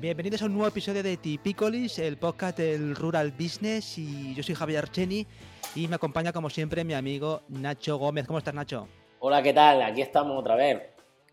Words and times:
Bienvenidos 0.00 0.42
a 0.42 0.44
un 0.44 0.52
nuevo 0.52 0.68
episodio 0.68 1.02
de 1.02 1.16
Tipicolis, 1.16 1.98
el 1.98 2.18
podcast 2.18 2.56
del 2.56 2.94
Rural 2.94 3.32
Business. 3.32 3.98
Y 3.98 4.32
yo 4.32 4.44
soy 4.44 4.54
Javier 4.54 4.84
Archeni 4.84 5.26
y 5.74 5.88
me 5.88 5.96
acompaña, 5.96 6.32
como 6.32 6.48
siempre, 6.50 6.84
mi 6.84 6.94
amigo 6.94 7.42
Nacho 7.48 7.96
Gómez. 7.96 8.24
¿Cómo 8.24 8.38
estás, 8.38 8.54
Nacho? 8.54 8.86
Hola, 9.18 9.42
¿qué 9.42 9.52
tal? 9.52 9.82
Aquí 9.82 10.00
estamos 10.00 10.38
otra 10.38 10.54
vez. 10.54 10.80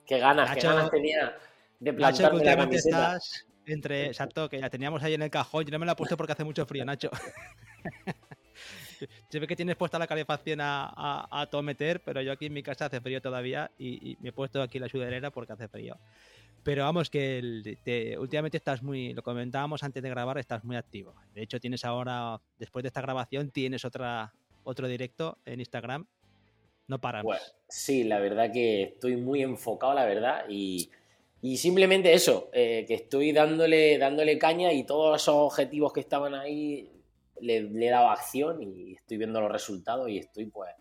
Qué 0.07 0.17
ganas, 0.17 0.51
qué 0.55 0.61
ganas 0.61 0.89
tenía 0.89 1.37
de 1.79 1.93
plantarme 1.93 2.43
la 2.43 2.57
camiseta. 2.57 3.17
Estás 3.17 3.45
entre, 3.67 4.07
exacto, 4.07 4.49
que 4.49 4.57
la 4.57 4.71
teníamos 4.71 5.03
ahí 5.03 5.13
en 5.13 5.21
el 5.21 5.29
cajón. 5.29 5.63
Yo 5.63 5.71
no 5.71 5.77
me 5.77 5.85
la 5.85 5.91
he 5.91 5.95
puesto 5.95 6.17
porque 6.17 6.33
hace 6.33 6.43
mucho 6.43 6.65
frío, 6.65 6.83
Nacho. 6.85 7.11
Se 9.29 9.39
ve 9.39 9.45
que 9.45 9.55
tienes 9.55 9.75
puesta 9.75 9.99
la 9.99 10.07
calefacción 10.07 10.59
a, 10.61 11.27
a, 11.29 11.45
todo 11.47 11.61
meter, 11.61 12.01
pero 12.03 12.21
yo 12.21 12.31
aquí 12.31 12.47
en 12.47 12.53
mi 12.53 12.63
casa 12.63 12.85
hace 12.85 13.01
frío 13.01 13.21
todavía 13.21 13.69
y, 13.77 14.17
me 14.21 14.29
he 14.29 14.31
puesto 14.31 14.61
aquí 14.61 14.79
la 14.79 14.89
sudadera 14.89 15.29
porque 15.29 15.53
hace 15.53 15.67
frío. 15.67 15.99
Pero 16.65 16.81
vamos, 16.81 17.11
que 17.11 18.17
últimamente 18.17 18.57
estás 18.57 18.81
muy, 18.81 19.13
lo 19.13 19.21
comentábamos 19.21 19.83
antes 19.83 20.01
de 20.01 20.09
grabar, 20.09 20.39
estás 20.39 20.63
muy 20.63 20.75
activo. 20.75 21.13
De 21.35 21.43
hecho, 21.43 21.59
tienes 21.59 21.85
ahora, 21.85 22.41
después 22.57 22.81
de 22.81 22.87
esta 22.87 23.01
grabación, 23.01 23.51
tienes 23.51 23.85
otra, 23.85 24.33
otro 24.63 24.87
directo 24.87 25.37
en 25.45 25.59
Instagram. 25.59 26.07
No 26.87 26.99
paras. 26.99 27.23
Pues, 27.23 27.55
sí, 27.69 28.03
la 28.03 28.19
verdad 28.19 28.51
que 28.51 28.81
estoy 28.81 29.15
muy 29.15 29.43
enfocado, 29.43 29.93
la 29.93 30.05
verdad, 30.05 30.45
y, 30.49 30.89
simplemente 31.55 32.11
eso, 32.13 32.49
eh, 32.51 32.83
que 32.87 32.95
estoy 32.95 33.31
dándole, 33.31 33.99
dándole 33.99 34.39
caña 34.39 34.73
y 34.73 34.85
todos 34.85 35.21
esos 35.21 35.35
objetivos 35.35 35.93
que 35.93 35.99
estaban 35.99 36.33
ahí 36.33 36.89
le, 37.41 37.61
le 37.61 37.87
he 37.87 37.91
dado 37.91 38.09
acción 38.09 38.63
y 38.63 38.93
estoy 38.93 39.17
viendo 39.17 39.39
los 39.39 39.51
resultados 39.51 40.09
y 40.09 40.17
estoy 40.17 40.45
pues 40.45 40.71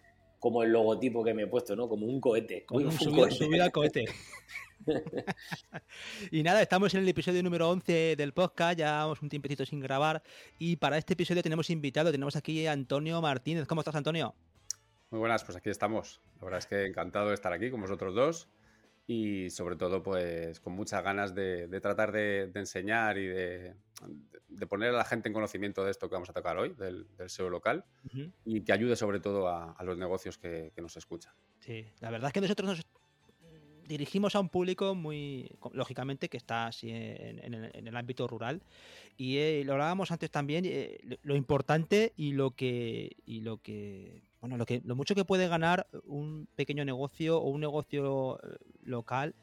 como 0.45 0.63
el 0.63 0.73
logotipo 0.73 1.25
que 1.25 1.33
me 1.33 1.45
he 1.45 1.47
puesto, 1.47 1.75
¿no? 1.75 1.89
Como 1.89 2.05
un 2.05 2.21
cohete. 2.21 2.67
Como 2.67 2.81
un, 2.81 2.93
subido, 2.93 3.71
cohete. 3.73 4.05
y 6.31 6.43
nada, 6.43 6.63
estamos 6.63 6.95
en 6.95 7.03
el 7.03 7.09
episodio 7.09 7.43
número 7.43 7.69
11 7.71 8.17
del 8.17 8.33
podcast, 8.33 8.79
ya 8.79 8.99
vamos 8.99 9.23
un 9.23 9.29
tiempecito 9.29 9.65
sin 9.65 9.81
grabar 9.81 10.23
y 10.59 10.77
para 10.77 10.99
este 10.99 11.15
episodio 11.15 11.43
tenemos 11.43 11.71
invitado, 11.71 12.11
tenemos 12.11 12.37
aquí 12.37 12.67
a 12.67 12.73
Antonio 12.73 13.21
Martínez. 13.21 13.67
¿Cómo 13.67 13.81
estás, 13.81 13.95
Antonio? 13.95 14.35
Muy 15.11 15.21
buenas, 15.21 15.45
pues 15.45 15.57
aquí 15.57 15.71
estamos. 15.71 16.21
La 16.39 16.45
verdad 16.45 16.59
es 16.59 16.67
que 16.67 16.87
encantado 16.87 17.29
de 17.29 17.35
estar 17.35 17.53
aquí 17.53 17.71
con 17.71 17.81
vosotros 17.81 18.15
dos 18.15 18.49
y 19.07 19.51
sobre 19.51 19.77
todo 19.77 20.03
pues 20.03 20.61
con 20.61 20.73
muchas 20.73 21.03
ganas 21.03 21.35
de, 21.35 21.69
tratar 21.81 22.13
de, 22.13 22.51
enseñar 22.55 23.19
y 23.19 23.27
de, 23.27 23.75
poner 24.69 24.91
a 24.91 24.97
la 24.97 25.05
gente 25.05 25.29
en 25.29 25.35
conocimiento 25.35 25.85
de 25.85 25.91
esto 25.91 26.09
que 26.09 26.15
vamos 26.15 26.31
a 26.31 26.33
tocar 26.33 26.57
hoy, 26.57 26.75
del, 26.75 27.07
SEO 27.27 27.51
local, 27.51 27.85
y 28.45 28.63
que 28.63 28.73
ayude 28.73 28.97
sobre 28.97 29.21
todo 29.21 29.49
a, 29.49 29.77
los 29.83 29.99
negocios 29.99 30.39
que, 30.39 30.73
que, 30.75 30.83
nos 30.83 30.97
escuchan. 30.97 31.33
Sí, 31.61 31.87
la 32.01 32.11
verdad 32.11 32.29
es 32.29 32.33
que 32.33 32.41
nosotros 32.41 32.69
nos 32.69 32.87
dirigimos 33.87 34.35
a 34.35 34.41
un 34.41 34.49
público 34.49 34.95
muy, 34.95 35.51
lógicamente, 35.73 36.29
que 36.29 36.37
está 36.37 36.67
así 36.67 36.91
en, 36.91 37.55
el, 37.55 37.97
ámbito 37.97 38.27
rural. 38.27 38.63
Y 39.17 39.39
eh, 39.39 39.63
lo 39.65 39.75
hablábamos 39.75 40.11
antes 40.11 40.31
también, 40.31 40.65
eh, 40.67 40.99
lo 41.23 41.37
importante 41.37 42.13
y 42.17 42.33
lo 42.33 42.53
que, 42.53 43.17
y 43.27 43.41
lo 43.41 43.59
que, 43.59 44.23
bueno, 44.41 44.57
lo 44.57 44.67
que, 44.67 44.83
lo 44.85 44.97
mucho 44.97 45.15
que 45.15 45.25
puede 45.25 45.49
ganar 45.49 45.87
un 46.05 46.49
pequeño 46.55 46.85
negocio 46.85 47.39
o 47.39 47.49
un 47.49 47.61
negocio 47.61 48.41
eh, 48.43 48.57
local. 48.85 49.35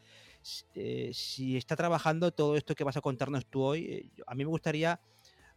si 0.73 1.57
está 1.57 1.75
trabajando 1.75 2.31
todo 2.31 2.57
esto 2.57 2.75
que 2.75 2.83
vas 2.83 2.97
a 2.97 3.01
contarnos 3.01 3.45
tú 3.45 3.61
hoy, 3.61 4.11
a 4.25 4.35
mí 4.35 4.43
me 4.43 4.49
gustaría, 4.49 4.99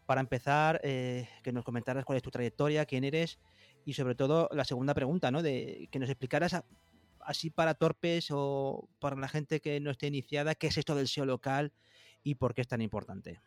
para 0.06 0.20
empezar, 0.20 0.82
que 0.82 1.52
nos 1.52 1.64
comentaras 1.64 2.04
cuál 2.04 2.18
es 2.18 2.22
tu 2.22 2.30
trayectoria, 2.30 2.84
quién 2.84 3.04
eres 3.04 3.38
y 3.86 3.94
sobre 3.94 4.14
todo 4.14 4.50
la 4.52 4.64
segunda 4.64 4.92
pregunta, 4.92 5.30
¿no? 5.30 5.42
De 5.42 5.88
que 5.90 5.98
nos 5.98 6.10
explicaras 6.10 6.62
así 7.24 7.50
para 7.50 7.74
torpes 7.74 8.28
o 8.30 8.88
para 8.98 9.16
la 9.16 9.28
gente 9.28 9.60
que 9.60 9.80
no 9.80 9.90
esté 9.90 10.06
iniciada, 10.06 10.54
¿qué 10.54 10.68
es 10.68 10.78
esto 10.78 10.94
del 10.94 11.08
SEO 11.08 11.26
local 11.26 11.72
y 12.22 12.36
por 12.36 12.54
qué 12.54 12.62
es 12.62 12.68
tan 12.68 12.82
importante? 12.82 13.40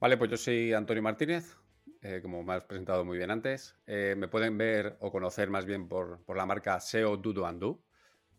Vale, 0.00 0.16
pues 0.16 0.30
yo 0.30 0.36
soy 0.36 0.72
Antonio 0.72 1.02
Martínez, 1.02 1.56
eh, 2.02 2.20
como 2.20 2.42
me 2.42 2.54
has 2.54 2.64
presentado 2.64 3.04
muy 3.04 3.16
bien 3.16 3.30
antes. 3.30 3.76
Eh, 3.86 4.14
me 4.16 4.28
pueden 4.28 4.58
ver 4.58 4.96
o 5.00 5.10
conocer 5.10 5.48
más 5.48 5.64
bien 5.64 5.88
por, 5.88 6.22
la 6.34 6.46
marca 6.46 6.78
SEO 6.80 7.16
Dudo 7.16 7.46
and 7.46 7.62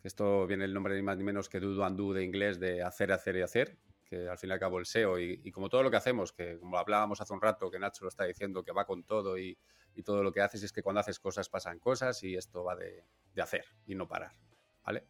Esto 0.03 0.45
viene 0.45 0.65
el 0.65 0.73
nombre 0.73 0.95
ni 0.95 1.01
más 1.01 1.17
ni 1.17 1.23
menos 1.23 1.49
que 1.49 1.59
Dudo 1.59 1.83
and 1.83 1.99
de 2.13 2.23
inglés 2.23 2.59
de 2.59 2.83
hacer, 2.83 3.11
hacer 3.11 3.37
y 3.37 3.41
hacer, 3.41 3.77
que 4.05 4.29
al 4.29 4.37
fin 4.37 4.49
y 4.49 4.53
al 4.53 4.59
cabo 4.59 4.79
el 4.79 4.85
SEO 4.85 5.19
y, 5.19 5.51
como 5.51 5.69
todo 5.69 5.83
lo 5.83 5.91
que 5.91 5.97
hacemos, 5.97 6.31
que 6.31 6.59
como 6.59 6.77
hablábamos 6.77 7.19
hace 7.21 7.33
un 7.33 7.41
rato, 7.41 7.69
que 7.69 7.79
Nacho 7.79 8.05
lo 8.05 8.09
está 8.09 8.25
diciendo, 8.25 8.63
que 8.63 8.71
va 8.71 8.85
con 8.85 9.03
todo 9.03 9.37
y, 9.37 9.57
y 9.95 10.03
todo 10.03 10.23
lo 10.23 10.31
que 10.31 10.41
haces 10.41 10.63
es 10.63 10.71
que 10.71 10.83
cuando 10.83 10.99
haces 10.99 11.19
cosas 11.19 11.49
pasan 11.49 11.79
cosas 11.79 12.23
y 12.23 12.35
esto 12.35 12.63
va 12.63 12.75
de, 12.75 13.03
de 13.33 13.41
hacer 13.41 13.65
y 13.85 13.95
no 13.95 14.07
parar, 14.07 14.31
¿vale? 14.83 15.07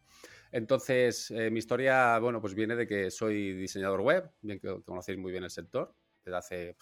Entonces, 0.52 1.30
eh, 1.30 1.50
mi 1.50 1.58
historia, 1.58 2.18
bueno, 2.18 2.40
pues 2.40 2.54
viene 2.54 2.76
de 2.76 2.86
que 2.86 3.10
soy 3.10 3.52
diseñador 3.52 4.00
web, 4.00 4.30
bien 4.40 4.58
que 4.58 4.82
conocéis 4.84 5.18
muy 5.18 5.32
bien 5.32 5.44
el 5.44 5.50
sector, 5.50 5.94
desde 6.24 6.36
hace 6.36 6.76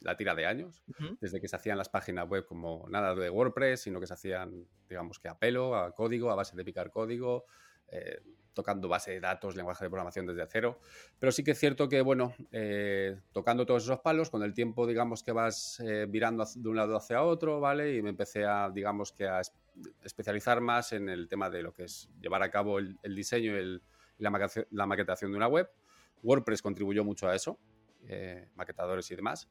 la 0.00 0.16
tira 0.16 0.34
de 0.34 0.46
años, 0.46 0.82
desde 1.20 1.40
que 1.40 1.48
se 1.48 1.56
hacían 1.56 1.78
las 1.78 1.88
páginas 1.88 2.28
web 2.28 2.44
como 2.44 2.86
nada 2.88 3.14
de 3.14 3.30
WordPress, 3.30 3.82
sino 3.82 4.00
que 4.00 4.06
se 4.06 4.14
hacían, 4.14 4.66
digamos 4.88 5.18
que 5.18 5.28
a 5.28 5.38
pelo, 5.38 5.76
a 5.76 5.92
código, 5.94 6.30
a 6.30 6.34
base 6.34 6.56
de 6.56 6.64
picar 6.64 6.90
código, 6.90 7.46
eh, 7.88 8.20
tocando 8.54 8.88
base 8.88 9.12
de 9.12 9.20
datos, 9.20 9.56
lenguaje 9.56 9.84
de 9.84 9.90
programación 9.90 10.26
desde 10.26 10.46
cero. 10.46 10.78
Pero 11.18 11.32
sí 11.32 11.42
que 11.44 11.52
es 11.52 11.58
cierto 11.58 11.88
que, 11.88 12.00
bueno, 12.00 12.34
eh, 12.50 13.18
tocando 13.32 13.66
todos 13.66 13.84
esos 13.84 14.00
palos, 14.00 14.30
con 14.30 14.42
el 14.42 14.54
tiempo, 14.54 14.86
digamos 14.86 15.22
que 15.22 15.32
vas 15.32 15.80
eh, 15.80 16.06
virando 16.08 16.44
de 16.54 16.68
un 16.68 16.76
lado 16.76 16.96
hacia 16.96 17.22
otro, 17.22 17.60
¿vale? 17.60 17.96
Y 17.96 18.02
me 18.02 18.10
empecé 18.10 18.44
a, 18.44 18.70
digamos 18.70 19.12
que 19.12 19.26
a 19.26 19.40
especializar 20.02 20.60
más 20.60 20.92
en 20.92 21.08
el 21.08 21.28
tema 21.28 21.50
de 21.50 21.62
lo 21.62 21.72
que 21.72 21.84
es 21.84 22.10
llevar 22.20 22.42
a 22.42 22.50
cabo 22.50 22.78
el, 22.78 22.98
diseño 23.14 23.58
y, 23.58 23.80
la, 24.18 24.30
maquetación 24.86 25.30
de 25.30 25.36
una 25.36 25.48
web. 25.48 25.70
WordPress 26.22 26.62
contribuyó 26.62 27.04
mucho 27.04 27.28
a 27.28 27.34
eso, 27.34 27.58
eh, 28.06 28.48
maquetadores 28.54 29.10
y 29.10 29.16
demás. 29.16 29.48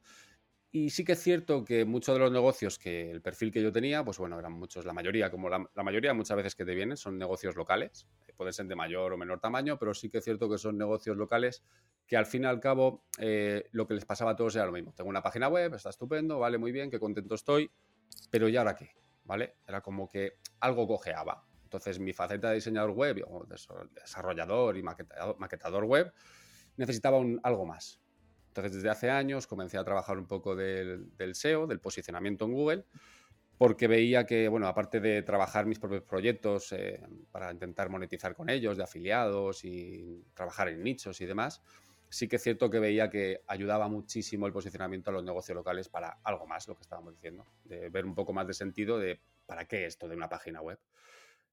Y 0.74 0.88
sí 0.88 1.04
que 1.04 1.12
es 1.12 1.22
cierto 1.22 1.66
que 1.66 1.84
muchos 1.84 2.14
de 2.14 2.18
los 2.18 2.32
negocios 2.32 2.78
que 2.78 3.10
el 3.10 3.20
perfil 3.20 3.52
que 3.52 3.62
yo 3.62 3.70
tenía, 3.70 4.02
pues 4.02 4.16
bueno, 4.16 4.38
eran 4.38 4.52
muchos, 4.52 4.86
la 4.86 4.94
mayoría, 4.94 5.30
como 5.30 5.50
la, 5.50 5.68
mayoría 5.82 6.14
muchas 6.14 6.34
veces 6.34 6.54
que 6.54 6.64
te 6.64 6.74
vienen, 6.74 6.96
son 6.96 7.18
negocios 7.18 7.56
locales, 7.56 8.06
pueden 8.42 8.52
ser 8.52 8.66
de 8.66 8.76
mayor 8.76 9.12
o 9.12 9.16
menor 9.16 9.40
tamaño, 9.40 9.78
pero 9.78 9.94
sí 9.94 10.10
que 10.10 10.18
es 10.18 10.24
cierto 10.24 10.48
que 10.48 10.58
son 10.58 10.76
negocios 10.76 11.16
locales 11.16 11.62
que 12.06 12.16
al 12.16 12.26
fin 12.26 12.42
y 12.42 12.46
al 12.46 12.60
cabo 12.60 13.04
eh, 13.18 13.68
lo 13.72 13.86
que 13.86 13.94
les 13.94 14.04
pasaba 14.04 14.32
a 14.32 14.36
todos 14.36 14.54
era 14.56 14.66
lo 14.66 14.72
mismo. 14.72 14.92
Tengo 14.92 15.10
una 15.10 15.22
página 15.22 15.48
web, 15.48 15.74
está 15.74 15.90
estupendo, 15.90 16.38
vale, 16.38 16.58
muy 16.58 16.72
bien, 16.72 16.90
qué 16.90 16.98
contento 16.98 17.34
estoy, 17.34 17.70
pero 18.30 18.48
¿y 18.48 18.56
ahora 18.56 18.74
qué? 18.74 18.90
¿Vale? 19.24 19.56
Era 19.66 19.80
como 19.80 20.08
que 20.08 20.38
algo 20.60 20.86
cojeaba. 20.86 21.44
Entonces 21.64 21.98
mi 21.98 22.12
faceta 22.12 22.50
de 22.50 22.56
diseñador 22.56 22.90
web, 22.90 23.24
o 23.28 23.46
desarrollador 23.46 24.76
y 24.76 24.82
maquetador, 24.82 25.38
maquetador 25.38 25.84
web, 25.84 26.12
necesitaba 26.76 27.18
un, 27.18 27.40
algo 27.42 27.64
más. 27.64 28.02
Entonces, 28.52 28.74
desde 28.74 28.90
hace 28.90 29.10
años 29.10 29.46
comencé 29.46 29.78
a 29.78 29.84
trabajar 29.84 30.18
un 30.18 30.26
poco 30.26 30.54
del, 30.54 31.10
SEO, 31.32 31.66
del 31.66 31.80
posicionamiento 31.80 32.44
en 32.44 32.52
Google, 32.52 32.84
porque 33.62 33.86
veía 33.86 34.26
que, 34.26 34.48
bueno, 34.48 34.66
aparte 34.66 34.98
de 34.98 35.22
trabajar 35.22 35.66
mis 35.66 35.78
propios 35.78 36.02
proyectos 36.02 36.72
eh, 36.72 37.00
para 37.30 37.52
intentar 37.52 37.90
monetizar 37.90 38.34
con 38.34 38.50
ellos, 38.50 38.76
de 38.76 38.82
afiliados 38.82 39.64
y 39.64 40.24
trabajar 40.34 40.66
en 40.68 40.82
nichos 40.82 41.20
y 41.20 41.26
demás, 41.26 41.62
sí 42.08 42.26
que 42.26 42.34
es 42.34 42.42
cierto 42.42 42.68
que 42.68 42.80
veía 42.80 43.08
que 43.08 43.44
ayudaba 43.46 43.86
muchísimo 43.86 44.48
el 44.48 44.52
posicionamiento 44.52 45.10
a 45.10 45.12
los 45.12 45.22
negocios 45.22 45.54
locales 45.54 45.88
para 45.88 46.18
algo 46.24 46.44
más, 46.44 46.66
lo 46.66 46.74
que 46.74 46.82
estábamos 46.82 47.14
diciendo, 47.14 47.46
de 47.62 47.88
ver 47.88 48.04
un 48.04 48.16
poco 48.16 48.32
más 48.32 48.48
de 48.48 48.54
sentido 48.54 48.98
de 48.98 49.20
para 49.46 49.64
qué 49.68 49.86
esto 49.86 50.08
de 50.08 50.16
una 50.16 50.28
página 50.28 50.60
web. 50.60 50.80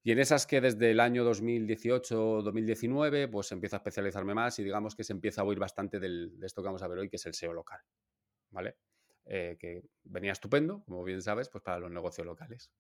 Y 0.02 0.12
en 0.12 0.18
esas 0.18 0.48
que 0.48 0.62
desde 0.62 0.90
el 0.90 1.02
año 1.02 1.24
2018-2019, 1.31 3.30
pues 3.30 3.52
empiezo 3.52 3.75
a 3.75 3.78
especializarme 3.78 4.34
más 4.34 4.58
y 4.58 4.64
digamos 4.64 4.96
que 4.96 5.03
se 5.03 5.14
empieza 5.14 5.42
a 5.42 5.44
oír 5.44 5.59
bastante 5.59 6.00
de 6.00 6.31
esto 6.42 6.64
que 6.64 6.69
vamos 6.69 6.81
a 6.81 6.88
ver 6.88 6.98
hoy, 6.98 7.08
que 7.08 7.18
es 7.18 7.25
el 7.28 7.36
SEO 7.36 7.53
local. 7.53 7.81
¿Vale? 8.50 8.78
Eh, 9.32 9.58
que 9.60 9.84
venía 10.04 10.32
estupendo, 10.32 10.84
como 10.86 11.04
bien 11.04 11.22
sabes, 11.22 11.50
pues 11.50 11.64
para 11.64 11.80
los 11.80 11.92
negocios 11.92 12.26
locales. 12.26 12.72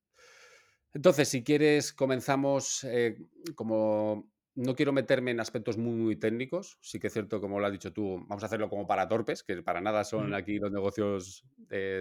Entonces, 0.93 1.29
si 1.29 1.43
quieres, 1.43 1.93
comenzamos 1.93 2.83
eh, 2.83 3.17
como... 3.55 4.31
No 4.55 4.75
quiero 4.75 4.91
meterme 4.91 5.31
en 5.31 5.39
aspectos 5.39 5.77
muy, 5.77 5.93
muy 5.93 6.15
técnicos. 6.17 6.79
Sí 6.81 6.99
que 6.99 7.07
es 7.07 7.13
cierto, 7.13 7.39
como 7.39 7.59
lo 7.59 7.67
has 7.67 7.71
dicho 7.71 7.93
tú, 7.93 8.25
vamos 8.27 8.43
a 8.43 8.47
hacerlo 8.47 8.67
como 8.67 8.87
para 8.87 9.07
torpes, 9.07 9.43
que 9.43 9.61
para 9.61 9.79
nada 9.79 10.03
son 10.03 10.33
aquí 10.33 10.57
los 10.57 10.71
negocios, 10.71 11.45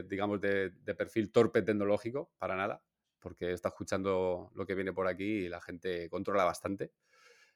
digamos, 0.08 0.40
de, 0.40 0.70
de 0.70 0.94
perfil 0.94 1.30
torpe 1.30 1.62
tecnológico, 1.62 2.32
para 2.38 2.56
nada 2.56 2.82
porque 3.20 3.52
está 3.52 3.68
escuchando 3.68 4.50
lo 4.54 4.66
que 4.66 4.74
viene 4.74 4.92
por 4.92 5.06
aquí 5.06 5.24
y 5.24 5.48
la 5.48 5.60
gente 5.60 6.08
controla 6.08 6.44
bastante. 6.44 6.92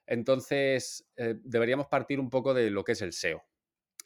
Entonces, 0.07 1.07
eh, 1.17 1.37
deberíamos 1.43 1.87
partir 1.87 2.19
un 2.19 2.31
poco 2.31 2.55
de 2.55 2.71
lo 2.71 2.85
que 2.85 2.93
es 2.93 3.03
el 3.03 3.13
SEO. 3.13 3.43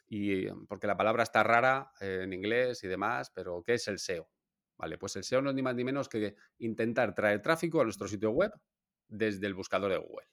Y, 0.09 0.47
porque 0.67 0.87
la 0.87 0.95
palabra 0.95 1.23
está 1.23 1.43
rara 1.43 1.91
eh, 1.99 2.21
en 2.23 2.33
inglés 2.33 2.83
y 2.83 2.87
demás, 2.87 3.29
pero 3.33 3.61
¿qué 3.63 3.73
es 3.73 3.87
el 3.87 3.99
SEO? 3.99 4.29
Vale, 4.77 4.97
pues 4.97 5.15
el 5.15 5.23
SEO 5.23 5.41
no 5.41 5.49
es 5.49 5.55
ni 5.55 5.61
más 5.61 5.75
ni 5.75 5.83
menos 5.83 6.07
que 6.07 6.35
intentar 6.59 7.13
traer 7.13 7.41
tráfico 7.41 7.81
a 7.81 7.83
nuestro 7.83 8.07
sitio 8.07 8.31
web 8.31 8.51
desde 9.07 9.47
el 9.47 9.53
buscador 9.53 9.91
de 9.91 9.97
Google. 9.97 10.27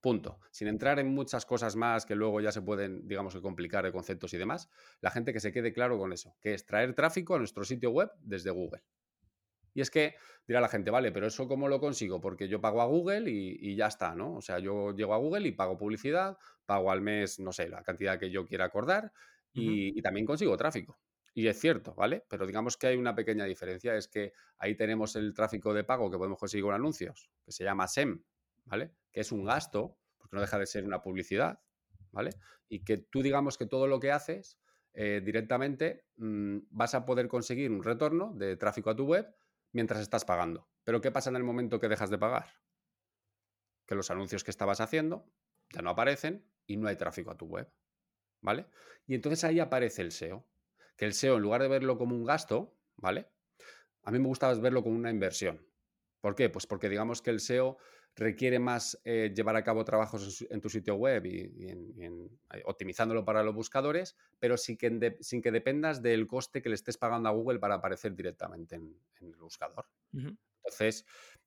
Punto. 0.00 0.40
Sin 0.50 0.68
entrar 0.68 0.98
en 0.98 1.08
muchas 1.08 1.44
cosas 1.44 1.76
más 1.76 2.06
que 2.06 2.14
luego 2.14 2.40
ya 2.40 2.52
se 2.52 2.62
pueden, 2.62 3.06
digamos, 3.06 3.36
complicar 3.36 3.84
de 3.84 3.92
conceptos 3.92 4.32
y 4.32 4.38
demás, 4.38 4.68
la 5.00 5.10
gente 5.10 5.32
que 5.32 5.40
se 5.40 5.52
quede 5.52 5.72
claro 5.72 5.98
con 5.98 6.12
eso, 6.12 6.36
que 6.40 6.54
es 6.54 6.64
traer 6.64 6.94
tráfico 6.94 7.34
a 7.34 7.38
nuestro 7.38 7.64
sitio 7.64 7.90
web 7.90 8.10
desde 8.20 8.50
Google. 8.50 8.82
Y 9.74 9.80
es 9.80 9.90
que 9.90 10.14
dirá 10.46 10.60
la 10.60 10.68
gente, 10.68 10.90
vale, 10.90 11.12
pero 11.12 11.26
eso 11.26 11.46
cómo 11.46 11.68
lo 11.68 11.80
consigo? 11.80 12.20
Porque 12.20 12.48
yo 12.48 12.60
pago 12.60 12.82
a 12.82 12.86
Google 12.86 13.30
y, 13.30 13.76
ya 13.76 13.86
está, 13.86 14.14
¿no? 14.14 14.34
O 14.34 14.40
sea, 14.40 14.58
yo 14.58 14.94
llego 14.94 15.14
a 15.14 15.18
Google 15.18 15.46
y 15.46 15.52
pago 15.52 15.76
publicidad, 15.76 16.38
pago 16.66 16.90
al 16.90 17.00
mes, 17.00 17.38
no 17.38 17.52
sé, 17.52 17.68
la 17.68 17.82
cantidad 17.82 18.18
que 18.18 18.30
yo 18.30 18.46
quiera 18.46 18.64
acordar 18.64 19.12
y, 19.52 20.00
también 20.02 20.26
consigo 20.26 20.56
tráfico. 20.56 20.98
Y 21.32 21.46
es 21.46 21.60
cierto, 21.60 21.94
¿vale? 21.94 22.24
Pero 22.28 22.46
digamos 22.46 22.76
que 22.76 22.88
hay 22.88 22.96
una 22.96 23.14
pequeña 23.14 23.44
diferencia, 23.44 23.94
es 23.94 24.08
que 24.08 24.32
ahí 24.58 24.74
tenemos 24.74 25.14
el 25.14 25.32
tráfico 25.32 25.72
de 25.72 25.84
pago 25.84 26.10
que 26.10 26.18
podemos 26.18 26.38
conseguir 26.38 26.64
con 26.64 26.74
anuncios, 26.74 27.30
que 27.44 27.52
se 27.52 27.62
llama 27.62 27.86
SEM, 27.86 28.22
¿vale? 28.64 28.90
Que 29.12 29.20
es 29.20 29.30
un 29.30 29.44
gasto, 29.44 29.96
porque 30.18 30.34
no 30.34 30.42
deja 30.42 30.58
de 30.58 30.66
ser 30.66 30.84
una 30.84 31.00
publicidad, 31.00 31.60
¿vale? 32.10 32.30
Y 32.68 32.82
que 32.82 32.98
tú 32.98 33.22
digamos 33.22 33.56
que 33.56 33.66
todo 33.66 33.86
lo 33.86 34.00
que 34.00 34.10
haces 34.10 34.58
eh, 34.92 35.22
directamente 35.24 36.04
mm, 36.16 36.58
vas 36.70 36.94
a 36.94 37.06
poder 37.06 37.28
conseguir 37.28 37.70
un 37.70 37.84
retorno 37.84 38.32
de 38.34 38.56
tráfico 38.56 38.90
a 38.90 38.96
tu 38.96 39.04
web 39.06 39.32
mientras 39.72 40.00
estás 40.00 40.24
pagando. 40.24 40.68
Pero 40.84 41.00
¿qué 41.00 41.10
pasa 41.10 41.30
en 41.30 41.36
el 41.36 41.44
momento 41.44 41.80
que 41.80 41.88
dejas 41.88 42.10
de 42.10 42.18
pagar? 42.18 42.54
Que 43.86 43.94
los 43.94 44.10
anuncios 44.10 44.44
que 44.44 44.50
estabas 44.50 44.80
haciendo 44.80 45.26
ya 45.72 45.82
no 45.82 45.90
aparecen 45.90 46.50
y 46.66 46.76
no 46.76 46.88
hay 46.88 46.96
tráfico 46.96 47.30
a 47.30 47.36
tu 47.36 47.46
web. 47.46 47.72
¿Vale? 48.40 48.66
Y 49.06 49.14
entonces 49.14 49.44
ahí 49.44 49.60
aparece 49.60 50.02
el 50.02 50.12
SEO. 50.12 50.46
Que 50.96 51.04
el 51.04 51.14
SEO, 51.14 51.36
en 51.36 51.42
lugar 51.42 51.62
de 51.62 51.68
verlo 51.68 51.98
como 51.98 52.14
un 52.14 52.24
gasto, 52.24 52.76
¿vale? 52.96 53.30
A 54.02 54.10
mí 54.10 54.18
me 54.18 54.26
gusta 54.26 54.52
verlo 54.54 54.82
como 54.82 54.96
una 54.96 55.10
inversión. 55.10 55.66
¿Por 56.20 56.34
qué? 56.34 56.48
Pues 56.48 56.66
porque 56.66 56.88
digamos 56.88 57.22
que 57.22 57.30
el 57.30 57.40
SEO 57.40 57.78
requiere 58.20 58.58
más 58.58 59.00
eh, 59.04 59.32
llevar 59.34 59.56
a 59.56 59.64
cabo 59.64 59.82
trabajos 59.82 60.46
en, 60.50 60.60
tu 60.60 60.68
sitio 60.68 60.94
web 60.94 61.24
y, 61.24 61.70
en, 61.70 62.30
optimizándolo 62.66 63.24
para 63.24 63.42
los 63.42 63.54
buscadores, 63.54 64.14
pero 64.38 64.58
sin 64.58 64.76
que, 64.76 65.16
sin 65.20 65.40
que 65.40 65.50
dependas 65.50 66.02
del 66.02 66.26
coste 66.26 66.60
que 66.60 66.68
le 66.68 66.74
estés 66.74 66.98
pagando 66.98 67.30
a 67.30 67.32
Google 67.32 67.58
para 67.58 67.76
aparecer 67.76 68.14
directamente 68.14 68.76
en, 68.76 68.94
el 69.22 69.34
buscador. 69.36 69.86
Entonces, 70.12 71.06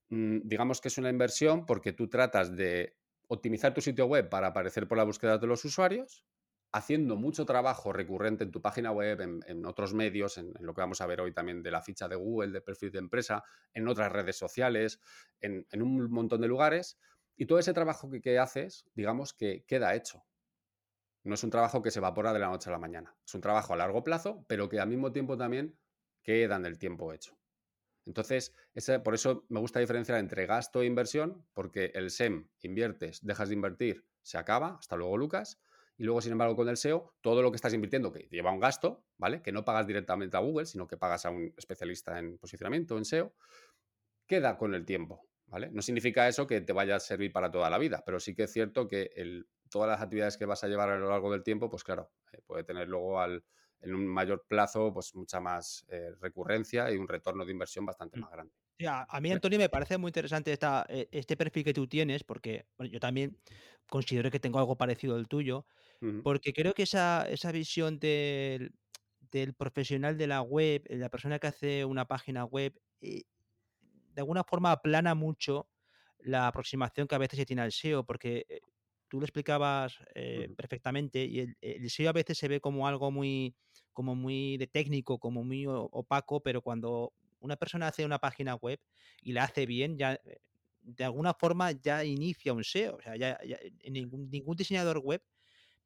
mm, 0.09 0.39
digamos 0.43 0.81
que 0.81 0.87
es 0.87 0.97
una 0.97 1.11
inversión 1.11 1.67
porque 1.67 1.93
tú 1.93 2.09
tratas 2.09 2.55
de 2.55 2.95
optimizar 3.27 3.71
tu 3.71 3.81
sitio 3.81 4.07
web 4.07 4.27
para 4.27 4.47
aparecer 4.47 4.87
por 4.87 4.97
la 4.97 5.03
búsqueda 5.03 5.37
de 5.37 5.45
los 5.45 5.63
usuarios, 5.65 6.25
haciendo 6.73 7.15
mucho 7.15 7.45
trabajo 7.45 7.93
recurrente 7.93 8.43
en 8.43 8.51
tu 8.51 8.59
página 8.59 8.91
web, 8.91 9.21
en, 9.45 9.65
otros 9.65 9.93
medios, 9.93 10.39
en, 10.39 10.53
lo 10.59 10.73
que 10.73 10.81
vamos 10.81 11.01
a 11.01 11.05
ver 11.05 11.21
hoy 11.21 11.31
también 11.31 11.61
de 11.61 11.69
la 11.69 11.83
ficha 11.83 12.07
de 12.07 12.15
Google, 12.15 12.51
de 12.51 12.61
perfil 12.61 12.91
de 12.91 12.97
empresa, 12.97 13.43
en 13.73 13.87
otras 13.87 14.11
redes 14.11 14.37
sociales, 14.37 14.99
en, 15.39 15.65
un 15.81 16.11
montón 16.11 16.41
de 16.41 16.47
lugares. 16.47 16.97
Y 17.35 17.45
todo 17.45 17.59
ese 17.59 17.73
trabajo 17.73 18.09
que, 18.09 18.39
haces, 18.39 18.85
digamos 18.95 19.33
que 19.33 19.63
queda 19.67 19.93
hecho. 19.93 20.25
No 21.23 21.35
es 21.35 21.43
un 21.43 21.51
trabajo 21.51 21.81
que 21.83 21.91
se 21.91 21.99
evapora 21.99 22.33
de 22.33 22.39
la 22.39 22.49
noche 22.49 22.69
a 22.69 22.73
la 22.73 22.79
mañana. 22.79 23.15
Es 23.23 23.33
un 23.35 23.41
trabajo 23.41 23.73
a 23.73 23.77
largo 23.77 24.03
plazo, 24.03 24.43
pero 24.47 24.67
que 24.67 24.79
al 24.79 24.89
mismo 24.89 25.11
tiempo 25.11 25.37
también 25.37 25.77
queda 26.23 26.55
en 26.55 26.65
el 26.65 26.79
tiempo 26.79 27.13
hecho. 27.13 27.37
Entonces, 28.05 28.53
por 29.03 29.13
eso 29.13 29.45
me 29.47 29.59
gusta 29.59 29.79
diferenciar 29.79 30.17
entre 30.17 30.47
gasto 30.47 30.81
e 30.81 30.85
inversión, 30.85 31.45
porque 31.53 31.91
el 31.93 32.09
SEM 32.09 32.49
inviertes, 32.61 33.23
dejas 33.23 33.49
de 33.49 33.55
invertir, 33.55 34.05
se 34.21 34.39
acaba. 34.39 34.77
Hasta 34.79 34.95
luego, 34.95 35.17
Lucas 35.17 35.59
y 35.97 36.03
luego, 36.03 36.21
sin 36.21 36.31
embargo, 36.31 36.55
con 36.55 36.67
el 36.69 36.77
SEO, 36.77 37.13
todo 37.21 37.41
lo 37.41 37.51
que 37.51 37.57
estás 37.57 37.73
invirtiendo, 37.73 38.11
que 38.11 38.27
lleva 38.31 38.51
un 38.51 38.59
gasto, 38.59 39.05
¿vale? 39.17 39.41
Que 39.41 39.51
no 39.51 39.63
pagas 39.63 39.85
directamente 39.85 40.37
a 40.37 40.39
Google, 40.39 40.65
sino 40.65 40.87
que 40.87 40.97
pagas 40.97 41.25
a 41.25 41.29
un 41.29 41.53
especialista 41.57 42.17
en 42.17 42.37
posicionamiento, 42.37 42.97
en 42.97 43.05
SEO, 43.05 43.33
queda 44.25 44.57
con 44.57 44.73
el 44.73 44.85
tiempo, 44.85 45.27
¿vale? 45.45 45.69
No 45.71 45.81
significa 45.81 46.27
eso 46.27 46.47
que 46.47 46.61
te 46.61 46.73
vaya 46.73 46.95
a 46.95 46.99
servir 46.99 47.31
para 47.31 47.51
toda 47.51 47.69
la 47.69 47.77
vida, 47.77 48.03
pero 48.05 48.19
sí 48.19 48.33
que 48.33 48.43
es 48.43 48.51
cierto 48.51 48.87
que 48.87 49.11
el, 49.15 49.47
todas 49.69 49.89
las 49.89 50.01
actividades 50.01 50.37
que 50.37 50.45
vas 50.45 50.63
a 50.63 50.67
llevar 50.67 50.89
a 50.89 50.97
lo 50.97 51.09
largo 51.09 51.31
del 51.31 51.43
tiempo, 51.43 51.69
pues 51.69 51.83
claro, 51.83 52.11
eh, 52.31 52.41
puede 52.45 52.63
tener 52.63 52.87
luego 52.87 53.19
al, 53.19 53.45
en 53.81 53.93
un 53.93 54.07
mayor 54.07 54.45
plazo, 54.47 54.91
pues 54.93 55.13
mucha 55.13 55.39
más 55.39 55.85
eh, 55.89 56.11
recurrencia 56.19 56.91
y 56.91 56.97
un 56.97 57.07
retorno 57.07 57.45
de 57.45 57.51
inversión 57.51 57.85
bastante 57.85 58.17
mm. 58.17 58.21
más 58.21 58.31
grande. 58.31 58.55
A 58.87 59.21
mí, 59.21 59.31
Antonio, 59.31 59.59
me 59.59 59.69
parece 59.69 59.97
muy 59.97 60.09
interesante 60.09 60.51
esta, 60.51 60.85
eh, 60.89 61.07
este 61.11 61.37
perfil 61.37 61.63
que 61.63 61.73
tú 61.73 61.87
tienes, 61.87 62.23
porque 62.23 62.65
yo 62.91 62.99
también 62.99 63.37
considero 63.89 64.31
que 64.31 64.39
tengo 64.39 64.59
algo 64.59 64.75
parecido 64.75 65.15
al 65.15 65.27
tuyo, 65.27 65.65
porque 66.21 66.51
creo 66.51 66.73
que 66.73 66.83
esa, 66.83 67.25
esa 67.29 67.53
visión 67.53 67.97
del, 67.97 68.73
del, 69.31 69.53
profesional 69.53 70.17
de 70.17 70.27
la 70.27 70.41
web, 70.41 70.83
la 70.89 71.09
persona 71.09 71.39
que 71.39 71.47
hace 71.47 71.85
una 71.85 72.05
página 72.05 72.43
web, 72.43 72.77
eh, 72.99 73.23
de 74.13 74.21
alguna 74.21 74.43
forma 74.43 74.71
aplana 74.71 75.15
mucho 75.15 75.69
la 76.19 76.47
aproximación 76.47 77.07
que 77.07 77.15
a 77.15 77.19
veces 77.19 77.39
se 77.39 77.45
tiene 77.45 77.61
al 77.61 77.71
SEO, 77.71 78.05
porque 78.05 78.45
eh, 78.49 78.59
tú 79.07 79.19
lo 79.19 79.25
explicabas 79.25 79.97
eh, 80.15 80.49
perfectamente 80.57 81.23
y 81.23 81.39
el, 81.39 81.89
SEO 81.89 82.09
a 82.09 82.13
veces 82.13 82.37
se 82.37 82.47
ve 82.47 82.59
como 82.59 82.87
algo 82.87 83.11
muy, 83.11 83.55
como 83.93 84.13
muy 84.15 84.57
de 84.57 84.67
técnico, 84.67 85.19
como 85.19 85.43
muy 85.43 85.65
opaco, 85.67 86.41
pero 86.41 86.61
cuando 86.61 87.13
una 87.43 87.57
persona 87.57 87.87
hace 87.87 88.05
una 88.05 88.19
página 88.19 88.55
web 88.55 88.79
y 89.21 89.33
la 89.33 89.43
hace 89.43 89.65
bien, 89.65 89.97
ya 89.97 90.19
de 90.81 91.03
alguna 91.03 91.33
forma 91.33 91.71
ya 91.71 92.03
inicia 92.03 92.53
un 92.53 92.63
SEO. 92.63 92.95
O 92.95 93.01
sea, 93.01 93.15
ya, 93.15 93.37
ningún, 93.89 94.29
ningún, 94.29 94.55
diseñador 94.55 94.99
web 94.99 95.21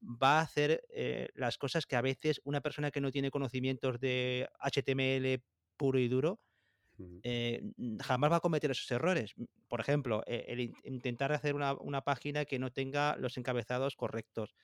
va 0.02 0.40
a 0.40 0.42
hacer 0.42 0.84
eh, 0.90 1.30
las 1.34 1.58
cosas 1.58 1.88
que 1.88 1.96
a 1.96 2.02
veces 2.02 2.40
una 2.44 2.62
persona 2.62 2.92
que 2.92 3.02
no 3.02 3.12
tiene 3.12 3.32
conocimientos 3.32 4.00
de 4.00 4.48
HTML 4.60 5.44
puro 5.76 6.00
y 6.00 6.08
duro 6.08 6.40
eh, 7.22 7.62
jamás 8.02 8.32
va 8.32 8.38
a 8.38 8.40
cometer 8.40 8.72
esos 8.72 8.90
errores. 8.92 9.34
Por 9.68 9.80
ejemplo, 9.80 10.24
eh, 10.26 10.46
el 10.48 10.74
intentar 10.84 11.32
hacer 11.32 11.56
una, 11.56 11.74
una, 11.74 12.02
página 12.02 12.46
que 12.46 12.58
no 12.58 12.72
tenga 12.72 13.16
los 13.18 13.38
encabezados 13.38 13.96
correctos, 13.96 14.56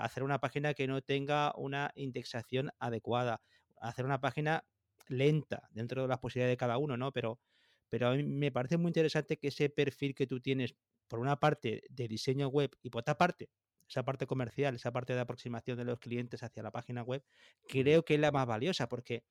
hacer 0.00 0.24
una 0.24 0.40
página 0.40 0.74
que 0.74 0.88
no 0.88 1.02
tenga 1.02 1.52
una 1.56 1.92
indexación 1.94 2.70
adecuada, 2.80 3.42
hacer 3.80 4.04
una 4.04 4.20
página 4.20 4.64
lenta 5.08 5.68
dentro 5.72 6.02
de 6.02 6.08
las 6.08 6.18
posibilidades 6.18 6.52
de 6.52 6.58
cada 6.58 6.78
uno, 6.78 6.96
¿no? 6.96 7.12
Pero 7.12 7.40
pero 7.88 8.08
a 8.08 8.14
mí 8.14 8.22
me 8.22 8.52
parece 8.52 8.76
muy 8.76 8.90
interesante 8.90 9.38
que 9.38 9.48
ese 9.48 9.70
perfil 9.70 10.14
que 10.14 10.26
tú 10.26 10.40
tienes, 10.40 10.74
por 11.08 11.20
una 11.20 11.40
parte 11.40 11.82
de 11.88 12.08
diseño 12.08 12.48
web 12.48 12.76
y 12.82 12.90
por 12.90 13.00
otra 13.00 13.16
parte, 13.16 13.50
esa 13.88 14.04
parte 14.04 14.26
comercial, 14.26 14.74
esa 14.74 14.92
parte 14.92 15.14
de 15.14 15.20
aproximación 15.20 15.78
de 15.78 15.84
los 15.84 15.98
clientes 15.98 16.42
hacia 16.42 16.62
la 16.62 16.70
página 16.70 17.02
web, 17.02 17.24
creo 17.66 18.04
que 18.04 18.14
es 18.14 18.20
la 18.20 18.30
más 18.30 18.46
valiosa 18.46 18.88
porque, 18.88 19.24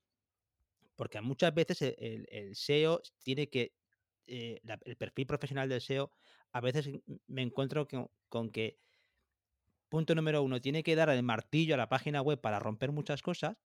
porque 0.95 1.21
muchas 1.21 1.53
veces 1.53 1.81
el, 1.81 2.55
SEO 2.55 3.01
tiene 3.21 3.49
que, 3.49 3.73
eh, 4.25 4.59
el 4.85 4.95
perfil 4.97 5.27
profesional 5.27 5.69
del 5.69 5.81
SEO, 5.81 6.11
a 6.51 6.61
veces 6.61 6.89
me 7.27 7.43
encuentro 7.43 7.87
con 8.29 8.49
que, 8.49 8.79
punto 9.89 10.15
número 10.15 10.41
uno, 10.41 10.59
tiene 10.59 10.81
que 10.81 10.95
dar 10.95 11.09
el 11.09 11.21
martillo 11.21 11.75
a 11.75 11.77
la 11.77 11.89
página 11.89 12.21
web 12.21 12.41
para 12.41 12.59
romper 12.59 12.91
muchas 12.91 13.21
cosas 13.21 13.57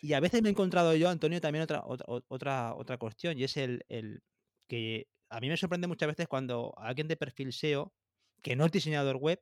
y 0.00 0.14
a 0.14 0.20
veces 0.20 0.42
me 0.42 0.48
he 0.48 0.52
encontrado 0.52 0.94
yo, 0.94 1.08
Antonio, 1.08 1.40
también 1.40 1.62
otra, 1.62 1.82
otra, 1.86 2.74
otra, 2.74 2.98
cuestión, 2.98 3.38
y 3.38 3.44
es 3.44 3.56
el, 3.56 3.84
el, 3.88 4.22
que 4.68 5.08
a 5.28 5.40
mí 5.40 5.48
me 5.48 5.56
sorprende 5.56 5.86
muchas 5.86 6.08
veces 6.08 6.28
cuando 6.28 6.74
alguien 6.76 7.08
de 7.08 7.16
perfil 7.16 7.52
SEO, 7.52 7.92
que 8.42 8.56
no 8.56 8.66
es 8.66 8.72
diseñador 8.72 9.16
web, 9.16 9.40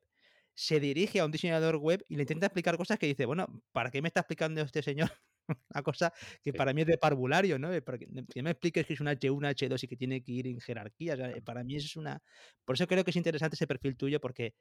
se 0.53 0.79
dirige 0.79 1.19
a 1.19 1.25
un 1.25 1.31
diseñador 1.31 1.77
web 1.77 2.03
y 2.07 2.15
le 2.15 2.23
intenta 2.23 2.47
explicar 2.47 2.77
cosas 2.77 2.99
que 2.99 3.07
dice, 3.07 3.25
bueno, 3.25 3.47
¿para 3.71 3.89
qué 3.91 4.01
me 4.01 4.09
está 4.09 4.21
explicando 4.21 4.61
este 4.61 4.81
señor 4.83 5.09
una 5.73 5.83
cosa 5.83 6.13
que 6.43 6.53
para 6.53 6.73
mí 6.73 6.81
es 6.81 6.87
de 6.87 6.97
parvulario, 6.97 7.57
¿no? 7.59 7.69
Que 7.71 8.43
me 8.43 8.51
expliques 8.51 8.85
que 8.85 8.93
es 8.93 9.01
un 9.01 9.07
H1, 9.07 9.49
H2 9.49 9.83
y 9.83 9.87
que 9.87 9.97
tiene 9.97 10.21
que 10.21 10.31
ir 10.31 10.47
en 10.47 10.59
jerarquía. 10.59 11.17
para 11.43 11.63
mí 11.63 11.75
eso 11.75 11.87
es 11.87 11.95
una... 11.95 12.21
Por 12.65 12.75
eso 12.75 12.87
creo 12.87 13.03
que 13.03 13.11
es 13.11 13.17
interesante 13.17 13.55
ese 13.55 13.67
perfil 13.67 13.97
tuyo 13.97 14.19
porque 14.19 14.53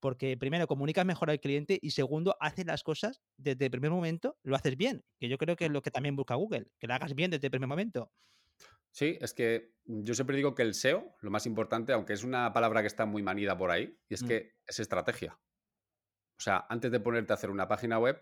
porque 0.00 0.36
primero 0.36 0.66
comunicas 0.66 1.04
mejor 1.04 1.30
al 1.30 1.40
cliente 1.40 1.78
y 1.80 1.90
segundo 1.90 2.36
haces 2.40 2.66
las 2.66 2.82
cosas 2.82 3.20
desde 3.36 3.66
el 3.66 3.70
primer 3.70 3.90
momento, 3.90 4.36
lo 4.42 4.56
haces 4.56 4.76
bien, 4.76 5.04
que 5.18 5.28
yo 5.28 5.38
creo 5.38 5.56
que 5.56 5.66
es 5.66 5.70
lo 5.70 5.82
que 5.82 5.90
también 5.90 6.16
busca 6.16 6.34
Google, 6.34 6.68
que 6.78 6.86
lo 6.86 6.94
hagas 6.94 7.14
bien 7.14 7.30
desde 7.30 7.46
el 7.46 7.50
primer 7.50 7.68
momento. 7.68 8.10
Sí, 8.90 9.18
es 9.20 9.34
que 9.34 9.74
yo 9.84 10.14
siempre 10.14 10.36
digo 10.36 10.54
que 10.54 10.62
el 10.62 10.74
SEO, 10.74 11.14
lo 11.20 11.30
más 11.30 11.46
importante, 11.46 11.92
aunque 11.92 12.14
es 12.14 12.24
una 12.24 12.52
palabra 12.52 12.80
que 12.80 12.86
está 12.86 13.06
muy 13.06 13.22
manida 13.22 13.56
por 13.56 13.70
ahí, 13.70 13.96
y 14.08 14.14
es 14.14 14.22
mm. 14.22 14.26
que 14.26 14.54
es 14.66 14.80
estrategia. 14.80 15.38
O 16.38 16.40
sea, 16.40 16.66
antes 16.68 16.90
de 16.90 17.00
ponerte 17.00 17.32
a 17.32 17.34
hacer 17.34 17.50
una 17.50 17.68
página 17.68 17.98
web, 17.98 18.20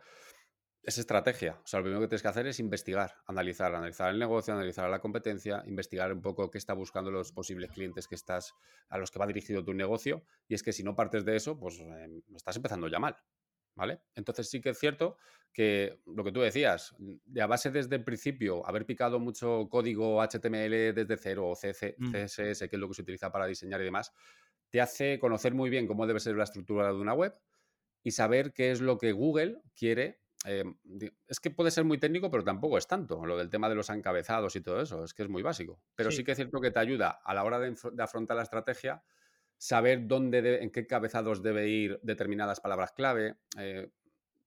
es 0.86 0.98
estrategia. 0.98 1.60
O 1.64 1.66
sea, 1.66 1.80
lo 1.80 1.84
primero 1.84 2.00
que 2.00 2.06
tienes 2.06 2.22
que 2.22 2.28
hacer 2.28 2.46
es 2.46 2.60
investigar, 2.60 3.16
analizar, 3.26 3.74
analizar 3.74 4.12
el 4.12 4.20
negocio, 4.20 4.54
analizar 4.54 4.88
la 4.88 5.00
competencia, 5.00 5.64
investigar 5.66 6.12
un 6.12 6.22
poco 6.22 6.48
qué 6.48 6.58
está 6.58 6.74
buscando 6.74 7.10
los 7.10 7.32
posibles 7.32 7.72
clientes 7.72 8.06
que 8.06 8.14
estás, 8.14 8.54
a 8.88 8.96
los 8.96 9.10
que 9.10 9.18
va 9.18 9.26
dirigido 9.26 9.64
tu 9.64 9.74
negocio. 9.74 10.24
Y 10.46 10.54
es 10.54 10.62
que 10.62 10.72
si 10.72 10.84
no 10.84 10.94
partes 10.94 11.24
de 11.24 11.34
eso, 11.34 11.58
pues 11.58 11.80
em, 11.80 12.22
estás 12.36 12.54
empezando 12.54 12.86
ya 12.86 13.00
mal. 13.00 13.16
¿Vale? 13.74 14.00
Entonces 14.14 14.48
sí 14.48 14.62
que 14.62 14.70
es 14.70 14.78
cierto 14.78 15.18
que 15.52 16.00
lo 16.06 16.24
que 16.24 16.32
tú 16.32 16.40
decías, 16.40 16.94
de 16.98 17.42
a 17.42 17.46
base 17.46 17.70
desde 17.70 17.96
el 17.96 18.04
principio, 18.04 18.66
haber 18.66 18.86
picado 18.86 19.18
mucho 19.18 19.68
código 19.68 20.22
HTML 20.22 20.94
desde 20.94 21.16
cero 21.18 21.48
o 21.48 21.54
CSS, 21.54 21.94
mm. 21.98 22.12
que 22.12 22.22
es 22.22 22.72
lo 22.72 22.88
que 22.88 22.94
se 22.94 23.02
utiliza 23.02 23.30
para 23.30 23.46
diseñar 23.46 23.82
y 23.82 23.84
demás, 23.84 24.14
te 24.70 24.80
hace 24.80 25.18
conocer 25.18 25.52
muy 25.52 25.68
bien 25.68 25.86
cómo 25.86 26.06
debe 26.06 26.20
ser 26.20 26.36
la 26.36 26.44
estructura 26.44 26.86
de 26.86 26.94
una 26.94 27.12
web 27.12 27.34
y 28.02 28.12
saber 28.12 28.54
qué 28.54 28.70
es 28.70 28.80
lo 28.80 28.96
que 28.96 29.12
Google 29.12 29.60
quiere 29.74 30.20
eh, 30.46 30.64
es 31.26 31.40
que 31.40 31.50
puede 31.50 31.70
ser 31.72 31.84
muy 31.84 31.98
técnico, 31.98 32.30
pero 32.30 32.44
tampoco 32.44 32.78
es 32.78 32.86
tanto. 32.86 33.26
Lo 33.26 33.36
del 33.36 33.50
tema 33.50 33.68
de 33.68 33.74
los 33.74 33.90
encabezados 33.90 34.54
y 34.54 34.60
todo 34.60 34.80
eso, 34.80 35.04
es 35.04 35.12
que 35.12 35.24
es 35.24 35.28
muy 35.28 35.42
básico. 35.42 35.80
Pero 35.96 36.10
sí, 36.12 36.22
que 36.22 36.32
es 36.32 36.36
cierto 36.36 36.60
que 36.60 36.70
te 36.70 36.78
ayuda 36.78 37.10
a 37.10 37.34
la 37.34 37.42
hora 37.42 37.58
de, 37.58 37.74
afrontar 37.98 38.36
la 38.36 38.44
estrategia, 38.44 39.02
saber 39.58 40.06
dónde, 40.06 40.62
en 40.62 40.70
qué 40.70 40.86
cabezados 40.86 41.42
debe 41.42 41.68
ir 41.68 41.98
determinadas 42.02 42.60
palabras 42.60 42.92
clave, 42.92 43.36
eh, 43.58 43.90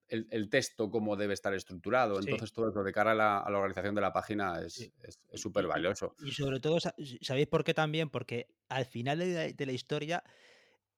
el, 0.08 0.50
texto, 0.50 0.90
cómo 0.90 1.18
debe 1.18 1.34
estar 1.34 1.54
estructurado. 1.54 2.20
Entonces, 2.20 2.54
todo 2.54 2.70
eso 2.70 2.82
de 2.82 2.92
cara 2.94 3.12
a 3.12 3.16
la, 3.16 3.58
organización 3.58 3.94
de 3.94 4.02
la 4.02 4.14
página 4.14 4.62
es 4.62 4.90
súper 5.36 5.68
valioso. 5.68 6.16
Y, 6.20 6.32
sobre 6.32 6.60
todo, 6.60 6.78
¿sabéis 6.80 7.48
por 7.48 7.64
qué 7.64 7.74
también? 7.74 8.10
Porque 8.10 8.48
al 8.70 8.86
final 8.86 9.20
de 9.20 9.66
la, 9.66 9.72
historia, 9.72 10.24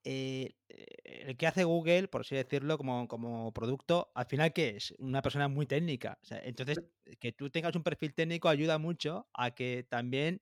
eh, 0.03 0.55
el 1.03 1.37
que 1.37 1.47
hace 1.47 1.63
Google, 1.63 2.07
por 2.07 2.21
así 2.21 2.35
decirlo, 2.35 2.77
como, 2.77 3.07
como 3.07 3.51
producto, 3.53 4.11
al 4.15 4.25
final, 4.25 4.53
¿qué 4.53 4.69
es? 4.77 4.93
Una 4.99 5.21
persona 5.21 5.47
muy 5.47 5.65
técnica. 5.65 6.19
entonces, 6.43 6.81
que 7.19 7.31
tú 7.31 7.49
tengas 7.49 7.75
un 7.75 7.83
perfil 7.83 8.13
técnico 8.13 8.49
ayuda 8.49 8.77
mucho 8.77 9.27
a 9.33 9.51
que 9.51 9.85
también 9.89 10.41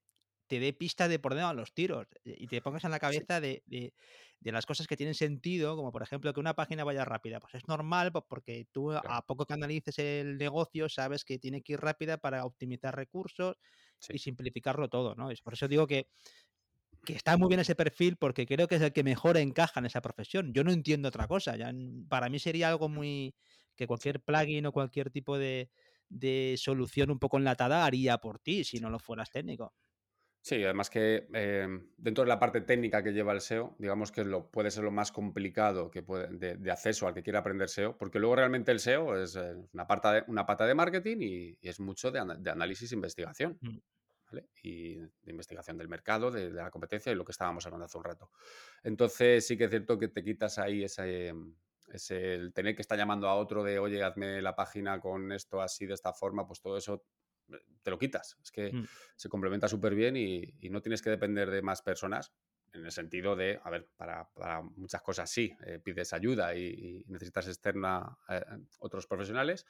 te 0.50 0.60
dé 0.60 0.74
pistas 0.74 1.10
de 1.10 1.20
por 1.20 1.32
dónde 1.32 1.44
van 1.44 1.56
los 1.56 1.74
tiros 1.74 2.08
eh, 2.26 2.36
y 2.38 2.48
te 2.48 2.62
pongas 2.62 2.84
en 2.84 2.92
la 2.92 3.00
cabeza 3.00 3.40
de, 3.40 3.64
las 4.42 4.66
cosas 4.66 4.88
que 4.88 4.98
tienen 4.98 5.14
sentido, 5.14 5.76
como 5.76 5.92
por 5.92 6.02
ejemplo 6.02 6.34
que 6.34 6.40
una 6.40 6.56
página 6.56 6.84
vaya 6.84 7.06
rápida. 7.06 7.40
Pues 7.40 7.54
es 7.54 7.68
normal 7.68 8.12
porque 8.28 8.66
tú 8.72 8.92
a 8.92 9.26
poco 9.28 9.46
que 9.46 9.54
analices 9.54 10.00
el 10.00 10.38
negocio 10.38 10.90
sabes 10.90 11.24
que 11.24 11.38
tiene 11.38 11.62
que 11.62 11.74
ir 11.74 11.80
rápida 11.80 12.18
para 12.18 12.46
optimizar 12.46 12.96
recursos 12.96 13.58
y 14.10 14.18
simplificarlo 14.18 14.90
todo, 14.90 15.14
¿no? 15.14 15.30
por 15.44 15.54
eso 15.54 15.68
digo 15.68 15.86
que, 15.86 16.08
que 17.06 17.14
está 17.14 17.38
muy 17.38 17.48
bien 17.48 17.60
ese 17.60 17.76
perfil 17.76 18.18
porque 18.18 18.46
creo 18.46 18.68
que 18.68 18.76
es 18.76 18.82
el 18.82 18.94
que 18.94 19.04
mejor 19.04 19.38
encaja 19.38 19.80
en 19.80 19.86
esa 19.86 20.02
profesión. 20.02 20.54
Yo 20.54 20.64
no 20.64 20.72
entiendo 20.72 21.10
otra 21.10 21.28
cosa. 21.28 21.56
Ya, 21.56 21.72
para 22.08 22.30
mí 22.30 22.40
sería 22.40 22.70
algo 22.70 22.90
muy 22.90 23.36
que 23.76 23.88
cualquier 23.88 24.20
plugin 24.20 24.66
o 24.66 24.72
cualquier 24.72 25.10
tipo 25.10 25.38
de, 25.38 25.70
de 26.10 26.56
solución 26.58 27.12
un 27.12 27.20
poco 27.20 27.38
enlatada 27.38 27.86
haría 27.86 28.18
por 28.18 28.40
ti 28.40 28.64
si 28.64 28.80
no 28.80 28.90
lo 28.90 29.00
fueras 29.00 29.32
técnico. 29.32 29.74
Sí, 30.42 30.64
además 30.64 30.90
que 30.90 31.28
eh, 31.34 31.68
dentro 31.98 32.24
de 32.24 32.30
la 32.30 32.40
parte 32.40 32.62
técnica 32.62 33.04
que 33.04 33.12
lleva 33.12 33.34
el 33.34 33.42
SEO, 33.42 33.76
digamos 33.78 34.12
que 34.12 34.24
lo, 34.24 34.50
puede 34.50 34.72
ser 34.72 34.86
lo 34.86 34.92
más 34.92 35.12
complicado 35.12 35.92
que 35.92 36.02
puede, 36.02 36.56
de, 36.58 36.72
acceso 36.72 37.08
al 37.08 37.14
que 37.14 37.24
quiera 37.24 37.40
aprender 37.40 37.68
SEO, 37.68 37.98
porque 37.98 38.20
luego 38.20 38.38
realmente 38.38 38.72
el 38.72 38.80
SEO 38.80 39.22
es 39.22 39.36
eh, 39.36 39.56
una, 39.74 39.86
pata 39.86 40.14
de, 40.14 40.24
una 40.28 40.46
pata 40.46 40.66
de 40.66 40.76
marketing 40.76 41.18
y, 41.20 41.58
es 41.62 41.80
mucho 41.80 42.10
de, 42.12 42.20
análisis 42.20 42.92
e 42.92 42.96
investigación. 42.96 43.58
Mm. 43.62 43.78
Y 44.64 44.96
de 44.96 45.32
investigación 45.32 45.78
del 45.78 45.88
mercado, 45.88 46.32
de, 46.32 46.52
la 46.52 46.72
competencia 46.72 47.12
y 47.12 47.16
lo 47.16 47.26
que 47.26 47.32
estábamos 47.32 47.66
hablando 47.66 47.86
hace 47.86 47.98
un 47.98 48.04
rato. 48.04 48.32
Entonces 48.84 49.46
sí 49.46 49.58
que 49.58 49.66
es 49.66 49.70
cierto 49.70 49.98
que 49.98 50.08
te 50.08 50.24
quitas 50.24 50.60
ahí 50.60 50.84
ese, 50.84 51.34
ese, 51.88 52.36
el 52.36 52.54
tener 52.54 52.76
que 52.76 52.82
estar 52.82 52.98
llamando 52.98 53.28
a 53.28 53.36
otro 53.36 53.64
de, 53.64 53.80
oye, 53.80 54.04
hazme 54.04 54.42
la 54.42 54.56
página 54.56 55.00
con 55.00 55.32
esto 55.32 55.62
así, 55.62 55.86
de 55.86 55.94
esta 55.94 56.14
forma, 56.14 56.48
pues 56.48 56.62
todo 56.62 56.78
eso 56.78 57.04
te 57.82 57.92
lo 57.92 57.98
quitas. 57.98 58.38
Es 58.44 58.52
que 58.52 58.72
mm. 58.72 58.86
se 59.16 59.30
complementa 59.30 59.68
súper 59.68 59.96
bien 59.96 60.16
y, 60.16 60.54
no 60.70 60.82
tienes 60.82 61.02
que 61.02 61.10
depender 61.10 61.50
de 61.50 61.62
más 61.62 61.82
personas 61.82 62.34
en 62.74 62.86
el 62.86 62.92
sentido 62.92 63.36
de, 63.36 63.60
a 63.64 63.70
ver, 63.72 63.90
para, 63.98 64.30
muchas 64.76 65.02
cosas 65.02 65.30
sí, 65.30 65.52
eh, 65.66 65.80
pides 65.80 66.14
ayuda 66.14 66.56
y, 66.56 67.04
necesitas 67.08 67.48
externa 67.48 68.18
eh, 68.30 68.44
otros 68.80 69.08
profesionales, 69.08 69.66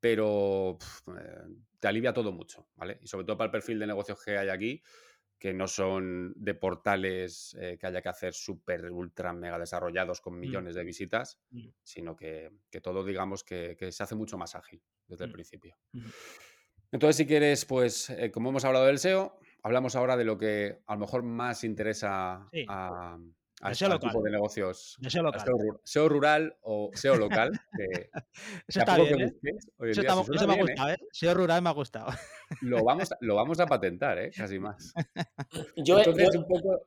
pero 0.00 0.78
eh, 1.18 1.44
te 1.78 1.88
alivia 1.88 2.12
todo 2.12 2.32
mucho, 2.32 2.68
¿vale? 2.76 2.98
Y 3.02 3.06
sobre 3.06 3.24
todo 3.24 3.36
para 3.36 3.46
el 3.46 3.52
perfil 3.52 3.78
de 3.78 3.86
negocios 3.86 4.22
que 4.24 4.38
hay 4.38 4.48
aquí, 4.48 4.82
que 5.38 5.54
no 5.54 5.66
son 5.66 6.34
de 6.36 6.54
portales 6.54 7.56
que 7.58 7.86
haya 7.86 8.02
que 8.02 8.08
hacer 8.10 8.34
súper, 8.34 8.90
ultra, 8.90 9.32
mega 9.32 9.58
desarrollados 9.58 10.20
con 10.20 10.36
mm. 10.36 10.40
millones 10.40 10.74
de 10.74 10.84
visitas, 10.84 11.40
mm. 11.50 11.68
sino 11.82 12.14
que, 12.14 12.50
todo, 12.82 13.02
digamos, 13.04 13.42
que, 13.42 13.76
se 13.90 14.02
hace 14.02 14.14
mucho 14.14 14.36
más 14.36 14.54
ágil 14.54 14.82
desde 15.06 15.24
el 15.24 15.32
principio. 15.32 15.78
Entonces, 16.92 17.16
si 17.16 17.26
quieres, 17.26 17.64
pues, 17.64 18.10
eh, 18.10 18.30
como 18.30 18.50
hemos 18.50 18.64
hablado 18.64 18.86
del 18.86 18.98
SEO, 18.98 19.38
hablamos 19.62 19.94
ahora 19.94 20.16
de 20.16 20.24
lo 20.24 20.38
que 20.38 20.80
a 20.86 20.94
lo 20.94 21.00
mejor 21.00 21.22
más 21.22 21.62
interesa 21.62 22.48
a, 22.68 23.18
a 23.60 23.72
este 23.72 23.98
tipo 23.98 24.22
de 24.22 24.30
negocios. 24.30 24.96
SEO, 25.06 25.22
local. 25.22 25.44
SEO, 25.84 26.08
rural 26.08 26.56
o 26.62 26.90
SEO 26.94 27.16
local. 27.16 27.52
eso 28.68 28.80
está 28.80 28.96
bien, 28.96 29.20
¿eh? 29.20 29.32
Eso, 29.80 30.02
me 30.02 30.54
ha 30.54 30.56
gustado, 30.56 30.90
¿eh? 30.90 30.96
SEO 31.12 31.34
rural 31.34 31.62
me 31.62 31.68
ha 31.68 31.72
gustado. 31.72 32.10
Lo 32.62 32.82
vamos, 32.84 33.10
lo 33.20 33.34
vamos 33.34 33.60
a 33.60 33.66
patentar, 33.66 34.18
¿eh? 34.18 34.30
Casi 34.36 34.58
más. 34.58 34.92
Yo, 35.76 35.98
Entonces, 35.98 36.36
un 36.36 36.46
poco... 36.46 36.86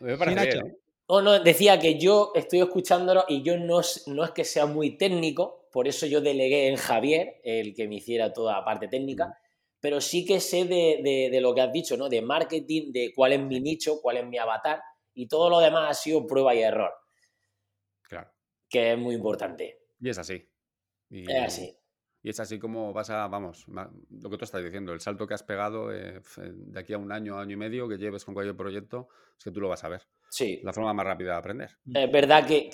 Me 0.00 0.16
parece 0.16 0.44
bien, 0.44 0.78
Oh, 1.10 1.22
no, 1.22 1.40
decía 1.40 1.78
que 1.78 1.98
yo 1.98 2.32
estoy 2.34 2.60
escuchándolo 2.60 3.24
y 3.28 3.42
yo 3.42 3.56
no, 3.56 3.80
no 4.08 4.24
es 4.24 4.30
que 4.32 4.44
sea 4.44 4.66
muy 4.66 4.98
técnico, 4.98 5.66
por 5.72 5.88
eso 5.88 6.04
yo 6.04 6.20
delegué 6.20 6.68
en 6.68 6.76
Javier, 6.76 7.40
el 7.44 7.74
que 7.74 7.88
me 7.88 7.94
hiciera 7.94 8.34
toda 8.34 8.58
la 8.58 8.64
parte 8.66 8.88
técnica, 8.88 9.38
pero 9.80 10.02
sí 10.02 10.26
que 10.26 10.38
sé 10.38 10.66
de, 10.66 11.30
de, 11.32 11.40
lo 11.40 11.54
que 11.54 11.62
has 11.62 11.72
dicho, 11.72 11.96
¿no? 11.96 12.10
De 12.10 12.20
marketing, 12.20 12.92
de 12.92 13.12
cuál 13.16 13.32
es 13.32 13.40
mi 13.40 13.58
nicho, 13.58 14.02
cuál 14.02 14.18
es 14.18 14.26
mi 14.26 14.36
avatar, 14.36 14.82
y 15.18 15.26
todo 15.26 15.50
lo 15.50 15.58
demás 15.58 15.90
ha 15.90 15.94
sido 15.94 16.24
prueba 16.26 16.54
y 16.54 16.62
error. 16.62 16.92
Claro. 18.02 18.30
Que 18.68 18.92
es 18.92 18.98
muy 18.98 19.16
importante. 19.16 19.80
Y 19.98 20.08
es 20.10 20.18
así. 20.18 20.48
Y... 21.10 21.28
Es 21.30 21.42
así. 21.42 21.74
Y 22.20 22.30
es 22.30 22.40
así 22.40 22.58
como 22.58 22.92
vas 22.92 23.10
a, 23.10 23.26
vamos, 23.28 23.66
lo 23.68 24.30
que 24.30 24.36
tú 24.36 24.44
estás 24.44 24.62
diciendo, 24.62 24.92
el 24.92 25.00
salto 25.00 25.26
que 25.26 25.34
has 25.34 25.44
pegado 25.44 25.88
de 25.88 26.20
aquí 26.76 26.92
a 26.92 26.98
un 26.98 27.12
año, 27.12 27.38
año 27.38 27.52
y 27.52 27.56
medio 27.56 27.88
que 27.88 27.96
lleves 27.96 28.24
con 28.24 28.34
cualquier 28.34 28.56
proyecto, 28.56 29.08
es 29.36 29.44
que 29.44 29.50
tú 29.52 29.60
lo 29.60 29.68
vas 29.68 29.84
a 29.84 29.88
ver. 29.88 30.02
Sí. 30.28 30.60
La 30.64 30.72
forma 30.72 30.92
más 30.92 31.06
rápida 31.06 31.32
de 31.32 31.38
aprender. 31.38 31.70
Es 31.94 32.10
verdad 32.10 32.44
que, 32.44 32.70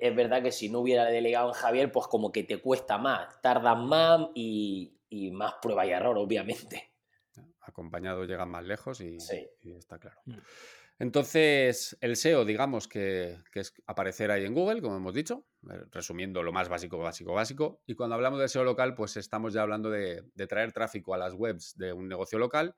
es 0.00 0.16
verdad 0.16 0.42
que 0.42 0.52
si 0.52 0.68
no 0.68 0.80
hubiera 0.80 1.06
delegado 1.06 1.48
en 1.48 1.54
Javier, 1.54 1.90
pues 1.90 2.06
como 2.08 2.30
que 2.30 2.44
te 2.44 2.60
cuesta 2.60 2.98
más, 2.98 3.40
tardas 3.40 3.78
más 3.78 4.28
y, 4.34 4.98
más 5.32 5.54
prueba 5.62 5.86
y 5.86 5.90
error, 5.90 6.16
obviamente. 6.18 6.92
Acompañado 7.60 8.24
llegan 8.24 8.50
más 8.50 8.64
lejos 8.64 9.00
y, 9.00 9.16
y 9.62 9.72
está 9.72 9.98
claro. 9.98 10.20
Entonces, 10.98 11.96
el 12.00 12.16
SEO, 12.16 12.44
digamos 12.44 12.86
que, 12.86 13.38
es 13.52 13.74
aparecer 13.86 14.30
ahí 14.30 14.44
en 14.44 14.54
Google, 14.54 14.80
como 14.80 14.96
hemos 14.96 15.14
dicho, 15.14 15.46
eh, 15.70 15.84
resumiendo 15.90 16.42
lo 16.42 16.52
más 16.52 16.68
básico, 16.68 16.98
básico, 16.98 17.32
básico. 17.32 17.82
Y 17.86 17.94
cuando 17.94 18.14
hablamos 18.14 18.40
de 18.40 18.48
SEO 18.48 18.64
local, 18.64 18.94
pues 18.94 19.16
estamos 19.16 19.52
ya 19.52 19.62
hablando 19.62 19.90
de, 19.90 20.22
traer 20.48 20.72
tráfico 20.72 21.14
a 21.14 21.18
las 21.18 21.34
webs 21.34 21.76
de 21.76 21.92
un 21.92 22.08
negocio 22.08 22.38
local, 22.38 22.76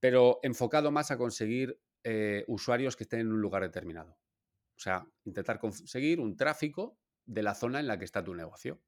pero 0.00 0.40
enfocado 0.42 0.90
más 0.90 1.10
a 1.10 1.18
conseguir 1.18 1.78
eh, 2.02 2.44
usuarios 2.48 2.96
que 2.96 3.04
estén 3.04 3.20
en 3.20 3.32
un 3.32 3.40
lugar 3.40 3.62
determinado. 3.62 4.18
O 4.76 4.80
sea, 4.80 5.06
intentar 5.24 5.58
conseguir 5.58 6.20
un 6.20 6.36
tráfico 6.36 6.98
de 7.26 7.42
la 7.42 7.54
zona 7.54 7.80
en 7.80 7.86
la 7.86 7.98
que 7.98 8.04
está 8.04 8.24
tu 8.24 8.34
negocio 8.34 8.80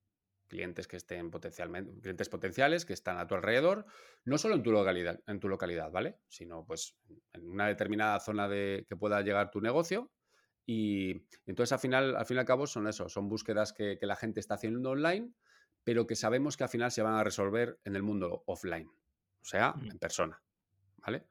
clientes 0.47 0.87
que 0.87 0.97
estén 0.97 1.31
potencialmente, 1.31 2.00
clientes 2.00 2.29
potenciales 2.29 2.85
que 2.85 2.93
están 2.93 3.19
a 3.19 3.26
tu 3.26 3.35
alrededor, 3.35 3.87
no 4.25 4.38
solo 4.38 4.55
en 4.55 4.62
tu 4.62 4.73
localidad, 4.73 5.21
en 5.26 5.41
tu 5.41 5.49
localidad, 5.49 5.91
¿vale? 5.91 6.19
Sino 6.29 6.65
pues 6.65 6.97
en 7.33 7.49
una 7.49 7.67
determinada 7.67 8.19
zona 8.21 8.49
de 8.49 8.87
que 8.88 8.97
pueda 8.97 9.21
llegar 9.23 9.50
tu 9.50 9.61
negocio. 9.61 10.11
Y, 10.65 11.26
entonces 11.47 11.73
al 11.73 11.79
final, 11.79 12.17
al 12.17 12.26
fin 12.26 12.37
y 12.37 12.41
al 12.41 12.47
cabo 12.47 12.67
son 12.67 12.88
eso, 12.88 13.09
son 13.09 13.29
búsquedas 13.29 13.73
que, 13.73 13.99
la 14.00 14.17
gente 14.17 14.41
está 14.41 14.55
haciendo 14.55 14.91
online, 14.91 15.33
pero 15.85 16.07
que 16.07 16.17
sabemos 16.17 16.57
que 16.57 16.65
al 16.65 16.71
final 16.71 16.91
se 16.91 17.03
van 17.03 17.15
a 17.15 17.25
resolver 17.25 17.79
en 17.85 17.95
el 17.95 18.03
mundo 18.03 18.43
offline, 18.47 18.88
o 18.88 19.45
sea, 19.45 19.75
en 19.81 19.99
persona, 19.99 20.43
¿vale? 20.99 21.26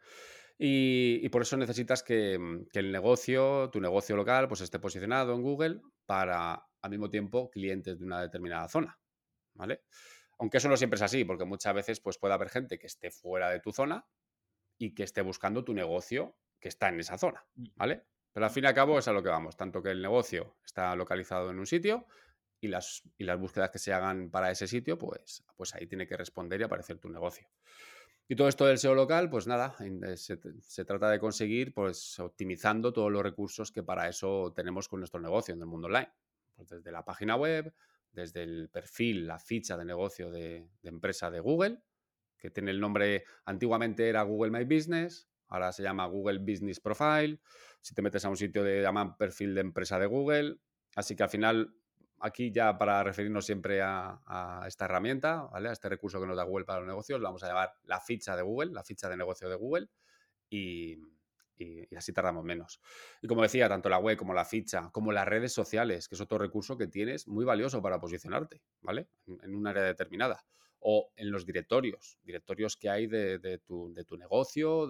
Y, 0.58 1.28
por 1.30 1.42
eso 1.42 1.58
necesitas 1.58 2.02
que, 2.02 2.40
que, 2.72 2.80
el 2.80 2.94
negocio, 2.94 3.70
tu 3.72 3.82
negocio 3.82 4.16
local, 4.16 4.48
pues 4.48 4.62
esté 4.62 4.80
posicionado 4.80 5.34
en 5.34 5.42
Google 5.42 5.82
para 6.06 6.66
al 6.86 6.92
mismo 6.92 7.10
tiempo 7.10 7.50
clientes 7.50 8.00
de 8.00 8.06
una 8.06 8.22
determinada 8.22 8.68
zona. 8.70 8.98
¿Vale? 9.56 9.84
Aunque 10.38 10.58
eso 10.58 10.70
no 10.70 10.78
siempre 10.78 10.96
es 10.96 11.02
así, 11.02 11.24
porque 11.26 11.46
muchas 11.46 11.74
veces 11.74 12.00
pues, 12.00 12.18
puede 12.18 12.34
haber 12.34 12.50
gente 12.50 12.78
que 12.78 12.88
esté 12.88 13.12
fuera 13.12 13.50
de 13.50 13.60
tu 13.60 13.72
zona 13.72 14.06
y 14.78 14.94
que 14.94 15.04
esté 15.04 15.22
buscando 15.22 15.64
tu 15.64 15.74
negocio 15.74 16.38
que 16.60 16.68
está 16.68 16.90
en 16.90 17.00
esa 17.00 17.18
zona, 17.18 17.46
mm. 17.56 17.66
¿vale? 17.76 18.06
Pero 18.34 18.46
al 18.46 18.52
fin 18.52 18.66
y 18.66 18.68
al 18.68 18.74
cabo 18.74 19.00
es 19.00 19.08
a 19.08 19.14
lo 19.14 19.24
que 19.24 19.30
vamos, 19.30 19.56
tanto 19.56 19.82
que 19.82 19.92
el 19.92 20.02
negocio 20.02 20.58
está 20.66 20.96
localizado 20.96 21.52
en 21.52 21.60
un 21.60 21.66
sitio 21.66 22.06
y 22.60 22.68
las, 22.68 23.04
y 23.18 23.24
las 23.24 23.40
búsquedas 23.40 23.70
que 23.70 23.80
se 23.80 23.94
hagan 23.94 24.30
para 24.30 24.52
ese 24.52 24.68
sitio, 24.68 24.98
pues, 24.98 25.44
pues 25.56 25.74
ahí 25.74 25.88
tiene 25.88 26.06
que 26.06 26.18
responder 26.18 26.60
y 26.60 26.64
aparecer 26.64 27.00
tu 27.00 27.10
negocio. 27.10 27.48
Y 28.28 28.36
todo 28.36 28.48
esto 28.48 28.66
del 28.66 28.80
SEO 28.80 28.96
local, 28.96 29.30
pues 29.30 29.46
nada, 29.46 29.76
eh, 29.80 30.18
se, 30.18 30.40
se, 30.60 30.84
trata 30.84 31.12
de 31.12 31.20
conseguir 31.20 31.74
pues 31.74 32.20
optimizando 32.20 32.92
todos 32.92 33.12
los 33.12 33.22
recursos 33.22 33.72
que 33.72 33.84
para 33.84 34.10
eso 34.10 34.52
tenemos 34.56 34.90
con 34.90 35.00
nuestro 35.00 35.22
negocio 35.22 35.54
en 35.54 35.62
el 35.62 35.68
mundo 35.68 35.88
online. 35.88 36.12
Pues 36.56 36.70
desde 36.70 36.92
la 36.92 37.06
página 37.06 37.36
web, 37.36 37.72
desde 38.16 38.44
el 38.44 38.70
perfil, 38.70 39.28
la 39.28 39.38
ficha 39.38 39.78
de 39.78 39.86
negocio 39.86 40.32
de, 40.32 40.70
empresa 40.84 41.30
de 41.30 41.40
Google, 41.40 41.84
que 42.38 42.50
tiene 42.50 42.72
el 42.72 42.80
nombre, 42.80 43.26
antiguamente 43.46 44.08
era 44.10 44.24
Google 44.24 44.52
My 44.52 44.64
Business, 44.64 45.30
ahora 45.48 45.72
se 45.72 45.84
llama 45.84 46.06
Google 46.08 46.40
Business 46.40 46.80
Profile. 46.80 47.40
Si 47.82 47.94
te 47.94 48.02
metes 48.02 48.26
a 48.26 48.30
un 48.30 48.38
sitio 48.38 48.64
de 48.64 48.82
llaman 48.82 49.16
perfil 49.18 49.54
de 49.54 49.62
empresa 49.62 50.00
de 50.00 50.08
Google. 50.08 50.58
Así 50.96 51.16
que 51.16 51.24
al 51.24 51.30
final, 51.30 51.76
aquí 52.20 52.52
ya 52.52 52.78
para 52.78 53.04
referirnos 53.04 53.46
siempre 53.46 53.82
a, 53.82 54.64
esta 54.66 54.86
herramienta, 54.86 55.44
¿vale? 55.52 55.70
a 55.70 55.74
este 55.74 55.90
recurso 55.90 56.20
que 56.20 56.26
nos 56.26 56.38
da 56.38 56.44
Google 56.44 56.66
para 56.66 56.80
los 56.80 56.88
negocios, 56.88 57.20
lo 57.20 57.28
vamos 57.28 57.44
a 57.44 57.48
llamar 57.48 57.74
la 57.84 58.00
ficha 58.00 58.36
de 58.36 58.42
Google, 58.42 58.72
la 58.72 58.84
ficha 58.84 59.08
de 59.10 59.18
negocio 59.18 59.50
de 59.50 59.56
Google. 59.56 59.88
Y, 60.50 60.98
y, 61.58 61.96
así 61.96 62.14
tardamos 62.14 62.44
menos. 62.44 62.82
Y 63.22 63.28
como 63.28 63.42
decía, 63.42 63.70
tanto 63.70 63.90
la 63.90 64.00
web 64.00 64.18
como 64.18 64.34
la 64.34 64.46
ficha, 64.46 64.90
como 64.92 65.12
las 65.12 65.28
redes 65.28 65.54
sociales, 65.54 66.08
que 66.08 66.16
es 66.16 66.22
otro 66.22 66.38
recurso 66.38 66.78
que 66.78 66.88
tienes 66.88 67.28
muy 67.28 67.46
valioso 67.46 67.82
para 67.82 68.00
posicionarte, 68.00 68.62
¿vale? 68.82 69.08
En, 69.28 69.56
un 69.56 69.68
área 69.68 69.84
determinada. 69.84 70.46
O 70.80 71.12
en 71.16 71.32
los 71.32 71.46
directorios, 71.46 72.20
directorios 72.24 72.78
que 72.78 72.90
hay 72.90 73.08
de, 73.08 73.60
tu, 73.66 74.18
negocio, 74.18 74.88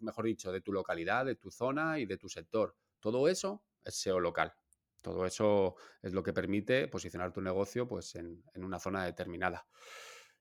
mejor 0.00 0.26
dicho, 0.26 0.52
de 0.52 0.60
tu 0.60 0.72
localidad, 0.72 1.24
de 1.24 1.36
tu 1.36 1.50
zona 1.50 1.98
y 1.98 2.06
de 2.06 2.18
tu 2.18 2.28
sector. 2.28 2.74
Todo 3.00 3.28
eso 3.28 3.62
es 3.82 3.94
SEO 3.94 4.20
local. 4.20 4.52
Todo 5.00 5.24
eso 5.24 5.76
es 6.02 6.12
lo 6.12 6.22
que 6.22 6.32
permite 6.32 6.88
posicionar 6.88 7.32
tu 7.32 7.40
negocio 7.40 7.86
pues, 7.86 8.14
en, 8.16 8.42
una 8.56 8.78
zona 8.78 9.04
determinada. 9.04 9.66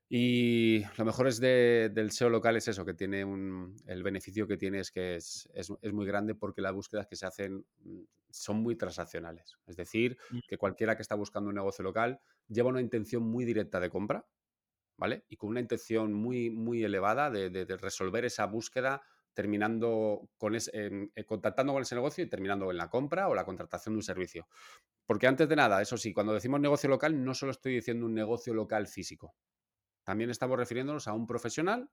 Y 0.10 0.84
lo 0.98 1.04
mejor 1.04 1.28
es 1.28 1.40
del 1.40 2.12
SEO 2.12 2.30
local 2.30 2.56
es 2.56 2.68
eso, 2.68 2.86
que 2.86 2.94
tiene 2.94 3.26
un, 3.26 3.76
el 3.86 4.04
beneficio 4.04 4.48
que 4.48 4.56
tiene 4.56 4.80
es 4.80 4.92
que 4.92 5.16
es, 5.16 5.50
muy 5.92 6.06
grande 6.06 6.34
porque 6.34 6.62
las 6.62 6.74
búsquedas 6.74 7.08
que 7.08 7.18
se 7.18 7.26
hacen 7.26 7.66
mm, 7.84 8.04
son 8.30 8.58
muy 8.58 8.76
transaccionales. 8.76 9.58
Es 9.68 9.76
decir, 9.76 10.18
mm. 10.30 10.40
que 10.48 10.58
cualquiera 10.58 10.96
que 10.96 11.02
está 11.02 11.16
buscando 11.16 11.50
un 11.50 11.56
negocio 11.56 11.84
local 11.84 12.22
lleva 12.48 12.70
una 12.70 12.82
intención 12.82 13.24
muy 13.24 13.44
directa 13.44 13.80
de 13.80 13.90
compra, 13.90 14.26
¿vale? 14.96 15.26
Y 15.28 15.36
con 15.36 15.50
una 15.50 15.60
intención 15.60 16.14
muy, 16.14 16.50
muy 16.50 16.84
elevada 16.84 17.30
de 17.30 17.78
resolver 17.78 18.24
esa 18.24 18.46
búsqueda 18.46 19.02
terminando 19.38 20.32
con 20.36 20.56
em, 20.56 21.12
eh, 21.14 21.24
contactando 21.24 21.72
con 21.72 21.84
ese 21.84 21.94
negocio 21.94 22.24
y 22.24 22.28
terminando 22.28 22.72
en 22.72 22.78
la 22.78 22.90
compra 22.90 23.30
o 23.30 23.36
la 23.36 23.46
contratación 23.46 23.94
de 23.94 23.98
un 23.98 24.04
servicio. 24.04 24.48
Porque 25.06 25.28
antes 25.28 25.48
de 25.48 25.56
nada, 25.56 25.80
eso 25.80 25.96
sí, 25.96 26.12
cuando 26.12 26.34
decimos 26.34 26.60
negocio 26.60 26.90
local, 26.90 27.24
no 27.24 27.36
solo 27.36 27.52
estoy 27.52 27.76
diciendo 27.76 28.08
un 28.08 28.16
negocio 28.16 28.56
local 28.56 28.88
físico. 28.88 29.36
También 30.08 30.30
estamos 30.30 30.58
refiriéndonos 30.58 31.10
a 31.10 31.14
un 31.14 31.28
profesional 31.28 31.90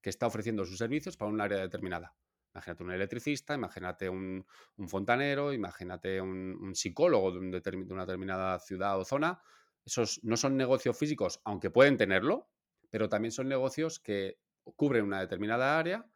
que 0.00 0.08
está 0.08 0.28
ofreciendo 0.28 0.64
sus 0.64 0.78
servicios 0.78 1.16
para 1.16 1.32
un 1.32 1.40
área 1.40 1.58
determinada. 1.58 2.14
Imagínate 2.54 2.84
un 2.84 2.92
electricista, 2.92 3.56
imagínate 3.56 4.08
un, 4.08 4.46
fontanero, 4.86 5.52
imagínate 5.52 6.20
un, 6.20 6.76
psicólogo 6.76 7.32
de, 7.32 7.60
de, 7.60 7.92
una 7.92 8.06
determinada 8.06 8.60
ciudad 8.60 9.00
o 9.00 9.04
zona. 9.04 9.42
Esos 9.84 10.20
no 10.22 10.36
son 10.36 10.56
negocios 10.56 10.96
físicos, 10.96 11.40
aunque 11.42 11.70
pueden 11.70 11.96
tenerlo, 11.96 12.48
pero 12.88 13.08
también 13.08 13.32
son 13.32 13.48
negocios 13.48 13.98
que 13.98 14.38
cubren 14.76 15.04
una 15.04 15.18
determinada 15.18 15.76
área 15.76 16.06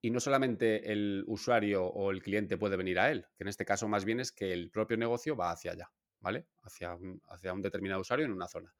y 0.00 0.12
no 0.12 0.20
solamente 0.20 0.92
el 0.92 1.24
usuario 1.26 1.86
o 1.86 2.12
el 2.12 2.22
cliente 2.22 2.56
puede 2.56 2.76
venir 2.76 3.00
a 3.00 3.10
él, 3.10 3.26
que 3.34 3.42
en 3.42 3.48
este 3.48 3.64
caso 3.64 3.88
más 3.88 4.04
bien 4.04 4.20
es 4.20 4.30
que 4.30 4.52
el 4.52 4.70
propio 4.70 4.96
negocio 4.96 5.34
va 5.34 5.50
hacia 5.50 5.72
allá, 5.72 5.90
¿vale? 6.20 6.46
Hacia 6.62 6.94
un, 6.94 7.20
hacia 7.30 7.52
un 7.52 7.62
determinado 7.62 8.00
usuario 8.00 8.26
en 8.26 8.32
una 8.32 8.46
zona. 8.46 8.72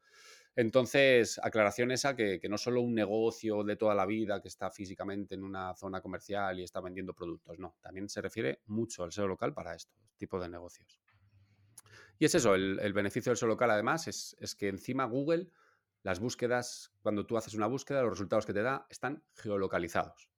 Entonces, 0.56 1.40
aclaración 1.42 1.90
esa, 1.90 2.14
que, 2.14 2.38
que, 2.38 2.48
no 2.48 2.58
solo 2.58 2.80
un 2.80 2.94
negocio 2.94 3.64
de 3.64 3.76
toda 3.76 3.94
la 3.94 4.06
vida 4.06 4.40
que 4.40 4.48
está 4.48 4.70
físicamente 4.70 5.34
en 5.34 5.42
una 5.42 5.74
zona 5.74 6.00
comercial 6.00 6.60
y 6.60 6.62
está 6.62 6.80
vendiendo 6.80 7.12
productos, 7.12 7.58
no, 7.58 7.76
también 7.80 8.08
se 8.08 8.20
refiere 8.20 8.60
mucho 8.66 9.02
al 9.02 9.12
SEO 9.12 9.26
local 9.26 9.52
para 9.52 9.74
esto, 9.74 9.92
este 10.04 10.16
tipo 10.16 10.38
de 10.38 10.48
negocios. 10.48 11.00
Y 12.18 12.26
es 12.26 12.34
eso, 12.34 12.54
el, 12.54 12.92
beneficio 12.92 13.30
del 13.30 13.36
SEO 13.36 13.48
local 13.48 13.70
además 13.70 14.06
es, 14.06 14.54
que 14.54 14.68
encima 14.68 15.04
Google, 15.06 15.48
las 16.02 16.20
búsquedas, 16.20 16.92
cuando 17.00 17.26
tú 17.26 17.36
haces 17.36 17.54
una 17.54 17.66
búsqueda, 17.66 18.02
los 18.02 18.10
resultados 18.10 18.46
que 18.46 18.52
te 18.52 18.62
da 18.62 18.86
están 18.88 19.24
geolocalizados 19.34 20.30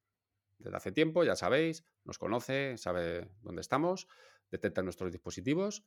desde 0.58 0.76
hace 0.76 0.92
tiempo, 0.92 1.24
ya 1.24 1.36
sabéis, 1.36 1.84
nos 2.04 2.18
conoce, 2.18 2.76
sabe 2.78 3.30
dónde 3.42 3.60
estamos, 3.60 4.08
detecta 4.50 4.82
nuestros 4.82 5.12
dispositivos 5.12 5.84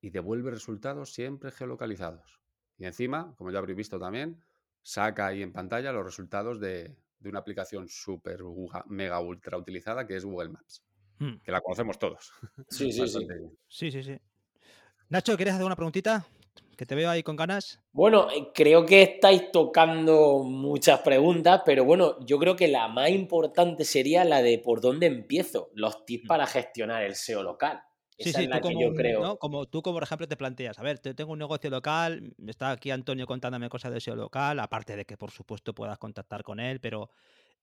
y 0.00 0.10
devuelve 0.10 0.50
resultados 0.50 1.12
siempre 1.12 1.50
geolocalizados. 1.50 2.40
Y 2.80 2.86
encima, 2.86 3.34
como 3.36 3.50
ya 3.50 3.58
habréis 3.58 3.76
visto 3.76 3.98
también, 4.00 4.42
saca 4.82 5.26
ahí 5.26 5.42
en 5.42 5.52
pantalla 5.52 5.92
los 5.92 6.04
resultados 6.04 6.58
de, 6.58 6.96
una 7.22 7.38
aplicación 7.38 7.86
súper 7.88 8.40
mega 8.86 9.20
ultra 9.20 9.58
utilizada 9.58 10.06
que 10.06 10.16
es 10.16 10.24
Google 10.24 10.48
Maps, 10.48 10.82
hmm. 11.18 11.36
que 11.44 11.52
la 11.52 11.60
conocemos 11.60 11.98
todos. 11.98 12.32
Sí, 12.70 12.90
sí, 12.92 13.06
sí. 13.06 13.28
Sí, 13.68 13.90
sí, 13.90 14.02
sí. 14.02 14.18
Nacho, 15.10 15.36
¿quieres 15.36 15.54
hacer 15.54 15.66
una 15.66 15.76
preguntita? 15.76 16.26
que 16.80 16.86
te 16.86 16.94
veo 16.94 17.10
ahí 17.10 17.22
con 17.22 17.36
ganas. 17.36 17.78
Bueno, 17.92 18.30
eh, 18.30 18.52
creo 18.54 18.86
que 18.86 19.02
estáis 19.02 19.52
tocando 19.52 20.42
muchas 20.44 21.00
preguntas, 21.00 21.60
pero 21.62 21.84
bueno, 21.84 22.18
yo 22.24 22.38
creo 22.38 22.56
que 22.56 22.68
la 22.68 22.88
más 22.88 23.10
importante 23.10 23.84
sería 23.84 24.24
la 24.24 24.40
de 24.40 24.58
por 24.58 24.80
dónde 24.80 25.04
empiezo, 25.04 25.68
los 25.74 26.06
tips 26.06 26.24
mm. 26.24 26.26
para 26.26 26.46
gestionar 26.46 27.02
el 27.02 27.16
SEO 27.16 27.42
local. 27.42 27.82
Sí, 28.20 28.32
sí, 28.32 28.48
tú 28.48 28.60
como, 28.60 28.80
yo 28.80 28.94
creo. 28.94 29.38
como 29.38 29.66
tú, 29.66 29.82
como 29.82 29.96
por 29.96 30.02
ejemplo, 30.02 30.28
te 30.28 30.36
planteas, 30.36 30.78
a 30.78 30.82
ver, 30.82 30.98
tengo 30.98 31.32
un 31.32 31.38
negocio 31.38 31.70
local, 31.70 32.34
está 32.46 32.70
aquí 32.70 32.90
Antonio 32.90 33.26
contándome 33.26 33.70
cosas 33.70 33.92
de 33.92 34.00
SEO 34.00 34.14
local, 34.14 34.60
aparte 34.60 34.94
de 34.94 35.06
que 35.06 35.16
por 35.16 35.30
supuesto 35.30 35.74
puedas 35.74 35.98
contactar 35.98 36.42
con 36.42 36.60
él, 36.60 36.80
pero 36.80 37.10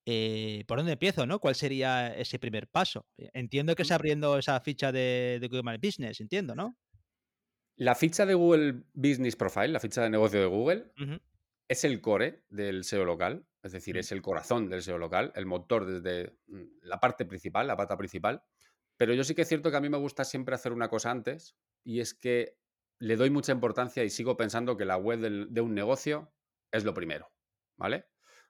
eh, 0.05 0.63
¿por 0.67 0.79
dónde 0.79 0.93
empiezo? 0.93 1.27
¿no? 1.27 1.39
¿Cuál 1.39 1.55
sería 1.55 2.15
ese 2.15 2.39
primer 2.39 2.67
paso? 2.67 3.05
Entiendo 3.17 3.75
que 3.75 3.83
es 3.83 3.91
mm. 3.91 3.93
abriendo 3.93 4.37
esa 4.37 4.59
ficha 4.61 4.91
de, 4.91 5.37
de 5.39 5.47
Google 5.47 5.63
My 5.63 5.77
Business, 5.77 6.19
entiendo, 6.21 6.55
¿no? 6.55 6.75
La 7.75 7.93
ficha 7.93 8.25
de 8.25 8.33
Google 8.33 8.85
Business 8.93 9.35
Profile, 9.35 9.67
la 9.67 9.79
ficha 9.79 10.01
de 10.01 10.09
negocio 10.09 10.39
de 10.39 10.47
Google, 10.47 10.91
es 11.67 11.83
el 11.83 12.01
core 12.01 12.43
del 12.49 12.83
SEO 12.83 13.05
local, 13.05 13.45
es 13.61 13.71
decir, 13.71 13.95
mm. 13.95 13.99
es 13.99 14.11
el 14.11 14.23
corazón 14.23 14.69
del 14.69 14.81
SEO 14.81 14.97
local, 14.97 15.31
el 15.35 15.45
motor 15.45 15.85
desde 15.85 16.37
mm, 16.47 16.63
la 16.81 16.99
parte 16.99 17.25
principal, 17.25 17.67
la 17.67 17.77
pata 17.77 17.95
principal. 17.95 18.41
Pero 18.97 19.13
yo 19.13 19.23
sí 19.23 19.35
que 19.35 19.43
es 19.43 19.47
cierto 19.47 19.71
que 19.71 19.77
a 19.77 19.81
mí 19.81 19.89
me 19.89 19.97
gusta 19.97 20.25
siempre 20.25 20.55
hacer 20.55 20.73
una 20.73 20.89
cosa 20.89 21.11
antes, 21.11 21.55
y 21.83 21.99
es 21.99 22.13
que 22.13 22.57
le 22.99 23.15
doy 23.15 23.29
mucha 23.29 23.51
importancia 23.51 24.03
y 24.03 24.09
sigo 24.09 24.37
pensando 24.37 24.75
que 24.75 24.85
la 24.85 24.97
web 24.97 25.19
de 25.19 25.61
un 25.61 25.75
negocio 25.75 26.33
es 26.71 26.83
lo 26.83 26.93
primero, 26.93 27.31
¿vale? 27.77 28.07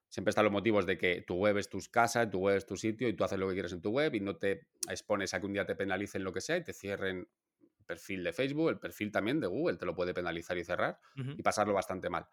Siempre 0.09 0.29
están 0.29 0.45
los 0.45 0.53
motivos 0.53 0.85
de 0.85 0.97
que 0.97 1.21
tu 1.21 1.35
web 1.35 1.57
es 1.57 1.69
tu 1.69 1.79
casa, 1.91 2.29
tu 2.29 2.39
web 2.39 2.55
es 2.55 2.65
tu 2.65 2.77
sitio 2.77 3.09
y 3.09 3.13
tú 3.13 3.25
haces 3.25 3.37
lo 3.37 3.47
que 3.47 3.53
quieres 3.55 3.73
en 3.73 3.81
tu 3.81 3.91
web 3.91 4.15
y 4.15 4.21
no 4.21 4.37
te 4.37 4.67
expones 4.89 5.33
a 5.33 5.41
que 5.41 5.45
un 5.45 5.53
día 5.53 5.65
te 5.65 5.75
penalicen 5.75 6.23
lo 6.23 6.31
que 6.31 6.39
sea 6.39 6.57
y 6.57 6.63
te 6.63 6.71
cierren 6.71 7.27
perfil 7.85 8.23
de 8.23 8.33
Facebook, 8.33 8.69
el 8.69 8.79
perfil 8.79 9.11
también 9.11 9.39
de 9.39 9.47
Google 9.47 9.77
te 9.77 9.85
lo 9.85 9.95
puede 9.95 10.13
penalizar 10.13 10.57
y 10.57 10.63
cerrar 10.63 10.99
y 11.15 11.41
pasarlo 11.41 11.73
bastante 11.73 12.09
mal. 12.09 12.27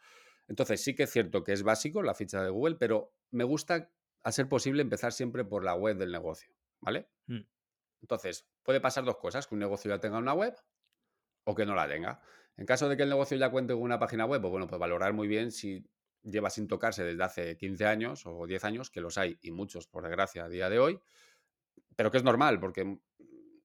Entonces 0.46 0.82
sí 0.82 0.94
que 0.94 1.04
es 1.04 1.10
cierto 1.10 1.42
que 1.42 1.52
es 1.52 1.62
básico 1.62 2.02
la 2.02 2.14
ficha 2.14 2.42
de 2.42 2.50
Google, 2.50 2.76
pero 2.78 3.14
me 3.30 3.44
gusta, 3.44 3.90
a 4.22 4.32
ser 4.32 4.48
posible, 4.48 4.82
empezar 4.82 5.12
siempre 5.12 5.44
por 5.44 5.64
la 5.64 5.74
web 5.74 5.96
del 5.96 6.12
negocio, 6.12 6.54
¿vale? 6.80 7.08
Mm. 7.26 7.40
Entonces, 8.04 8.46
puede 8.62 8.82
pasar 8.82 9.02
dos 9.02 9.16
cosas, 9.16 9.46
que 9.46 9.54
un 9.54 9.60
negocio 9.60 9.88
ya 9.88 9.98
tenga 9.98 10.18
una 10.18 10.34
web 10.34 10.54
o 11.44 11.54
que 11.54 11.64
no 11.64 11.74
la 11.74 11.88
tenga. 11.88 12.20
En 12.58 12.66
caso 12.66 12.86
de 12.86 12.98
que 12.98 13.04
el 13.04 13.08
negocio 13.08 13.34
ya 13.38 13.50
cuente 13.50 13.72
con 13.72 13.80
una 13.80 13.98
página 13.98 14.26
web, 14.26 14.42
pues 14.42 14.50
bueno, 14.50 14.66
pues 14.66 14.78
valorar 14.78 15.14
muy 15.14 15.26
bien 15.26 15.50
si 15.50 15.88
lleva 16.22 16.50
sin 16.50 16.68
tocarse 16.68 17.02
desde 17.02 17.24
hace 17.24 17.56
15 17.56 17.86
años 17.86 18.26
o 18.26 18.46
10 18.46 18.62
años, 18.64 18.90
que 18.90 19.00
los 19.00 19.16
hay 19.16 19.38
y 19.40 19.52
muchos, 19.52 19.86
por 19.86 20.02
desgracia, 20.02 20.44
a 20.44 20.48
día 20.50 20.68
de 20.68 20.78
hoy, 20.78 21.00
pero 21.96 22.10
que 22.10 22.18
es 22.18 22.24
normal, 22.24 22.60
porque 22.60 22.98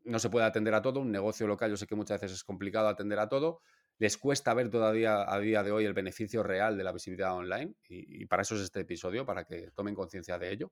no 0.06 0.20
se 0.20 0.30
puede 0.30 0.46
atender 0.46 0.74
a 0.74 0.82
todo. 0.82 1.02
Un 1.02 1.12
negocio 1.12 1.46
local, 1.46 1.70
yo 1.70 1.76
sé 1.76 1.86
que 1.86 1.96
muchas 1.96 2.22
veces 2.22 2.38
es 2.38 2.44
complicado 2.46 2.88
atender 2.88 3.20
a 3.20 3.28
todo. 3.28 3.60
Les 3.98 4.18
cuesta 4.18 4.54
ver 4.54 4.70
todavía 4.70 5.30
a 5.30 5.38
día 5.42 5.64
de 5.64 5.72
hoy 5.74 5.84
el 5.84 5.94
beneficio 5.94 6.44
real 6.44 6.78
de 6.78 6.86
la 6.86 6.94
visibilidad 6.94 7.36
online 7.36 7.76
y, 7.90 8.26
para 8.26 8.44
eso 8.44 8.56
es 8.56 8.62
este 8.62 8.80
episodio, 8.80 9.26
para 9.26 9.44
que 9.44 9.72
tomen 9.72 9.96
conciencia 9.96 10.40
de 10.40 10.54
ello. 10.54 10.72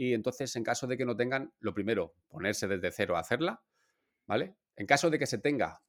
Y 0.00 0.14
entonces, 0.14 0.54
en 0.54 0.62
caso 0.62 0.86
de 0.86 0.96
que 0.96 1.04
no 1.04 1.16
tengan, 1.16 1.52
lo 1.58 1.74
primero, 1.74 2.14
ponerse 2.28 2.68
desde 2.68 2.92
cero 2.92 3.16
a 3.16 3.20
hacerla, 3.20 3.64
¿vale? 4.26 4.54
En 4.76 4.86
caso 4.86 5.10
de 5.10 5.18
que 5.18 5.26
se 5.26 5.38
tenga, 5.38 5.82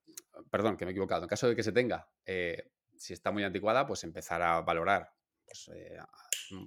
perdón, 0.50 0.78
que 0.78 0.86
me 0.86 0.90
he 0.90 0.94
equivocado, 0.94 1.22
en 1.22 1.30
caso 1.30 1.48
de 1.48 1.56
que 1.56 1.62
se 1.62 1.72
tenga, 1.72 2.10
eh, 2.26 2.72
si 2.98 3.14
está 3.14 3.32
muy 3.32 3.44
anticuada, 3.44 3.86
pues 3.86 4.04
empezar 4.04 4.42
a 4.42 4.62
valorar 4.62 5.12
pues, 5.46 5.70
eh, 5.76 6.00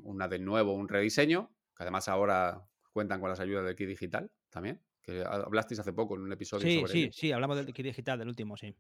una 0.05 0.29
de 0.29 0.39
nuevo, 0.39 0.73
un 0.73 0.89
rediseño, 0.89 1.53
que 1.77 1.83
además 1.83 2.07
ahora 2.07 2.65
cuentan 2.93 3.21
con 3.21 3.29
las 3.29 3.41
ayudas 3.41 3.67
de 3.67 3.75
Key 3.75 3.87
Digital 3.87 4.31
también 4.49 4.81
que 5.03 5.25
hablasteis 5.25 5.81
hace 5.81 5.93
poco 5.93 6.15
en 6.15 6.23
un 6.23 6.33
episodio 6.33 6.67
sí, 6.67 6.77
sobre 6.77 6.93
Sí, 6.93 7.05
sí, 7.07 7.11
sí, 7.13 7.33
hablamos 7.33 7.57
del 7.57 7.75
kit 7.75 7.85
digital, 7.85 8.19
del 8.19 8.29
último, 8.29 8.57
sí. 8.57 8.75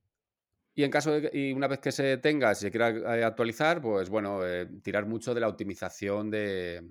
Y 0.75 0.85
en 0.85 0.91
caso 0.91 1.11
de 1.13 1.31
y 1.35 1.53
una 1.53 1.69
vez 1.69 1.81
que 1.81 1.93
se 1.93 2.17
tenga, 2.17 2.55
si 2.55 2.63
se 2.63 2.71
quiera 2.71 2.89
eh, 2.91 3.25
actualizar, 3.25 3.83
pues 3.83 4.09
bueno, 4.09 4.47
eh, 4.47 4.67
tirar 4.83 5.05
mucho 5.05 5.35
de 5.35 5.41
la 5.41 5.49
optimización 5.49 6.31
de, 6.31 6.83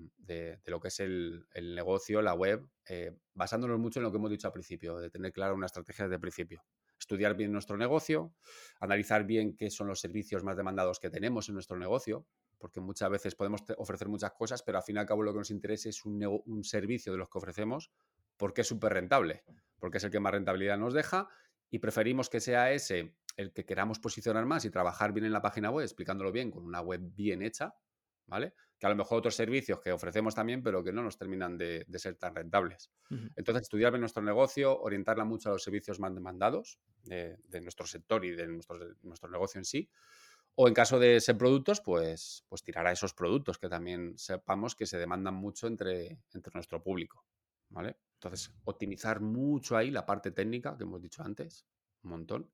lo 0.66 0.80
que 0.80 0.88
es 0.88 1.00
el, 1.00 1.46
negocio, 1.74 2.22
la 2.22 2.34
web, 2.34 2.64
eh, 2.88 3.16
basándonos 3.34 3.80
mucho 3.80 3.98
en 3.98 4.04
lo 4.04 4.12
que 4.12 4.18
hemos 4.18 4.30
dicho 4.30 4.46
al 4.46 4.52
principio, 4.52 4.98
de 4.98 5.10
tener 5.10 5.32
clara 5.32 5.52
una 5.52 5.66
estrategia 5.66 6.04
desde 6.04 6.14
el 6.14 6.20
principio. 6.20 6.64
Estudiar 6.96 7.34
bien 7.34 7.50
nuestro 7.50 7.76
negocio, 7.76 8.32
analizar 8.78 9.24
bien 9.24 9.56
qué 9.56 9.68
son 9.68 9.88
los 9.88 9.98
servicios 9.98 10.44
más 10.44 10.56
demandados 10.56 11.00
que 11.00 11.10
tenemos 11.10 11.48
en 11.48 11.54
nuestro 11.54 11.76
negocio, 11.76 12.24
porque 12.58 12.80
muchas 12.80 13.10
veces 13.10 13.34
podemos 13.34 13.62
ofrecer 13.78 14.06
muchas 14.06 14.30
cosas, 14.30 14.62
pero 14.62 14.78
al 14.78 14.84
fin 14.84 14.94
y 14.94 14.98
al 15.00 15.06
cabo 15.06 15.24
lo 15.24 15.32
que 15.32 15.38
nos 15.40 15.50
interesa 15.50 15.88
es 15.88 16.04
un, 16.04 16.24
un 16.46 16.62
servicio 16.62 17.10
de 17.10 17.18
los 17.18 17.28
que 17.28 17.38
ofrecemos 17.38 17.90
porque 18.36 18.60
es 18.60 18.68
súper 18.68 18.92
rentable, 18.92 19.42
porque 19.80 19.98
es 19.98 20.04
el 20.04 20.10
que 20.12 20.20
más 20.20 20.32
rentabilidad 20.32 20.78
nos 20.78 20.94
deja 20.94 21.28
y 21.72 21.78
preferimos 21.78 22.28
que 22.28 22.40
sea 22.40 22.70
ese 22.70 23.14
el 23.36 23.52
que 23.52 23.64
queramos 23.64 23.98
posicionar 23.98 24.46
más 24.46 24.64
y 24.64 24.70
trabajar 24.70 25.12
bien 25.12 25.26
en 25.26 25.32
la 25.32 25.42
página 25.42 25.70
web, 25.70 25.84
explicándolo 25.84 26.32
bien, 26.32 26.50
con 26.50 26.64
una 26.64 26.80
web 26.80 27.00
bien 27.02 27.42
hecha, 27.42 27.74
¿vale? 28.26 28.54
Que 28.78 28.86
a 28.86 28.90
lo 28.90 28.96
mejor 28.96 29.18
otros 29.18 29.34
servicios 29.34 29.80
que 29.80 29.92
ofrecemos 29.92 30.34
también, 30.34 30.62
pero 30.62 30.82
que 30.82 30.92
no 30.92 31.02
nos 31.02 31.16
terminan 31.16 31.56
de, 31.56 31.86
ser 31.94 32.16
tan 32.16 32.34
rentables. 32.34 32.90
Entonces, 33.36 33.62
estudiar 33.62 33.92
bien 33.92 34.00
nuestro 34.00 34.22
negocio, 34.22 34.78
orientarla 34.80 35.24
mucho 35.24 35.50
a 35.50 35.52
los 35.52 35.62
servicios 35.62 36.00
más 36.00 36.14
demandados 36.14 36.78
de, 37.04 37.38
nuestro 37.60 37.86
sector 37.86 38.24
y 38.24 38.32
de 38.32 38.48
nuestro, 38.48 38.78
nuestro, 39.02 39.30
negocio 39.30 39.58
en 39.58 39.64
sí. 39.64 39.88
O 40.54 40.68
en 40.68 40.74
caso 40.74 40.98
de 40.98 41.20
ser 41.20 41.38
productos, 41.38 41.80
pues, 41.80 42.44
pues 42.48 42.62
tirar 42.62 42.86
a 42.86 42.92
esos 42.92 43.14
productos 43.14 43.58
que 43.58 43.68
también 43.68 44.18
sepamos 44.18 44.74
que 44.74 44.86
se 44.86 44.98
demandan 44.98 45.34
mucho 45.34 45.66
entre, 45.66 46.18
entre 46.32 46.52
nuestro 46.54 46.82
público. 46.82 47.24
¿Vale? 47.68 47.96
Entonces, 48.14 48.52
optimizar 48.64 49.20
mucho 49.20 49.76
ahí 49.76 49.90
la 49.90 50.04
parte 50.04 50.30
técnica 50.30 50.76
que 50.76 50.84
hemos 50.84 51.00
dicho 51.00 51.22
antes, 51.22 51.66
un 52.02 52.10
montón. 52.10 52.50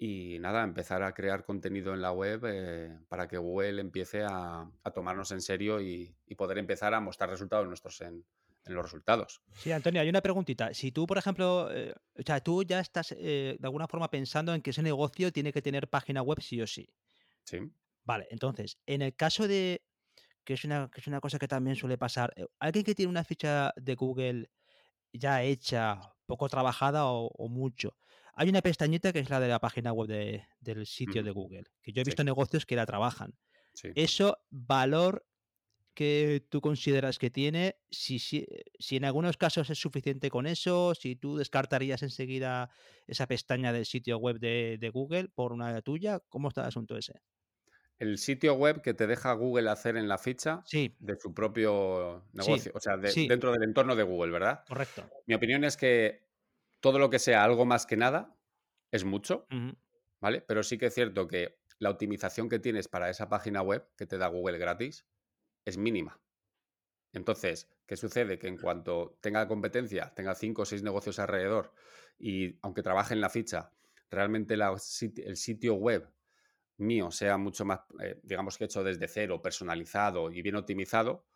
Y 0.00 0.38
nada, 0.38 0.62
empezar 0.62 1.02
a 1.02 1.12
crear 1.12 1.44
contenido 1.44 1.92
en 1.92 2.00
la 2.00 2.12
web 2.12 2.42
eh, 2.46 2.96
para 3.08 3.26
que 3.26 3.36
Google 3.36 3.80
empiece 3.80 4.22
a, 4.22 4.70
tomarnos 4.94 5.32
en 5.32 5.40
serio 5.40 5.80
y, 5.80 6.14
poder 6.36 6.58
empezar 6.58 6.94
a 6.94 7.00
mostrar 7.00 7.30
resultados 7.30 7.66
nuestros 7.66 8.00
en, 8.00 8.24
en 8.64 8.74
los 8.74 8.84
resultados. 8.84 9.42
Sí, 9.54 9.72
Antonio, 9.72 10.00
hay 10.00 10.08
una 10.08 10.20
preguntita. 10.20 10.72
Si 10.72 10.92
tú, 10.92 11.06
por 11.06 11.18
ejemplo, 11.18 11.68
eh, 11.74 11.92
o 12.16 12.22
sea, 12.24 12.40
tú 12.40 12.62
ya 12.62 12.78
estás 12.78 13.12
eh, 13.12 13.56
de 13.58 13.66
alguna 13.66 13.88
forma 13.88 14.08
pensando 14.08 14.54
en 14.54 14.62
que 14.62 14.70
ese 14.70 14.82
negocio 14.82 15.32
tiene 15.32 15.52
que 15.52 15.62
tener 15.62 15.88
página 15.88 16.22
web 16.22 16.40
sí 16.40 16.60
o 16.60 16.66
sí. 16.66 16.88
Sí. 17.42 17.58
Vale, 18.04 18.28
entonces, 18.30 18.78
en 18.86 19.02
el 19.02 19.16
caso 19.16 19.48
de, 19.48 19.82
que 20.44 20.54
es 20.54 20.64
una, 20.64 20.88
que 20.90 21.00
es 21.00 21.06
una 21.08 21.20
cosa 21.20 21.38
que 21.38 21.48
también 21.48 21.76
suele 21.76 21.98
pasar, 21.98 22.32
eh, 22.36 22.46
alguien 22.60 22.84
que 22.84 22.94
tiene 22.94 23.10
una 23.10 23.24
ficha 23.24 23.72
de 23.76 23.94
Google 23.96 24.50
ya 25.12 25.42
hecha, 25.42 26.14
poco 26.26 26.48
trabajada 26.48 27.06
o, 27.06 27.28
o 27.28 27.48
mucho, 27.48 27.96
hay 28.38 28.48
una 28.48 28.62
pestañita 28.62 29.12
que 29.12 29.18
es 29.20 29.30
la 29.30 29.40
de 29.40 29.48
la 29.48 29.58
página 29.60 29.92
web 29.92 30.08
de- 30.08 30.44
del 30.60 30.86
sitio 30.86 31.22
de 31.22 31.30
Google, 31.30 31.64
que 31.82 31.92
yo 31.92 32.02
he 32.02 32.04
Sí. 32.04 32.10
visto 32.10 32.24
negocios 32.24 32.64
que 32.66 32.76
la 32.76 32.86
trabajan. 32.86 33.36
Sí. 33.74 33.90
Eso, 33.94 34.38
valor 34.50 35.26
que 35.94 36.46
tú 36.48 36.60
consideras 36.60 37.18
que 37.18 37.28
tiene, 37.30 37.76
si, 37.90 38.20
si, 38.20 38.46
si 38.78 38.96
en 38.96 39.04
algunos 39.04 39.36
casos 39.36 39.68
es 39.70 39.78
suficiente 39.80 40.30
con 40.30 40.46
eso, 40.46 40.94
si 40.94 41.16
tú 41.16 41.36
descartarías 41.36 42.04
enseguida 42.04 42.70
esa 43.08 43.26
pestaña 43.26 43.72
del 43.72 43.84
sitio 43.84 44.18
web 44.18 44.38
de, 44.38 44.76
de 44.78 44.90
Google 44.90 45.28
por 45.34 45.52
una 45.52 45.82
tuya, 45.82 46.20
¿cómo 46.28 46.48
está 46.48 46.60
el 46.60 46.68
asunto 46.68 46.96
ese? 46.96 47.14
El 47.98 48.18
sitio 48.18 48.54
web 48.54 48.80
que 48.80 48.94
te 48.94 49.08
deja 49.08 49.32
Google 49.32 49.68
hacer 49.70 49.96
en 49.96 50.06
la 50.06 50.18
ficha 50.18 50.62
Sí, 50.64 50.94
de 51.00 51.16
su 51.18 51.34
propio 51.34 52.28
negocio, 52.32 52.70
o 52.76 52.78
sea, 52.80 52.96
de- 52.96 53.08
sí. 53.10 53.26
dentro 53.26 53.50
del 53.50 53.64
entorno 53.64 53.96
de 53.96 54.04
Google, 54.04 54.30
¿verdad? 54.30 54.60
correcto. 54.68 55.10
Mi 55.26 55.34
opinión 55.34 55.64
es 55.64 55.76
que 55.76 56.27
todo 56.80 56.98
lo 56.98 57.10
que 57.10 57.18
sea 57.18 57.44
algo 57.44 57.64
más 57.64 57.86
que 57.86 57.96
nada 57.96 58.36
es 58.90 59.04
mucho, 59.04 59.46
¿vale? 60.20 60.40
Pero 60.40 60.62
sí 60.62 60.78
que 60.78 60.86
es 60.86 60.94
cierto 60.94 61.28
que 61.28 61.58
la 61.78 61.90
optimización 61.90 62.48
que 62.48 62.58
tienes 62.58 62.88
para 62.88 63.10
esa 63.10 63.28
página 63.28 63.62
web 63.62 63.88
que 63.96 64.06
te 64.06 64.18
da 64.18 64.28
Google 64.28 64.58
gratis 64.58 65.06
es 65.64 65.76
mínima. 65.76 66.20
Entonces, 67.12 67.68
¿qué 67.86 67.96
sucede? 67.96 68.38
Que 68.38 68.48
en 68.48 68.58
cuanto 68.58 69.18
tenga 69.20 69.48
competencia, 69.48 70.12
tenga 70.14 70.34
cinco 70.34 70.62
o 70.62 70.64
seis 70.64 70.82
negocios 70.82 71.18
alrededor 71.18 71.72
y 72.18 72.58
aunque 72.62 72.82
trabaje 72.82 73.14
en 73.14 73.20
la 73.20 73.30
ficha, 73.30 73.72
realmente 74.10 74.56
la 74.56 74.70
el 74.70 75.36
sitio 75.36 75.74
web 75.74 76.10
mío 76.78 77.10
sea 77.10 77.38
mucho 77.38 77.64
más, 77.64 77.80
eh, 78.00 78.20
digamos 78.22 78.56
que 78.56 78.64
hecho 78.64 78.84
desde 78.84 79.08
cero, 79.08 79.42
personalizado 79.42 80.30
y 80.30 80.42
bien 80.42 80.56
optimizado, 80.56 81.26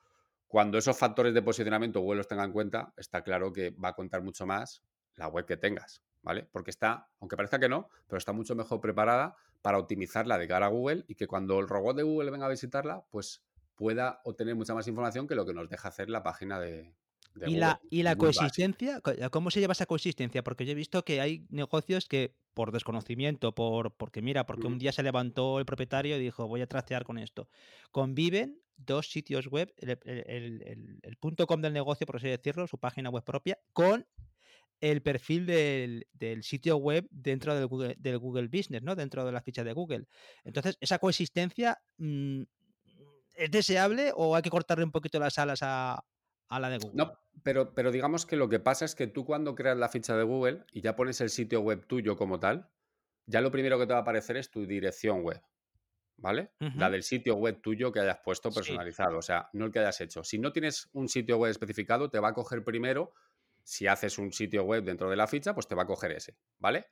cuando 0.46 0.78
esos 0.78 0.96
factores 0.96 1.35
de 1.35 1.42
posicionamiento 1.42 2.00
Google 2.00 2.18
los 2.18 2.28
tenga 2.28 2.44
en 2.44 2.52
cuenta, 2.52 2.92
está 2.96 3.22
claro 3.22 3.52
que 3.52 3.70
va 3.70 3.88
a 3.88 3.94
contar 3.94 4.22
mucho 4.22 4.46
más 4.46 4.85
la 5.16 5.29
web 5.29 5.46
que 5.46 5.57
tengas, 5.57 6.03
¿vale? 6.22 6.48
Porque 6.51 6.70
está, 6.70 7.09
aunque 7.20 7.37
parezca 7.37 7.59
que 7.59 7.68
no, 7.68 7.88
pero 8.07 8.18
está 8.18 8.33
mucho 8.33 8.55
mejor 8.55 8.81
preparada 8.81 9.37
para 9.61 9.79
optimizarla 9.79 10.38
de 10.38 10.48
cara 10.48 10.66
a 10.66 10.70
Google 10.70 11.05
y 11.09 11.14
que 11.14 11.27
cuando 11.27 11.61
el 11.61 11.68
robot 11.68 11.96
de 11.96 12.03
Google 12.03 12.31
venga 12.31 12.46
a 12.46 12.51
visitarla, 12.51 13.05
pues 13.11 13.44
pueda 13.75 14.20
obtener 14.25 14.55
mucha 14.55 14.75
más 14.75 14.87
información 14.88 15.27
que 15.27 15.35
lo 15.35 15.46
que 15.46 15.55
nos 15.55 15.68
deja 15.68 15.88
hacer 15.88 16.09
la 16.11 16.22
página 16.22 16.59
de, 16.61 16.94
de 17.35 17.51
Y 17.51 17.57
la, 17.57 17.75
Google. 17.75 17.88
y 17.90 18.03
la 18.03 18.14
Muy 18.14 18.27
básica. 18.27 18.40
coexistencia, 18.40 19.01
co- 19.01 19.12
¿cómo 19.31 19.51
se 19.51 19.61
lleva 19.61 19.72
esa 19.72 19.87
coexistencia? 19.87 20.42
Porque 20.42 20.64
yo 20.66 20.72
he 20.72 20.77
visto 20.77 21.05
que 21.05 21.20
hay 21.20 21.46
negocios 21.51 22.07
que 22.07 22.35
por 22.55 22.70
desconocimiento, 22.72 23.55
por 23.55 23.94
porque 23.96 24.20
mira, 24.20 24.44
porque 24.44 24.66
un 24.66 24.75
Ujú. 24.75 24.81
día 24.81 24.92
se 24.92 25.03
levantó 25.03 25.59
el 25.59 25.64
propietario 25.64 26.16
y 26.16 26.20
dijo, 26.20 26.46
voy 26.48 26.61
a 26.61 26.66
trastear 26.66 27.05
con 27.05 27.16
esto. 27.18 27.48
Conviven 27.90 28.61
dos 28.77 29.11
sitios 29.11 29.46
web, 29.48 29.72
el- 29.79 29.98
el- 30.66 30.98
el 31.03 31.16
punto 31.16 31.46
com 31.46 31.61
del 31.62 31.72
negocio, 31.72 32.07
por 32.07 32.16
así 32.16 32.29
decirlo, 32.29 32.66
su 32.66 32.79
página 32.79 33.11
web 33.11 33.22
propia, 33.25 33.59
con 33.72 34.07
el 34.83 35.03
perfil 35.03 35.47
del, 35.47 36.09
del 36.12 36.42
sitio 36.45 36.77
web 36.77 37.07
dentro 37.11 37.55
del 37.55 37.68
Google, 37.68 37.97
del 37.99 38.18
Google 38.18 38.49
Business, 38.49 38.83
¿no? 38.83 38.97
Dentro 38.97 39.25
de 39.25 39.33
la 39.33 39.42
ficha 39.42 39.64
de 39.64 39.73
Google. 39.73 40.07
Entonces, 40.45 40.77
esa 40.81 40.99
coexistencia 40.99 41.79
mm, 41.99 42.42
¿es 43.35 43.51
deseable 43.51 44.12
o 44.14 44.37
hay 44.37 44.42
que 44.42 44.51
cortarle 44.51 44.85
un 44.85 44.92
poquito 44.92 45.18
las 45.18 45.38
alas 45.38 45.61
a, 45.62 46.05
a 46.49 46.61
la 46.61 46.71
de 46.71 46.79
Google? 46.79 47.05
No, 47.05 47.18
pero, 47.42 47.75
pero 47.75 47.90
digamos 47.90 48.27
que 48.27 48.37
lo 48.37 48.49
que 48.49 48.61
pasa 48.61 48.85
es 48.85 48.95
que 48.95 49.07
tú 49.07 49.25
cuando 49.25 49.55
creas 49.55 49.77
la 49.77 49.88
ficha 49.88 50.16
de 50.16 50.25
Google 50.25 50.64
y 50.73 50.81
ya 50.81 50.97
pones 50.97 51.21
el 51.21 51.31
sitio 51.31 51.61
web 51.61 51.87
tuyo 51.87 52.16
como 52.16 52.38
tal, 52.40 52.71
ya 53.27 53.40
lo 53.40 53.51
primero 53.51 53.79
que 53.79 53.87
te 53.87 53.92
va 53.92 54.01
a 54.01 54.03
aparecer 54.03 54.37
es 54.37 54.51
tu 54.51 54.66
dirección 54.66 55.23
web, 55.23 55.42
¿vale? 56.16 56.53
La 56.75 56.90
del 56.90 57.03
sitio 57.05 57.37
web 57.37 57.61
tuyo 57.62 57.92
que 57.92 58.01
hayas 58.01 58.21
puesto 58.25 58.51
Sí. 58.51 58.55
personalizado, 58.55 59.18
o 59.18 59.23
sea, 59.23 59.51
no 59.55 59.66
el 59.66 59.73
que 59.73 59.81
hayas 59.81 60.01
hecho. 60.03 60.25
Si 60.25 60.38
no 60.38 60.53
tienes 60.53 60.90
un 60.92 61.09
sitio 61.09 61.38
web 61.38 61.51
especificado, 61.51 62.11
te 62.11 62.21
va 62.21 62.29
a 62.31 62.35
coger 62.35 62.64
primero, 62.64 63.14
si 63.62 63.87
haces 63.87 64.18
un 64.18 64.33
sitio 64.33 64.64
web 64.64 64.85
dentro 64.85 65.09
de 65.11 65.16
la 65.16 65.27
ficha, 65.27 65.55
pues 65.55 65.66
te 65.68 65.75
va 65.75 65.83
a 65.83 65.87
coger 65.87 66.12
ese, 66.12 66.37
¿vale? 66.59 66.87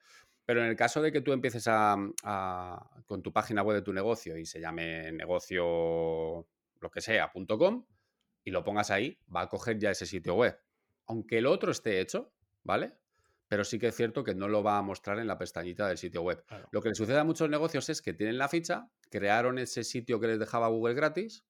Pero 0.44 0.62
en 0.62 0.68
el 0.70 0.76
caso 0.76 1.00
de 1.02 1.12
que 1.12 1.20
tú 1.20 1.32
empieces 1.32 1.66
a, 1.68 1.96
a- 2.24 3.02
con 3.06 3.22
tu 3.22 3.32
página 3.32 3.62
web 3.62 3.76
de 3.76 3.82
tu 3.82 3.92
negocio 3.92 4.36
y 4.36 4.46
se 4.46 4.60
llame 4.60 5.12
negocio 5.12 6.46
lo 6.80 6.90
que 6.90 7.00
sea, 7.00 7.30
.com, 7.58 7.86
y 8.42 8.50
lo 8.50 8.64
pongas 8.64 8.90
ahí, 8.90 9.18
va 9.34 9.42
a 9.42 9.48
coger 9.48 9.78
ya 9.78 9.90
ese 9.90 10.06
sitio 10.06 10.34
web. 10.34 10.58
Aunque 11.06 11.38
el 11.38 11.46
otro 11.46 11.70
esté 11.72 12.00
hecho, 12.00 12.32
¿vale? 12.62 12.94
Pero 13.48 13.64
sí 13.64 13.78
que 13.78 13.88
es 13.88 13.96
cierto 13.96 14.22
que 14.24 14.34
no 14.34 14.48
lo 14.48 14.62
va 14.62 14.78
a 14.78 14.82
mostrar 14.82 15.18
en 15.18 15.26
la 15.26 15.36
pestañita 15.36 15.86
del 15.88 15.98
sitio 15.98 16.22
web. 16.22 16.44
Claro. 16.46 16.68
Lo 16.70 16.80
que 16.80 16.88
le 16.88 16.94
sucede 16.94 17.18
a 17.18 17.24
muchos 17.24 17.50
negocios 17.50 17.88
es 17.88 18.00
que 18.00 18.14
tienen 18.14 18.38
la 18.38 18.48
ficha, 18.48 18.88
crearon 19.10 19.58
ese 19.58 19.82
sitio 19.84 20.20
que 20.20 20.28
les 20.28 20.38
dejaba 20.38 20.68
Google 20.68 20.94
gratis 20.94 21.44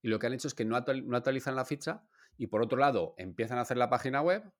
y 0.00 0.08
lo 0.08 0.18
que 0.18 0.26
han 0.26 0.32
hecho 0.32 0.48
es 0.48 0.54
que 0.54 0.64
no 0.64 0.76
actualizan 0.76 1.54
la 1.54 1.64
ficha 1.64 2.04
y 2.38 2.46
por 2.48 2.62
otro 2.62 2.78
lado 2.78 3.14
empiezan 3.18 3.58
a 3.58 3.60
hacer 3.62 3.76
la 3.76 3.90
página 3.90 4.22
web 4.22 4.50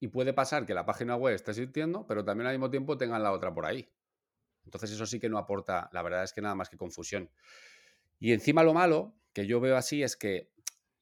y 0.00 0.08
puede 0.08 0.32
pasar 0.32 0.66
que 0.66 0.74
la 0.74 0.86
página 0.86 1.14
web 1.14 1.34
esté 1.34 1.50
existiendo, 1.52 2.06
pero 2.06 2.24
también 2.24 2.46
al 2.48 2.54
mismo 2.54 2.70
tiempo 2.70 2.96
tengan 2.96 3.22
la 3.22 3.32
otra 3.32 3.54
por 3.54 3.66
ahí. 3.66 3.92
Entonces 4.64 4.90
eso 4.90 5.06
sí 5.06 5.20
que 5.20 5.28
no 5.28 5.38
aporta, 5.38 5.88
la 5.92 6.02
verdad 6.02 6.24
es 6.24 6.32
que 6.32 6.40
nada 6.40 6.54
más 6.54 6.70
que 6.70 6.76
confusión. 6.76 7.30
Y 8.18 8.32
encima 8.32 8.64
lo 8.64 8.74
malo 8.74 9.14
que 9.32 9.46
yo 9.46 9.60
veo 9.60 9.76
así 9.76 10.02
es 10.02 10.16
que 10.16 10.52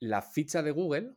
la 0.01 0.21
ficha 0.21 0.63
de 0.63 0.73
Google, 0.73 1.15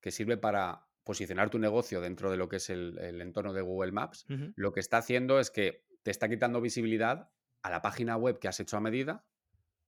que 0.00 0.10
sirve 0.10 0.36
para 0.36 0.86
posicionar 1.04 1.50
tu 1.50 1.58
negocio 1.58 2.00
dentro 2.00 2.30
de 2.30 2.36
lo 2.36 2.48
que 2.48 2.56
es 2.56 2.70
el, 2.70 2.98
el 2.98 3.20
entorno 3.20 3.52
de 3.52 3.62
Google 3.62 3.92
Maps, 3.92 4.26
lo 4.56 4.72
que 4.72 4.80
está 4.80 4.98
haciendo 4.98 5.38
es 5.38 5.50
que 5.50 5.86
te 6.02 6.10
está 6.10 6.28
quitando 6.28 6.60
visibilidad 6.60 7.30
a 7.62 7.70
la 7.70 7.82
página 7.82 8.16
web 8.16 8.38
que 8.38 8.48
has 8.48 8.60
hecho 8.60 8.76
a 8.76 8.80
medida, 8.80 9.24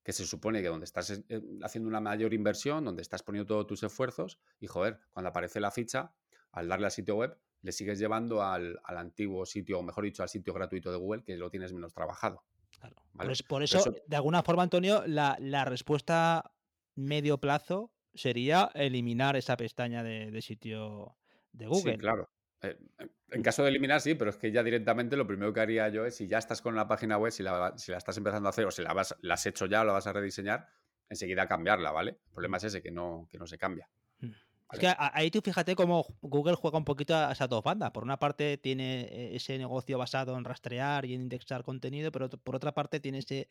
que 0.03 0.13
se 0.13 0.27
supone 0.27 0.63
que 0.63 0.69
donde 0.69 0.85
estás 0.85 1.11
eh, 1.11 1.43
haciendo 1.63 1.89
una 1.89 2.01
mayor 2.01 2.33
inversión, 2.33 2.85
donde 2.85 3.03
estás 3.03 3.23
poniendo 3.23 3.47
todos 3.47 3.67
tus 3.67 3.83
esfuerzos, 3.83 4.39
y 4.59 4.67
joder, 4.67 4.99
cuando 5.13 5.29
aparece 5.29 5.61
la 5.61 5.71
ficha, 5.71 6.15
al 6.53 6.69
darle 6.69 6.87
al 6.87 6.93
sitio 6.93 7.17
web, 7.17 7.37
le 7.63 7.73
sigues 7.73 7.99
llevando 7.99 8.43
al, 8.43 8.81
al 8.85 8.97
antiguo 8.99 9.45
sitio, 9.47 9.79
o 9.79 9.83
mejor 9.83 10.05
dicho, 10.05 10.23
al 10.23 10.29
sitio 10.29 10.53
gratuito 10.55 10.91
de 10.91 10.97
Google, 10.99 11.23
que 11.23 11.37
lo 11.37 11.51
tienes 11.51 11.73
menos 11.73 11.93
trabajado. 11.93 12.43
Claro. 12.79 12.97
Por 12.97 13.07
¿vale? 13.13 13.33
es- 13.33 13.43
Por, 13.43 13.63
eso, 13.63 13.79
eso- 13.79 13.95
de 14.07 14.17
alguna 14.17 14.43
forma, 14.43 14.63
Antonio, 14.63 15.03
la, 15.07 15.37
la 15.41 15.65
respuesta 15.65 16.53
medio 16.95 17.39
plazo 17.39 17.93
sería 18.15 18.71
eliminar 18.75 19.37
esa 19.37 19.57
pestaña 19.57 20.03
de, 20.03 20.31
de 20.31 20.43
sitio 20.43 21.17
de 21.53 21.67
Google. 21.67 21.93
Sí, 21.93 21.99
claro. 21.99 22.31
Eh, 22.63 22.77
en- 22.99 23.13
en 23.31 23.43
caso 23.43 23.63
de 23.63 23.69
eliminar, 23.69 24.01
sí, 24.01 24.15
pero 24.15 24.31
es 24.31 24.37
que 24.39 24.51
ya 24.51 24.63
directamente 24.63 25.17
lo 25.17 25.27
primero 25.27 25.53
que 25.53 25.61
haría 25.61 25.89
yo 25.89 26.05
es, 26.05 26.17
si 26.17 26.27
ya 26.27 26.39
estás 26.39 26.61
con 26.63 26.75
la 26.75 26.89
página 26.89 27.17
web, 27.19 27.31
si 27.31 27.43
la, 27.43 27.75
si 27.77 27.93
la 27.93 27.99
estás 27.99 28.17
empezando 28.17 28.49
a 28.49 28.51
hacer 28.51 28.65
o 28.67 28.71
si 28.71 28.83
la, 28.83 28.93
vas, 28.93 29.15
la 29.21 29.35
has 29.35 29.47
hecho 29.47 29.67
ya 29.67 29.83
o 29.83 29.85
la 29.85 29.93
vas 29.93 30.07
a 30.07 30.13
rediseñar, 30.13 30.67
enseguida 31.09 31.47
cambiarla, 31.47 31.93
¿vale? 31.93 32.11
El 32.25 32.31
problema 32.33 32.57
es 32.57 32.65
ese, 32.65 32.83
que 32.83 32.91
no, 32.91 33.29
que 33.31 33.39
no 33.39 33.47
se 33.47 33.57
cambia. 33.59 33.89
Es 34.73 34.79
que 34.79 34.87
ahí 34.99 35.31
tú 35.31 35.41
fíjate 35.43 35.75
cómo 35.75 36.07
Google 36.23 36.55
juega 36.55 36.79
un 36.79 36.85
poquito 36.85 37.15
a 37.17 37.33
esas 37.33 37.49
dos 37.49 37.63
bandas. 37.63 37.91
Por 37.91 38.05
una 38.05 38.19
parte 38.19 38.57
tiene 38.57 39.03
eh, 39.03 39.37
ese 39.37 39.59
negocio 39.59 39.99
basado 39.99 40.37
en 40.39 40.45
rastrear 40.45 41.05
y 41.07 41.15
en 41.15 41.23
indexar 41.23 41.65
contenido, 41.65 42.13
pero 42.13 42.29
por 42.31 42.55
otra 42.57 42.73
parte 42.73 43.01
tiene 43.01 43.19
ese- 43.19 43.49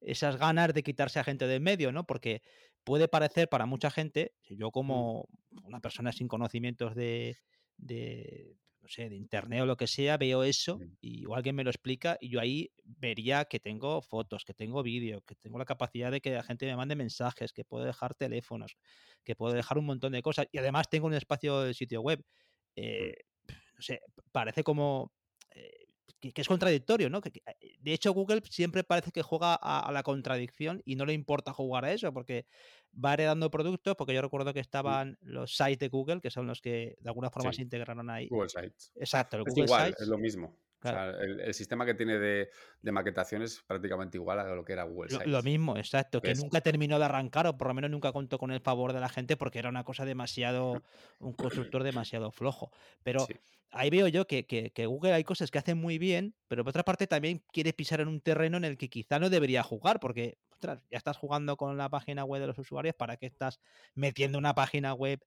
esas 0.00 0.36
ganas 0.38 0.72
de 0.72 0.82
quitarse 0.82 1.18
a 1.20 1.24
gente 1.24 1.46
de 1.46 1.56
en 1.56 1.62
medio, 1.62 1.92
¿no? 1.92 2.04
Porque 2.06 2.42
puede 2.84 3.06
parecer 3.08 3.48
para 3.48 3.66
mucha 3.66 3.90
gente, 3.90 4.34
yo 4.48 4.70
como 4.70 5.28
una 5.64 5.80
persona 5.80 6.10
sin 6.12 6.26
conocimientos 6.28 6.94
de, 6.94 7.36
de, 7.76 8.56
no 8.82 8.88
sé, 8.88 9.08
de 9.08 9.16
internet 9.16 9.62
o 9.62 9.66
lo 9.66 9.76
que 9.76 9.86
sea, 9.86 10.16
veo 10.18 10.42
eso 10.42 10.78
Mm. 10.78 10.96
y 11.00 11.24
o 11.26 11.34
alguien 11.34 11.54
me 11.56 11.64
lo 11.64 11.70
explica 11.70 12.18
y 12.20 12.30
yo 12.30 12.40
ahí 12.40 12.72
vería 12.84 13.44
que 13.46 13.60
tengo 13.60 14.02
fotos, 14.02 14.44
que 14.44 14.54
tengo 14.54 14.82
vídeo, 14.82 15.22
que 15.22 15.36
tengo 15.36 15.58
la 15.58 15.64
capacidad 15.64 16.10
de 16.10 16.20
que 16.20 16.32
la 16.32 16.42
gente 16.42 16.66
me 16.66 16.76
mande 16.76 16.96
mensajes, 16.96 17.52
que 17.52 17.64
puedo 17.64 17.84
dejar 17.84 18.14
teléfonos, 18.14 18.76
que 19.24 19.36
puedo 19.36 19.54
dejar 19.54 19.78
un 19.78 19.86
montón 19.86 20.12
de 20.12 20.22
cosas 20.22 20.46
y 20.52 20.58
además 20.58 20.88
tengo 20.90 21.06
un 21.06 21.14
espacio 21.14 21.60
de 21.62 21.74
sitio 21.74 22.00
web. 22.02 22.24
Eh, 22.76 23.14
no 23.48 23.82
sé, 23.82 24.00
parece 24.32 24.62
como 24.64 25.12
eh, 25.54 25.81
que, 26.22 26.32
que 26.32 26.40
es 26.40 26.48
contradictorio, 26.48 27.10
¿no? 27.10 27.20
Que- 27.20 27.42
eh, 27.60 27.76
de 27.80 27.92
hecho, 27.92 28.12
Google 28.12 28.40
siempre 28.48 28.84
parece 28.84 29.10
que 29.10 29.22
juega 29.22 29.58
a, 29.60 29.80
a 29.80 29.92
la 29.92 30.02
contradicción 30.02 30.80
y 30.86 30.94
no 30.96 31.04
le 31.04 31.12
importa 31.12 31.52
jugar 31.52 31.84
a 31.84 31.92
eso, 31.92 32.12
porque 32.14 32.46
va 32.94 33.14
heredando 33.14 33.50
productos, 33.50 33.96
porque 33.96 34.14
yo 34.14 34.22
recuerdo 34.22 34.54
que 34.54 34.60
estaban 34.60 35.18
los 35.20 35.56
sites 35.56 35.78
de 35.80 35.88
Google, 35.88 36.20
que 36.20 36.30
son 36.30 36.46
los 36.46 36.60
que 36.60 36.96
de 37.00 37.08
alguna 37.10 37.28
forma 37.30 37.50
Sí. 37.52 37.56
se 37.56 37.62
integraron 37.62 38.08
ahí. 38.08 38.28
Google 38.28 38.48
Sites. 38.48 38.92
Exacto, 38.94 39.36
el 39.36 39.42
Es 39.42 39.48
Google 39.50 39.64
igual, 39.64 39.86
Sites. 39.88 40.00
es 40.02 40.08
lo 40.08 40.18
mismo. 40.18 40.56
O 40.84 40.86
Claro. 40.88 40.96
sea, 40.96 41.10
el, 41.10 41.40
el 41.40 41.54
sistema 41.54 41.86
que 41.86 41.94
tiene 41.94 42.18
de, 42.18 42.50
de 42.80 42.92
maquetación 42.92 43.42
es 43.42 43.62
prácticamente 43.62 44.18
igual 44.18 44.40
a 44.40 44.54
lo 44.54 44.64
que 44.64 44.72
era 44.72 44.84
Google 44.84 45.08
Lo, 45.08 45.18
Sites. 45.18 45.32
lo 45.32 45.42
mismo, 45.42 45.76
exacto, 45.76 46.22
que 46.22 46.34
nunca 46.34 46.60
terminó 46.60 46.98
de 46.98 47.04
arrancar, 47.04 47.46
o 47.46 47.56
por 47.58 47.68
lo 47.68 47.74
menos 47.74 47.90
nunca 47.90 48.12
contó 48.12 48.38
con 48.38 48.50
el 48.52 48.60
favor 48.60 48.92
de 48.92 49.00
la 49.00 49.08
gente, 49.08 49.36
porque 49.36 49.58
era 49.58 49.68
una 49.68 49.84
cosa 49.84 50.04
demasiado, 50.04 50.84
un 51.18 51.34
constructor 51.34 51.82
demasiado 51.82 52.30
flojo. 52.30 52.70
Pero 53.02 53.28
Sí. 53.28 53.34
ahí 53.72 53.90
veo 53.90 54.06
yo 54.08 54.26
que, 54.26 54.46
que- 54.46 54.70
que 54.72 54.86
Google 54.86 55.12
hay 55.12 55.24
cosas 55.24 55.50
que 55.50 55.58
hacen 55.58 55.78
muy 55.78 55.98
bien, 55.98 56.36
pero 56.48 56.62
por 56.64 56.70
otra 56.70 56.84
parte 56.84 57.06
también 57.06 57.44
quiere 57.52 57.72
pisar 57.72 58.00
en 58.00 58.08
un 58.08 58.20
terreno 58.20 58.56
en 58.56 58.64
el 58.64 58.78
que 58.78 58.88
quizá 58.88 59.18
no 59.18 59.28
debería 59.28 59.62
jugar, 59.62 59.98
porque 60.00 60.38
ostras, 60.50 60.82
ya 60.90 60.98
estás 60.98 61.16
jugando 61.18 61.56
con 61.56 61.76
la 61.76 61.88
página 61.90 62.24
web 62.24 62.40
de 62.40 62.46
los 62.46 62.58
usuarios, 62.58 62.94
¿para 62.94 63.16
qué 63.16 63.26
estás 63.26 63.60
metiendo 63.94 64.38
una 64.38 64.54
página 64.54 64.94
web 64.94 65.20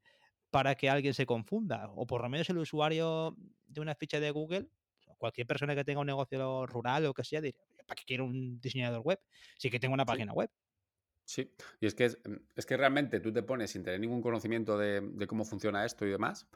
para 0.51 0.75
que 0.75 0.89
alguien 0.89 1.13
se 1.13 1.25
confunda. 1.25 1.89
O 1.95 2.05
por 2.07 2.21
lo 2.21 2.29
menos 2.29 2.49
el 2.49 2.57
usuario 2.57 3.35
de 3.65 3.81
una 3.81 3.95
ficha 3.95 4.19
de 4.19 4.31
Google, 4.31 4.69
cualquier 5.25 5.47
persona 5.47 5.75
que 5.75 5.83
tenga 5.83 5.99
un 5.99 6.07
negocio 6.07 6.65
rural 6.67 7.05
o 7.07 7.13
que 7.13 7.23
sea, 7.23 7.41
diría, 7.41 7.59
¿para 7.85 7.95
qué 7.95 8.03
quiero 8.05 8.25
un 8.25 8.59
diseñador 8.59 9.01
web? 9.01 9.19
Sí 9.57 9.69
que 9.69 9.79
tengo 9.79 9.93
una 9.93 10.05
página 10.05 10.33
web. 10.33 10.49
Sí, 11.25 11.51
y 11.79 11.88
es 11.88 11.95
que, 11.95 12.09
mm, 12.09 12.35
es, 12.55 12.65
que 12.65 12.77
realmente 12.77 13.19
tú 13.19 13.33
te 13.33 13.41
pones 13.41 13.71
sin 13.71 13.83
tener 13.83 13.99
ningún 13.99 14.21
conocimiento 14.21 14.77
de, 14.77 15.25
cómo 15.27 15.43
funciona 15.43 15.83
esto 15.83 16.05
y 16.05 16.11
demás, 16.11 16.47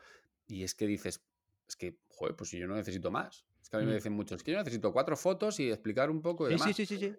y 0.47 0.63
es 0.63 0.75
que 0.75 0.85
dices, 0.85 1.21
es 1.67 1.75
que, 1.75 1.97
joder, 2.09 2.35
pues 2.35 2.51
si 2.51 2.59
yo 2.59 2.67
no 2.67 2.75
necesito 2.75 3.11
más. 3.11 3.45
Es 3.61 3.69
que 3.69 3.77
a 3.77 3.79
mí 3.79 3.85
me 3.85 3.93
mm. 3.93 3.95
dicen 3.95 4.13
muchos, 4.13 4.37
es 4.37 4.43
que 4.43 4.51
yo 4.51 4.59
necesito 4.59 4.93
cuatro 4.93 5.17
fotos 5.17 5.59
y 5.59 5.69
explicar 5.69 6.09
un 6.11 6.21
poco 6.21 6.47
y 6.47 6.53
demás. 6.53 6.67
Sí, 6.67 6.73
sí, 6.73 6.85
sí, 6.85 6.97
sí. 6.97 7.15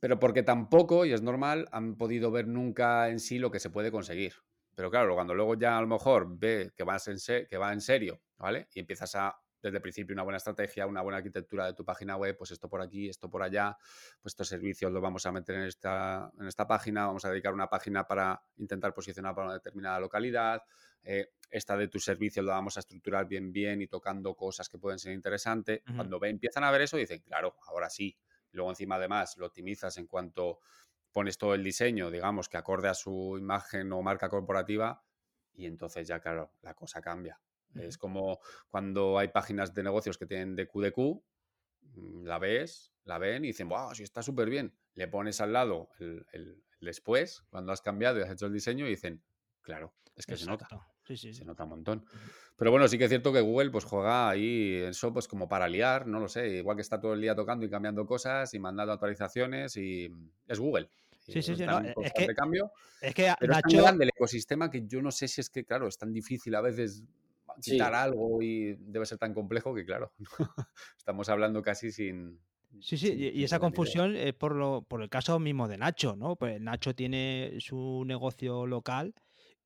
Pero 0.00 0.18
porque 0.18 0.42
tampoco, 0.42 1.04
y 1.04 1.12
es 1.12 1.22
normal, 1.22 1.68
han 1.72 1.96
podido 1.96 2.30
ver 2.30 2.46
nunca 2.46 3.10
en 3.10 3.20
sí 3.20 3.38
lo 3.38 3.50
que 3.50 3.60
se 3.60 3.68
puede 3.68 3.90
conseguir. 3.90 4.34
Pero 4.74 4.90
claro, 4.90 5.14
cuando 5.14 5.34
luego 5.34 5.54
ya 5.54 5.76
a 5.76 5.80
lo 5.82 5.86
mejor 5.86 6.38
ve 6.38 6.72
que, 6.74 6.84
vas 6.84 7.08
en 7.08 7.18
que 7.46 7.58
va 7.58 7.72
en 7.72 7.80
serio, 7.80 8.22
¿vale? 8.38 8.68
Y 8.74 8.80
empiezas 8.80 9.14
a 9.14 9.36
desde 9.62 9.76
el 9.76 9.82
principio 9.82 10.12
una 10.12 10.24
buena 10.24 10.38
estrategia, 10.38 10.86
una 10.86 11.02
buena 11.02 11.18
arquitectura 11.18 11.66
de 11.66 11.74
tu 11.74 11.84
página 11.84 12.16
web, 12.16 12.36
pues 12.36 12.50
esto 12.50 12.68
por 12.68 12.82
aquí, 12.82 13.08
esto 13.08 13.30
por 13.30 13.42
allá, 13.42 13.76
pues 14.20 14.32
estos 14.32 14.48
servicios 14.48 14.90
los 14.90 15.00
vamos 15.00 15.24
a 15.24 15.32
meter 15.32 15.54
en 15.54 15.62
esta, 15.62 16.30
en 16.38 16.48
esta 16.48 16.66
página, 16.66 17.06
vamos 17.06 17.24
a 17.24 17.30
dedicar 17.30 17.54
una 17.54 17.68
página 17.68 18.06
para 18.06 18.42
intentar 18.56 18.92
posicionar 18.92 19.34
para 19.34 19.46
una 19.46 19.54
determinada 19.54 20.00
localidad, 20.00 20.62
eh, 21.04 21.28
esta 21.50 21.76
de 21.76 21.88
tus 21.88 22.04
servicios 22.04 22.44
la 22.44 22.54
vamos 22.54 22.76
a 22.76 22.80
estructurar 22.80 23.26
bien, 23.26 23.52
bien 23.52 23.82
y 23.82 23.86
tocando 23.86 24.34
cosas 24.34 24.68
que 24.68 24.78
pueden 24.78 24.98
ser 24.98 25.12
interesantes. 25.12 25.82
Cuando 25.94 26.18
ve, 26.18 26.30
empiezan 26.30 26.64
a 26.64 26.70
ver 26.70 26.80
eso, 26.80 26.96
dicen, 26.96 27.20
claro, 27.20 27.56
ahora 27.66 27.90
sí. 27.90 28.16
Luego 28.52 28.70
encima 28.70 28.96
además 28.96 29.36
lo 29.36 29.46
optimizas 29.46 29.96
en 29.98 30.06
cuanto 30.06 30.60
pones 31.12 31.36
todo 31.36 31.54
el 31.54 31.62
diseño, 31.62 32.10
digamos, 32.10 32.48
que 32.48 32.56
acorde 32.56 32.88
a 32.88 32.94
su 32.94 33.36
imagen 33.38 33.92
o 33.92 34.00
marca 34.02 34.30
corporativa 34.30 35.04
y 35.54 35.66
entonces 35.66 36.08
ya, 36.08 36.20
claro, 36.20 36.52
la 36.62 36.74
cosa 36.74 37.00
cambia. 37.02 37.38
Es 37.74 37.98
como 37.98 38.38
cuando 38.68 39.18
hay 39.18 39.28
páginas 39.28 39.74
de 39.74 39.82
negocios 39.82 40.18
que 40.18 40.26
tienen 40.26 40.56
DQDQ, 40.56 41.22
mm, 41.94 42.24
la 42.24 42.38
ves, 42.38 42.92
la 43.04 43.18
ven 43.18 43.44
y 43.44 43.48
dicen, 43.48 43.68
wow, 43.68 43.94
si 43.94 44.02
está 44.02 44.22
súper 44.22 44.48
bien. 44.50 44.74
Le 44.94 45.08
pones 45.08 45.40
al 45.40 45.52
lado 45.52 45.88
el, 45.98 46.62
después, 46.80 47.44
cuando 47.50 47.72
has 47.72 47.80
cambiado 47.80 48.18
y 48.18 48.22
has 48.22 48.30
hecho 48.30 48.46
el 48.46 48.52
diseño, 48.52 48.86
y 48.86 48.90
dicen, 48.90 49.22
claro, 49.62 49.94
es 50.16 50.26
que 50.26 50.36
se 50.36 50.46
nota. 50.46 50.68
Se 51.04 51.44
nota 51.44 51.64
un 51.64 51.70
montón. 51.70 52.06
Pero 52.56 52.70
bueno, 52.70 52.86
sí 52.86 52.96
que 52.96 53.04
es 53.04 53.10
cierto 53.10 53.32
que 53.32 53.40
Google 53.40 53.70
pues 53.70 53.84
juega 53.84 54.30
ahí 54.30 54.76
eso 54.76 55.12
pues 55.12 55.26
como 55.26 55.48
para 55.48 55.68
liar, 55.68 56.06
no 56.06 56.20
lo 56.20 56.28
sé, 56.28 56.48
igual 56.48 56.76
que 56.76 56.82
está 56.82 57.00
todo 57.00 57.14
el 57.14 57.20
día 57.20 57.34
tocando 57.34 57.66
y 57.66 57.70
cambiando 57.70 58.06
cosas 58.06 58.54
y 58.54 58.58
mandando 58.58 58.92
actualizaciones 58.92 59.76
y 59.76 60.08
es 60.46 60.58
Google. 60.60 60.88
Sí, 61.18 61.42
sí, 61.42 61.54
sí, 61.56 61.64
no, 61.64 61.80
es 61.80 62.12
que, 62.12 62.26
cambio, 62.34 62.72
es 63.00 63.14
que 63.14 63.32
pero 63.38 63.52
es 63.52 63.62
tan 63.62 63.72
grande 63.72 64.04
el 64.04 64.10
ecosistema 64.10 64.70
que 64.70 64.86
yo 64.86 65.00
no 65.00 65.12
sé 65.12 65.28
si 65.28 65.40
es 65.40 65.50
que, 65.50 65.64
claro, 65.64 65.86
es 65.86 65.96
tan 65.96 66.12
difícil 66.12 66.54
a 66.54 66.60
veces 66.60 67.04
quitar 67.60 67.94
algo 67.94 68.42
y 68.42 68.74
debe 68.78 69.06
ser 69.06 69.18
tan 69.18 69.34
complejo 69.34 69.74
que, 69.74 69.84
claro, 69.84 70.12
estamos 70.98 71.28
hablando 71.28 71.62
casi 71.62 71.92
sin. 71.92 72.40
Sí, 72.80 72.96
sí, 72.96 73.12
y 73.34 73.44
esa 73.44 73.58
confusión 73.58 74.16
es 74.16 74.32
por, 74.32 74.54
lo, 74.54 74.82
por 74.82 75.02
el 75.02 75.10
caso 75.10 75.38
mismo 75.38 75.68
de 75.68 75.76
Nacho, 75.76 76.16
¿no? 76.16 76.36
Pues 76.36 76.58
Nacho 76.60 76.94
tiene 76.94 77.56
su 77.58 78.02
negocio 78.06 78.66
local 78.66 79.14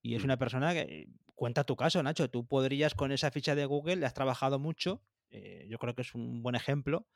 y 0.03 0.14
es 0.14 0.22
mm. 0.22 0.25
una 0.25 0.38
persona 0.38 0.72
que. 0.72 1.09
Cuenta 1.35 1.64
tu 1.64 1.77
caso, 1.77 2.03
Nacho. 2.03 2.31
Tú 2.31 2.46
podrías 2.46 2.94
con 2.94 3.12
esa 3.12 3.31
ficha 3.31 3.55
de 3.55 3.66
Google, 3.66 3.96
le 3.96 4.07
has 4.07 4.14
trabajado 4.14 4.59
mucho. 4.59 5.03
Eh, 5.29 5.66
yo 5.68 5.77
creo 5.77 5.94
que 5.94 6.01
es 6.01 6.14
un 6.14 6.42
buen 6.42 6.55
ejemplo. 6.55 7.07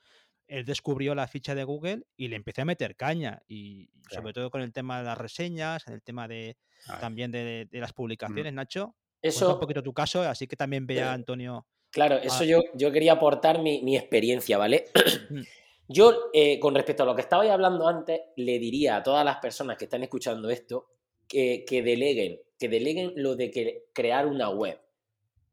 Él 0.46 0.66
descubrió 0.66 1.14
la 1.14 1.26
ficha 1.26 1.54
de 1.54 1.64
Google 1.64 2.02
y 2.18 2.28
le 2.28 2.36
empecé 2.36 2.60
a 2.60 2.66
meter 2.66 2.96
caña. 2.96 3.40
Y 3.48 3.88
sobre 4.10 4.34
todo 4.34 4.50
con 4.50 4.60
el 4.60 4.74
tema 4.74 4.98
de 4.98 5.04
las 5.04 5.16
reseñas, 5.16 5.86
el 5.86 6.02
tema 6.02 6.28
de 6.28 6.58
también 7.00 7.30
de, 7.30 7.66
las 7.72 7.92
mm. 7.92 7.94
publicaciones, 7.94 8.52
Nacho. 8.52 8.94
Eso, 9.22 9.54
un 9.54 9.60
poquito 9.60 9.82
tu 9.82 9.92
caso, 9.92 10.22
así 10.22 10.46
que 10.46 10.56
también 10.56 10.86
vea 10.86 11.12
Antonio. 11.12 11.66
Claro, 11.90 12.16
eso 12.16 12.44
yo, 12.44 12.60
yo 12.74 12.92
quería 12.92 13.12
aportar 13.12 13.60
mi, 13.60 13.96
experiencia, 13.96 14.58
¿vale? 14.58 14.86
Mm. 15.28 15.40
yo, 15.88 16.30
eh, 16.32 16.58
con 16.60 16.74
respecto 16.74 17.02
a 17.02 17.06
lo 17.06 17.14
que 17.14 17.22
estabais 17.22 17.50
hablando 17.50 17.88
antes, 17.88 18.20
le 18.36 18.58
diría 18.58 18.96
a 18.96 19.02
todas 19.02 19.24
las 19.24 19.38
personas 19.38 19.76
que 19.76 19.84
están 19.84 20.02
escuchando 20.02 20.48
esto 20.50 20.86
que, 21.26 21.64
que 21.66 21.82
deleguen, 21.82 22.40
que 22.58 22.68
deleguen 22.68 23.12
lo 23.16 23.36
de 23.36 23.50
que 23.50 23.84
crear 23.92 24.26
una 24.26 24.50
web. 24.50 24.80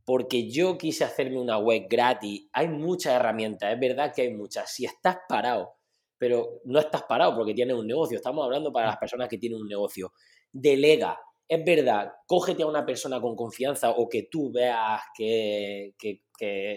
Porque 0.06 0.49
yo 0.49 0.77
quise 0.77 1.03
hacerme 1.03 1.39
una 1.39 1.58
web 1.58 1.88
gratis. 1.89 2.47
Hay 2.53 2.69
muchas 2.69 3.13
herramientas, 3.13 3.73
es 3.73 3.80
verdad 3.80 4.13
que 4.15 4.21
hay 4.21 4.34
muchas. 4.34 4.71
Si 4.71 4.86
estás 4.86 5.17
parado, 5.27 5.77
pero 6.17 6.62
no 6.65 6.80
estás 6.80 7.03
parado 7.03 7.36
porque 7.36 7.53
tienes 7.53 7.75
un 7.75 7.88
negocio, 7.88 8.17
estamos 8.17 8.43
hablando 8.43 8.71
para 8.71 8.88
las 8.88 8.97
personas 8.97 9.27
que 9.27 9.38
tienen 9.38 9.60
un 9.60 9.67
negocio. 9.67 10.13
Delega, 10.51 11.19
es 11.49 11.63
verdad, 11.63 12.13
cógete 12.25 12.63
a 12.63 12.67
una 12.67 12.86
persona 12.86 13.21
con 13.21 13.36
confianza 13.36 13.91
o 13.91 14.10
que 14.10 14.23
tú 14.23 14.51
veas 14.51 15.01
que, 15.15 15.93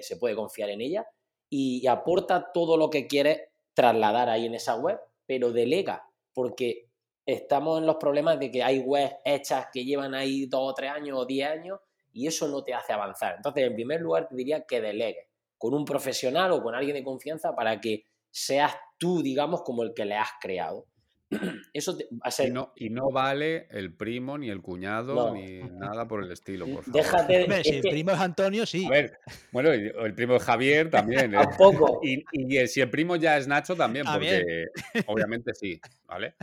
se 0.02 0.16
puede 0.16 0.34
confiar 0.34 0.70
en 0.70 0.80
ella 0.80 1.06
y, 1.48 1.86
aporta 1.86 2.52
todo 2.52 2.76
lo 2.76 2.88
que 2.88 3.06
quieres 3.06 3.40
trasladar 3.74 4.28
ahí 4.28 4.46
en 4.46 4.54
esa 4.54 4.76
web, 4.76 4.98
pero 5.26 5.52
delega, 5.52 6.08
porque 6.32 6.88
estamos 7.26 7.80
en 7.80 7.86
los 7.86 7.96
problemas 7.96 8.38
de 8.38 8.50
que 8.50 8.62
hay 8.62 8.80
webs 8.80 9.16
hechas 9.24 9.66
que 9.72 9.84
llevan 9.84 10.14
ahí 10.14 10.46
dos 10.46 10.72
o 10.72 10.74
tres 10.74 10.90
años 10.90 11.18
o 11.18 11.26
diez 11.26 11.48
años 11.48 11.80
y 12.12 12.26
eso 12.26 12.48
no 12.48 12.62
te 12.62 12.74
hace 12.74 12.92
avanzar. 12.92 13.36
Entonces, 13.36 13.64
en 13.64 13.74
primer 13.74 14.00
lugar, 14.00 14.28
te 14.28 14.36
diría 14.36 14.64
que 14.66 14.80
delegues 14.80 15.26
con 15.58 15.74
un 15.74 15.84
profesional 15.84 16.52
o 16.52 16.62
con 16.62 16.74
alguien 16.74 16.96
de 16.96 17.04
confianza 17.04 17.54
para 17.54 17.80
que 17.80 18.04
seas 18.30 18.74
tú, 18.98 19.22
digamos, 19.22 19.62
como 19.62 19.82
el 19.82 19.94
que 19.94 20.04
le 20.04 20.14
has 20.14 20.30
creado. 20.40 20.86
Eso 21.72 21.96
y, 22.00 22.50
no, 22.50 22.72
y, 22.74 22.90
no, 22.90 23.10
vale 23.10 23.68
el 23.70 23.92
primo, 23.92 24.36
ni 24.36 24.50
el 24.50 24.60
cuñado, 24.60 25.32
ni 25.32 25.60
nada 25.60 26.08
por 26.08 26.24
el 26.24 26.32
estilo, 26.32 26.66
por 26.66 26.84
favor. 26.84 27.02
Déjate. 27.02 27.64
si 27.64 27.76
el 27.76 27.82
primo 27.82 28.10
es 28.10 28.18
Antonio, 28.18 28.66
sí. 28.66 28.86
A 28.86 28.90
ver, 28.90 29.18
bueno, 29.52 29.70
el 29.70 30.14
primo 30.14 30.36
es 30.36 30.42
Javier 30.42 30.90
también. 30.90 31.34
¿eh? 31.34 31.38
Tampoco. 31.38 32.00
Y, 32.10 32.24
y, 32.32 32.66
si 32.66 32.80
el 32.80 32.90
primo 32.90 33.16
ya 33.16 33.36
es 33.36 33.46
Nacho 33.46 33.76
también, 33.76 34.06
porque 34.06 34.66
obviamente 35.06 35.54
sí, 35.54 35.80
¿vale? 36.06 36.34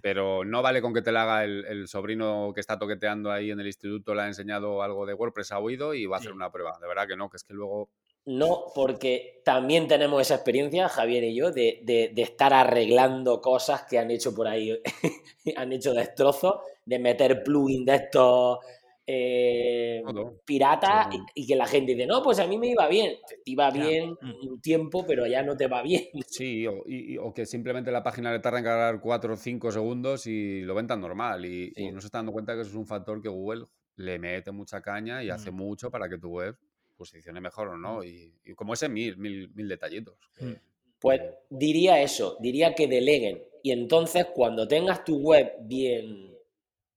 Pero 0.00 0.44
no 0.44 0.60
vale 0.60 0.82
con 0.82 0.92
que 0.92 1.02
te 1.02 1.12
la 1.12 1.22
haga 1.22 1.44
el, 1.44 1.88
sobrino 1.88 2.52
que 2.54 2.60
está 2.60 2.78
toqueteando 2.78 3.30
ahí 3.30 3.50
en 3.50 3.60
el 3.60 3.66
instituto, 3.66 4.14
le 4.14 4.22
ha 4.22 4.26
enseñado 4.26 4.82
algo 4.82 5.06
de 5.06 5.14
WordPress, 5.14 5.52
ha 5.52 5.60
oído 5.60 5.94
y 5.94 6.04
va 6.06 6.16
a 6.16 6.20
hacer 6.20 6.32
una 6.32 6.50
prueba. 6.50 6.78
De 6.80 6.88
verdad 6.88 7.06
que 7.06 7.16
no, 7.16 7.30
que 7.30 7.36
es 7.38 7.44
que 7.44 7.54
luego 7.54 7.88
no, 8.26 8.66
porque 8.74 9.42
también 9.44 9.86
tenemos 9.86 10.22
esa 10.22 10.36
experiencia, 10.36 10.88
Javier 10.88 11.24
y 11.24 11.34
yo, 11.34 11.50
de, 11.50 12.12
estar 12.16 12.54
arreglando 12.54 13.40
cosas 13.40 13.82
que 13.82 13.98
han 13.98 14.10
hecho 14.10 14.34
por 14.34 14.48
ahí, 14.48 14.80
han 15.56 15.72
hecho 15.72 15.92
destrozos, 15.92 16.60
de 16.86 16.98
meter 16.98 17.42
plugins 17.42 17.84
de 17.84 17.94
estos 17.94 18.58
eh, 19.06 20.02
piratas 20.46 21.14
y, 21.34 21.46
que 21.46 21.54
la 21.54 21.66
gente 21.66 21.92
dice, 21.92 22.06
no, 22.06 22.22
pues 22.22 22.38
a 22.38 22.46
mí 22.46 22.56
me 22.56 22.68
iba 22.68 22.88
bien. 22.88 23.16
Te 23.28 23.36
iba 23.44 23.70
bien 23.70 24.12
mm. 24.12 24.48
un 24.48 24.60
tiempo, 24.62 25.04
pero 25.06 25.26
ya 25.26 25.42
no 25.42 25.56
te 25.56 25.66
va 25.66 25.82
bien. 25.82 26.04
Sí, 26.26 26.66
o, 26.66 27.34
que 27.34 27.44
simplemente 27.44 27.92
la 27.92 28.02
página 28.02 28.32
le 28.32 28.38
tarda 28.38 28.58
en 28.58 28.64
cargar 28.64 29.00
4 29.00 29.34
o 29.34 29.36
5 29.36 29.70
segundos 29.70 30.26
y 30.26 30.62
lo 30.62 30.74
ven 30.74 30.86
tan 30.86 31.00
normal. 31.00 31.44
Y, 31.44 31.72
no 31.92 32.00
se 32.00 32.06
está 32.06 32.18
dando 32.18 32.32
cuenta 32.32 32.54
que 32.54 32.62
eso 32.62 32.70
es 32.70 32.76
un 32.76 32.86
factor 32.86 33.20
que 33.20 33.28
Google 33.28 33.66
le 33.96 34.18
mete 34.18 34.50
mucha 34.50 34.80
caña 34.80 35.22
y 35.22 35.28
hace 35.28 35.50
mm. 35.50 35.54
mucho 35.54 35.90
para 35.90 36.08
que 36.08 36.16
tu 36.16 36.30
web 36.30 36.56
posicione 37.04 37.40
mejor 37.40 37.68
o 37.68 37.76
no. 37.76 38.02
Y, 38.02 38.32
como 38.56 38.74
ese 38.74 38.88
mil, 38.88 39.16
mil, 39.18 39.50
mil 39.54 39.68
detallitos. 39.68 40.16
Mm. 40.40 40.52
Pues 40.98 41.20
diría 41.50 42.00
eso, 42.00 42.38
diría 42.40 42.74
que 42.74 42.88
deleguen. 42.88 43.42
Y 43.62 43.72
entonces 43.72 44.26
cuando 44.34 44.66
tengas 44.66 45.04
tu 45.04 45.18
web 45.18 45.54
bien 45.60 46.34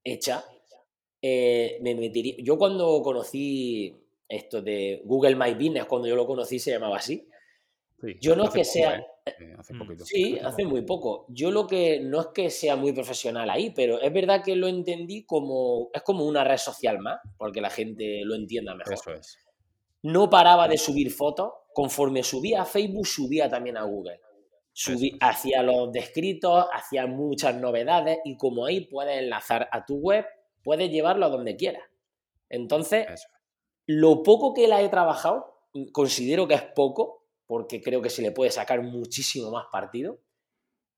hecha, 0.04 0.46
eh, 1.22 1.78
me 1.82 1.94
metería... 1.94 2.36
Yo 2.40 2.58
cuando 2.58 3.02
conocí 3.02 3.94
esto 4.28 4.62
de 4.62 5.02
Google 5.04 5.36
My 5.36 5.54
Business, 5.54 5.86
cuando 5.86 6.08
yo 6.08 6.16
lo 6.16 6.26
conocí 6.26 6.58
se 6.60 6.72
llamaba 6.72 6.98
así. 6.98 7.28
yo 8.22 8.36
no 8.36 8.46
es 8.46 8.52
que 8.52 8.64
sea... 8.64 8.98
¿eh? 8.98 9.56
hace 9.58 9.74
mm. 9.74 9.98
Sí, 10.06 10.40
hace 10.42 10.64
muy 10.64 10.84
poco. 10.84 11.26
Yo 11.28 11.52
lo 11.52 11.68
que 11.68 12.00
no 12.00 12.22
es 12.22 12.28
que 12.28 12.50
sea 12.50 12.78
muy 12.78 12.94
profesional 12.94 13.50
ahí, 13.50 13.72
pero 13.72 14.00
es 14.00 14.14
verdad 14.14 14.42
que 14.42 14.56
lo 14.56 14.68
entendí 14.68 15.26
como... 15.26 15.90
Es 15.94 16.02
como 16.02 16.26
una 16.26 16.46
red 16.46 16.58
social 16.58 17.00
más, 17.00 17.20
porque 17.38 17.60
la 17.60 17.70
gente 17.70 18.22
lo 18.24 18.36
entienda 18.36 18.74
mejor. 18.74 18.94
Eso 18.94 19.14
es 19.14 19.47
no 20.04 20.30
paraba 20.30 20.68
de 20.68 20.78
subir 20.78 21.12
fotos. 21.12 21.52
Conforme 21.74 22.24
subía 22.24 22.64
a 22.64 22.66
Facebook, 22.66 23.06
subía 23.06 23.50
también 23.50 23.78
a 23.78 23.84
Google. 23.84 24.20
hacía 25.20 25.62
los 25.64 25.92
descritos, 25.92 26.66
hacía 26.74 27.06
muchas 27.06 27.56
novedades 27.56 28.20
y 28.26 28.36
como 28.38 28.66
ahí 28.66 28.82
puedes 28.82 29.18
enlazar 29.20 29.68
a 29.72 29.86
tu 29.86 29.96
web, 29.96 30.26
puedes 30.64 30.90
llevarlo 30.90 31.26
a 31.26 31.30
donde 31.30 31.56
quieras. 31.56 31.84
Entonces, 32.50 33.06
lo 33.86 34.24
poco 34.24 34.54
que 34.54 34.68
la 34.68 34.82
he 34.82 34.90
trabajado, 34.90 35.62
considero 35.92 36.48
que 36.48 36.56
es 36.56 36.64
poco, 36.64 37.26
porque 37.46 37.82
creo 37.82 38.02
que 38.02 38.10
se 38.10 38.22
le 38.22 38.32
puede 38.32 38.52
sacar 38.52 38.82
muchísimo 38.82 39.52
más 39.52 39.68
partido. 39.72 40.20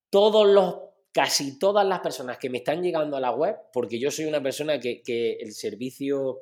Todos 0.10 0.48
los, 0.48 0.80
casi 1.12 1.60
todas 1.60 1.86
las 1.86 2.00
personas 2.00 2.38
que 2.38 2.50
me 2.50 2.60
están 2.60 2.82
llegando 2.82 3.18
a 3.18 3.20
la 3.20 3.32
web, 3.32 3.56
porque 3.72 4.00
yo 4.00 4.12
soy 4.12 4.26
una 4.26 4.42
persona 4.42 4.80
que, 4.80 5.02
que 5.04 5.34
el 5.34 5.54
servicio 5.54 6.40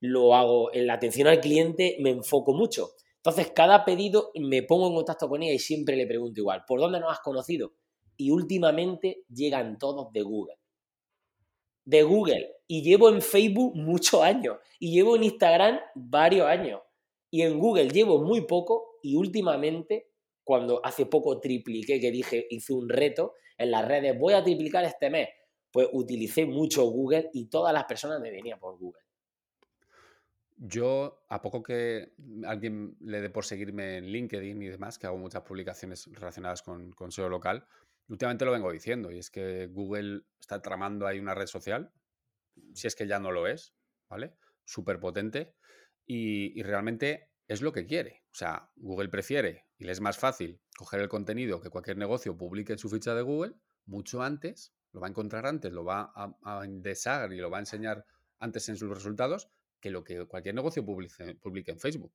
lo 0.00 0.34
hago 0.34 0.72
en 0.72 0.86
la 0.86 0.94
atención 0.94 1.28
al 1.28 1.40
cliente, 1.40 1.96
me 2.00 2.10
enfoco 2.10 2.52
mucho. 2.54 2.90
Entonces, 3.16 3.50
cada 3.54 3.84
pedido 3.84 4.30
me 4.34 4.62
pongo 4.62 4.88
en 4.88 4.94
contacto 4.94 5.28
con 5.28 5.42
ella 5.42 5.52
y 5.52 5.58
siempre 5.58 5.96
le 5.96 6.06
pregunto 6.06 6.40
igual, 6.40 6.64
¿por 6.66 6.80
dónde 6.80 7.00
nos 7.00 7.12
has 7.12 7.20
conocido? 7.20 7.72
Y 8.16 8.30
últimamente 8.30 9.24
llegan 9.28 9.78
todos 9.78 10.12
de 10.12 10.22
Google. 10.22 10.54
de 11.84 12.02
Google 12.02 12.56
y 12.66 12.82
llevo 12.82 13.08
en 13.08 13.22
Facebook 13.22 13.74
muchos 13.74 14.20
años 14.22 14.58
y 14.78 14.92
llevo 14.92 15.16
en 15.16 15.24
Instagram 15.24 15.80
varios 15.94 16.46
años 16.46 16.82
y 17.30 17.42
en 17.42 17.58
Google 17.58 17.88
llevo 17.88 18.22
muy 18.22 18.42
poco 18.42 18.98
y 19.02 19.16
últimamente, 19.16 20.10
cuando 20.44 20.84
hace 20.84 21.06
poco 21.06 21.40
tripliqué, 21.40 21.98
que 21.98 22.10
dije, 22.10 22.46
hice 22.50 22.74
un 22.74 22.88
reto 22.88 23.34
en 23.56 23.70
las 23.70 23.86
redes, 23.86 24.18
voy 24.18 24.34
a 24.34 24.42
triplicar 24.44 24.84
este 24.84 25.08
mes, 25.08 25.28
pues 25.70 25.88
utilicé 25.92 26.44
mucho 26.44 26.84
Google 26.90 27.30
y 27.32 27.48
todas 27.48 27.72
las 27.72 27.84
personas 27.84 28.20
me 28.20 28.30
venían 28.30 28.58
por 28.58 28.78
Google. 28.78 29.02
Yo, 30.60 31.24
a 31.28 31.40
poco 31.40 31.62
que 31.62 32.14
alguien 32.44 32.96
le 33.00 33.20
dé 33.20 33.30
por 33.30 33.44
seguirme 33.44 33.98
en 33.98 34.06
LinkedIn 34.06 34.60
y 34.60 34.68
demás, 34.68 34.98
que 34.98 35.06
hago 35.06 35.16
muchas 35.16 35.42
publicaciones 35.42 36.06
relacionadas 36.12 36.62
con, 36.62 36.90
con 36.92 37.12
SEO 37.12 37.28
local, 37.28 37.64
últimamente 38.08 38.44
lo 38.44 38.50
vengo 38.50 38.72
diciendo, 38.72 39.12
y 39.12 39.18
es 39.18 39.30
que 39.30 39.68
Google 39.68 40.22
está 40.40 40.60
tramando 40.60 41.06
ahí 41.06 41.20
una 41.20 41.34
red 41.34 41.46
social, 41.46 41.92
si 42.74 42.88
es 42.88 42.96
que 42.96 43.06
ya 43.06 43.20
no 43.20 43.30
lo 43.30 43.46
es, 43.46 43.72
¿vale? 44.08 44.34
Súper 44.64 44.98
potente, 44.98 45.54
y, 46.04 46.58
y 46.58 46.62
realmente 46.64 47.30
es 47.46 47.62
lo 47.62 47.72
que 47.72 47.86
quiere. 47.86 48.24
O 48.32 48.34
sea, 48.34 48.72
Google 48.74 49.10
prefiere, 49.10 49.66
y 49.78 49.84
le 49.84 49.92
es 49.92 50.00
más 50.00 50.18
fácil, 50.18 50.60
coger 50.76 51.00
el 51.00 51.08
contenido 51.08 51.60
que 51.60 51.70
cualquier 51.70 51.98
negocio 51.98 52.36
publique 52.36 52.72
en 52.72 52.78
su 52.80 52.88
ficha 52.88 53.14
de 53.14 53.22
Google 53.22 53.54
mucho 53.86 54.22
antes, 54.22 54.74
lo 54.90 55.00
va 55.00 55.06
a 55.06 55.10
encontrar 55.10 55.46
antes, 55.46 55.72
lo 55.72 55.84
va 55.84 56.12
a, 56.16 56.34
a 56.42 56.64
indexar 56.66 57.32
y 57.32 57.36
lo 57.36 57.48
va 57.48 57.58
a 57.58 57.60
enseñar 57.60 58.04
antes 58.40 58.68
en 58.68 58.76
sus 58.76 58.88
resultados 58.88 59.50
que 59.80 59.90
lo 59.90 60.04
que 60.04 60.26
cualquier 60.26 60.54
negocio 60.54 60.84
publique, 60.84 61.70
en 61.70 61.78
Facebook. 61.78 62.12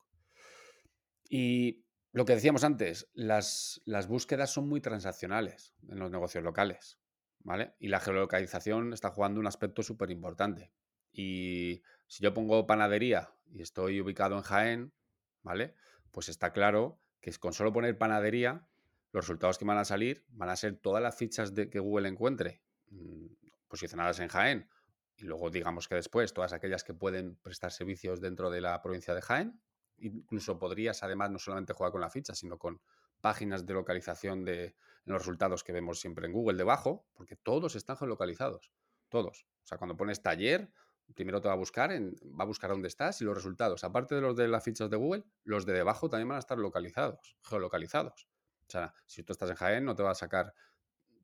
Y 1.30 1.84
lo 2.12 2.26
que 2.26 2.36
decíamos 2.36 2.64
antes, 2.64 3.10
las, 3.14 3.82
las, 3.86 4.08
búsquedas 4.08 4.52
son 4.52 4.68
muy 4.68 4.82
transaccionales 4.82 5.74
en 5.88 6.00
los 6.00 6.12
negocios 6.12 6.44
locales, 6.44 7.00
¿vale? 7.40 7.74
Y 7.80 7.88
la 7.88 8.00
geolocalización 8.00 8.94
está 8.94 9.10
jugando 9.10 9.40
un 9.40 9.48
aspecto 9.48 9.82
súper 9.84 10.12
importante. 10.12 10.72
Y 11.12 11.82
si 12.08 12.24
yo 12.24 12.34
pongo 12.34 12.68
panadería 12.68 13.34
y 13.52 13.62
estoy 13.62 14.02
ubicado 14.02 14.36
en 14.36 14.44
Jaén, 14.44 14.94
¿vale? 15.42 15.76
Pues 16.12 16.30
está 16.30 16.52
claro 16.52 17.00
que 17.22 17.32
con 17.34 17.54
solo 17.54 17.72
poner 17.72 17.98
panadería, 17.98 18.68
los 19.12 19.26
resultados 19.26 19.58
que 19.58 19.66
van 19.66 19.78
a 19.78 19.86
salir 19.86 20.26
van 20.30 20.50
a 20.50 20.56
ser 20.56 20.76
todas 20.78 21.02
las 21.02 21.16
fichas 21.16 21.54
de, 21.54 21.70
que 21.70 21.80
Google 21.80 22.10
encuentre 22.10 22.62
mm, 22.90 23.28
posicionadas 23.68 24.20
en 24.20 24.28
Jaén 24.28 24.70
y 25.18 25.26
luego 25.26 25.50
digamos 25.50 25.88
que 25.88 25.96
después 25.96 26.34
todas 26.34 26.54
aquellas 26.54 26.84
que 26.84 26.94
pueden 26.94 27.36
prestar 27.38 27.72
servicios 27.72 28.20
dentro 28.20 28.50
de 28.50 28.62
la 28.62 28.82
provincia 28.82 29.14
de 29.14 29.22
Jaén. 29.22 29.62
Incluso 29.98 30.58
podrías 30.58 31.04
además 31.04 31.32
no 31.32 31.40
solamente 31.40 31.74
jugar 31.74 31.92
con 31.92 32.02
la 32.02 32.10
ficha, 32.10 32.34
sino 32.34 32.58
con 32.58 32.82
páginas 33.22 33.66
de 33.66 33.74
localización 33.74 34.44
de 34.44 34.76
los 35.06 35.20
resultados 35.20 35.64
que 35.64 35.72
vemos 35.72 36.00
siempre 36.00 36.26
en 36.26 36.34
Google 36.34 36.58
debajo, 36.58 37.08
porque 37.14 37.36
todos 37.36 37.76
están 37.76 37.96
geolocalizados, 37.96 38.72
todos. 39.10 39.46
O 39.64 39.68
sea, 39.68 39.78
cuando 39.78 39.96
pones 39.96 40.22
taller, 40.22 40.72
primero 41.16 41.40
te 41.42 41.48
va 41.48 41.54
a 41.54 41.58
buscar, 41.58 41.92
en, 41.92 42.16
va 42.38 42.44
a 42.44 42.48
buscar 42.48 42.72
dónde 42.72 42.88
estás 42.88 43.22
y 43.22 43.26
los 43.26 43.36
resultados, 43.36 43.84
aparte 43.84 44.16
de 44.16 44.22
los 44.22 44.36
de 44.36 44.48
las 44.48 44.64
fichas 44.64 44.90
de 44.90 44.98
Google, 44.98 45.24
los 45.44 45.66
de 45.66 45.74
debajo 45.74 46.10
también 46.10 46.30
van 46.30 46.38
a 46.38 46.40
estar 46.40 46.58
localizados, 46.58 47.38
geolocalizados. 47.44 48.28
O 48.68 48.72
sea, 48.72 48.94
si 49.06 49.24
tú 49.24 49.34
estás 49.34 49.50
en 49.50 49.56
Jaén, 49.56 49.86
no 49.86 49.96
te 49.96 50.04
va 50.04 50.12
a 50.12 50.16
sacar 50.16 50.54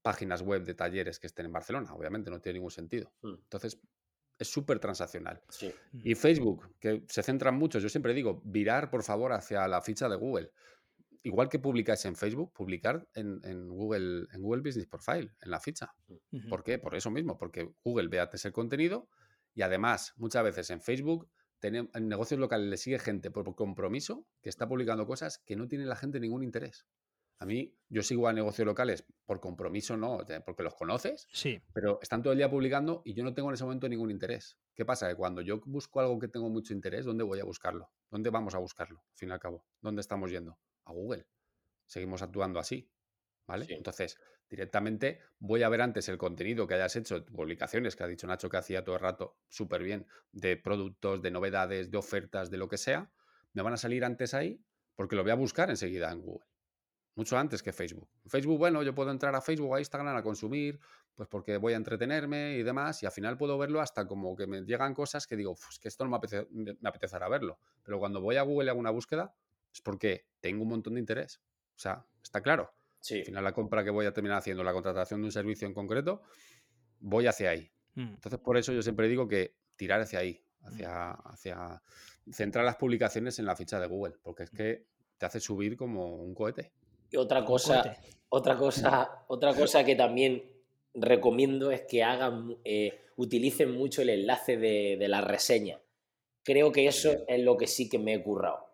páginas 0.02 0.42
web 0.42 0.64
de 0.64 0.74
talleres 0.74 1.20
que 1.20 1.28
estén 1.28 1.48
en 1.48 1.54
Barcelona. 1.54 1.94
Obviamente 1.94 2.30
no 2.30 2.40
tiene 2.40 2.60
ningún 2.60 2.72
sentido. 2.72 3.12
Hmm. 3.22 3.36
Entonces, 3.36 3.80
es 4.38 4.48
súper 4.48 4.80
transaccional. 4.80 5.42
Sí. 5.50 5.72
Y 6.04 6.16
Facebook, 6.16 6.76
que 6.80 7.04
se 7.08 7.22
centran 7.24 7.56
mucho, 7.56 7.80
yo 7.80 7.90
siempre 7.90 8.14
digo, 8.14 8.42
virar 8.46 8.90
por 8.90 9.04
favor 9.04 9.34
hacia 9.34 9.68
la 9.68 9.82
ficha 9.82 10.08
de 10.08 10.16
Google. 10.16 10.52
Igual 11.24 11.50
que 11.50 11.60
publicáis 11.60 12.06
en 12.06 12.16
Facebook, 12.16 12.54
publicar 12.54 13.06
en, 13.14 13.42
en 13.44 13.68
Google, 13.68 14.28
en 14.32 14.42
Google 14.42 14.62
Business 14.62 14.88
Profile, 14.88 15.34
en 15.42 15.52
la 15.52 15.60
ficha. 15.60 15.94
¿Por 16.50 16.64
qué? 16.64 16.80
Por 16.80 16.96
eso 16.96 17.12
mismo, 17.12 17.38
porque 17.38 17.74
Google 17.84 18.08
ve 18.08 18.22
antes 18.22 18.46
el 18.46 18.54
contenido 18.54 19.10
y 19.54 19.62
además, 19.62 20.14
muchas 20.16 20.44
veces 20.44 20.70
en 20.70 20.80
Facebook, 20.80 21.30
en 21.62 22.08
negocios 22.08 22.40
locales 22.40 22.70
le 22.70 22.78
sigue 22.78 23.00
gente 23.00 23.32
por 23.32 23.54
compromiso 23.56 24.26
que 24.42 24.48
está 24.48 24.70
publicando 24.70 25.06
cosas 25.06 25.40
que 25.40 25.58
no 25.58 25.68
tiene 25.68 25.86
la 25.86 25.98
gente 25.98 26.22
ningún 26.22 26.44
interés. 26.44 26.86
A 27.42 27.46
mí, 27.46 27.74
yo 27.88 28.04
sigo 28.04 28.28
a 28.28 28.34
negocios 28.34 28.66
locales 28.66 29.06
por 29.26 29.40
compromiso, 29.40 29.96
no, 29.96 30.20
porque 30.46 30.62
los 30.62 30.76
conoces, 30.76 31.26
sí. 31.32 31.62
pero 31.74 31.98
están 32.02 32.22
todo 32.22 32.34
el 32.34 32.38
día 32.38 32.50
publicando 32.50 33.02
y 33.06 33.14
yo 33.14 33.24
no 33.24 33.34
tengo 33.34 33.48
en 33.48 33.54
ese 33.54 33.64
momento 33.64 33.88
ningún 33.88 34.12
interés. 34.12 34.58
¿Qué 34.76 34.84
pasa? 34.84 35.08
Que 35.08 35.16
cuando 35.16 35.42
yo 35.42 35.62
busco 35.66 36.02
algo 36.02 36.20
que 36.20 36.28
tengo 36.28 36.50
mucho 36.50 36.74
interés, 36.74 37.06
¿dónde 37.06 37.24
voy 37.24 37.40
a 37.40 37.46
buscarlo? 37.46 37.92
¿Dónde 38.12 38.30
vamos 38.30 38.56
a 38.56 38.58
buscarlo, 38.58 39.00
al 39.00 39.18
fin 39.18 39.30
y 39.30 39.32
al 39.32 39.40
cabo? 39.40 39.66
¿Dónde 39.80 40.02
estamos 40.02 40.30
yendo? 40.30 40.60
A 40.84 40.92
Google. 40.92 41.28
Seguimos 41.86 42.22
actuando 42.22 42.60
así, 42.60 42.92
¿vale? 43.48 43.66
Sí. 43.66 43.74
Entonces, 43.74 44.18
directamente 44.50 45.22
voy 45.40 45.64
a 45.64 45.70
ver 45.70 45.82
antes 45.82 46.10
el 46.10 46.18
contenido 46.18 46.68
que 46.68 46.74
hayas 46.74 46.98
hecho, 46.98 47.26
publicaciones 47.26 47.96
que 47.96 48.04
ha 48.04 48.08
dicho 48.08 48.28
Nacho 48.28 48.50
que 48.50 48.58
hacía 48.58 48.84
todo 48.84 48.96
el 48.96 49.02
rato 49.02 49.38
súper 49.48 49.82
bien, 49.82 50.08
de 50.34 50.58
productos, 50.58 51.22
de 51.22 51.32
novedades, 51.32 51.90
de 51.90 51.98
ofertas, 51.98 52.52
de 52.52 52.58
lo 52.58 52.68
que 52.68 52.78
sea, 52.78 53.14
me 53.54 53.62
van 53.62 53.74
a 53.74 53.78
salir 53.78 54.04
antes 54.04 54.34
ahí 54.34 54.62
porque 54.96 55.16
lo 55.16 55.24
voy 55.24 55.32
a 55.32 55.36
buscar 55.36 55.70
enseguida 55.70 56.12
en 56.12 56.22
Google 56.22 56.50
mucho 57.20 57.38
antes 57.38 57.62
que 57.62 57.74
Facebook. 57.74 58.08
Facebook, 58.28 58.58
bueno, 58.58 58.82
yo 58.82 58.96
puedo 58.96 59.12
entrar 59.12 59.36
a 59.36 59.42
Facebook, 59.42 59.76
a 59.76 59.80
Instagram 59.80 60.16
a 60.16 60.24
consumir, 60.24 60.80
pues 61.14 61.28
porque 61.28 61.58
voy 61.58 61.74
a 61.74 61.76
entretenerme 61.76 62.56
y 62.56 62.64
demás, 62.64 63.04
y 63.04 63.06
al 63.06 63.12
final 63.12 63.38
puedo 63.38 63.58
verlo 63.58 63.82
hasta 63.82 64.08
como 64.08 64.38
que 64.38 64.48
me 64.48 64.62
llegan 64.62 64.94
cosas 64.94 65.28
que 65.28 65.36
digo, 65.36 65.54
es 65.70 65.80
que 65.80 65.90
esto 65.90 66.06
no 66.06 66.12
me, 66.12 66.16
apetece, 66.16 66.48
me 66.50 66.90
apetecerá 66.90 67.28
verlo. 67.28 67.60
Pero 67.84 68.00
cuando 68.00 68.22
voy 68.22 68.38
a 68.38 68.44
Google 68.44 68.68
y 68.68 68.70
hago 68.70 68.80
una 68.80 68.90
búsqueda, 68.90 69.36
es 69.74 69.82
porque 69.82 70.28
tengo 70.40 70.64
un 70.64 70.70
montón 70.70 70.94
de 70.94 71.02
interés. 71.02 71.42
O 71.76 71.80
sea, 71.80 72.06
está 72.24 72.42
claro. 72.42 72.72
Sí. 73.02 73.20
Al 73.20 73.26
final 73.26 73.44
la 73.44 73.52
compra 73.52 73.84
que 73.84 73.90
voy 73.90 74.06
a 74.06 74.14
terminar 74.14 74.38
haciendo, 74.38 74.64
la 74.64 74.72
contratación 74.72 75.20
de 75.20 75.26
un 75.26 75.32
servicio 75.34 75.68
en 75.68 75.74
concreto, 75.74 76.22
voy 77.02 77.28
hacia 77.28 77.50
ahí. 77.50 77.70
Mm. 77.96 78.14
Entonces, 78.14 78.40
por 78.40 78.58
eso 78.58 78.72
yo 78.72 78.82
siempre 78.82 79.10
digo 79.10 79.28
que 79.28 79.58
tirar 79.76 80.00
hacia 80.00 80.20
ahí, 80.20 80.42
hacia, 80.62 81.12
Mm. 81.12 81.22
hacia 81.26 81.84
centrar 82.32 82.64
las 82.64 82.78
publicaciones 82.78 83.40
en 83.40 83.46
la 83.46 83.58
ficha 83.58 83.78
de 83.78 83.88
Google, 83.88 84.16
porque 84.24 84.44
es 84.44 84.52
que 84.52 84.88
te 85.20 85.26
hace 85.26 85.40
subir 85.40 85.76
como 85.78 86.16
un 86.16 86.34
cohete. 86.34 86.72
Y 87.12 87.18
otra 87.18 87.44
cosa, 87.46 87.98
otra 88.30 88.58
cosa, 88.58 89.26
otra 89.28 89.54
cosa 89.56 89.84
que 89.84 89.96
también 89.96 90.44
recomiendo 90.94 91.72
es 91.72 91.82
que 91.82 92.04
hagan, 92.04 92.58
eh, 92.64 93.00
utilicen 93.16 93.72
mucho 93.72 94.02
el 94.02 94.10
enlace 94.10 94.58
de, 94.58 94.98
de 94.98 95.08
la 95.08 95.22
reseña. 95.22 95.80
Creo 96.44 96.72
que 96.72 96.88
eso 96.88 97.12
es 97.28 97.40
lo 97.42 97.58
que 97.58 97.68
sí 97.68 97.90
que 97.90 98.00
me 98.00 98.14
he 98.14 98.24
currado. 98.24 98.66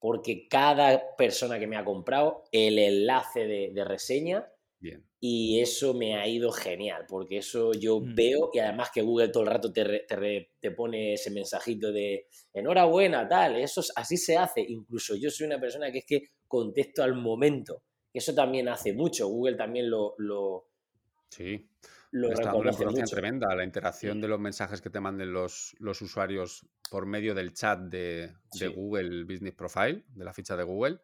Porque 0.00 0.46
cada 0.48 1.16
persona 1.16 1.58
que 1.58 1.66
me 1.66 1.76
ha 1.76 1.84
comprado, 1.84 2.44
el 2.52 2.78
enlace 2.78 3.46
de, 3.46 3.70
de 3.72 3.84
reseña, 3.84 4.48
Bien. 4.78 5.04
y 5.18 5.60
eso 5.60 5.92
me 5.94 6.14
ha 6.14 6.28
ido 6.28 6.52
genial, 6.52 7.04
porque 7.08 7.38
eso 7.38 7.72
yo 7.72 7.98
Mm. 7.98 8.14
veo, 8.14 8.50
y 8.54 8.60
además 8.60 8.90
que 8.94 9.02
Google 9.02 9.28
todo 9.30 9.42
el 9.42 9.48
rato 9.50 9.72
te, 9.72 9.82
re- 9.82 10.04
te, 10.06 10.14
re- 10.14 10.50
te 10.60 10.70
pone 10.70 11.14
ese 11.14 11.32
mensajito 11.32 11.90
de 11.90 12.28
enhorabuena, 12.54 13.26
tal, 13.28 13.56
eso 13.56 13.80
es- 13.80 13.92
así 13.96 14.16
se 14.16 14.36
hace. 14.36 14.60
Incluso 14.60 15.16
yo 15.16 15.30
soy 15.30 15.46
una 15.48 15.58
persona 15.58 15.90
que 15.90 15.98
es 15.98 16.06
que 16.06 16.22
contesto 16.48 17.02
al 17.02 17.14
momento. 17.14 17.82
Eso 18.12 18.34
también 18.34 18.68
hace 18.68 18.92
mucho. 18.94 19.28
Google 19.28 19.56
también 19.56 19.88
lo, 19.90 20.14
lo, 20.18 20.66
Sí. 21.30 21.70
lo 22.10 22.32
está 22.32 22.54
una 22.54 22.72
mucho. 22.72 22.88
tremenda 23.14 23.54
la 23.54 23.64
interacción 23.64 24.14
Sí. 24.14 24.20
de 24.22 24.28
los 24.28 24.40
mensajes 24.40 24.80
que 24.80 24.90
te 24.90 24.98
manden 24.98 25.32
los, 25.32 25.76
los 25.78 26.00
usuarios 26.02 26.66
por 26.90 27.04
medio 27.06 27.34
del 27.34 27.52
chat 27.52 27.80
de, 27.80 28.32
de. 28.58 28.68
Google 28.68 29.24
Business 29.24 29.54
Profile, 29.54 30.04
de 30.08 30.24
la 30.24 30.32
ficha 30.32 30.56
de 30.56 30.64
Google. 30.64 31.00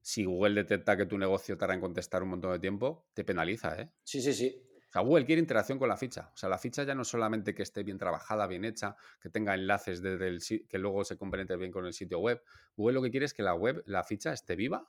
Si 0.00 0.24
Google 0.24 0.54
detecta 0.54 0.96
que 0.96 1.04
tu 1.06 1.18
negocio 1.18 1.58
tarda 1.58 1.74
en 1.74 1.80
contestar 1.80 2.22
un 2.22 2.30
montón 2.30 2.52
de 2.52 2.58
tiempo, 2.58 3.06
te 3.12 3.24
penaliza, 3.24 3.80
¿eh? 3.80 3.90
Sí, 4.04 4.22
sí, 4.22 4.32
sí. 4.32 4.62
Sea, 4.96 5.02
Google 5.02 5.26
quiere 5.26 5.40
interacción 5.40 5.78
con 5.78 5.90
la 5.90 5.98
ficha. 5.98 6.30
O 6.32 6.36
sea, 6.38 6.48
la 6.48 6.56
ficha 6.56 6.82
ya 6.82 6.94
no 6.94 7.04
solamente 7.04 7.54
que 7.54 7.62
esté 7.62 7.82
bien 7.82 7.98
trabajada, 7.98 8.46
bien 8.46 8.64
hecha, 8.64 8.96
que 9.20 9.28
tenga 9.28 9.54
enlaces 9.54 10.00
desde 10.00 10.26
el 10.26 10.40
que 10.66 10.78
luego 10.78 11.04
se 11.04 11.18
complemente 11.18 11.54
bien 11.58 11.70
con 11.70 11.84
el 11.84 11.92
sitio 11.92 12.18
web. 12.18 12.42
Google 12.78 12.94
lo 12.94 13.02
que 13.02 13.10
quiere 13.10 13.26
es 13.26 13.34
que 13.34 13.42
la 13.42 13.52
web, 13.52 13.82
la 13.84 14.04
ficha 14.04 14.32
esté 14.32 14.56
viva, 14.56 14.88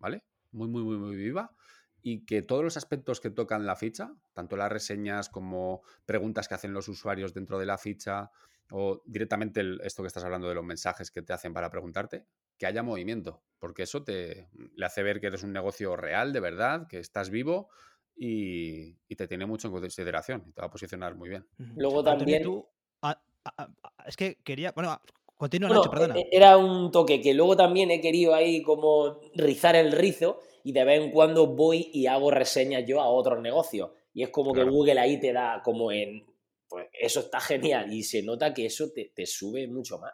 ¿vale? 0.00 0.24
Muy, 0.50 0.66
muy, 0.66 0.82
muy, 0.82 0.96
muy 0.96 1.14
viva. 1.14 1.54
Y 2.02 2.24
que 2.26 2.42
todos 2.42 2.64
los 2.64 2.76
aspectos 2.76 3.20
que 3.20 3.30
tocan 3.30 3.64
la 3.64 3.76
ficha, 3.76 4.12
tanto 4.32 4.56
las 4.56 4.72
reseñas 4.72 5.28
como 5.28 5.82
preguntas 6.04 6.48
que 6.48 6.54
hacen 6.54 6.72
los 6.72 6.88
usuarios 6.88 7.32
dentro 7.32 7.56
de 7.60 7.66
la 7.66 7.78
ficha, 7.78 8.32
o 8.72 9.02
directamente 9.06 9.62
esto 9.84 10.02
que 10.02 10.08
estás 10.08 10.24
hablando 10.24 10.48
de 10.48 10.56
los 10.56 10.64
mensajes 10.64 11.12
que 11.12 11.22
te 11.22 11.32
hacen 11.32 11.54
para 11.54 11.70
preguntarte, 11.70 12.26
que 12.58 12.66
haya 12.66 12.82
movimiento, 12.82 13.44
porque 13.60 13.84
eso 13.84 14.02
te 14.02 14.48
le 14.74 14.84
hace 14.84 15.04
ver 15.04 15.20
que 15.20 15.28
eres 15.28 15.44
un 15.44 15.52
negocio 15.52 15.94
real, 15.94 16.32
de 16.32 16.40
verdad, 16.40 16.88
que 16.88 16.98
estás 16.98 17.30
vivo 17.30 17.70
y, 18.16 18.96
y 19.08 19.16
te 19.16 19.26
tiene 19.28 19.46
mucho 19.46 19.68
en 19.68 19.74
consideración 19.74 20.44
y 20.48 20.52
te 20.52 20.60
va 20.60 20.66
a 20.68 20.70
posicionar 20.70 21.14
muy 21.14 21.28
bien. 21.28 21.46
Luego 21.76 22.02
también- 22.04 22.42
tú- 22.42 22.66
es 24.06 24.16
que 24.16 24.36
quería. 24.42 24.72
Bueno, 24.72 25.00
continúa, 25.36 25.68
Bueno, 25.68 25.82
Nacho, 25.82 25.90
perdona. 25.90 26.18
e- 26.18 26.28
era 26.32 26.56
un 26.56 26.90
toque 26.90 27.20
que 27.20 27.34
luego 27.34 27.56
también 27.56 27.90
he 27.90 28.00
querido 28.00 28.34
ahí 28.34 28.62
como 28.62 29.20
rizar 29.34 29.76
el 29.76 29.92
rizo 29.92 30.40
y 30.62 30.72
de 30.72 30.84
vez 30.84 31.00
en 31.02 31.10
cuando 31.10 31.46
voy 31.46 31.90
y 31.92 32.06
hago 32.06 32.30
reseñas 32.30 32.84
yo 32.86 33.00
a 33.00 33.08
otros 33.08 33.40
negocios. 33.40 33.90
Y 34.14 34.22
es 34.22 34.30
como 34.30 34.52
Claro. 34.52 34.68
que 34.70 34.74
Google 34.76 35.00
ahí 35.00 35.18
te 35.20 35.32
da 35.32 35.60
como 35.62 35.90
en, 35.92 36.24
pues 36.68 36.86
eso 36.92 37.20
está 37.20 37.40
genial 37.40 37.92
y 37.92 38.02
se 38.02 38.22
nota 38.22 38.54
que 38.54 38.66
eso 38.66 38.90
te, 38.92 39.10
te 39.14 39.26
sube 39.26 39.66
mucho 39.68 39.98
más. 39.98 40.12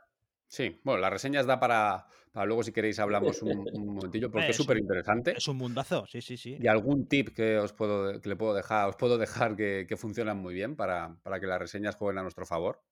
Sí, 0.48 0.80
bueno, 0.82 1.00
las 1.00 1.12
reseñas 1.12 1.46
da 1.46 1.60
para, 1.60 2.06
para 2.32 2.46
luego 2.46 2.62
si 2.62 2.72
queréis 2.72 2.98
hablamos 2.98 3.42
un, 3.42 3.64
momentillo, 3.84 4.30
porque 4.32 4.50
es 4.50 4.56
súper 4.56 4.78
interesante. 4.78 5.34
Es 5.36 5.48
un 5.48 5.56
mundazo, 5.56 6.06
sí, 6.06 6.20
sí, 6.20 6.36
sí. 6.36 6.58
Y 6.60 6.68
algún 6.68 7.08
tip 7.08 7.30
que 7.34 7.58
os 7.58 7.72
puedo, 7.72 8.20
que 8.20 8.28
le 8.28 8.36
puedo 8.36 8.54
dejar, 8.54 8.88
os 8.88 8.96
puedo 8.96 9.18
dejar 9.18 9.56
que, 9.56 9.86
funcionan 9.96 10.38
muy 10.38 10.54
bien 10.54 10.76
para, 10.76 11.16
que 11.40 11.46
las 11.46 11.58
reseñas 11.58 11.96
jueguen 11.96 12.18
a 12.18 12.22
nuestro 12.22 12.46
favor. 12.46 12.82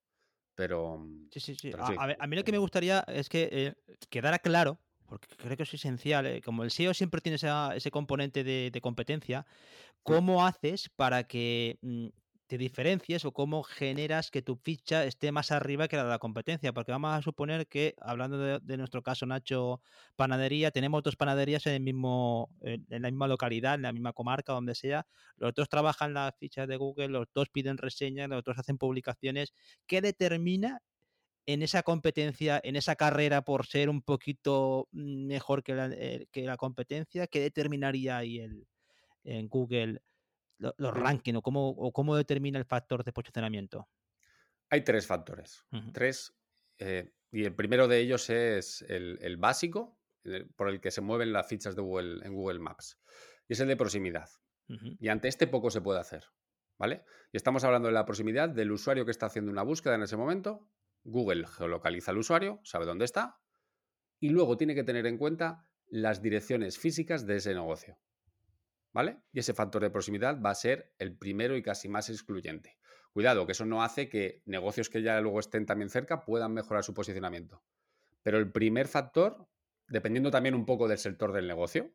Pero. 0.55 1.07
Sí, 1.31 1.39
sí, 1.39 1.55
sí. 1.55 1.71
A, 1.77 2.27
mí 2.27 2.35
lo 2.35 2.43
que 2.43 2.51
me 2.51 2.59
gustaría 2.59 3.05
es 3.07 3.29
que 3.29 3.49
eh, 3.53 3.75
quedara 4.11 4.41
claro, 4.41 4.81
porque 5.07 5.29
creo 5.37 5.57
que 5.57 5.63
es 5.63 5.73
esencial, 5.73 6.27
eh, 6.27 6.43
como 6.43 6.65
el 6.65 6.73
SEO 6.73 6.93
siempre 6.95 7.21
tiene 7.21 7.37
ese 7.37 7.91
componente 7.93 8.43
de, 8.43 8.71
de 8.73 8.81
competencia, 8.81 9.47
¿cómo 10.03 10.45
haces 10.45 10.89
para 10.89 11.25
que 11.25 11.79
mm, 11.83 12.09
te 12.49 12.57
diferencies 12.59 13.25
o 13.27 13.33
cómo 13.33 13.63
generas 13.63 14.31
que 14.31 14.43
tu 14.43 14.57
ficha 14.57 15.05
esté 15.05 15.33
más 15.33 15.53
arriba 15.53 15.87
que 15.87 15.97
la 15.97 16.05
de 16.05 16.11
la 16.11 16.19
competencia. 16.19 16.73
Porque 16.73 16.93
vamos 16.93 17.13
a 17.13 17.23
suponer 17.23 17.69
que, 17.69 17.95
hablando 18.01 18.39
de, 18.39 18.77
nuestro 18.79 19.03
caso, 19.03 19.27
Nacho 19.27 19.83
Panadería, 20.17 20.71
tenemos 20.71 21.03
dos 21.03 21.15
panaderías 21.15 21.67
en 21.67 21.75
el 21.75 21.83
mismo, 21.83 22.51
en 22.63 23.03
la 23.03 23.11
misma 23.11 23.29
localidad, 23.29 23.75
en 23.75 23.83
la 23.83 23.93
misma 23.93 24.15
comarca, 24.15 24.55
donde 24.55 24.75
sea. 24.75 25.07
Los 25.37 25.55
dos 25.55 25.69
trabajan 25.69 26.15
las 26.15 26.35
fichas 26.39 26.67
de 26.67 26.77
Google, 26.77 27.09
los 27.09 27.27
dos 27.35 27.51
piden 27.51 27.77
reseñas, 27.77 28.31
los 28.31 28.43
dos 28.43 28.59
hacen 28.59 28.79
publicaciones. 28.79 29.53
¿Qué 29.87 30.01
determina 30.01 30.81
en 31.47 31.63
esa 31.63 31.83
competencia, 31.83 32.61
en 32.65 32.77
esa 32.77 32.97
carrera 32.97 33.43
por 33.43 33.67
ser 33.67 33.91
un 33.91 34.01
poquito 34.03 34.89
mejor 34.93 35.63
que 35.63 35.75
la, 35.75 35.91
eh, 35.93 36.27
que 36.33 36.45
la 36.45 36.57
competencia? 36.57 37.27
¿Qué 37.27 37.41
determinaría 37.41 38.17
ahí 38.17 38.39
el, 38.39 38.67
en 39.25 39.49
Google? 39.49 40.01
Los 40.59 40.95
rankings 40.95 41.39
o 41.39 41.43
cómo, 41.43 41.71
o 41.71 41.93
cómo 41.93 42.17
determina 42.17 42.59
el 42.59 42.65
factor 42.65 43.05
de 43.05 43.13
posicionamiento? 43.13 43.89
Hay 44.71 44.83
tres 44.83 45.07
factores. 45.07 45.65
Tres. 45.93 46.35
Eh, 46.79 47.13
y 47.31 47.45
el 47.45 47.55
primero 47.55 47.89
de 47.89 47.99
ellos 47.99 48.29
es 48.31 48.83
el, 48.89 49.37
básico, 49.37 49.99
por 50.57 50.69
el 50.69 50.81
que 50.81 50.91
se 50.91 51.01
mueven 51.01 51.33
las 51.33 51.47
fichas 51.47 51.77
de 51.77 51.83
Google 51.83 52.25
en 52.25 52.35
Google 52.35 52.59
Maps. 52.59 52.99
Y 53.49 53.55
es 53.55 53.61
el 53.61 53.69
de 53.69 53.77
proximidad. 53.77 54.29
Y 54.99 55.09
ante 55.09 55.29
este 55.29 55.47
poco 55.47 55.71
se 55.71 55.81
puede 55.81 56.01
hacer. 56.01 56.25
¿Vale? 56.79 57.05
Y 57.33 57.37
estamos 57.37 57.65
hablando 57.65 57.89
de 57.89 57.95
la 57.95 58.05
proximidad 58.05 58.49
del 58.49 58.71
usuario 58.71 59.05
que 59.05 59.11
está 59.11 59.27
haciendo 59.27 59.51
una 59.51 59.63
búsqueda 59.63 59.95
en 59.97 60.03
ese 60.03 60.17
momento. 60.17 60.69
Google 61.03 61.47
geolocaliza 61.47 62.13
al 62.13 62.19
usuario, 62.19 62.61
sabe 62.63 62.87
dónde 62.87 63.05
está. 63.05 63.41
Y 64.21 64.29
luego 64.29 64.57
tiene 64.57 64.75
que 64.75 64.85
tener 64.85 65.07
en 65.07 65.19
cuenta 65.19 65.67
las 65.89 66.23
direcciones 66.23 66.79
físicas 66.79 67.27
de 67.27 67.37
ese 67.37 67.55
negocio. 67.55 67.99
¿Vale? 68.93 69.19
Y 69.33 69.41
ese 69.41 69.55
factor 69.55 69.83
de 69.83 69.91
proximidad 69.91 70.41
va 70.41 70.51
a 70.51 70.55
ser 70.55 70.95
el 70.99 71.17
primero 71.17 71.57
y 71.57 71.63
casi 71.63 71.89
más 71.89 72.11
excluyente. 72.11 72.79
Cuidado, 73.13 73.47
que 73.47 73.53
eso 73.53 73.65
no 73.65 73.83
hace 73.83 74.09
que 74.09 74.43
negocios 74.45 74.91
que 74.91 75.03
ya 75.03 75.21
luego 75.21 75.41
estén 75.41 75.67
también 75.67 75.91
cerca 75.91 76.25
puedan 76.25 76.53
mejorar 76.53 76.85
su 76.85 76.95
posicionamiento. 76.95 77.63
Pero 78.23 78.39
el 78.39 78.53
primer 78.53 78.89
factor, 78.89 79.49
dependiendo 79.89 80.31
también 80.31 80.55
un 80.55 80.67
poco 80.67 80.89
del 80.89 80.99
sector 80.99 81.33
del 81.33 81.49
negocio, 81.49 81.95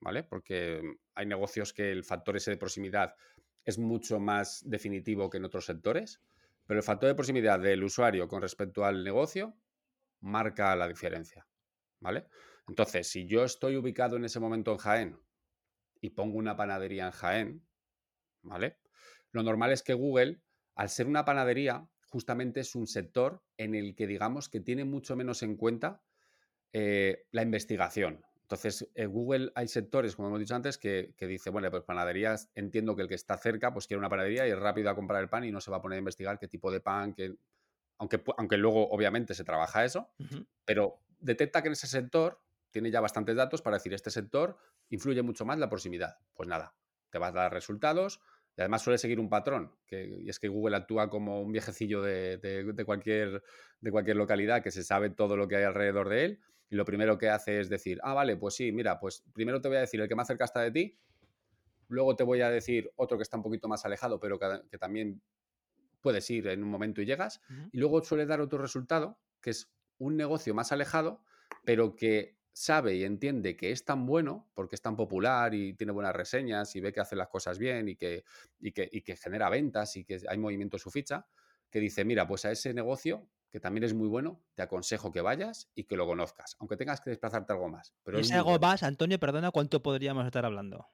¿vale? 0.00 0.22
Porque 0.22 0.82
hay 1.14 1.26
negocios 1.26 1.72
que 1.72 1.92
el 1.92 2.04
factor 2.04 2.36
ese 2.36 2.50
de 2.50 2.56
proximidad 2.56 3.14
es 3.64 3.78
mucho 3.78 4.18
más 4.18 4.62
definitivo 4.64 5.28
que 5.28 5.38
en 5.38 5.44
otros 5.44 5.66
sectores, 5.66 6.20
pero 6.66 6.78
el 6.78 6.84
factor 6.84 7.08
de 7.08 7.14
proximidad 7.14 7.60
del 7.60 7.84
usuario 7.84 8.28
con 8.28 8.42
respecto 8.42 8.84
al 8.84 9.04
negocio 9.04 9.56
marca 10.20 10.74
la 10.76 10.88
diferencia, 10.88 11.46
¿vale? 12.00 12.26
Entonces, 12.68 13.08
si 13.08 13.26
yo 13.26 13.44
estoy 13.44 13.76
ubicado 13.76 14.16
en 14.16 14.24
ese 14.24 14.40
momento 14.40 14.72
en 14.72 14.78
Jaén 14.78 15.25
y 16.00 16.10
pongo 16.10 16.38
una 16.38 16.56
panadería 16.56 17.06
en 17.06 17.12
Jaén, 17.12 17.66
¿vale? 18.42 18.78
Lo 19.32 19.42
normal 19.42 19.72
es 19.72 19.82
que 19.82 19.94
Google, 19.94 20.40
al 20.74 20.88
ser 20.88 21.06
una 21.06 21.24
panadería, 21.24 21.88
justamente 22.08 22.60
es 22.60 22.74
un 22.74 22.86
sector 22.86 23.42
en 23.56 23.74
el 23.74 23.94
que 23.94 24.06
digamos 24.06 24.48
que 24.48 24.60
tiene 24.60 24.84
mucho 24.84 25.16
menos 25.16 25.42
en 25.42 25.56
cuenta 25.56 26.02
eh, 26.72 27.26
la 27.32 27.42
investigación. 27.42 28.24
Entonces, 28.46 28.88
en 28.94 29.10
Google 29.10 29.50
hay 29.56 29.66
sectores, 29.66 30.14
como 30.14 30.28
hemos 30.28 30.38
dicho 30.38 30.54
antes, 30.54 30.78
que, 30.78 31.12
dice, 31.18 31.50
bueno, 31.50 31.68
pues 31.68 31.82
panaderías, 31.82 32.48
entiendo 32.54 32.94
que 32.94 33.02
el 33.02 33.08
que 33.08 33.16
está 33.16 33.36
cerca, 33.36 33.72
pues 33.72 33.88
quiere 33.88 33.98
una 33.98 34.08
panadería 34.08 34.46
y 34.46 34.52
es 34.52 34.58
rápido 34.58 34.88
a 34.88 34.94
comprar 34.94 35.20
el 35.20 35.28
pan 35.28 35.42
y 35.44 35.50
no 35.50 35.60
se 35.60 35.70
va 35.70 35.78
a 35.78 35.82
poner 35.82 35.96
a 35.96 35.98
investigar 35.98 36.38
qué 36.38 36.46
tipo 36.46 36.70
de 36.70 36.80
pan, 36.80 37.12
que, 37.12 37.34
aunque, 37.98 38.22
aunque 38.36 38.56
luego 38.56 38.88
obviamente 38.88 39.34
se 39.34 39.42
trabaja 39.42 39.84
eso, 39.84 40.12
pero 40.64 41.02
detecta 41.18 41.60
que 41.60 41.68
en 41.68 41.72
ese 41.72 41.88
sector 41.88 42.40
tiene 42.70 42.92
ya 42.92 43.00
bastantes 43.00 43.34
datos 43.34 43.62
para 43.62 43.78
decir, 43.78 43.92
este 43.92 44.10
sector 44.10 44.56
influye 44.90 45.22
mucho 45.22 45.44
más 45.44 45.58
la 45.58 45.68
proximidad. 45.68 46.18
Pues 46.34 46.48
nada, 46.48 46.74
te 47.10 47.18
vas 47.18 47.30
a 47.30 47.34
dar 47.34 47.52
resultados 47.52 48.20
y 48.56 48.62
además 48.62 48.82
suele 48.82 48.98
seguir 48.98 49.20
un 49.20 49.28
patrón, 49.28 49.72
que, 49.86 50.18
y 50.22 50.28
es 50.30 50.38
que 50.38 50.48
Google 50.48 50.76
actúa 50.76 51.10
como 51.10 51.42
un 51.42 51.52
viejecillo 51.52 52.00
de, 52.00 52.72
cualquier, 52.86 53.42
de 53.80 53.90
cualquier 53.90 54.16
localidad 54.16 54.62
que 54.62 54.70
se 54.70 54.82
sabe 54.82 55.10
todo 55.10 55.36
lo 55.36 55.46
que 55.46 55.56
hay 55.56 55.64
alrededor 55.64 56.08
de 56.08 56.24
él 56.24 56.40
y 56.70 56.76
lo 56.76 56.84
primero 56.84 57.18
que 57.18 57.28
hace 57.28 57.60
es 57.60 57.68
decir, 57.68 58.00
ah, 58.02 58.14
vale, 58.14 58.36
pues 58.36 58.54
sí, 58.54 58.72
mira, 58.72 58.98
pues 58.98 59.22
primero 59.34 59.60
te 59.60 59.68
voy 59.68 59.76
a 59.76 59.80
decir 59.80 60.00
el 60.00 60.08
que 60.08 60.14
más 60.14 60.26
cerca 60.26 60.46
está 60.46 60.62
de 60.62 60.70
ti, 60.70 60.98
luego 61.88 62.16
te 62.16 62.24
voy 62.24 62.40
a 62.40 62.50
decir 62.50 62.90
otro 62.96 63.18
que 63.18 63.22
está 63.22 63.36
un 63.36 63.42
poquito 63.42 63.68
más 63.68 63.84
alejado, 63.84 64.18
pero 64.18 64.38
que, 64.38 64.78
también 64.78 65.20
puedes 66.00 66.28
ir 66.30 66.48
en 66.48 66.62
un 66.62 66.70
momento 66.70 67.02
y 67.02 67.06
llegas, 67.06 67.42
y 67.72 67.78
luego 67.78 68.02
suele 68.02 68.26
dar 68.26 68.40
otro 68.40 68.58
resultado, 68.58 69.18
que 69.40 69.50
es 69.50 69.70
un 69.98 70.16
negocio 70.16 70.54
más 70.54 70.72
alejado, 70.72 71.22
pero 71.64 71.94
que 71.94 72.36
sabe 72.56 72.94
y 72.94 73.04
entiende 73.04 73.54
que 73.54 73.70
es 73.70 73.84
tan 73.84 74.06
bueno, 74.06 74.48
porque 74.54 74.76
es 74.76 74.80
tan 74.80 74.96
popular 74.96 75.52
y 75.52 75.74
tiene 75.74 75.92
buenas 75.92 76.16
reseñas 76.16 76.74
y 76.74 76.80
ve 76.80 76.90
que 76.90 77.00
hace 77.00 77.14
las 77.14 77.28
cosas 77.28 77.58
bien 77.58 77.86
y 77.86 77.96
que, 77.96 78.24
y 78.58 78.72
que, 78.72 79.16
genera 79.16 79.50
ventas 79.50 79.94
y 79.96 80.04
que 80.06 80.18
hay 80.26 80.38
movimiento 80.38 80.76
en 80.76 80.80
su 80.80 80.90
ficha, 80.90 81.26
que 81.68 81.80
dice, 81.80 82.06
mira, 82.06 82.26
pues 82.26 82.46
a 82.46 82.50
ese 82.50 82.72
negocio, 82.72 83.28
que 83.50 83.60
también 83.60 83.84
es 83.84 83.92
muy 83.92 84.08
bueno, 84.08 84.42
te 84.54 84.62
aconsejo 84.62 85.12
que 85.12 85.20
vayas 85.20 85.70
y 85.74 85.84
que 85.84 85.96
lo 85.96 86.06
conozcas, 86.06 86.56
aunque 86.58 86.78
tengas 86.78 87.02
que 87.02 87.10
desplazarte 87.10 87.52
algo 87.52 87.68
más. 87.68 87.94
Pero 88.02 88.18
¿Es 88.18 88.32
algo 88.32 88.58
más, 88.58 88.82
Antonio, 88.82 89.20
perdona, 89.20 89.50
cuánto 89.50 89.82
podríamos 89.82 90.24
estar 90.24 90.46
hablando? 90.46 90.88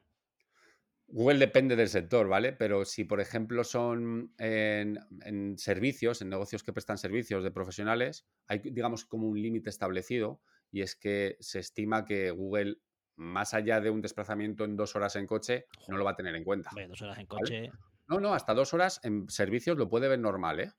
Google 1.06 1.38
depende 1.38 1.76
del 1.76 1.88
sector, 1.88 2.26
¿vale? 2.26 2.52
Pero 2.52 2.84
si, 2.84 3.04
por 3.04 3.20
ejemplo, 3.20 3.62
son 3.62 4.34
en, 4.38 4.98
en, 5.24 5.56
servicios, 5.58 6.22
en 6.22 6.30
negocios 6.30 6.64
que 6.64 6.72
prestan 6.72 6.98
servicios 6.98 7.44
de 7.44 7.52
profesionales, 7.52 8.26
hay, 8.48 8.58
digamos, 8.58 9.04
como 9.04 9.28
un 9.28 9.40
límite 9.40 9.70
establecido 9.70 10.40
y 10.72 10.80
es 10.80 10.96
que 10.96 11.36
se 11.38 11.60
estima 11.60 12.04
que 12.04 12.30
Google, 12.30 12.78
más 13.16 13.54
allá 13.54 13.80
de 13.80 13.90
un 13.90 14.00
desplazamiento 14.00 14.64
en 14.64 14.74
dos 14.74 14.96
horas 14.96 15.14
en 15.16 15.26
coche, 15.26 15.66
no 15.86 15.98
lo 15.98 16.04
va 16.04 16.12
a 16.12 16.16
tener 16.16 16.34
en 16.34 16.42
cuenta. 16.42 16.70
dos 16.88 17.02
horas 17.02 17.18
en 17.18 17.26
coche. 17.26 17.70
No, 18.08 18.18
no, 18.18 18.34
hasta 18.34 18.54
dos 18.54 18.74
horas 18.74 18.98
en 19.04 19.28
servicios 19.28 19.76
lo 19.76 19.88
puede 19.88 20.08
ver 20.08 20.18
normal, 20.18 20.60
¿eh? 20.60 20.72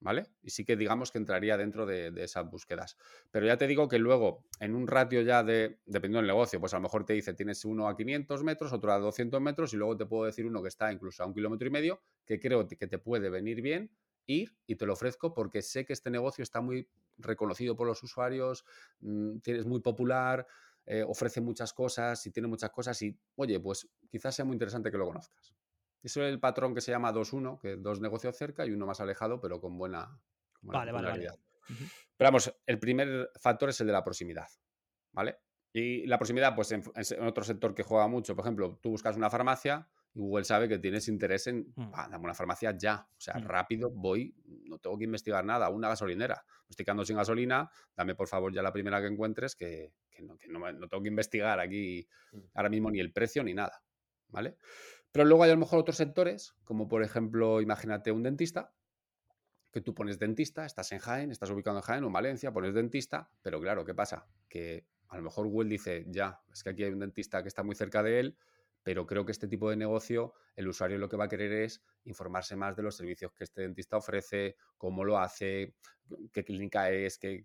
¿Vale? 0.00 0.26
Y 0.42 0.50
sí 0.50 0.64
que 0.64 0.76
digamos 0.76 1.10
que 1.10 1.18
entraría 1.18 1.56
dentro 1.56 1.86
de, 1.86 2.12
esas 2.16 2.50
búsquedas. 2.50 2.98
Pero 3.30 3.46
ya 3.46 3.56
te 3.56 3.66
digo 3.66 3.88
que 3.88 3.98
luego, 3.98 4.44
en 4.60 4.74
un 4.74 4.86
ratio 4.86 5.22
ya 5.22 5.42
de, 5.42 5.78
dependiendo 5.86 6.18
del 6.18 6.26
negocio, 6.26 6.60
pues 6.60 6.74
a 6.74 6.76
lo 6.76 6.82
mejor 6.82 7.06
te 7.06 7.14
dice, 7.14 7.32
tienes 7.32 7.64
uno 7.64 7.88
a 7.88 7.96
500 7.96 8.42
metros, 8.42 8.72
otro 8.72 8.92
a 8.92 8.98
200 8.98 9.40
metros, 9.40 9.72
y 9.72 9.76
luego 9.76 9.96
te 9.96 10.04
puedo 10.04 10.24
decir 10.26 10.44
uno 10.44 10.60
que 10.60 10.68
está 10.68 10.92
incluso 10.92 11.22
a 11.22 11.26
un 11.26 11.32
kilómetro 11.32 11.68
y 11.68 11.70
medio, 11.70 12.02
que 12.26 12.38
creo 12.38 12.68
que 12.68 12.86
te 12.86 12.98
puede 12.98 13.30
venir 13.30 13.62
bien 13.62 13.90
ir 14.26 14.56
y 14.66 14.76
te 14.76 14.86
lo 14.86 14.92
ofrezco 14.94 15.34
porque 15.34 15.62
sé 15.62 15.84
que 15.84 15.92
este 15.92 16.10
negocio 16.10 16.42
está 16.42 16.60
muy 16.60 16.88
reconocido 17.18 17.76
por 17.76 17.86
los 17.86 18.02
usuarios, 18.02 18.64
mm, 19.00 19.38
es 19.44 19.66
muy 19.66 19.80
popular, 19.80 20.46
eh, 20.86 21.02
ofrece 21.06 21.40
muchas 21.40 21.72
cosas 21.72 22.26
y 22.26 22.30
tiene 22.30 22.48
muchas 22.48 22.70
cosas 22.70 23.00
y, 23.02 23.18
oye, 23.36 23.58
pues 23.60 23.88
quizás 24.10 24.34
sea 24.34 24.44
muy 24.44 24.54
interesante 24.54 24.90
que 24.90 24.98
lo 24.98 25.06
conozcas. 25.06 25.54
Eso 26.02 26.22
es 26.22 26.30
el 26.30 26.38
patrón 26.38 26.74
que 26.74 26.82
se 26.82 26.90
llama 26.90 27.12
2-1, 27.12 27.58
que 27.58 27.76
dos 27.76 28.00
negocios 28.00 28.36
cerca 28.36 28.66
y 28.66 28.72
uno 28.72 28.84
más 28.84 29.00
alejado, 29.00 29.40
pero 29.40 29.60
con 29.60 29.78
buena, 29.78 30.20
vale, 30.60 30.92
vale, 30.92 31.28
Pero 32.16 32.28
vamos, 32.28 32.54
el 32.66 32.78
primer 32.78 33.30
factor 33.40 33.70
es 33.70 33.80
el 33.80 33.86
de 33.86 33.94
la 33.94 34.04
proximidad, 34.04 34.48
¿vale? 35.12 35.38
Y 35.72 36.06
la 36.06 36.18
proximidad, 36.18 36.54
pues 36.54 36.70
en, 36.72 36.84
otro 37.26 37.42
sector 37.42 37.74
que 37.74 37.82
juega 37.82 38.06
mucho, 38.06 38.36
por 38.36 38.44
ejemplo, 38.44 38.78
tú 38.82 38.90
buscas 38.90 39.16
una 39.16 39.30
farmacia, 39.30 39.88
Google 40.14 40.44
sabe 40.44 40.68
que 40.68 40.78
tienes 40.78 41.08
interés 41.08 41.46
en, 41.48 41.72
mm. 41.74 41.90
dame 42.10 42.24
una 42.24 42.34
farmacia 42.34 42.76
ya, 42.76 43.06
o 43.10 43.20
sea, 43.20 43.34
mm. 43.34 43.44
rápido, 43.44 43.90
voy, 43.90 44.34
no 44.66 44.78
tengo 44.78 44.96
que 44.96 45.04
investigar 45.04 45.44
nada, 45.44 45.68
una 45.70 45.88
gasolinera, 45.88 46.44
me 46.46 46.70
estoy 46.70 46.84
quedando 46.84 47.04
sin 47.04 47.16
gasolina, 47.16 47.70
dame 47.96 48.14
por 48.14 48.28
favor 48.28 48.52
ya 48.52 48.62
la 48.62 48.72
primera 48.72 49.00
que 49.00 49.08
encuentres, 49.08 49.56
que, 49.56 49.92
no, 50.20 50.36
no, 50.72 50.88
tengo 50.88 51.02
que 51.02 51.08
investigar 51.08 51.58
aquí 51.58 52.06
mm. 52.32 52.38
ahora 52.54 52.68
mismo 52.68 52.90
ni 52.90 53.00
el 53.00 53.12
precio 53.12 53.42
ni 53.42 53.54
nada, 53.54 53.82
¿vale? 54.28 54.56
Pero 55.10 55.26
luego 55.26 55.44
hay 55.44 55.50
a 55.50 55.54
lo 55.54 55.60
mejor 55.60 55.80
otros 55.80 55.96
sectores, 55.96 56.54
como 56.64 56.88
por 56.88 57.02
ejemplo, 57.02 57.60
imagínate 57.60 58.12
un 58.12 58.22
dentista, 58.22 58.72
que 59.72 59.80
tú 59.80 59.92
pones 59.92 60.20
dentista, 60.20 60.64
estás 60.64 60.92
en 60.92 61.00
Jaén, 61.00 61.32
estás 61.32 61.50
ubicado 61.50 61.76
en 61.76 61.82
Jaén 61.82 62.04
o 62.04 62.06
en 62.06 62.12
Valencia, 62.12 62.52
pones 62.52 62.74
dentista, 62.74 63.28
pero 63.42 63.60
claro, 63.60 63.84
¿qué 63.84 63.92
pasa? 63.92 64.28
Que 64.48 64.86
a 65.08 65.16
lo 65.16 65.24
mejor 65.24 65.48
Google 65.48 65.68
dice, 65.68 66.04
ya, 66.08 66.40
es 66.52 66.62
que 66.62 66.70
aquí 66.70 66.84
hay 66.84 66.92
un 66.92 67.00
dentista 67.00 67.42
que 67.42 67.48
está 67.48 67.64
muy 67.64 67.74
cerca 67.74 68.00
de 68.04 68.20
él, 68.20 68.36
pero 68.84 69.06
creo 69.06 69.24
que 69.24 69.32
este 69.32 69.48
tipo 69.48 69.70
de 69.70 69.76
negocio, 69.76 70.34
el 70.54 70.68
usuario 70.68 70.98
lo 70.98 71.08
que 71.08 71.16
va 71.16 71.24
a 71.24 71.28
querer 71.28 71.50
es 71.52 71.82
informarse 72.04 72.54
más 72.54 72.76
de 72.76 72.82
los 72.82 72.94
servicios 72.94 73.32
que 73.32 73.44
este 73.44 73.62
dentista 73.62 73.96
ofrece, 73.96 74.56
cómo 74.76 75.04
lo 75.04 75.18
hace, 75.18 75.74
qué 76.32 76.44
clínica 76.44 76.90
es, 76.90 77.18
qué, 77.18 77.42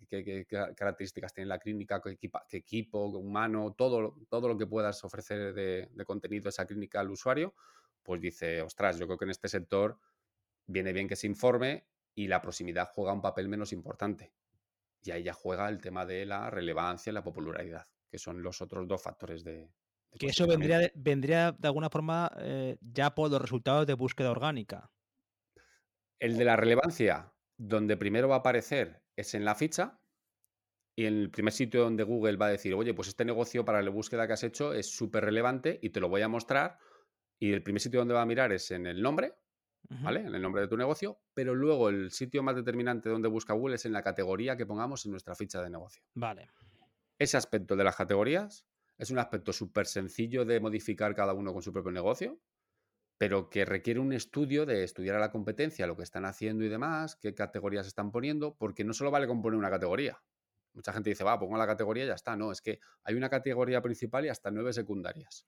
características 0.75 1.33
tiene 1.33 1.47
la 1.47 1.57
clínica, 1.57 2.01
qué, 2.01 2.57
equipo 2.57 3.05
humano, 3.05 3.73
todo, 3.75 4.17
todo 4.29 4.49
lo 4.49 4.57
que 4.57 4.67
puedas 4.67 5.03
ofrecer 5.03 5.53
de, 5.53 5.89
de 5.91 6.05
contenido 6.05 6.49
esa 6.49 6.67
clínica 6.67 6.99
al 6.99 7.09
usuario, 7.09 7.55
pues 8.03 8.21
dice, 8.21 8.61
ostras, 8.61 8.99
yo 8.99 9.07
creo 9.07 9.17
que 9.17 9.25
en 9.25 9.31
este 9.31 9.47
sector 9.47 9.97
viene 10.67 10.91
bien 10.93 11.07
que 11.07 11.15
se 11.15 11.25
informe 11.25 11.87
y 12.15 12.27
la 12.27 12.41
proximidad 12.41 12.89
juega 12.93 13.13
un 13.13 13.21
papel 13.21 13.47
menos 13.47 13.71
importante. 13.71 14.33
y 15.01 15.11
ahí 15.11 15.23
ya 15.23 15.33
juega 15.33 15.69
el 15.69 15.79
tema 15.79 16.05
de 16.05 16.25
la 16.25 16.49
relevancia 16.49 17.11
y 17.11 17.13
la 17.13 17.23
popularidad, 17.23 17.87
que 18.09 18.19
son 18.19 18.43
los 18.43 18.61
otros 18.61 18.85
dos 18.85 19.01
factores 19.01 19.45
de... 19.45 19.71
que 20.17 20.27
eso 20.27 20.47
vendría 20.47 20.79
de, 20.79 20.91
vendría 20.95 21.51
de 21.51 21.67
alguna 21.67 21.89
forma 21.89 22.31
eh, 22.39 22.77
ya 22.81 23.13
por 23.13 23.29
los 23.29 23.41
resultados 23.41 23.85
de 23.85 23.93
búsqueda 23.93 24.31
orgánica. 24.31 24.91
El 26.19 26.37
de 26.37 26.45
la 26.45 26.55
relevancia, 26.55 27.33
donde 27.57 27.97
primero 27.97 28.27
va 28.27 28.35
a 28.35 28.39
aparecer 28.39 29.03
es 29.15 29.33
en 29.33 29.45
la 29.45 29.55
ficha, 29.55 29.99
y 30.99 31.05
en 31.05 31.13
el 31.13 31.29
primer 31.29 31.53
sitio 31.53 31.83
donde 31.83 32.03
Google 32.03 32.35
va 32.35 32.47
a 32.47 32.51
decir, 32.51 32.73
oye, 32.73 32.93
pues 32.93 33.07
este 33.07 33.23
negocio 33.23 33.63
para 33.63 33.81
la 33.81 33.89
búsqueda 33.89 34.27
que 34.27 34.33
has 34.33 34.43
hecho 34.43 34.73
es 34.73 34.93
súper 34.93 35.23
relevante 35.23 35.79
y 35.81 35.91
te 35.91 36.01
lo 36.01 36.09
voy 36.09 36.21
a 36.23 36.27
mostrar. 36.27 36.77
Y 37.39 37.53
el 37.53 37.63
primer 37.63 37.79
sitio 37.81 38.01
donde 38.01 38.13
va 38.13 38.23
a 38.23 38.25
mirar 38.25 38.51
es 38.51 38.69
en 38.71 38.85
el 38.85 39.01
nombre, 39.01 39.33
¿vale? 39.87 40.19
En 40.19 40.35
el 40.35 40.41
nombre 40.41 40.61
de 40.61 40.67
tu 40.67 40.75
negocio, 40.75 41.21
pero 41.33 41.55
luego 41.55 41.87
el 41.87 42.11
sitio 42.11 42.43
más 42.43 42.57
determinante 42.57 43.07
donde 43.07 43.29
busca 43.29 43.53
Google 43.53 43.75
es 43.75 43.85
en 43.85 43.93
la 43.93 44.03
categoría 44.03 44.57
que 44.57 44.65
pongamos 44.65 45.05
en 45.05 45.11
nuestra 45.11 45.35
ficha 45.35 45.61
de 45.61 45.69
negocio. 45.69 46.03
Vale. 46.15 46.49
Ese 47.17 47.37
aspecto 47.37 47.77
de 47.77 47.85
las 47.85 47.95
categorías 47.95 48.67
es 48.99 49.09
un 49.09 49.17
aspecto 49.17 49.53
súper 49.53 49.87
sencillo 49.87 50.45
de 50.45 50.59
modificar 50.59 51.15
cada 51.15 51.33
uno 51.33 51.53
con 51.53 51.63
su 51.63 51.71
propio 51.71 51.91
negocio, 51.91 52.39
pero 53.17 53.49
que 53.49 53.65
requiere 53.65 53.99
un 53.99 54.13
estudio 54.13 54.65
de 54.65 54.83
estudiar 54.83 55.15
a 55.15 55.19
la 55.19 55.31
competencia, 55.31 55.87
lo 55.87 55.95
que 55.95 56.03
están 56.03 56.25
haciendo 56.25 56.63
y 56.65 56.69
demás, 56.69 57.15
qué 57.15 57.33
categorías 57.33 57.87
están 57.87 58.11
poniendo, 58.11 58.55
porque 58.55 58.83
no 58.83 58.93
solo 58.93 59.09
vale 59.09 59.25
con 59.25 59.41
poner 59.41 59.57
una 59.57 59.69
categoría. 59.69 60.21
Mucha 60.73 60.93
gente 60.93 61.09
dice, 61.09 61.23
va, 61.23 61.39
pongo 61.39 61.57
la 61.57 61.65
categoría 61.65 62.03
y 62.03 62.07
ya 62.07 62.13
está. 62.13 62.35
No, 62.35 62.51
es 62.51 62.61
que 62.61 62.79
hay 63.03 63.15
una 63.15 63.29
categoría 63.29 63.81
principal 63.81 64.25
y 64.25 64.29
hasta 64.29 64.51
nueve 64.51 64.73
secundarias. 64.73 65.47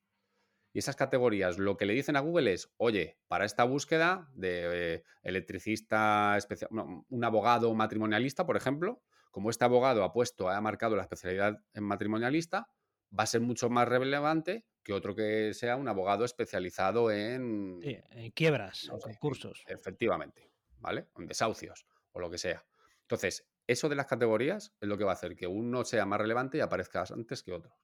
Y 0.73 0.79
esas 0.79 0.95
categorías 0.95 1.59
lo 1.59 1.75
que 1.75 1.85
le 1.85 1.93
dicen 1.93 2.15
a 2.15 2.21
Google 2.21 2.53
es, 2.53 2.73
oye, 2.77 3.19
para 3.27 3.45
esta 3.45 3.65
búsqueda 3.65 4.29
de 4.33 4.95
eh, 4.95 5.03
electricista 5.21 6.37
especial, 6.37 6.69
un 6.71 7.23
abogado 7.23 7.73
matrimonialista, 7.73 8.45
por 8.45 8.55
ejemplo, 8.55 9.03
como 9.31 9.49
este 9.49 9.65
abogado 9.65 10.03
ha 10.03 10.13
puesto, 10.13 10.49
ha 10.49 10.59
marcado 10.61 10.95
la 10.95 11.03
especialidad 11.03 11.61
en 11.73 11.83
matrimonialista, 11.83 12.69
va 13.17 13.23
a 13.23 13.27
ser 13.27 13.41
mucho 13.41 13.69
más 13.69 13.87
relevante 13.87 14.65
que 14.83 14.93
otro 14.93 15.15
que 15.15 15.53
sea 15.53 15.75
un 15.75 15.87
abogado 15.87 16.25
especializado 16.25 17.11
en... 17.11 17.79
en 17.83 18.31
quiebras, 18.31 18.89
en 18.91 18.99
concursos. 18.99 19.63
Efectivamente, 19.67 20.51
¿vale? 20.79 21.07
En 21.17 21.27
desahucios 21.27 21.85
o 22.13 22.19
lo 22.19 22.29
que 22.29 22.37
sea. 22.37 22.65
Entonces, 23.01 23.47
eso 23.67 23.89
de 23.89 23.95
las 23.95 24.07
categorías 24.07 24.73
es 24.79 24.87
lo 24.87 24.97
que 24.97 25.03
va 25.03 25.11
a 25.11 25.13
hacer 25.13 25.35
que 25.35 25.47
uno 25.47 25.85
sea 25.85 26.05
más 26.05 26.19
relevante 26.19 26.57
y 26.57 26.61
aparezca 26.61 27.03
antes 27.11 27.43
que 27.43 27.53
otro. 27.53 27.77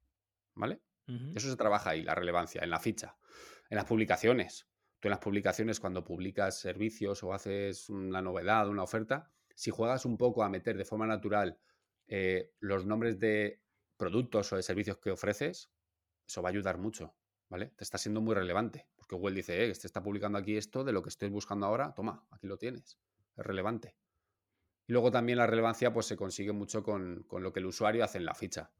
¿Vale? 0.55 0.81
Eso 1.35 1.49
se 1.49 1.55
trabaja 1.55 1.91
ahí, 1.91 2.03
la 2.03 2.15
relevancia, 2.15 2.61
en 2.61 2.69
la 2.69 2.79
ficha, 2.79 3.15
en 3.69 3.77
las 3.77 3.85
publicaciones. 3.85 4.67
Tú 4.99 5.07
en 5.07 5.11
las 5.11 5.19
publicaciones, 5.19 5.79
cuando 5.79 6.03
publicas 6.03 6.59
servicios 6.59 7.23
o 7.23 7.33
haces 7.33 7.89
una 7.89 8.21
novedad, 8.21 8.67
una 8.67 8.83
oferta, 8.83 9.31
si 9.55 9.71
juegas 9.71 10.03
un 10.05 10.17
poco 10.17 10.43
a 10.43 10.49
meter 10.49 10.75
de 10.75 10.83
forma 10.83 11.07
natural 11.07 11.59
eh, 12.07 12.51
los 12.59 12.85
nombres 12.85 13.19
de 13.19 13.61
productos 13.97 14.53
o 14.53 14.55
de 14.55 14.63
servicios 14.63 14.97
que 14.97 15.11
ofreces, 15.11 15.69
eso 16.25 16.41
va 16.41 16.49
a 16.49 16.51
ayudar 16.51 16.77
mucho, 16.77 17.15
¿vale? 17.49 17.67
Te 17.75 17.83
está 17.83 17.97
siendo 17.97 18.21
muy 18.21 18.35
relevante, 18.35 18.87
porque 18.95 19.15
Google 19.15 19.35
dice, 19.35 19.63
eh, 19.63 19.69
este 19.69 19.87
está 19.87 20.03
publicando 20.03 20.37
aquí 20.37 20.55
esto 20.57 20.83
de 20.83 20.91
lo 20.91 21.01
que 21.01 21.09
estoy 21.09 21.29
buscando 21.29 21.65
ahora, 21.65 21.93
toma, 21.93 22.25
aquí 22.31 22.47
lo 22.47 22.57
tienes, 22.57 22.99
es 23.35 23.45
relevante. 23.45 23.95
Y 24.87 24.93
luego 24.93 25.11
también 25.11 25.37
la 25.37 25.47
relevancia 25.47 25.91
pues 25.91 26.05
se 26.05 26.15
consigue 26.15 26.53
mucho 26.53 26.81
con, 26.81 27.25
lo 27.29 27.51
que 27.51 27.59
el 27.59 27.65
usuario 27.65 28.03
hace 28.03 28.17
en 28.17 28.25
la 28.25 28.33
ficha, 28.33 28.71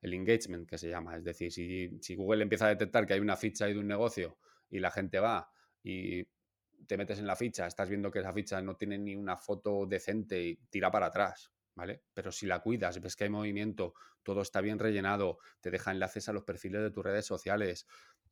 el 0.00 0.12
engagement 0.14 0.68
que 0.68 0.76
se 0.76 0.88
llama. 0.88 1.16
Es 1.16 1.24
decir, 1.24 1.52
si, 1.52 2.14
Google 2.16 2.42
empieza 2.42 2.66
a 2.66 2.70
detectar 2.70 3.06
que 3.06 3.14
hay 3.14 3.20
una 3.20 3.36
ficha 3.36 3.66
ahí 3.66 3.72
de 3.72 3.78
un 3.78 3.86
negocio 3.86 4.38
y 4.70 4.80
la 4.80 4.90
gente 4.90 5.20
va 5.20 5.48
y 5.84 6.24
te 6.86 6.96
metes 6.96 7.20
en 7.20 7.28
la 7.28 7.36
ficha, 7.36 7.66
estás 7.68 7.88
viendo 7.88 8.10
que 8.10 8.18
esa 8.18 8.32
ficha 8.32 8.60
no 8.60 8.76
tiene 8.76 8.98
ni 8.98 9.14
una 9.14 9.36
foto 9.36 9.86
decente 9.86 10.42
y 10.42 10.56
tira 10.68 10.90
para 10.90 11.06
atrás, 11.06 11.52
¿vale? 11.74 12.02
Pero 12.14 12.32
si 12.32 12.46
la 12.46 12.60
cuidas, 12.60 13.00
ves 13.00 13.16
que 13.16 13.24
hay 13.24 13.30
movimiento, 13.30 13.94
todo 14.22 14.42
está 14.42 14.60
bien 14.60 14.78
rellenado, 14.78 15.38
te 15.60 15.70
deja 15.70 15.90
enlaces 15.90 16.28
a 16.28 16.32
los 16.32 16.44
perfiles 16.44 16.82
de 16.82 16.90
tus 16.90 17.04
redes 17.04 17.26
sociales, 17.26 17.86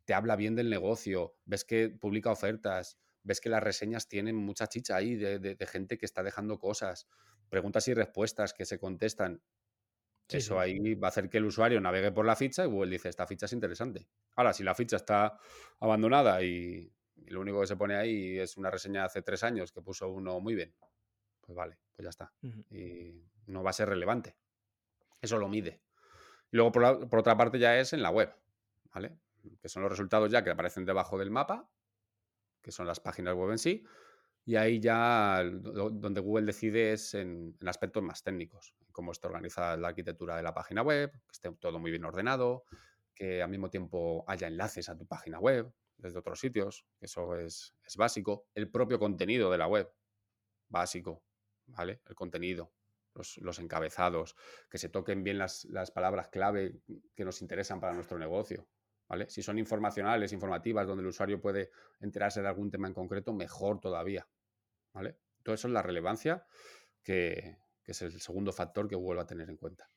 te 0.05 0.14
habla 0.14 0.36
bien 0.36 0.55
del 0.55 0.70
negocio, 0.70 1.36
ves 1.45 1.64
que 1.64 1.88
publica 1.88 2.30
ofertas, 2.30 2.99
ves 3.22 3.41
que 3.41 3.49
las 3.49 3.62
reseñas 3.62 4.09
tienen 4.09 4.36
mucha 4.36 4.66
chicha 4.66 4.97
ahí 4.97 5.16
de, 5.16 5.57
gente 5.66 5.99
que 5.99 6.07
está 6.07 6.22
dejando 6.22 6.59
cosas, 6.59 7.09
preguntas 7.49 7.86
y 7.88 7.95
respuestas 7.95 8.53
que 8.53 8.64
se 8.64 8.78
contestan. 8.78 9.43
Eso 10.28 10.61
ahí 10.61 10.95
va 10.95 11.09
a 11.09 11.11
hacer 11.11 11.28
que 11.28 11.38
el 11.38 11.45
usuario 11.45 11.80
navegue 11.80 12.12
por 12.12 12.24
la 12.24 12.36
ficha 12.36 12.64
y 12.64 12.68
Google 12.68 12.93
dice, 12.93 13.09
esta 13.09 13.26
ficha 13.26 13.47
es 13.47 13.53
interesante. 13.53 14.07
Ahora, 14.36 14.53
si 14.53 14.62
la 14.62 14.76
ficha 14.76 14.97
está 14.97 15.36
abandonada 15.80 16.41
y, 16.43 16.93
lo 17.26 17.41
único 17.41 17.61
que 17.61 17.66
se 17.66 17.76
pone 17.76 17.97
ahí 17.97 18.38
es 18.38 18.57
una 18.57 18.70
reseña 18.70 19.01
de 19.01 19.07
hace 19.07 19.22
tres 19.22 19.43
años 19.43 19.72
que 19.72 19.82
puso 19.82 20.09
uno 20.09 20.41
muy 20.41 20.55
bien, 20.55 20.74
pues 21.51 21.57
vale, 21.57 21.78
pues 21.94 22.05
ya 22.05 22.11
está. 22.11 22.32
Y 22.70 23.24
no 23.46 23.62
va 23.62 23.70
a 23.70 23.74
ser 23.74 23.88
relevante. 23.88 24.36
Eso 25.20 25.38
lo 25.38 25.48
mide. 25.48 25.82
Y 26.53 26.57
luego, 26.57 26.72
por, 26.72 27.09
por 27.09 27.18
otra 27.20 27.36
parte, 27.36 27.59
ya 27.59 27.78
es 27.78 27.92
en 27.92 28.03
la 28.03 28.11
web, 28.11 28.34
¿vale? 28.92 29.18
Que 29.61 29.68
son 29.68 29.82
los 29.82 29.90
resultados 29.90 30.30
ya 30.30 30.44
que 30.44 30.51
aparecen 30.51 30.84
debajo 30.84 31.18
del 31.18 31.30
mapa 31.30 31.68
que 32.62 32.72
son 32.72 32.86
las 32.86 33.01
páginas 33.01 33.34
web 33.34 33.51
en 33.51 33.59
sí, 33.59 33.84
y 34.44 34.57
ahí 34.57 34.80
ya 34.80 35.42
donde 35.44 36.20
Google 36.20 36.46
decide 36.46 36.92
es 36.92 37.14
en, 37.14 37.57
aspectos 37.66 38.03
más 38.03 38.22
técnicos, 38.22 38.74
cómo 38.92 39.12
está 39.12 39.28
organizada 39.28 39.76
la 39.76 39.88
arquitectura 39.88 40.36
de 40.36 40.42
la 40.42 40.55
página 40.55 40.82
web, 40.82 41.12
que 41.12 41.32
esté 41.32 41.51
todo 41.53 41.78
muy 41.78 41.90
bien 41.90 42.05
ordenado, 42.05 42.64
que 43.14 43.42
al 43.42 43.51
mismo 43.51 43.70
tiempo 43.70 44.24
haya 44.26 44.48
enlaces 44.48 44.88
a 44.88 44.96
tu 44.96 45.07
página 45.07 45.38
web 45.38 45.72
desde 45.96 46.18
otros 46.18 46.40
sitios, 46.40 46.86
eso 47.01 47.36
es, 47.36 47.74
básico, 47.96 48.46
el 48.55 48.70
propio 48.70 48.98
contenido 48.98 49.51
de 49.51 49.59
la 49.59 49.66
web, 49.66 49.92
básico, 50.68 51.22
¿vale? 51.77 52.01
El 52.07 52.14
contenido, 52.14 52.73
los, 53.14 53.59
encabezados, 53.59 54.37
que 54.71 54.79
se 54.79 54.89
toquen 54.89 55.23
bien 55.23 55.39
las, 55.39 55.64
las 55.66 55.91
palabras 55.91 56.29
clave 56.29 56.81
que 57.14 57.25
nos 57.25 57.43
interesan 57.43 57.81
para 57.81 57.93
nuestro 57.93 58.18
negocio, 58.18 58.66
si 59.29 59.43
son 59.43 59.59
informacionales, 59.59 60.33
informativas, 60.33 60.87
donde 60.87 61.03
el 61.03 61.09
usuario 61.09 61.41
puede 61.41 61.71
enterarse 62.01 62.43
de 62.43 62.49
algún 62.49 62.71
tema 62.71 62.87
en 62.87 62.95
concreto, 62.95 63.33
mejor 63.33 63.81
todavía, 63.81 64.29
¿vale? 64.93 65.16
Todo 65.43 65.55
eso 65.55 65.68
es 65.68 65.75
la 65.75 65.83
relevancia 65.83 66.47
que, 67.03 67.59
es 67.85 68.03
el 68.03 68.21
segundo 68.21 68.53
factor 68.53 68.87
que 68.87 68.95
Google 68.95 69.16
va 69.16 69.23
a 69.23 69.27
tener 69.27 69.51
en 69.51 69.57
cuenta. 69.57 69.91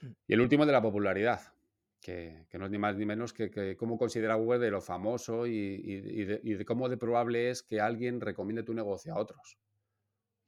Mm. 0.00 0.12
Y 0.26 0.32
el 0.32 0.40
último 0.40 0.64
de 0.64 0.72
la 0.72 0.80
popularidad, 0.80 1.52
que, 2.00 2.46
no 2.54 2.64
es 2.64 2.70
ni 2.70 2.78
más 2.78 2.96
ni 2.96 3.04
menos 3.04 3.34
que, 3.34 3.76
cómo 3.76 3.98
considera 3.98 4.36
Google 4.36 4.58
de 4.58 4.70
lo 4.70 4.80
famoso 4.80 5.46
y, 5.46 6.24
de, 6.24 6.64
cómo 6.64 6.88
de 6.88 6.96
probable 6.96 7.50
es 7.50 7.62
que 7.62 7.80
alguien 7.80 8.22
recomiende 8.22 8.62
tu 8.62 8.72
negocio 8.72 9.12
a 9.12 9.18
otros. 9.18 9.58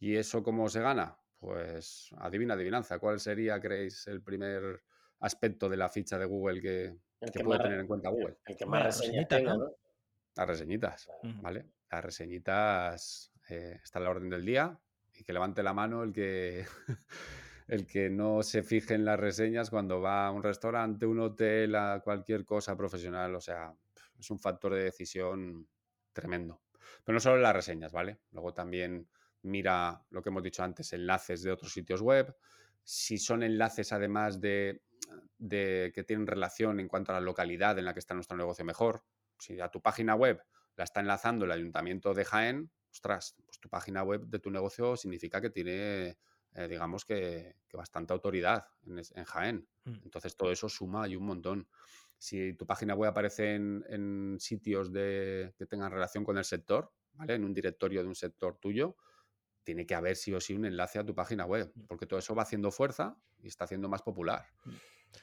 ¿Y 0.03 0.17
eso 0.17 0.43
cómo 0.43 0.69
se 0.69 0.81
gana? 0.81 1.17
Pues 1.39 2.11
adivina, 2.19 2.55
adivinanza. 2.55 2.99
¿Cuál 2.99 3.21
sería, 3.21 3.61
creéis, 3.61 4.09
el 4.09 4.21
primer 4.21 4.83
aspecto 5.21 5.69
de 5.69 5.77
la 5.77 5.89
ficha 5.89 6.19
de 6.19 6.25
Google 6.25 6.61
que, 6.61 6.97
que, 7.33 7.45
puede 7.45 7.63
tener 7.63 7.79
en 7.79 7.87
cuenta 7.87 8.09
Google. 8.09 8.37
El, 8.45 8.57
que 8.57 8.67
más 8.67 8.83
reseñas 8.83 9.29
tenga, 9.29 9.57
¿no? 9.57 9.71
Las 10.35 10.47
reseñitas, 10.49 11.09
¿vale? 11.41 11.67
Las 11.89 12.05
reseñitas 12.05 13.33
eh, 13.49 13.79
está 13.81 14.01
en 14.01 14.05
la 14.05 14.11
orden 14.11 14.29
del 14.29 14.45
día 14.45 14.77
y 15.15 15.23
que 15.23 15.33
levante 15.33 15.63
la 15.63 15.73
mano 15.73 16.03
el 16.03 16.13
que, 16.13 16.67
el 17.69 17.87
que 17.87 18.11
no 18.11 18.43
se 18.43 18.65
fije 18.65 18.95
en 18.95 19.05
las 19.05 19.21
reseñas 19.21 19.71
cuando 19.71 20.01
va 20.01 20.27
a 20.27 20.33
un 20.33 20.43
restaurante, 20.43 21.07
un 21.07 21.21
hotel, 21.21 21.77
a 21.77 22.01
cualquier 22.01 22.45
cosa 22.45 22.77
profesional. 22.77 23.37
O 23.37 23.41
sea, 23.41 23.73
es 24.19 24.29
un 24.33 24.41
factor 24.41 24.75
de 24.75 24.83
decisión 24.83 25.69
tremendo. 26.13 26.61
Pero 27.05 27.15
no 27.15 27.21
solo 27.21 27.37
las 27.37 27.55
reseñas, 27.55 27.93
¿vale? 27.93 28.19
Luego 28.33 28.53
también 28.53 29.09
mira 29.43 30.05
lo 30.11 30.23
que 30.23 30.29
hemos 30.29 30.43
dicho 30.43 30.63
antes, 30.63 30.93
enlaces 30.93 31.43
de 31.43 31.53
otros 31.53 31.73
sitios 31.73 32.01
web. 32.01 32.35
Si 32.85 33.19
son 33.19 33.43
enlaces 33.43 33.93
además 33.93 34.41
de 34.41 34.83
de 35.39 35.93
que 35.95 36.05
tienen 36.05 36.27
relación 36.27 36.81
en 36.81 36.89
cuanto 36.89 37.13
a 37.13 37.17
la 37.17 37.21
localidad 37.21 37.79
en 37.79 37.85
la 37.85 37.93
que 37.93 38.01
está 38.01 38.15
nuestro 38.15 38.37
negocio 38.37 38.65
mejor. 38.65 39.05
Si 39.39 39.61
a 39.61 39.69
tu 39.69 39.81
página 39.81 40.15
web 40.15 40.43
la 40.77 40.85
está 40.85 41.01
enlazando 41.01 41.45
el 41.45 41.53
ayuntamiento 41.53 42.15
de 42.15 42.25
Jaén, 42.25 42.71
ostras, 42.91 43.37
pues 43.45 43.59
tu 43.59 43.69
página 43.69 44.03
web 44.03 44.27
de 44.27 44.39
tu 44.39 44.51
negocio 44.51 44.97
significa 44.97 45.41
que 45.41 45.51
tiene, 45.51 46.17
eh, 46.55 46.69
digamos 46.69 47.05
que, 47.05 47.57
bastante 47.73 48.13
autoridad 48.13 48.69
en, 48.87 49.25
Jaén. 49.25 49.69
Mm. 49.85 49.95
Entonces 50.05 50.37
todo 50.37 50.53
eso 50.53 50.69
suma 50.69 51.09
y 51.09 51.17
un 51.17 51.27
montón. 51.27 51.69
Si 52.19 52.55
tu 52.55 52.65
página 52.65 52.95
web 52.95 53.11
aparece 53.11 53.55
en, 53.55 54.37
sitios 54.39 54.93
de, 54.93 55.55
que 55.59 55.67
tengan 55.67 55.91
relación 55.91 56.25
con 56.25 56.39
el 56.39 56.45
sector, 56.45 56.93
¿vale? 57.15 57.35
En 57.35 57.45
un 57.45 57.53
directorio 57.53 58.03
de 58.03 58.09
un 58.09 58.15
sector 58.15 58.59
tuyo, 58.59 58.97
tiene 59.65 59.87
que 59.87 59.95
haber 59.95 60.17
sí 60.17 60.33
o 60.35 60.41
sí 60.41 60.55
un 60.55 60.65
enlace 60.65 60.99
a 60.99 61.05
tu 61.05 61.15
página 61.15 61.45
web, 61.47 61.73
mm. 61.75 61.87
porque 61.87 62.07
todo 62.07 62.19
eso 62.19 62.35
va 62.35 62.43
haciendo 62.43 62.71
fuerza 62.71 63.17
y 63.41 63.49
está 63.49 63.65
haciendo 63.65 63.89
más 63.89 64.03
popular. 64.03 64.47
Mm. 64.65 64.71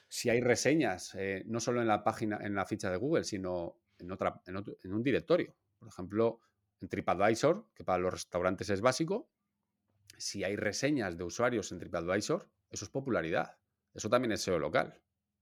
Si 0.07 0.29
hay 0.29 0.41
reseñas, 0.41 1.15
eh, 1.15 1.43
no 1.47 1.59
solo 1.59 1.81
en 1.81 1.87
la 1.87 2.03
página, 2.03 2.39
en 2.41 2.55
la 2.55 2.65
ficha 2.65 2.89
de 2.89 2.97
Google, 2.97 3.23
sino 3.23 3.79
en, 3.97 4.11
otra, 4.11 4.41
en, 4.45 4.93
un 4.93 5.03
directorio. 5.03 5.55
Por 5.77 5.87
ejemplo, 5.87 6.41
en 6.79 6.89
TripAdvisor, 6.89 7.67
que 7.73 7.83
para 7.83 7.99
los 7.99 8.13
restaurantes 8.13 8.69
es 8.69 8.81
básico, 8.81 9.29
si 10.17 10.43
hay 10.43 10.55
reseñas 10.55 11.17
de 11.17 11.23
usuarios 11.23 11.71
en 11.71 11.79
TripAdvisor, 11.79 12.49
eso 12.69 12.85
es 12.85 12.91
popularidad. 12.91 13.57
Eso 13.93 14.09
también 14.09 14.31
es 14.31 14.41
SEO 14.41 14.59
local. 14.59 15.01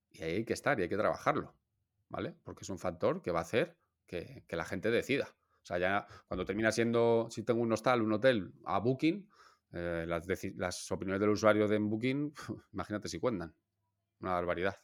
Y 0.09 0.23
ahí 0.23 0.31
hay 0.35 0.45
que 0.45 0.53
estar 0.53 0.79
y 0.79 0.83
hay 0.83 0.89
que 0.89 0.97
trabajarlo. 0.97 1.55
¿Vale? 2.09 2.35
Porque 2.43 2.63
es 2.63 2.69
un 2.69 2.79
factor 2.79 3.21
que 3.21 3.31
va 3.31 3.39
a 3.39 3.41
hacer 3.41 3.77
que, 4.05 4.45
que 4.47 4.55
la 4.55 4.63
gente 4.63 4.89
decida. 4.91 5.35
O 5.67 5.73
sea, 5.75 5.79
ya 5.79 6.07
cuando 6.29 6.45
termina 6.45 6.71
siendo, 6.71 7.27
si 7.29 7.43
tengo 7.43 7.59
un 7.59 7.73
hostal, 7.73 8.01
un 8.01 8.13
hotel 8.13 8.53
a 8.63 8.79
Booking, 8.79 9.29
Eh, 9.73 10.05
las, 10.07 10.25
las, 10.55 10.89
opiniones 10.93 11.19
del 11.19 11.31
usuario 11.31 11.67
de 11.67 11.77
Booking, 11.77 12.33
imagínate 12.71 13.09
si 13.09 13.19
cuentan. 13.19 13.53
Una 14.21 14.31
barbaridad. 14.31 14.77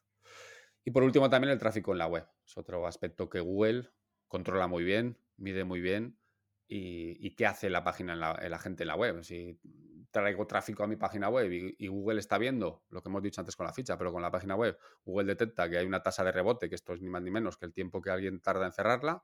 Y 0.83 0.91
por 0.91 1.03
último, 1.03 1.29
también 1.29 1.53
el 1.53 1.57
tráfico 1.57 1.93
en 1.93 1.99
la 1.99 2.07
web. 2.07 2.27
Es 2.45 2.57
otro 2.57 2.85
aspecto 2.85 3.29
que 3.29 3.39
Google 3.39 3.91
controla 4.27 4.67
muy 4.67 4.83
bien, 4.83 5.17
mide 5.37 5.63
muy 5.63 5.79
bien 5.79 6.19
y, 6.67 7.33
qué 7.35 7.45
hace 7.45 7.69
la 7.69 7.85
página 7.85 8.11
en 8.11 8.19
la, 8.19 8.59
gente 8.59 8.83
en 8.83 8.87
la 8.87 8.97
web. 8.97 9.23
Si 9.23 9.57
traigo 10.11 10.45
tráfico 10.47 10.83
a 10.83 10.87
mi 10.87 10.97
página 10.97 11.29
web 11.29 11.49
y, 11.49 11.87
Google 11.87 12.19
está 12.19 12.37
viendo 12.37 12.83
lo 12.89 13.01
que 13.01 13.07
hemos 13.07 13.23
dicho 13.23 13.39
antes 13.39 13.55
con 13.55 13.65
la 13.65 13.71
ficha, 13.71 13.97
pero 13.97 14.11
con 14.11 14.21
la 14.21 14.31
página 14.31 14.55
web, 14.55 14.77
Google 15.05 15.27
detecta 15.27 15.69
que 15.69 15.77
hay 15.77 15.85
una 15.85 16.03
tasa 16.03 16.25
de 16.25 16.33
rebote, 16.33 16.67
que 16.67 16.75
esto 16.75 16.91
es 16.91 17.01
ni 17.01 17.09
más 17.09 17.21
ni 17.23 17.31
menos 17.31 17.55
que 17.55 17.67
el 17.67 17.73
tiempo 17.73 18.01
que 18.01 18.09
alguien 18.09 18.41
tarda 18.41 18.65
en 18.65 18.73
cerrarla. 18.73 19.23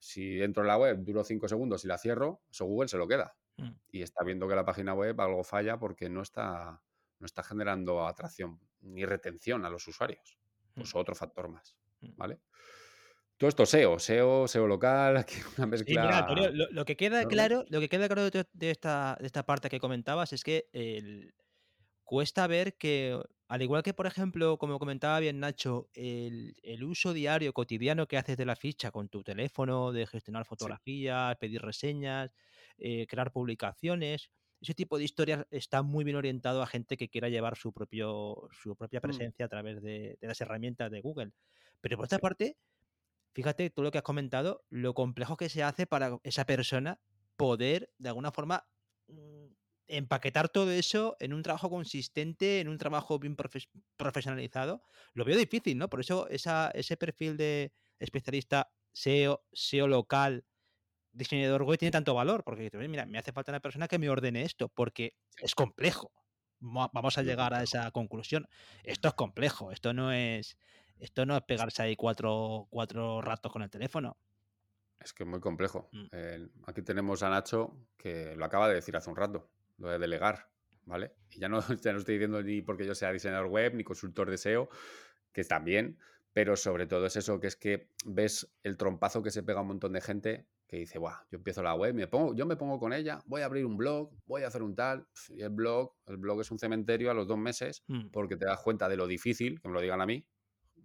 Si 0.00 0.42
entro 0.42 0.62
en 0.62 0.68
la 0.68 0.78
web, 0.78 0.98
duro 1.04 1.22
cinco 1.22 1.46
segundos 1.46 1.84
y 1.84 1.88
la 1.88 1.98
cierro, 1.98 2.42
eso 2.50 2.64
Google 2.64 2.88
se 2.88 2.96
lo 2.96 3.06
queda. 3.06 3.36
Mm. 3.58 3.70
Y 3.92 4.02
está 4.02 4.24
viendo 4.24 4.48
que 4.48 4.54
la 4.54 4.64
página 4.64 4.94
web 4.94 5.20
algo 5.20 5.44
falla 5.44 5.78
porque 5.78 6.08
no 6.08 6.22
está, 6.22 6.82
no 7.18 7.26
está 7.26 7.42
generando 7.42 8.06
atracción 8.06 8.58
ni 8.80 9.04
retención 9.04 9.64
a 9.64 9.70
los 9.70 9.86
usuarios. 9.86 10.38
Pues 10.74 10.94
mm. 10.94 10.98
otro 10.98 11.14
factor 11.14 11.48
más. 11.48 11.76
Mm. 12.00 12.16
¿Vale? 12.16 12.40
Todo 13.36 13.48
esto 13.48 13.64
SEO, 13.64 13.98
SEO, 13.98 14.48
SEO 14.48 14.66
local, 14.66 15.16
aquí 15.18 15.36
una 15.56 15.66
mezcla. 15.66 16.26
lo, 16.52 16.84
que 16.84 16.96
queda 16.96 17.24
claro, 17.24 17.64
lo 17.68 17.80
que 17.80 17.88
queda 17.88 18.08
claro 18.08 18.30
de, 18.30 18.70
esta, 18.70 19.16
de 19.20 19.26
esta 19.26 19.44
parte 19.44 19.68
que 19.68 19.80
comentabas 19.80 20.32
es 20.32 20.44
que 20.44 20.68
el, 20.72 21.32
cuesta 22.10 22.48
ver 22.48 22.76
que, 22.76 23.16
al 23.46 23.62
igual 23.62 23.84
que, 23.84 23.94
por 23.94 24.08
ejemplo, 24.08 24.58
como 24.58 24.80
comentaba 24.80 25.20
bien 25.20 25.38
Nacho, 25.38 25.88
el, 25.94 26.82
uso 26.82 27.12
diario, 27.12 27.52
cotidiano 27.52 28.08
que 28.08 28.16
haces 28.16 28.36
de 28.36 28.44
la 28.44 28.56
ficha 28.56 28.90
con 28.90 29.08
tu 29.08 29.22
teléfono, 29.22 29.92
de 29.92 30.08
gestionar 30.08 30.44
fotografías, 30.44 31.36
pedir 31.36 31.62
reseñas, 31.62 32.32
eh, 32.78 33.06
crear 33.06 33.30
publicaciones, 33.30 34.32
ese 34.60 34.74
tipo 34.74 34.98
de 34.98 35.04
historias 35.04 35.46
está 35.52 35.82
muy 35.82 36.02
bien 36.02 36.16
orientado 36.16 36.62
a 36.62 36.66
gente 36.66 36.96
que 36.96 37.08
quiera 37.08 37.28
llevar 37.28 37.56
su, 37.56 37.72
propio, 37.72 38.48
su 38.60 38.74
propia 38.74 38.98
mm. 38.98 39.02
presencia 39.02 39.46
a 39.46 39.48
través 39.48 39.80
de, 39.80 40.18
de, 40.20 40.26
las 40.26 40.40
herramientas 40.40 40.90
de 40.90 41.02
Google. 41.02 41.30
Pero 41.80 41.96
por 41.96 42.06
otra 42.06 42.18
parte, 42.18 42.56
fíjate 43.34 43.70
tú 43.70 43.84
lo 43.84 43.92
que 43.92 43.98
has 43.98 44.04
comentado, 44.04 44.64
lo 44.68 44.94
complejo 44.94 45.36
que 45.36 45.48
se 45.48 45.62
hace 45.62 45.86
para 45.86 46.18
esa 46.24 46.44
persona 46.44 47.00
poder, 47.36 47.92
de 47.98 48.08
alguna 48.08 48.32
forma, 48.32 48.66
mm, 49.06 49.39
empaquetar 49.90 50.48
todo 50.48 50.70
eso 50.70 51.16
en 51.20 51.32
un 51.32 51.42
trabajo 51.42 51.68
consistente, 51.68 52.60
en 52.60 52.68
un 52.68 52.78
trabajo 52.78 53.18
bien 53.18 53.36
profesionalizado, 53.96 54.82
lo 55.14 55.24
veo 55.24 55.36
difícil, 55.36 55.78
¿no? 55.78 55.88
Por 55.88 56.00
eso 56.00 56.28
esa, 56.28 56.70
ese 56.74 56.96
perfil 56.96 57.36
de 57.36 57.72
especialista 57.98 58.70
SEO, 58.92 59.44
SEO 59.52 59.88
local, 59.88 60.44
diseñador 61.12 61.64
web 61.64 61.78
tiene 61.78 61.92
tanto 61.92 62.14
valor, 62.14 62.44
porque 62.44 62.70
mira, 62.88 63.06
me 63.06 63.18
hace 63.18 63.32
falta 63.32 63.52
una 63.52 63.60
persona 63.60 63.88
que 63.88 63.98
me 63.98 64.08
ordene 64.08 64.42
esto, 64.42 64.68
porque 64.68 65.16
es 65.38 65.54
complejo. 65.54 66.12
Vamos 66.60 67.16
a 67.16 67.22
llegar 67.22 67.54
a 67.54 67.62
esa 67.62 67.90
conclusión. 67.90 68.46
Esto 68.84 69.08
es 69.08 69.14
complejo, 69.14 69.72
esto 69.72 69.94
no 69.94 70.12
es 70.12 70.58
esto 71.00 71.24
no 71.24 71.36
es 71.36 71.42
pegarse 71.42 71.82
ahí 71.82 71.96
cuatro, 71.96 72.66
cuatro 72.70 73.22
ratos 73.22 73.50
con 73.50 73.62
el 73.62 73.70
teléfono. 73.70 74.18
Es 74.98 75.14
que 75.14 75.22
es 75.22 75.28
muy 75.28 75.40
complejo. 75.40 75.88
Mm. 75.92 76.06
aquí 76.66 76.82
tenemos 76.82 77.22
a 77.22 77.30
Nacho 77.30 77.74
que 77.96 78.36
lo 78.36 78.44
acaba 78.44 78.68
de 78.68 78.74
decir 78.74 78.94
hace 78.96 79.08
un 79.08 79.16
rato, 79.16 79.48
lo 79.80 79.88
de 79.90 79.98
delegar, 79.98 80.48
¿vale? 80.84 81.12
Y 81.30 81.40
ya 81.40 81.48
no, 81.48 81.60
ya 81.82 81.92
no 81.92 81.98
estoy 81.98 82.14
diciendo 82.14 82.42
ni 82.42 82.62
porque 82.62 82.86
yo 82.86 82.94
sea 82.94 83.12
diseñador 83.12 83.46
web 83.46 83.74
ni 83.74 83.82
consultor 83.82 84.30
de 84.30 84.38
SEO, 84.38 84.68
que 85.32 85.42
también, 85.44 85.98
pero 86.32 86.56
sobre 86.56 86.86
todo 86.86 87.06
es 87.06 87.16
eso, 87.16 87.40
que 87.40 87.48
es 87.48 87.56
que 87.56 87.88
ves 88.04 88.52
el 88.62 88.76
trompazo 88.76 89.22
que 89.22 89.30
se 89.30 89.42
pega 89.42 89.58
a 89.58 89.62
un 89.62 89.68
montón 89.68 89.92
de 89.92 90.00
gente 90.00 90.46
que 90.68 90.76
dice, 90.76 90.98
Buah, 90.98 91.24
yo 91.32 91.38
empiezo 91.38 91.64
la 91.64 91.74
web, 91.74 91.92
me 91.94 92.06
pongo, 92.06 92.32
yo 92.32 92.46
me 92.46 92.54
pongo 92.54 92.78
con 92.78 92.92
ella, 92.92 93.20
voy 93.26 93.42
a 93.42 93.46
abrir 93.46 93.66
un 93.66 93.76
blog, 93.76 94.12
voy 94.26 94.44
a 94.44 94.46
hacer 94.46 94.62
un 94.62 94.76
tal, 94.76 95.08
y 95.30 95.42
el 95.42 95.50
blog, 95.50 95.92
el 96.06 96.16
blog 96.16 96.42
es 96.42 96.50
un 96.52 96.60
cementerio 96.60 97.10
a 97.10 97.14
los 97.14 97.26
dos 97.26 97.38
meses, 97.38 97.82
mm. 97.88 98.10
porque 98.12 98.36
te 98.36 98.44
das 98.44 98.60
cuenta 98.60 98.88
de 98.88 98.96
lo 98.96 99.08
difícil, 99.08 99.60
que 99.60 99.66
me 99.66 99.74
lo 99.74 99.80
digan 99.80 100.00
a 100.00 100.06
mí, 100.06 100.24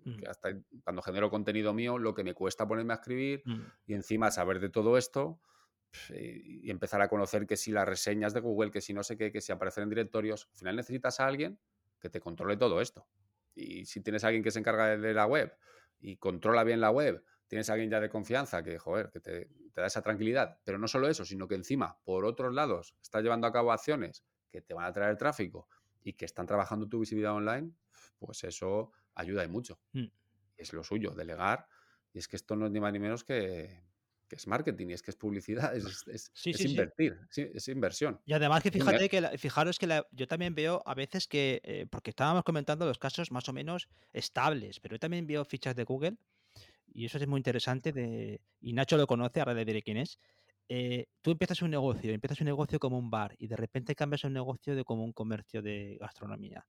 Mm. 0.05 0.17
que 0.17 0.27
hasta 0.27 0.49
cuando 0.83 1.01
genero 1.01 1.29
contenido 1.29 1.73
mío, 1.73 1.97
lo 1.97 2.13
que 2.13 2.23
me 2.23 2.33
cuesta 2.33 2.67
ponerme 2.67 2.93
a 2.93 2.97
escribir 2.97 3.41
mm. 3.45 3.61
y 3.87 3.93
encima 3.93 4.31
saber 4.31 4.59
de 4.59 4.69
todo 4.69 4.97
esto 4.97 5.39
y 6.09 6.69
empezar 6.69 7.01
a 7.01 7.07
conocer 7.07 7.45
que 7.45 7.57
si 7.57 7.71
las 7.71 7.87
reseñas 7.87 8.33
de 8.33 8.39
Google, 8.39 8.71
que 8.71 8.81
si 8.81 8.93
no 8.93 9.03
sé 9.03 9.17
qué, 9.17 9.31
que 9.31 9.41
si 9.41 9.51
aparecen 9.51 9.83
en 9.83 9.89
directorios, 9.89 10.47
al 10.51 10.57
final 10.57 10.75
necesitas 10.75 11.19
a 11.19 11.27
alguien 11.27 11.59
que 11.99 12.09
te 12.09 12.19
controle 12.19 12.57
todo 12.57 12.81
esto. 12.81 13.07
Y 13.55 13.85
si 13.85 14.01
tienes 14.01 14.23
a 14.23 14.27
alguien 14.27 14.43
que 14.43 14.51
se 14.51 14.59
encarga 14.59 14.97
de 14.97 15.13
la 15.13 15.25
web 15.25 15.55
y 15.99 16.17
controla 16.17 16.63
bien 16.63 16.81
la 16.81 16.91
web, 16.91 17.23
tienes 17.47 17.69
a 17.69 17.73
alguien 17.73 17.89
ya 17.89 17.99
de 17.99 18.09
confianza 18.09 18.63
que, 18.63 18.77
joder, 18.77 19.09
que 19.11 19.19
te, 19.19 19.45
te 19.73 19.81
da 19.81 19.87
esa 19.87 20.01
tranquilidad, 20.01 20.59
pero 20.63 20.77
no 20.77 20.87
solo 20.87 21.07
eso, 21.07 21.25
sino 21.25 21.47
que 21.47 21.55
encima, 21.55 21.97
por 22.03 22.25
otros 22.25 22.53
lados, 22.53 22.95
está 23.01 23.21
llevando 23.21 23.47
a 23.47 23.51
cabo 23.51 23.71
acciones 23.71 24.25
que 24.49 24.61
te 24.61 24.73
van 24.73 24.85
a 24.85 24.93
traer 24.93 25.17
tráfico 25.17 25.67
y 26.03 26.13
que 26.13 26.25
están 26.25 26.45
trabajando 26.45 26.87
tu 26.87 26.99
visibilidad 26.99 27.33
online, 27.33 27.71
pues 28.19 28.43
eso 28.43 28.91
ayuda 29.15 29.43
y 29.43 29.47
mucho. 29.47 29.79
Mm. 29.93 30.05
Es 30.57 30.71
lo 30.73 30.83
suyo, 30.83 31.11
delegar. 31.11 31.67
Y 32.13 32.19
es 32.19 32.27
que 32.27 32.35
esto 32.37 32.55
no 32.55 32.67
es 32.67 32.71
ni 32.71 32.79
más 32.79 32.93
ni 32.93 32.99
menos 32.99 33.23
que, 33.23 33.83
es 34.31 34.47
marketing 34.47 34.87
y 34.89 34.93
es 34.93 35.01
que 35.01 35.11
es 35.11 35.17
publicidad, 35.17 35.75
es, 35.75 36.31
invertir, 36.61 37.17
es 37.35 37.67
inversión. 37.67 38.19
Y 38.25 38.33
además 38.33 38.63
que 38.63 38.71
fíjate 38.71 39.09
que 39.09 39.37
fijaros 39.37 39.77
que 39.77 40.03
yo 40.11 40.27
también 40.27 40.55
veo 40.55 40.81
a 40.85 40.93
veces 40.95 41.27
que, 41.27 41.61
eh, 41.63 41.85
porque 41.89 42.09
estábamos 42.09 42.43
comentando 42.43 42.85
los 42.85 42.97
casos 42.97 43.31
más 43.31 43.47
o 43.49 43.53
menos 43.53 43.87
estables, 44.13 44.79
pero 44.79 44.95
yo 44.95 44.99
también 44.99 45.27
veo 45.27 45.45
fichas 45.45 45.75
de 45.75 45.83
Google 45.83 46.17
y 46.87 47.05
eso 47.05 47.17
es 47.17 47.27
muy 47.27 47.39
interesante 47.39 47.91
de, 47.91 48.41
y 48.61 48.73
Nacho 48.73 48.97
lo 48.97 49.07
conoce, 49.07 49.39
ahora 49.39 49.53
le 49.53 49.65
diré 49.65 49.81
quién 49.81 49.97
es. 49.97 50.19
Eh, 50.67 51.07
tú 51.21 51.31
empiezas 51.31 51.61
un 51.61 51.69
negocio, 51.69 52.11
empiezas 52.11 52.39
un 52.41 52.45
negocio 52.45 52.79
como 52.79 52.97
un 52.97 53.11
bar 53.11 53.35
y 53.37 53.47
de 53.47 53.55
repente 53.55 53.93
cambias 53.95 54.23
un 54.23 54.33
negocio 54.33 54.75
de 54.75 54.83
como 54.83 55.03
un 55.03 55.13
comercio 55.13 55.61
de 55.61 55.97
gastronomía 55.99 56.65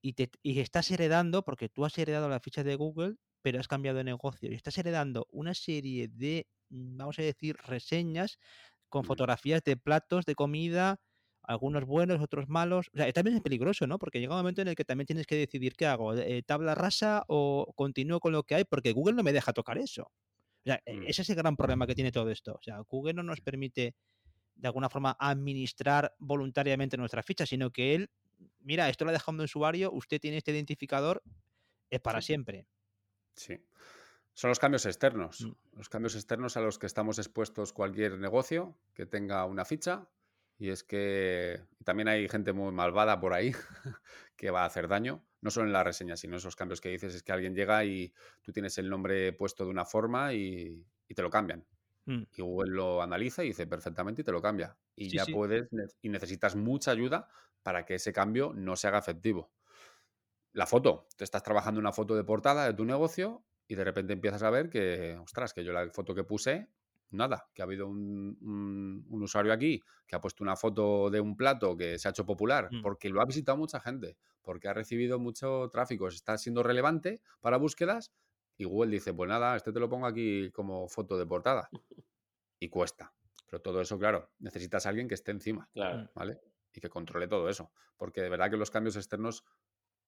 y, 0.00 0.12
te, 0.14 0.30
y 0.42 0.58
estás 0.60 0.90
heredando, 0.90 1.44
porque 1.44 1.68
tú 1.68 1.84
has 1.84 1.96
heredado 1.98 2.28
la 2.28 2.40
ficha 2.40 2.64
de 2.64 2.76
Google, 2.76 3.16
pero 3.42 3.60
has 3.60 3.68
cambiado 3.68 3.98
de 3.98 4.04
negocio 4.04 4.50
y 4.50 4.54
estás 4.54 4.78
heredando 4.78 5.26
una 5.30 5.54
serie 5.54 6.08
de, 6.08 6.46
vamos 6.70 7.18
a 7.18 7.22
decir, 7.22 7.56
reseñas 7.66 8.38
con 8.88 9.04
fotografías 9.04 9.62
de 9.64 9.76
platos 9.76 10.24
de 10.24 10.34
comida, 10.34 11.00
algunos 11.42 11.84
buenos, 11.84 12.20
otros 12.20 12.48
malos. 12.48 12.88
O 12.94 12.96
sea, 12.96 13.12
también 13.12 13.36
es 13.36 13.42
peligroso, 13.42 13.86
¿no? 13.86 13.98
Porque 13.98 14.20
llega 14.20 14.34
un 14.34 14.40
momento 14.40 14.62
en 14.62 14.68
el 14.68 14.74
que 14.74 14.84
también 14.84 15.06
tienes 15.06 15.26
que 15.26 15.36
decidir 15.36 15.74
qué 15.74 15.86
hago, 15.86 16.14
eh, 16.14 16.42
tabla 16.42 16.74
rasa 16.74 17.24
o 17.28 17.72
continúo 17.74 18.20
con 18.20 18.32
lo 18.32 18.42
que 18.42 18.54
hay, 18.54 18.64
porque 18.64 18.92
Google 18.92 19.14
no 19.14 19.22
me 19.22 19.32
deja 19.32 19.52
tocar 19.52 19.78
eso. 19.78 20.02
O 20.02 20.64
sea, 20.64 20.80
e, 20.84 20.94
mm. 20.94 21.04
ese 21.06 21.22
es 21.22 21.30
el 21.30 21.36
gran 21.36 21.56
problema 21.56 21.86
que 21.86 21.94
tiene 21.94 22.12
todo 22.12 22.30
esto. 22.30 22.54
O 22.54 22.62
sea, 22.62 22.80
Google 22.80 23.14
no 23.14 23.22
nos 23.22 23.40
permite 23.40 23.94
de 24.54 24.66
alguna 24.66 24.88
forma 24.88 25.16
administrar 25.18 26.14
voluntariamente 26.18 26.96
nuestra 26.96 27.22
ficha, 27.22 27.46
sino 27.46 27.70
que 27.70 27.94
él 27.94 28.10
mira, 28.60 28.88
esto 28.88 29.04
lo 29.04 29.10
ha 29.10 29.12
dejado 29.12 29.32
un 29.32 29.40
usuario, 29.40 29.90
usted 29.92 30.20
tiene 30.20 30.38
este 30.38 30.52
identificador, 30.52 31.22
es 31.90 32.00
para 32.00 32.20
siempre. 32.20 32.66
Sí. 33.34 33.58
Son 34.38 34.50
los 34.50 34.60
cambios 34.60 34.86
externos, 34.86 35.40
mm. 35.40 35.78
los 35.78 35.88
cambios 35.88 36.14
externos 36.14 36.56
a 36.56 36.60
los 36.60 36.78
que 36.78 36.86
estamos 36.86 37.18
expuestos 37.18 37.72
cualquier 37.72 38.20
negocio 38.20 38.78
que 38.94 39.04
tenga 39.04 39.44
una 39.44 39.64
ficha. 39.64 40.06
Y 40.58 40.68
es 40.68 40.84
que 40.84 41.60
también 41.82 42.06
hay 42.06 42.28
gente 42.28 42.52
muy 42.52 42.70
malvada 42.70 43.18
por 43.18 43.32
ahí 43.34 43.50
que 44.36 44.52
va 44.52 44.62
a 44.62 44.66
hacer 44.66 44.86
daño, 44.86 45.24
no 45.40 45.50
solo 45.50 45.66
en 45.66 45.72
la 45.72 45.82
reseña, 45.82 46.16
sino 46.16 46.34
en 46.34 46.38
esos 46.38 46.54
cambios 46.54 46.80
que 46.80 46.88
dices, 46.88 47.16
es 47.16 47.24
que 47.24 47.32
alguien 47.32 47.52
llega 47.52 47.84
y 47.84 48.14
tú 48.40 48.52
tienes 48.52 48.78
el 48.78 48.88
nombre 48.88 49.32
puesto 49.32 49.64
de 49.64 49.70
una 49.70 49.84
forma 49.84 50.32
y, 50.32 50.86
te 51.12 51.20
lo 51.20 51.30
cambian. 51.30 51.66
Mm. 52.04 52.22
Y 52.36 52.40
Google 52.40 52.70
lo 52.70 53.02
analiza 53.02 53.42
y 53.42 53.48
dice 53.48 53.66
perfectamente 53.66 54.22
y 54.22 54.24
te 54.24 54.30
lo 54.30 54.40
cambia. 54.40 54.76
Y 54.94 55.08
ya 55.08 55.26
puedes 55.26 55.68
y 56.00 56.10
necesitas 56.10 56.54
mucha 56.54 56.92
ayuda 56.92 57.28
para 57.64 57.84
que 57.84 57.96
ese 57.96 58.12
cambio 58.12 58.52
no 58.54 58.76
se 58.76 58.86
haga 58.86 58.98
efectivo. 58.98 59.50
La 60.52 60.68
foto, 60.68 61.08
te 61.16 61.24
estás 61.24 61.42
trabajando 61.42 61.80
una 61.80 61.92
foto 61.92 62.14
de 62.14 62.22
portada 62.22 62.66
de 62.66 62.74
tu 62.74 62.84
negocio 62.84 63.42
y 63.68 63.74
de 63.74 63.84
repente 63.84 64.14
empiezas 64.14 64.42
a 64.42 64.50
ver 64.50 64.70
que, 64.70 65.16
ostras, 65.18 65.52
que 65.52 65.62
yo 65.62 65.72
la 65.72 65.88
foto 65.90 66.14
que 66.14 66.24
puse, 66.24 66.68
nada, 67.10 67.48
que 67.54 67.62
ha 67.62 67.66
habido 67.66 67.86
un, 67.86 69.06
usuario 69.10 69.52
aquí 69.52 69.82
que 70.06 70.16
ha 70.16 70.20
puesto 70.20 70.42
una 70.42 70.56
foto 70.56 71.10
de 71.10 71.20
un 71.20 71.36
plato 71.36 71.76
que 71.76 71.98
se 71.98 72.08
ha 72.08 72.10
hecho 72.10 72.24
popular 72.24 72.68
mm. 72.70 72.82
porque 72.82 73.10
lo 73.10 73.20
ha 73.20 73.26
visitado 73.26 73.58
mucha 73.58 73.78
gente, 73.78 74.16
porque 74.42 74.68
ha 74.68 74.74
recibido 74.74 75.18
mucho 75.18 75.68
tráfico, 75.70 76.08
está 76.08 76.38
siendo 76.38 76.62
relevante 76.62 77.20
para 77.40 77.58
búsquedas 77.58 78.10
y 78.56 78.64
Google 78.64 78.90
dice, 78.90 79.12
pues 79.12 79.28
nada, 79.28 79.54
este 79.54 79.72
te 79.72 79.80
lo 79.80 79.88
pongo 79.88 80.06
aquí 80.06 80.50
como 80.50 80.88
foto 80.88 81.16
de 81.16 81.26
portada. 81.26 81.68
Y 82.60 82.70
cuesta. 82.70 83.14
Pero 83.46 83.62
todo 83.62 83.80
eso, 83.80 84.00
claro, 84.00 84.32
necesitas 84.40 84.84
a 84.84 84.88
alguien 84.88 85.06
que 85.06 85.14
esté 85.14 85.30
encima. 85.30 85.68
Claro. 85.72 86.10
¿Vale? 86.12 86.40
y 86.78 86.80
que 86.80 86.88
controle 86.88 87.28
todo 87.28 87.48
eso. 87.48 87.70
Porque 87.96 88.22
de 88.22 88.28
verdad 88.28 88.50
que 88.50 88.56
los 88.56 88.70
cambios 88.70 88.96
externos 88.96 89.44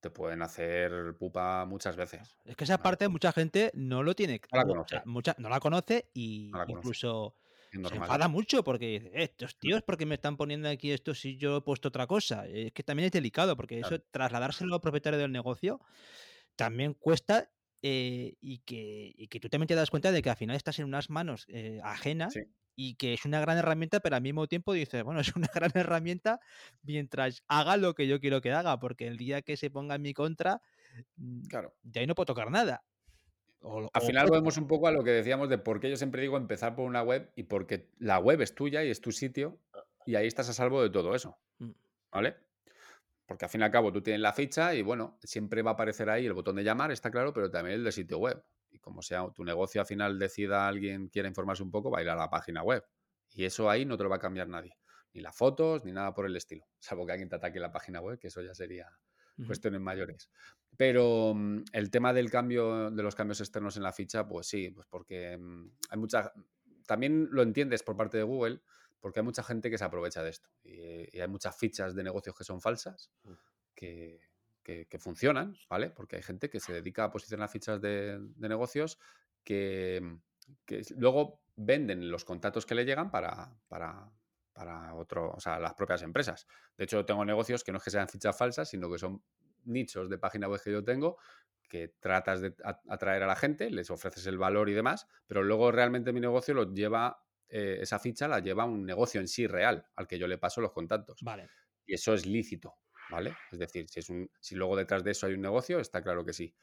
te 0.01 0.11
pueden 0.11 0.43
hacer 0.43 1.17
pupa 1.19 1.65
muchas 1.67 1.97
veces. 1.97 2.37
Es 2.45 2.57
que 2.57 2.65
esa 2.65 2.79
parte 2.79 3.09
mucha 3.09 3.33
gente 3.33 3.71
no 3.75 4.03
lo 4.03 4.15
tiene. 4.15 4.41
No 4.53 4.59
la 4.59 4.65
conoce. 4.65 5.03
Mucha, 5.05 5.35
no 5.39 5.49
la 5.49 5.61
conoce 5.61 6.11
y 6.15 6.51
incluso 6.69 7.35
se 7.71 7.97
enfada 7.97 8.29
mucho 8.29 8.65
porque 8.65 8.97
eh, 8.97 9.11
estos 9.15 9.57
tíos, 9.59 9.83
porque 9.83 10.07
me 10.07 10.17
están 10.17 10.37
poniendo 10.37 10.69
aquí 10.69 10.91
esto 10.91 11.15
si 11.15 11.37
yo 11.37 11.59
he 11.59 11.61
puesto 11.61 11.89
otra 11.89 12.07
cosa? 12.07 12.47
Es 12.47 12.73
que 12.73 12.83
también 12.83 13.07
es 13.07 13.13
delicado 13.13 13.57
porque 13.57 13.81
eso, 13.81 14.01
trasladárselo 14.11 14.75
al 14.75 14.81
propietario 14.81 15.19
del 15.19 15.33
negocio, 15.33 15.81
también 16.57 16.95
cuesta 16.95 17.51
eh, 17.83 18.35
y, 18.41 18.59
que, 18.59 19.13
y, 19.17 19.29
que, 19.29 19.41
tú 19.41 19.49
también 19.49 19.69
te 19.69 19.75
das 19.75 19.91
cuenta 19.91 20.13
de 20.13 20.21
que 20.21 20.31
al 20.31 20.37
final 20.37 20.57
estás 20.57 20.79
en 20.79 20.85
unas 20.85 21.09
manos 21.09 21.47
eh, 21.49 21.81
ajenas 21.83 22.35
y 22.83 22.95
que 22.95 23.13
es 23.13 23.27
una 23.27 23.41
gran 23.41 23.59
herramienta, 23.59 24.01
pero 24.01 24.17
al 24.17 24.23
mismo 24.23 24.47
tiempo 24.47 24.73
dices, 24.73 25.03
bueno, 25.05 25.21
es 25.33 25.37
una 25.37 25.49
gran 25.55 25.71
herramienta 25.75 26.41
mientras 26.83 27.43
haga 27.47 27.77
lo 27.77 27.95
que 27.95 28.07
yo 28.09 28.21
quiero 28.21 28.41
que 28.41 28.53
haga, 28.53 28.79
porque 28.81 29.07
el 29.07 29.19
día 29.19 29.43
que 29.43 29.57
se 29.59 29.71
ponga 29.71 29.97
en 29.97 30.03
mi 30.03 30.15
contra, 30.15 30.63
mm, 31.17 31.43
Claro. 31.49 31.75
de 31.83 32.01
ahí 32.01 32.07
no 32.07 32.15
puedo 32.15 32.27
tocar 32.27 32.51
nada. 32.51 32.83
O- 33.61 33.91
Al 33.93 34.03
o 34.03 34.07
final 34.07 34.23
puedo- 34.25 34.41
volvemos 34.41 34.57
un 34.57 34.67
poco 34.67 34.89
a 34.89 34.93
lo 34.93 35.05
que 35.05 35.11
decíamos 35.11 35.51
de 35.51 35.59
por 35.59 35.79
qué 35.81 35.91
yo 35.91 35.97
siempre 35.97 36.23
digo 36.23 36.39
empezar 36.39 36.75
por 36.75 36.87
una 36.87 37.03
web 37.03 37.31
y 37.37 37.43
porque 37.43 37.91
la 37.99 38.19
web 38.19 38.41
es 38.41 38.55
tuya 38.55 38.83
y 38.83 38.91
es 38.91 39.03
tu 39.03 39.13
sitio 39.13 39.59
y 40.07 40.15
ahí 40.15 40.27
estás 40.27 40.49
a 40.49 40.55
salvo 40.55 40.83
de 40.83 40.89
todo 40.89 41.15
eso. 41.15 41.37
Mm. 41.59 41.73
¿Vale? 42.13 42.37
Porque 43.27 43.45
al 43.45 43.51
fin 43.51 43.61
y 43.61 43.65
al 43.65 43.71
cabo 43.71 43.93
tú 43.93 44.01
tienes 44.01 44.23
la 44.23 44.33
ficha 44.33 44.75
y 44.75 44.81
bueno, 44.81 45.19
siempre 45.23 45.61
va 45.61 45.73
a 45.73 45.75
aparecer 45.75 46.09
ahí 46.09 46.25
el 46.25 46.33
botón 46.33 46.57
de 46.57 46.65
llamar, 46.65 46.91
está 46.91 47.11
claro, 47.11 47.35
pero 47.35 47.51
también 47.51 47.77
el 47.77 47.85
de 47.85 47.93
sitio 47.93 48.17
web. 48.19 48.43
Y 48.71 48.79
como 48.79 49.03
sea 49.03 49.29
tu 49.35 49.45
negocio 49.45 49.81
al 49.81 49.87
final 49.87 50.19
decida 50.19 50.69
alguien 50.69 51.09
quiera 51.09 51.29
informarse 51.29 51.63
un 51.63 51.71
poco, 51.71 51.91
va 51.91 51.99
a 51.99 52.03
ir 52.03 52.09
a 52.09 52.15
la 52.17 52.31
página 52.31 52.63
web. 52.63 52.85
Y 53.31 53.45
eso 53.45 53.69
ahí 53.71 53.85
no 53.85 53.97
te 53.97 54.05
lo 54.05 54.11
va 54.11 54.17
a 54.17 54.21
cambiar 54.21 54.49
nadie. 54.49 54.77
Ni 55.13 55.21
las 55.21 55.37
fotos, 55.37 55.85
ni 55.85 55.93
nada 55.93 56.15
por 56.15 56.27
el 56.27 56.37
estilo. 56.37 56.67
Salvo 56.79 57.07
que 57.07 57.13
alguien 57.13 57.29
te 57.29 57.37
ataque 57.37 57.59
la 57.61 57.73
página 57.73 58.01
web, 58.01 58.19
que 58.19 58.29
eso 58.29 58.43
ya 58.43 58.55
sería 58.55 58.89
cuestiones 59.47 59.81
mayores. 59.81 60.31
Pero 60.77 61.33
mm, 61.35 61.65
el 61.73 61.91
tema 61.91 62.13
del 62.13 62.31
cambio, 62.31 62.91
de 62.91 63.03
los 63.03 63.15
cambios 63.15 63.41
externos 63.41 63.77
en 63.77 63.83
la 63.83 63.93
ficha, 63.93 64.29
pues 64.29 64.47
sí, 64.47 64.71
pues 64.71 64.87
porque 64.89 65.37
mm, 65.39 65.71
hay 65.91 65.99
mucha. 65.99 66.33
También 66.87 67.29
lo 67.31 67.43
entiendes 67.43 67.83
por 67.83 67.97
parte 67.97 68.19
de 68.19 68.23
Google, 68.25 68.61
porque 69.01 69.21
hay 69.21 69.25
mucha 69.25 69.43
gente 69.43 69.71
que 69.71 69.79
se 69.79 69.85
aprovecha 69.85 70.23
de 70.23 70.31
esto. 70.31 70.51
Y, 70.63 71.17
y 71.17 71.21
hay 71.21 71.29
muchas 71.29 71.57
fichas 71.57 71.95
de 71.95 72.03
negocios 72.03 72.35
que 72.37 72.45
son 72.45 72.61
falsas, 72.61 73.11
Mm. 73.25 73.33
que, 73.75 74.21
que- 74.71 74.87
que 74.87 74.99
funcionan, 74.99 75.57
¿vale? 75.69 75.91
Porque 75.91 76.17
hay 76.17 76.23
gente 76.23 76.49
que 76.51 76.61
se 76.61 76.73
dedica 76.73 77.05
a 77.05 77.11
posicionar 77.11 77.49
fichas 77.49 77.81
de, 77.81 78.19
de 78.21 78.49
negocios 78.49 78.99
que, 79.45 80.19
que 80.65 80.83
luego 80.97 81.43
venden 81.57 82.11
los 82.11 82.25
contactos 82.25 82.67
que 82.67 82.75
le 82.75 82.85
llegan 82.85 83.11
para, 83.11 83.59
para, 83.69 84.13
para 84.53 84.95
otro, 84.95 85.31
o 85.33 85.41
sea, 85.41 85.59
las 85.59 85.75
propias 85.75 86.03
empresas. 86.03 86.47
De 86.77 86.85
hecho, 86.85 87.05
tengo 87.05 87.25
negocios 87.25 87.65
que 87.65 87.73
no 87.73 87.79
es 87.79 87.85
que 87.85 87.91
sean 87.91 88.09
fichas 88.09 88.37
falsas, 88.37 88.69
sino 88.69 88.91
que 88.91 88.99
son 88.99 89.23
nichos 89.65 90.09
de 90.09 90.19
página 90.19 90.49
web 90.49 90.61
que 90.63 90.73
yo 90.73 90.85
tengo 90.85 91.19
que 91.69 91.89
tratas 92.01 92.41
de 92.41 92.55
atraer 92.89 93.23
a 93.23 93.27
la 93.29 93.37
gente, 93.37 93.71
les 93.71 93.91
ofreces 93.91 94.27
el 94.27 94.39
valor 94.39 94.69
y 94.69 94.73
demás, 94.73 95.07
pero 95.29 95.45
luego 95.45 95.71
realmente 95.71 96.13
mi 96.13 96.19
negocio 96.19 96.53
lo 96.53 96.75
lleva, 96.75 97.25
eh, 97.49 97.79
esa 97.81 98.01
ficha 98.01 98.27
la 98.27 98.41
lleva 98.41 98.65
un 98.65 98.85
negocio 98.85 99.21
en 99.21 99.29
sí 99.29 99.47
real, 99.47 99.87
al 99.95 100.09
que 100.09 100.19
yo 100.19 100.27
le 100.27 100.37
paso 100.37 100.61
los 100.61 100.73
contactos. 100.73 101.21
Vale. 101.23 101.49
Y 101.87 101.95
eso 101.95 102.13
es 102.15 102.27
lícito, 102.27 102.75
¿vale? 103.11 103.35
Es 103.51 103.59
decir, 103.59 103.87
si, 103.89 104.55
luego 104.55 104.77
detrás 104.77 105.05
de 105.05 105.11
eso 105.13 105.27
hay 105.27 105.35
un 105.35 105.41
negocio, 105.41 105.81
está 105.81 106.03
claro 106.03 106.25
que 106.25 106.33
sí. 106.33 106.55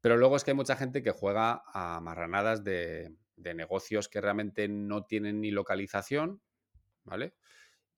Pero 0.00 0.16
luego 0.16 0.36
es 0.36 0.44
que 0.44 0.50
hay 0.50 0.56
mucha 0.56 0.76
gente 0.76 1.02
que 1.02 1.10
juega 1.12 1.62
a 1.66 2.00
marranadas 2.00 2.64
de, 2.64 3.14
de 3.36 3.54
negocios 3.54 4.08
que 4.08 4.20
realmente 4.20 4.68
no 4.68 5.04
tienen 5.04 5.40
ni 5.40 5.50
localización, 5.50 6.42
¿vale? 7.04 7.34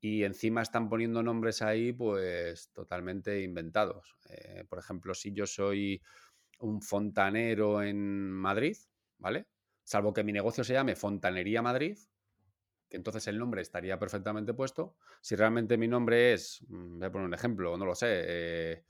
Y 0.01 0.25
encima 0.25 0.61
están 0.61 0.89
poniendo 0.89 1.23
nombres 1.23 1.63
ahí, 1.63 1.93
pues 1.93 2.71
totalmente 2.73 3.41
inventados. 3.41 4.17
Eh, 4.29 4.65
por 4.69 4.79
ejemplo, 4.79 5.15
si 5.15 5.33
yo 5.33 5.47
soy 5.47 6.03
un 6.59 6.83
fontanero 6.83 7.83
en 7.83 8.31
Madrid, 8.31 8.77
¿vale? 9.19 9.47
Salvo 9.83 10.13
que 10.13 10.25
mi 10.25 10.33
negocio 10.33 10.65
se 10.65 10.75
llame 10.75 10.95
Fontanería 10.95 11.63
Madrid, 11.63 11.97
que 12.95 12.99
entonces 12.99 13.27
el 13.27 13.39
nombre 13.39 13.61
estaría 13.61 13.99
perfectamente 13.99 14.55
puesto. 14.55 14.95
Si 15.21 15.35
realmente 15.35 15.77
mi 15.77 15.89
nombre 15.89 16.33
es, 16.33 16.65
mm, 16.69 16.99
voy 17.01 17.07
a 17.07 17.11
poner 17.11 17.27
un 17.27 17.35
ejemplo, 17.35 17.77
no 17.77 17.85
lo 17.85 17.95
sé, 17.97 18.07
eh. 18.11 18.85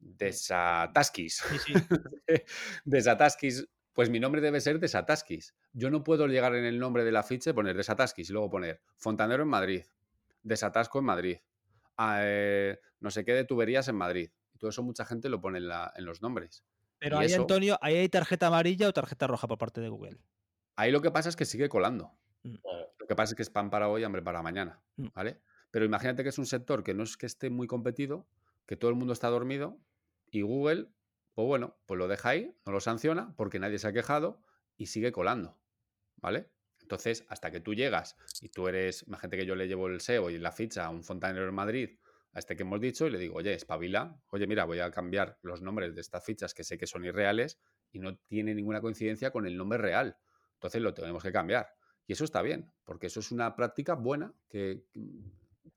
Sí, 0.00 1.58
sí. 1.58 1.72
Desatasquis, 2.84 3.68
pues 3.92 4.08
mi 4.10 4.20
nombre 4.20 4.40
debe 4.40 4.60
ser 4.60 4.78
Desatasquis. 4.78 5.56
Yo 5.72 5.90
no 5.90 6.04
puedo 6.04 6.28
llegar 6.28 6.54
en 6.54 6.64
el 6.64 6.78
nombre 6.78 7.04
de 7.04 7.10
la 7.12 7.24
ficha 7.24 7.50
y 7.50 7.52
poner 7.52 7.76
Desatasquis 7.76 8.30
y 8.30 8.32
luego 8.32 8.48
poner 8.50 8.80
Fontanero 8.96 9.42
en 9.42 9.48
Madrid, 9.48 9.82
Desatasco 10.42 11.00
en 11.00 11.04
Madrid, 11.06 11.38
ah, 11.96 12.20
eh, 12.22 12.78
no 13.00 13.10
sé 13.10 13.24
qué 13.24 13.32
de 13.34 13.44
tuberías 13.44 13.88
en 13.88 13.96
Madrid. 13.96 14.30
Y 14.54 14.58
todo 14.58 14.70
eso 14.70 14.82
mucha 14.84 15.04
gente 15.04 15.28
lo 15.28 15.40
pone 15.40 15.58
en, 15.58 15.66
la- 15.68 15.92
en 15.96 16.04
los 16.04 16.22
nombres. 16.22 16.64
Pero 17.00 17.16
Y 17.16 17.20
ahí, 17.24 17.26
eso- 17.32 17.40
Antonio, 17.40 17.78
ahí 17.80 17.96
hay 17.96 18.08
tarjeta 18.08 18.46
amarilla 18.46 18.88
o 18.88 18.92
tarjeta 18.92 19.26
roja 19.26 19.48
por 19.48 19.58
parte 19.58 19.80
de 19.80 19.88
Google. 19.88 20.18
Ahí 20.76 20.92
lo 20.92 21.02
que 21.02 21.10
pasa 21.10 21.28
es 21.28 21.34
que 21.34 21.44
sigue 21.44 21.68
colando. 21.68 22.12
Claro. 22.62 22.88
Lo 23.08 23.14
que 23.14 23.16
pasa 23.16 23.32
es 23.32 23.36
que 23.36 23.42
es 23.42 23.48
pan 23.48 23.70
para 23.70 23.88
hoy, 23.88 24.04
hambre 24.04 24.20
para 24.20 24.42
mañana, 24.42 24.82
Mm. 24.96 25.06
¿vale? 25.14 25.40
Pero 25.70 25.86
imagínate 25.86 26.22
que 26.22 26.28
es 26.28 26.38
un 26.38 26.44
sector 26.44 26.84
que 26.84 26.92
no 26.92 27.04
es 27.04 27.16
que 27.16 27.24
esté 27.24 27.48
muy 27.48 27.66
competido, 27.66 28.28
que 28.66 28.76
todo 28.76 28.90
el 28.90 28.96
mundo 28.96 29.14
está 29.14 29.28
dormido 29.28 29.80
y 30.30 30.42
Google, 30.42 30.88
pues 31.32 31.46
bueno, 31.46 31.78
pues 31.86 31.96
lo 31.96 32.06
deja 32.06 32.28
ahí, 32.28 32.54
no 32.66 32.72
lo 32.72 32.80
sanciona 32.80 33.34
porque 33.36 33.58
nadie 33.58 33.78
se 33.78 33.88
ha 33.88 33.94
quejado 33.94 34.42
y 34.76 34.86
sigue 34.86 35.10
colando, 35.10 35.58
¿vale? 36.16 36.50
Entonces, 36.82 37.24
hasta 37.28 37.50
que 37.50 37.60
tú 37.60 37.74
llegas 37.74 38.14
y 38.42 38.50
tú 38.50 38.68
eres, 38.68 39.04
imagínate 39.06 39.38
que 39.38 39.46
yo 39.46 39.54
le 39.54 39.68
llevo 39.68 39.86
el 39.88 40.00
SEO 40.02 40.28
y 40.28 40.36
la 40.38 40.52
ficha 40.52 40.84
a 40.84 40.90
un 40.90 41.02
fontanero 41.02 41.48
en 41.48 41.54
Madrid, 41.54 41.98
a 42.32 42.40
este 42.40 42.56
que 42.56 42.62
hemos 42.64 42.78
dicho, 42.80 43.06
y 43.06 43.10
le 43.10 43.18
digo, 43.18 43.36
oye, 43.36 43.54
espabila, 43.54 44.20
oye, 44.30 44.46
mira, 44.46 44.64
voy 44.64 44.80
a 44.80 44.90
cambiar 44.90 45.38
los 45.40 45.62
nombres 45.62 45.94
de 45.94 46.02
estas 46.02 46.22
fichas 46.24 46.52
que 46.52 46.62
sé 46.62 46.76
que 46.76 46.86
son 46.86 47.06
irreales 47.06 47.58
y 47.90 48.00
no 48.00 48.18
tiene 48.18 48.54
ninguna 48.54 48.82
coincidencia 48.82 49.30
con 49.30 49.46
el 49.46 49.56
nombre 49.56 49.78
real. 49.78 50.18
Entonces 50.54 50.82
lo 50.82 50.92
tenemos 50.92 51.22
que 51.22 51.32
cambiar. 51.32 51.77
Y 52.08 52.14
eso 52.14 52.24
está 52.24 52.42
bien, 52.42 52.72
porque 52.84 53.06
eso 53.06 53.20
es 53.20 53.30
una 53.30 53.54
práctica 53.54 53.94
buena 53.94 54.34
que, 54.48 54.86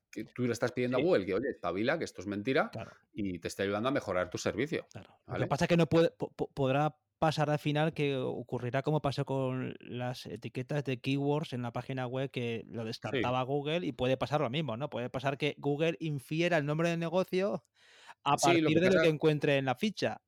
que 0.10 0.24
tú 0.26 0.44
le 0.44 0.54
estás 0.54 0.72
pidiendo 0.72 0.98
Sí. 0.98 1.04
a 1.04 1.06
Google 1.06 1.26
que, 1.26 1.34
oye, 1.34 1.50
espabila, 1.50 1.98
que 2.00 2.06
esto 2.06 2.22
es 2.22 2.28
mentira 2.28 2.70
Claro, 2.72 2.92
y 3.14 3.38
te 3.40 3.50
está 3.50 3.64
ayudando 3.64 3.90
a 3.90 3.92
mejorar 3.92 4.30
tu 4.30 4.38
servicio. 4.38 4.88
claro. 4.92 5.20
Lo 5.28 5.38
que 5.38 5.48
pasa 5.48 5.66
es 5.66 5.70
que 5.70 5.78
no 5.78 5.88
puede, 5.88 6.12
po- 6.12 6.32
po- 6.32 6.50
podrá 6.54 6.98
pasar 7.20 7.50
al 7.50 7.60
final 7.60 7.94
que 7.94 8.18
ocurrirá 8.18 8.82
como 8.82 9.02
pasó 9.02 9.26
con 9.26 9.76
las 9.80 10.26
etiquetas 10.26 10.84
de 10.86 11.00
keywords 11.02 11.54
en 11.54 11.62
la 11.62 11.72
página 11.72 12.08
web 12.08 12.32
que 12.32 12.64
lo 12.68 12.84
descartaba 12.84 13.44
Google 13.44 13.86
y 13.86 13.92
puede 13.92 14.18
pasar 14.18 14.42
lo 14.42 14.50
mismo, 14.50 14.76
¿no? 14.78 14.90
Puede 14.90 15.10
pasar 15.10 15.38
que 15.38 15.54
Google 15.60 15.98
infiera 16.00 16.58
el 16.58 16.66
nombre 16.66 16.90
del 16.90 17.00
negocio 17.00 17.64
a 18.24 18.38
Sí, 18.38 18.48
partir 18.48 18.80
de 18.80 18.92
lo 18.92 19.02
que 19.04 19.10
encuentre 19.10 19.58
en 19.58 19.66
la 19.66 19.76
ficha. 19.76 20.22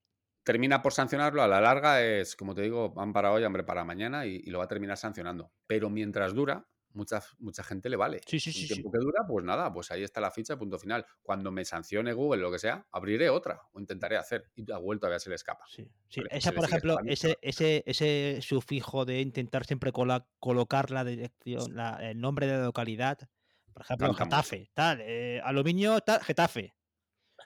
Termina 0.43 0.81
por 0.81 0.93
sancionarlo, 0.93 1.41
a 1.41 1.47
la 1.47 1.61
larga 1.61 2.01
es, 2.03 2.35
como 2.35 2.53
te 2.53 2.61
digo, 2.63 2.91
van 2.93 3.13
para 3.13 3.31
hoy, 3.31 3.43
hambre 3.43 3.63
para 3.63 3.85
mañana 3.85 4.25
y, 4.25 4.41
y 4.43 4.49
lo 4.51 4.59
va 4.59 4.65
a 4.65 4.67
terminar 4.67 4.97
sancionando. 4.97 5.53
Pero 5.67 5.89
mientras 5.89 6.33
dura, 6.33 6.67
mucha, 6.91 7.21
mucha 7.39 7.63
gente 7.63 7.89
le 7.89 7.95
vale. 7.95 8.19
Sí, 8.27 8.39
sí, 8.39 8.51
sí, 8.51 8.61
sí. 8.67 8.73
tiempo 8.73 8.91
que 8.91 8.99
dura, 8.99 9.25
pues 9.27 9.45
nada, 9.45 9.71
pues 9.73 9.89
ahí 9.91 10.03
está 10.03 10.19
la 10.21 10.31
ficha, 10.31 10.57
punto 10.57 10.77
final. 10.77 11.05
Cuando 11.21 11.51
me 11.51 11.63
sancione 11.65 12.11
Google, 12.13 12.41
lo 12.41 12.51
que 12.51 12.59
sea, 12.59 12.85
abriré 12.91 13.29
otra 13.29 13.61
o 13.71 13.79
intentaré 13.79 14.17
hacer. 14.17 14.51
Y 14.55 14.69
a 14.71 14.77
Google 14.77 14.99
todavía 14.99 15.19
se 15.19 15.29
le 15.29 15.35
escapa. 15.35 15.63
Sí, 15.67 15.89
sí. 16.09 16.21
Vale, 16.21 16.29
Esa, 16.37 16.51
por 16.51 16.65
ejemplo, 16.65 16.97
ese, 17.07 17.37
ese, 17.41 17.83
ese 17.85 18.39
sufijo 18.41 19.05
de 19.05 19.21
intentar 19.21 19.65
siempre 19.65 19.91
cola- 19.91 20.27
colocar 20.39 20.91
la 20.91 21.03
dirección, 21.05 21.75
la- 21.75 21.97
el 22.01 22.19
nombre 22.19 22.47
de 22.47 22.57
la 22.57 22.63
localidad, 22.65 23.17
por 23.73 23.83
ejemplo. 23.83 24.13
Getafe, 24.13 24.69
tal, 24.73 24.99
eh, 25.01 25.41
aluminio, 25.43 25.99
tal, 26.01 26.21
Getafe. 26.21 26.73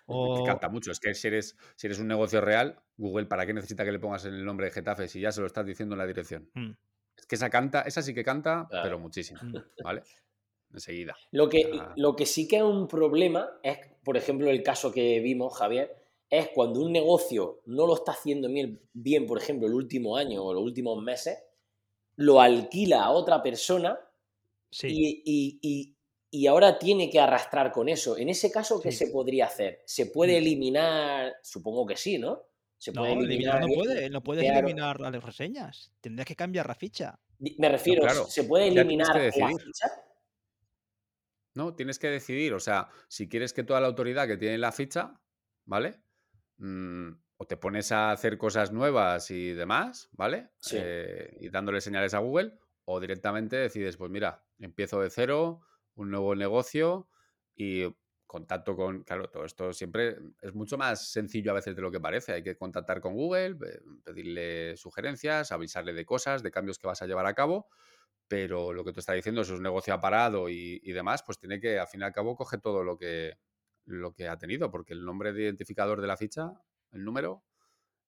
Que 0.07 0.13
O, 0.13 0.43
canta 0.45 0.69
mucho. 0.69 0.91
Es 0.91 0.99
que 1.01 1.13
si 1.13 1.27
eres, 1.27 1.57
si 1.75 1.87
eres 1.87 1.99
un 1.99 2.07
negocio 2.07 2.39
real, 2.39 2.79
Google, 2.95 3.25
¿para 3.25 3.45
qué 3.45 3.53
necesita 3.53 3.83
que 3.83 3.91
le 3.91 3.99
pongas 3.99 4.23
el 4.23 4.45
nombre 4.45 4.67
de 4.67 4.71
Getafe 4.71 5.07
si 5.09 5.19
ya 5.19 5.31
se 5.33 5.41
lo 5.41 5.47
estás 5.47 5.65
diciendo 5.65 5.95
en 5.95 5.99
la 5.99 6.07
dirección? 6.07 6.49
Mm, 6.53 6.71
Es 7.17 7.25
que 7.25 7.35
esa 7.35 7.49
canta, 7.49 7.81
esa 7.81 8.01
sí 8.01 8.13
que 8.13 8.23
canta, 8.23 8.67
Claro. 8.69 8.83
pero 8.83 8.99
muchísimo, 8.99 9.39
mm. 9.43 9.83
¿vale? 9.83 10.03
Enseguida. 10.71 11.15
Lo 11.31 11.49
que, 11.49 11.69
Ah. 11.73 11.93
lo 11.97 12.15
que 12.15 12.25
sí 12.25 12.47
que 12.47 12.57
es 12.57 12.63
un 12.63 12.87
problema 12.87 13.49
es, 13.63 13.79
por 14.03 14.15
ejemplo, 14.17 14.49
el 14.49 14.63
caso 14.63 14.91
que 14.93 15.19
vimos, 15.19 15.57
Javier, 15.57 15.93
es 16.29 16.49
cuando 16.49 16.81
un 16.81 16.91
negocio 16.93 17.61
no 17.65 17.85
lo 17.87 17.95
está 17.95 18.11
haciendo 18.13 18.47
bien, 18.49 18.79
bien, 18.93 19.25
por 19.25 19.37
ejemplo, 19.39 19.67
el 19.67 19.73
último 19.73 20.15
año 20.15 20.43
o 20.43 20.53
los 20.53 20.63
últimos 20.63 21.01
meses, 21.03 21.37
lo 22.17 22.39
alquila 22.41 23.03
a 23.03 23.11
otra 23.11 23.41
persona 23.43 23.99
Sí, 24.69 24.87
y, 24.89 25.21
y- 25.25 25.59
y- 25.61 25.96
y 26.29 26.47
ahora 26.47 26.77
tiene 26.79 27.09
que 27.09 27.19
arrastrar 27.19 27.71
con 27.71 27.89
eso. 27.89 28.17
En 28.17 28.29
ese 28.29 28.51
caso, 28.51 28.81
¿qué 28.81 28.91
Sí. 28.91 29.05
se 29.05 29.07
podría 29.11 29.45
hacer? 29.45 29.81
¿Se 29.85 30.07
puede 30.07 30.33
Mm. 30.33 30.37
eliminar? 30.43 31.33
Supongo 31.43 31.85
que 31.85 31.95
sí, 31.95 32.17
¿no? 32.17 32.43
Se 32.77 32.91
no, 32.91 33.01
puede 33.01 33.13
eliminar 33.13 33.61
no 33.61 33.67
puede, 33.73 34.09
no 34.09 34.23
puedes 34.23 34.45
eliminar 34.49 34.99
las 34.99 35.23
reseñas. 35.23 35.91
Tendrías 35.99 36.27
que 36.27 36.35
cambiar 36.35 36.67
la 36.67 36.75
ficha. 36.75 37.19
Me 37.39 37.69
refiero, 37.69 38.03
claro, 38.03 38.25
¿se 38.25 38.43
puede 38.43 38.67
eliminar 38.67 39.15
la 39.15 39.31
ficha? 39.31 39.89
No, 41.55 41.73
tienes 41.75 41.97
que 41.99 42.09
decidir. 42.09 42.53
O 42.53 42.59
sea, 42.59 42.89
si 43.07 43.27
quieres 43.27 43.53
que 43.53 43.63
toda 43.63 43.81
la 43.81 43.87
autoridad 43.87 44.27
que 44.27 44.37
tiene 44.37 44.57
la 44.57 44.71
ficha, 44.71 45.19
¿vale? 45.65 46.01
Mm, 46.57 47.11
o 47.37 47.45
te 47.47 47.57
pones 47.57 47.91
a 47.91 48.11
hacer 48.11 48.37
cosas 48.37 48.71
nuevas 48.71 49.31
y 49.31 49.53
demás, 49.53 50.09
¿vale? 50.11 50.49
Sí. 50.59 50.77
Eh, 50.79 51.35
y 51.39 51.49
dándole 51.49 51.81
señales 51.81 52.13
a 52.13 52.19
Google, 52.19 52.53
o 52.85 52.99
directamente 52.99 53.55
decides, 53.57 53.97
pues 53.97 54.11
mira, 54.11 54.45
empiezo 54.59 55.01
de 55.01 55.09
cero, 55.09 55.61
un 55.97 56.09
nuevo 56.11 56.35
negocio 56.35 57.09
y 57.55 57.83
contacto 58.25 58.75
con. 58.75 59.03
Claro, 59.03 59.29
todo 59.29 59.45
esto 59.45 59.73
siempre 59.73 60.17
es 60.41 60.53
mucho 60.53 60.77
más 60.77 61.11
sencillo 61.11 61.51
a 61.51 61.55
veces 61.55 61.75
de 61.75 61.81
lo 61.81 61.91
que 61.91 61.99
parece. 61.99 62.33
Hay 62.33 62.43
que 62.43 62.57
contactar 62.57 63.01
con 63.01 63.13
Google, 63.15 63.55
pe- 63.55 63.81
pedirle 64.03 64.77
sugerencias, 64.77 65.51
avisarle 65.51 65.93
de 65.93 66.05
cosas, 66.05 66.43
de 66.43 66.51
cambios 66.51 66.77
que 66.79 66.87
vas 66.87 67.01
a 67.01 67.07
llevar 67.07 67.25
a 67.25 67.33
cabo 67.33 67.67
pero 68.27 68.73
lo 68.73 68.83
que 68.83 68.91
tú 68.93 68.99
estás 68.99 69.15
diciendo, 69.15 69.41
es 69.41 69.49
un 69.49 69.63
negocio 69.63 69.93
aparado 69.93 70.49
y, 70.49 70.79
y 70.83 70.91
demás, 70.91 71.23
pues 71.25 71.39
tiene 71.39 71.59
que, 71.59 71.79
al 71.79 71.87
fin 71.87 72.01
y 72.01 72.03
al 72.03 72.11
cabo, 72.11 72.35
coge 72.35 72.57
todo 72.57 72.83
lo 72.83 72.97
que, 72.97 73.37
lo 73.85 74.13
que 74.13 74.27
ha 74.27 74.37
tenido, 74.37 74.69
porque 74.69 74.93
el 74.93 75.05
nombre 75.05 75.31
de 75.31 75.43
identificador 75.43 76.01
de 76.01 76.07
la 76.07 76.17
ficha, 76.17 76.51
el 76.91 77.05
número, 77.05 77.45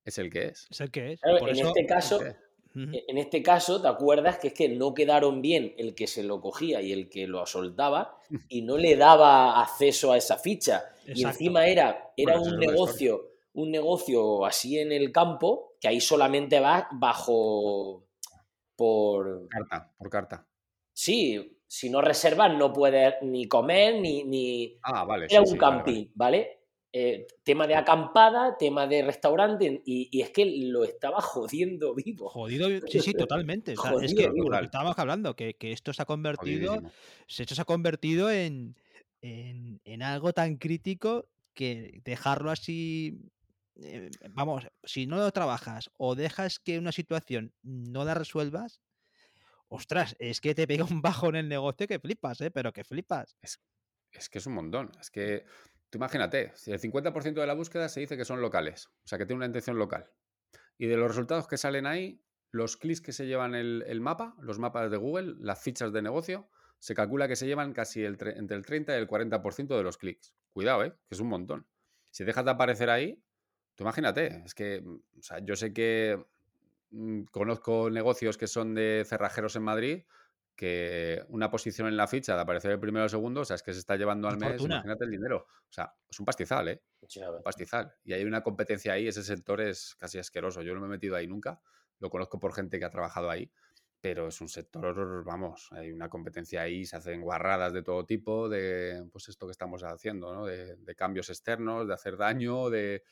es 0.04 0.18
el 0.18 0.30
que 0.30 0.48
es. 0.48 0.68
Es 0.70 0.82
el 0.82 0.92
que 0.92 1.14
es. 1.14 1.22
Claro, 1.22 1.40
Por 1.40 1.50
en 1.50 1.56
eso, 1.56 1.68
este 1.70 1.86
caso, 1.86 2.22
es 2.22 2.36
E- 2.92 3.06
En 3.08 3.18
este 3.18 3.44
caso, 3.44 3.82
¿te 3.82 3.88
acuerdas 3.88 4.38
que 4.40 4.50
es 4.50 4.54
que 4.54 4.70
no 4.70 4.94
quedaron 4.94 5.42
bien 5.42 5.74
el 5.78 5.96
que 5.96 6.08
se 6.08 6.24
lo 6.24 6.42
cogía 6.42 6.82
y 6.82 6.92
el 6.92 7.10
que 7.10 7.28
lo 7.28 7.46
soltaba 7.46 8.18
y 8.48 8.62
no 8.64 8.78
le 8.78 8.96
daba 8.96 9.62
acceso 9.62 10.12
a 10.12 10.18
esa 10.18 10.38
ficha? 10.38 10.86
Y 11.14 11.24
encima 11.24 11.68
era, 11.68 12.14
era 12.18 12.38
Bueno, 12.38 12.40
un 12.40 12.58
negocio, 12.60 13.32
un 13.54 13.72
negocio 13.72 14.46
así 14.46 14.80
en 14.80 14.92
el 14.92 15.12
campo, 15.12 15.74
que 15.80 15.88
ahí 15.88 16.02
solamente 16.02 16.60
vas 16.60 16.86
bajo 16.92 18.06
por 18.76 19.52
Carta, 19.54 19.92
por 19.98 20.10
carta. 20.10 20.48
sí, 20.94 21.60
si 21.68 21.90
no 21.90 22.02
reservas 22.02 22.56
no 22.58 22.74
puedes 22.74 23.16
ni 23.22 23.48
comer 23.48 23.96
ni, 24.02 24.24
ni... 24.24 24.82
Ah, 24.82 25.06
vale. 25.06 25.28
Era 25.28 25.42
sí, 25.42 25.44
un 25.44 25.56
sí, 25.56 25.60
vale, 25.62 25.84
camping, 25.84 26.08
vale. 26.08 26.10
¿vale? 26.16 26.59
Eh, 26.92 27.28
tema 27.44 27.68
de 27.68 27.76
acampada, 27.76 28.58
tema 28.58 28.88
de 28.88 29.04
restaurante, 29.04 29.84
y, 29.86 30.10
y 30.12 30.22
es 30.22 30.32
que 30.32 30.46
lo 30.46 30.84
estaba 30.84 31.22
jodiendo 31.22 31.94
vivo. 31.94 32.30
Jodido, 32.30 32.68
sí, 32.88 33.00
sí, 33.00 33.14
totalmente. 33.28 33.74
O 33.78 33.82
sea, 33.82 33.92
es 34.02 34.14
Jodido, 34.14 34.16
que 34.16 34.30
vivo. 34.32 34.50
lo 34.50 34.58
que 34.58 34.66
estábamos 34.66 34.98
hablando, 34.98 35.36
que, 35.36 35.54
que 35.54 35.72
esto 35.72 35.94
se 35.94 36.02
ha 36.02 36.06
convertido, 36.06 36.72
Jodidísimo. 36.76 36.92
esto 37.28 37.54
se 37.56 37.62
ha 37.62 37.66
convertido 37.66 38.32
en, 38.32 38.76
en, 39.22 39.80
en 39.86 40.02
algo 40.02 40.34
tan 40.34 40.58
crítico 40.58 41.28
que 41.54 42.02
dejarlo 42.04 42.50
así, 42.50 43.20
eh, 43.84 44.10
vamos, 44.32 44.66
si 44.84 45.06
no 45.06 45.18
lo 45.18 45.32
trabajas 45.32 45.92
o 45.98 46.16
dejas 46.16 46.58
que 46.58 46.80
una 46.80 46.92
situación 46.92 47.54
no 47.62 48.04
la 48.04 48.16
resuelvas, 48.16 48.82
ostras, 49.68 50.16
es 50.18 50.42
que 50.42 50.56
te 50.56 50.66
pega 50.66 50.86
un 50.86 51.02
bajo 51.04 51.30
en 51.30 51.36
el 51.36 51.50
negocio 51.50 51.88
que 51.88 52.00
flipas, 52.00 52.42
¿eh? 52.42 52.50
Pero 52.50 52.74
que 52.74 52.84
flipas. 52.84 53.38
Es 54.12 54.28
que 54.28 54.40
es 54.40 54.48
un 54.48 54.54
montón. 54.54 54.92
Es 55.00 55.12
que 55.12 55.46
imagínate, 55.98 56.52
si 56.56 56.72
el 56.72 56.80
50% 56.80 57.42
de 57.42 57.48
la 57.48 57.54
búsqueda 57.54 57.90
se 57.90 58.00
dice 58.02 58.18
que 58.18 58.26
son 58.26 58.42
locales, 58.42 58.88
o 59.04 59.08
sea, 59.08 59.18
que 59.18 59.26
tiene 59.26 59.38
una 59.38 59.46
intención 59.48 59.78
local. 59.78 60.12
Y 60.78 60.88
de 60.88 60.98
los 60.98 61.08
resultados 61.10 61.48
que 61.48 61.58
salen 61.58 61.86
ahí, 61.88 62.22
los 62.52 62.78
clics 62.78 63.02
que 63.02 63.12
se 63.14 63.28
llevan 63.28 63.56
el, 63.56 63.84
el 63.88 64.02
mapa, 64.02 64.36
los 64.42 64.60
mapas 64.60 64.90
de 64.92 64.98
Google, 64.98 65.36
las 65.40 65.62
fichas 65.62 65.92
de 65.94 66.02
negocio, 66.02 66.50
se 66.80 66.96
calcula 66.96 67.28
que 67.28 67.36
se 67.36 67.46
llevan 67.48 67.74
casi 67.74 68.04
el 68.04 68.18
tre- 68.18 68.38
entre 68.38 68.56
el 68.58 68.66
30 68.66 68.96
y 68.96 69.00
el 69.00 69.08
40% 69.08 69.76
de 69.78 69.84
los 69.84 69.98
clics. 69.98 70.34
Cuidado, 70.52 70.84
¿eh? 70.84 70.92
Que 71.08 71.16
es 71.16 71.20
un 71.20 71.28
montón. 71.28 71.68
Si 72.12 72.24
dejas 72.24 72.46
de 72.46 72.52
aparecer 72.52 72.90
ahí, 72.90 73.22
tú 73.76 73.84
imagínate, 73.84 74.44
es 74.46 74.54
que, 74.56 74.82
mm, 74.82 74.96
o 75.20 75.22
sea, 75.22 75.40
yo 75.40 75.56
sé 75.56 75.74
que 75.74 76.24
mm, 76.92 77.24
conozco 77.32 77.90
negocios 77.90 78.38
que 78.38 78.48
son 78.48 78.74
de 78.76 79.04
cerrajeros 79.06 79.56
en 79.56 79.64
Madrid 79.64 80.04
que 80.60 81.24
una 81.30 81.50
posición 81.50 81.88
en 81.88 81.96
la 81.96 82.06
ficha 82.06 82.36
de 82.36 82.42
aparecer 82.42 82.72
el 82.72 82.80
primero 82.82 83.04
o 83.04 83.06
el 83.06 83.10
segundo, 83.10 83.40
o 83.42 83.46
sea, 83.46 83.56
es 83.56 83.64
que 83.64 83.72
se 83.72 83.80
está 83.80 83.96
llevando 83.96 84.28
al 84.28 84.38
mes, 84.38 84.50
fortuna. 84.50 84.76
imagínate 84.76 85.06
el 85.06 85.12
dinero. 85.12 85.46
O 85.48 85.72
sea, 85.72 85.94
es 86.10 86.20
un 86.20 86.26
pastizal, 86.26 86.68
¿eh? 86.68 86.84
Un 87.02 87.42
pastizal. 87.44 87.94
Y 88.04 88.12
hay 88.12 88.26
una 88.26 88.44
competencia 88.44 88.92
ahí, 88.92 89.08
ese 89.08 89.24
sector 89.24 89.62
es 89.62 89.96
casi 89.96 90.20
asqueroso. 90.20 90.62
Yo 90.62 90.74
no 90.74 90.82
me 90.82 90.88
he 90.88 90.90
metido 90.90 91.16
ahí 91.16 91.28
nunca, 91.28 91.62
lo 92.00 92.10
conozco 92.10 92.40
por 92.40 92.54
gente 92.54 92.78
que 92.78 92.84
ha 92.84 92.90
trabajado 92.90 93.30
ahí, 93.30 93.50
pero 94.02 94.28
es 94.28 94.42
un 94.42 94.50
sector, 94.50 95.24
vamos, 95.24 95.70
hay 95.72 95.94
una 95.94 96.10
competencia 96.10 96.62
ahí, 96.62 96.86
se 96.86 96.98
hacen 96.98 97.22
guarradas 97.22 97.72
de 97.72 97.82
todo 97.82 98.06
tipo, 98.06 98.50
de 98.50 99.08
pues 99.14 99.30
esto 99.30 99.46
que 99.48 99.52
estamos 99.52 99.82
haciendo, 99.84 100.34
¿no? 100.34 100.46
De, 100.46 100.76
de 100.76 100.96
cambios 100.96 101.30
externos, 101.30 101.88
de 101.88 101.94
hacer 101.94 102.18
daño, 102.18 102.70
de... 102.70 103.04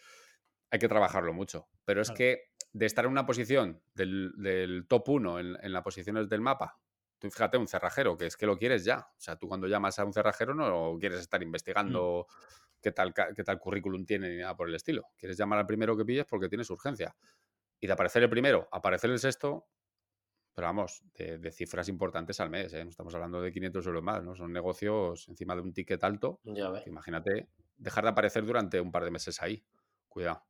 Hay 0.69 0.79
que 0.79 0.89
trabajarlo 0.89 1.31
mucho. 1.31 1.69
Pero 1.85 2.01
es 2.01 2.09
Claro. 2.09 2.17
que 2.17 2.41
de 2.73 2.85
estar 2.85 3.05
en 3.05 3.11
una 3.11 3.25
posición 3.25 3.81
del, 3.95 4.33
del 4.35 4.85
top 4.89 5.07
1 5.07 5.39
en, 5.39 5.57
en 5.61 5.71
las 5.71 5.81
posiciones 5.81 6.27
del 6.27 6.41
mapa, 6.41 6.77
tú 7.20 7.30
fíjate, 7.30 7.57
un 7.57 7.68
cerrajero, 7.68 8.18
que 8.18 8.28
es 8.28 8.38
que 8.38 8.45
lo 8.45 8.57
quieres 8.57 8.86
ya. 8.86 8.99
O 8.99 9.20
sea, 9.20 9.36
tú 9.38 9.47
cuando 9.47 9.68
llamas 9.68 9.99
a 9.99 10.05
un 10.05 10.13
cerrajero 10.13 10.53
no 10.53 10.97
quieres 10.99 11.20
estar 11.20 11.41
investigando 11.41 12.28
qué, 12.82 12.91
tal, 12.91 13.13
qué 13.13 13.43
tal 13.43 13.59
currículum 13.59 14.05
tiene 14.05 14.30
ni 14.30 14.38
nada 14.38 14.55
por 14.55 14.70
el 14.70 14.76
estilo. 14.76 15.09
Quieres 15.18 15.38
llamar 15.38 15.59
al 15.59 15.65
primero 15.65 15.97
que 15.97 16.05
pilles 16.05 16.26
porque 16.26 16.49
tienes 16.49 16.70
urgencia. 16.70 17.15
Y 17.80 17.88
de 17.88 17.93
aparecer 17.93 18.24
el 18.24 18.30
primero, 18.30 18.68
aparecer 18.72 19.09
el 19.09 19.20
sexto, 19.20 19.68
pero 20.53 20.68
vamos, 20.68 21.03
de, 21.13 21.38
de 21.38 21.51
cifras 21.51 21.88
importantes 21.88 22.39
al 22.39 22.49
mes. 22.49 22.74
¿eh? 22.74 22.84
No 22.84 22.89
estamos 22.89 23.13
hablando 23.13 23.41
de 23.41 23.51
500 23.51 23.86
euros 23.86 24.03
más, 24.03 24.24
¿no? 24.24 24.36
Son 24.36 24.51
negocios 24.51 25.28
encima 25.28 25.55
de 25.55 25.61
un 25.61 25.74
ticket 25.74 26.03
alto. 26.03 26.39
Ya 26.43 26.72
imagínate 26.86 27.49
dejar 27.78 28.03
de 28.05 28.09
aparecer 28.09 28.45
durante 28.45 28.82
un 28.82 28.91
par 28.91 29.03
de 29.03 29.11
meses 29.11 29.41
ahí. 29.41 29.63
Cuidado. 30.07 30.43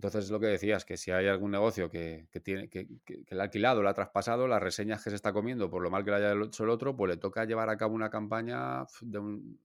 Entonces, 0.00 0.30
lo 0.30 0.40
que 0.40 0.46
decías, 0.46 0.86
que 0.86 0.96
si 0.96 1.10
hay 1.10 1.26
algún 1.28 1.50
negocio 1.50 1.90
que, 1.90 2.26
que 2.30 2.40
tiene, 2.40 2.70
que, 2.70 2.88
que- 3.04 3.22
que 3.22 3.34
le 3.34 3.40
ha 3.42 3.44
alquilado, 3.44 3.82
le 3.82 3.90
ha 3.90 3.92
traspasado, 3.94 4.48
las 4.48 4.62
reseñas 4.62 5.04
que 5.04 5.10
se 5.10 5.16
está 5.16 5.34
comiendo 5.34 5.68
por 5.68 5.82
lo 5.82 5.90
mal 5.90 6.04
que 6.06 6.10
le 6.10 6.16
haya 6.16 6.32
hecho 6.42 6.64
el 6.64 6.70
otro, 6.70 6.96
pues 6.96 7.10
le 7.10 7.18
toca 7.18 7.44
llevar 7.44 7.68
a 7.68 7.76
cabo 7.76 7.94
una 7.94 8.08
campaña 8.08 8.86
de, 9.02 9.18
un- 9.18 9.60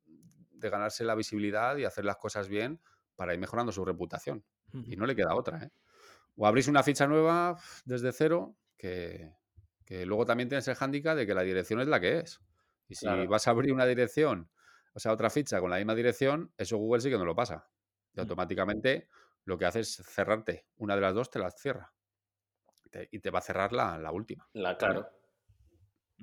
de 0.51 0.69
ganarse 0.69 1.05
la 1.05 1.15
visibilidad 1.15 1.77
y 1.77 1.85
hacer 1.85 2.03
las 2.03 2.17
cosas 2.17 2.49
bien 2.49 2.81
para 3.15 3.33
ir 3.33 3.39
mejorando 3.39 3.71
su 3.71 3.85
reputación. 3.85 4.43
Y 4.73 4.97
no 4.97 5.05
le 5.05 5.15
queda 5.15 5.35
otra, 5.35 5.63
¿eh? 5.63 5.71
O 6.35 6.45
abrís 6.45 6.67
una 6.67 6.83
ficha 6.83 7.07
nueva 7.07 7.57
desde 7.85 8.11
cero, 8.11 8.57
que, 8.77 9.31
luego 10.05 10.25
también 10.25 10.49
tienes 10.49 10.67
el 10.67 10.75
hándicap 10.75 11.15
de 11.15 11.25
que 11.25 11.33
la 11.33 11.43
dirección 11.43 11.79
es 11.79 11.87
la 11.87 11.99
que 12.01 12.19
es. 12.19 12.41
Y 12.89 12.95
si 12.95 13.05
Claro. 13.05 13.29
vas 13.29 13.47
a 13.47 13.51
abrir 13.51 13.71
una 13.73 13.85
dirección, 13.85 14.51
o 14.93 14.99
sea, 14.99 15.13
otra 15.13 15.29
ficha 15.29 15.61
con 15.61 15.69
la 15.69 15.77
misma 15.77 15.95
dirección, 15.95 16.53
eso 16.57 16.77
Google 16.77 17.01
sí 17.01 17.09
que 17.09 17.17
no 17.17 17.25
lo 17.25 17.35
pasa. 17.35 17.69
Y 18.13 18.19
Mm. 18.19 18.21
automáticamente 18.21 19.07
lo 19.45 19.57
que 19.57 19.65
hace 19.65 19.79
es 19.81 19.95
cerrarte. 19.95 20.65
Una 20.77 20.95
de 20.95 21.01
las 21.01 21.13
dos 21.13 21.29
te 21.29 21.39
las 21.39 21.55
cierra. 21.59 21.93
Te- 22.91 23.07
y 23.11 23.19
te 23.19 23.29
va 23.31 23.39
a 23.39 23.43
cerrar 23.43 23.73
la, 23.73 23.97
la 23.97 24.11
última. 24.11 24.47
La, 24.53 24.77
claro. 24.77 25.09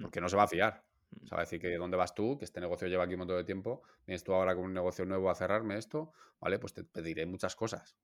Porque 0.01 0.21
no 0.21 0.29
se 0.29 0.37
va 0.37 0.45
a 0.45 0.49
fiar. 0.49 0.85
Mm. 1.11 1.25
O 1.25 1.27
sea, 1.27 1.37
va 1.37 1.43
a 1.43 1.45
decir 1.45 1.61
que 1.61 1.77
dónde 1.77 1.97
vas 1.97 2.15
tú, 2.15 2.39
que 2.39 2.45
este 2.45 2.61
negocio 2.61 2.89
lleva 2.89 3.05
aquí 3.05 3.15
un 3.15 3.21
montón 3.21 3.37
de 3.37 3.45
tiempo, 3.45 3.83
vienes 4.07 4.25
tú 4.25 4.33
ahora 4.33 4.55
con 4.55 4.65
un 4.65 4.75
negocio 4.75 5.05
nuevo 5.05 5.31
a 5.31 5.35
cerrarme 5.35 5.77
esto, 5.79 6.13
¿vale? 6.41 6.59
Pues 6.59 6.73
te 6.73 6.85
pediré 6.85 7.27
muchas 7.27 7.55
cosas. 7.55 7.97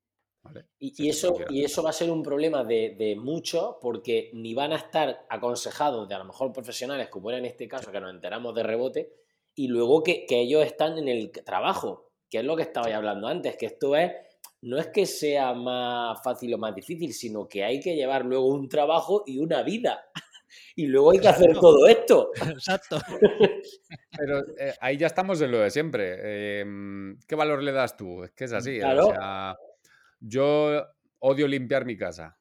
¿vale? 0.42 0.66
Y, 0.78 0.90
Si 0.94 1.06
y 1.06 1.08
eso, 1.08 1.36
y 1.48 1.64
eso 1.64 1.82
va 1.82 1.90
a 1.90 1.94
ser 1.94 2.10
un 2.10 2.22
problema 2.22 2.62
de, 2.64 2.94
de 2.98 3.16
muchos 3.16 3.76
porque 3.80 4.30
ni 4.34 4.54
van 4.54 4.72
a 4.72 4.76
estar 4.76 5.26
aconsejados 5.28 6.08
de 6.08 6.14
a 6.14 6.18
lo 6.18 6.26
mejor 6.26 6.52
profesionales, 6.52 7.08
como 7.08 7.30
era 7.30 7.38
en 7.38 7.46
este 7.46 7.66
caso, 7.66 7.90
que 7.90 8.00
nos 8.00 8.10
enteramos 8.12 8.54
de 8.54 8.62
rebote, 8.62 9.12
y 9.54 9.66
luego 9.68 10.02
que, 10.04 10.26
que 10.26 10.40
ellos 10.42 10.64
están 10.64 10.98
en 10.98 11.08
el 11.08 11.32
trabajo, 11.32 12.12
que 12.30 12.38
es 12.38 12.44
lo 12.44 12.54
que 12.56 12.62
estaba 12.62 12.94
hablando 12.94 13.26
antes, 13.26 13.56
que 13.56 13.66
esto 13.66 13.96
es, 13.96 14.12
no 14.62 14.78
es 14.78 14.88
que 14.88 15.06
sea 15.06 15.54
más 15.54 16.20
fácil 16.22 16.54
o 16.54 16.58
más 16.58 16.74
difícil, 16.74 17.12
sino 17.12 17.48
que 17.48 17.64
hay 17.64 17.80
que 17.80 17.94
llevar 17.94 18.24
luego 18.24 18.48
un 18.48 18.68
trabajo 18.68 19.22
y 19.26 19.38
una 19.38 19.62
vida. 19.62 20.04
Y 20.74 20.86
luego 20.86 21.10
hay 21.10 21.18
que 21.18 21.28
hacer 21.28 21.52
todo 21.60 21.86
esto. 21.88 22.30
Exacto. 22.40 22.98
Pero 24.18 24.38
eh, 24.58 24.74
ahí 24.80 24.96
ya 24.96 25.08
estamos 25.08 25.40
en 25.42 25.50
lo 25.50 25.58
de 25.58 25.70
siempre. 25.70 26.60
Em, 26.60 27.18
¿Qué 27.26 27.34
valor 27.34 27.62
le 27.62 27.72
das 27.72 27.96
tú? 27.96 28.24
Es 28.24 28.30
que 28.30 28.44
es 28.44 28.52
así. 28.52 28.76
¿eh? 28.76 28.80
Claro. 28.80 29.08
O 29.08 29.10
sea, 29.10 29.56
yo 30.20 30.86
odio 31.18 31.48
limpiar 31.48 31.84
mi 31.84 31.98
casa. 31.98 32.38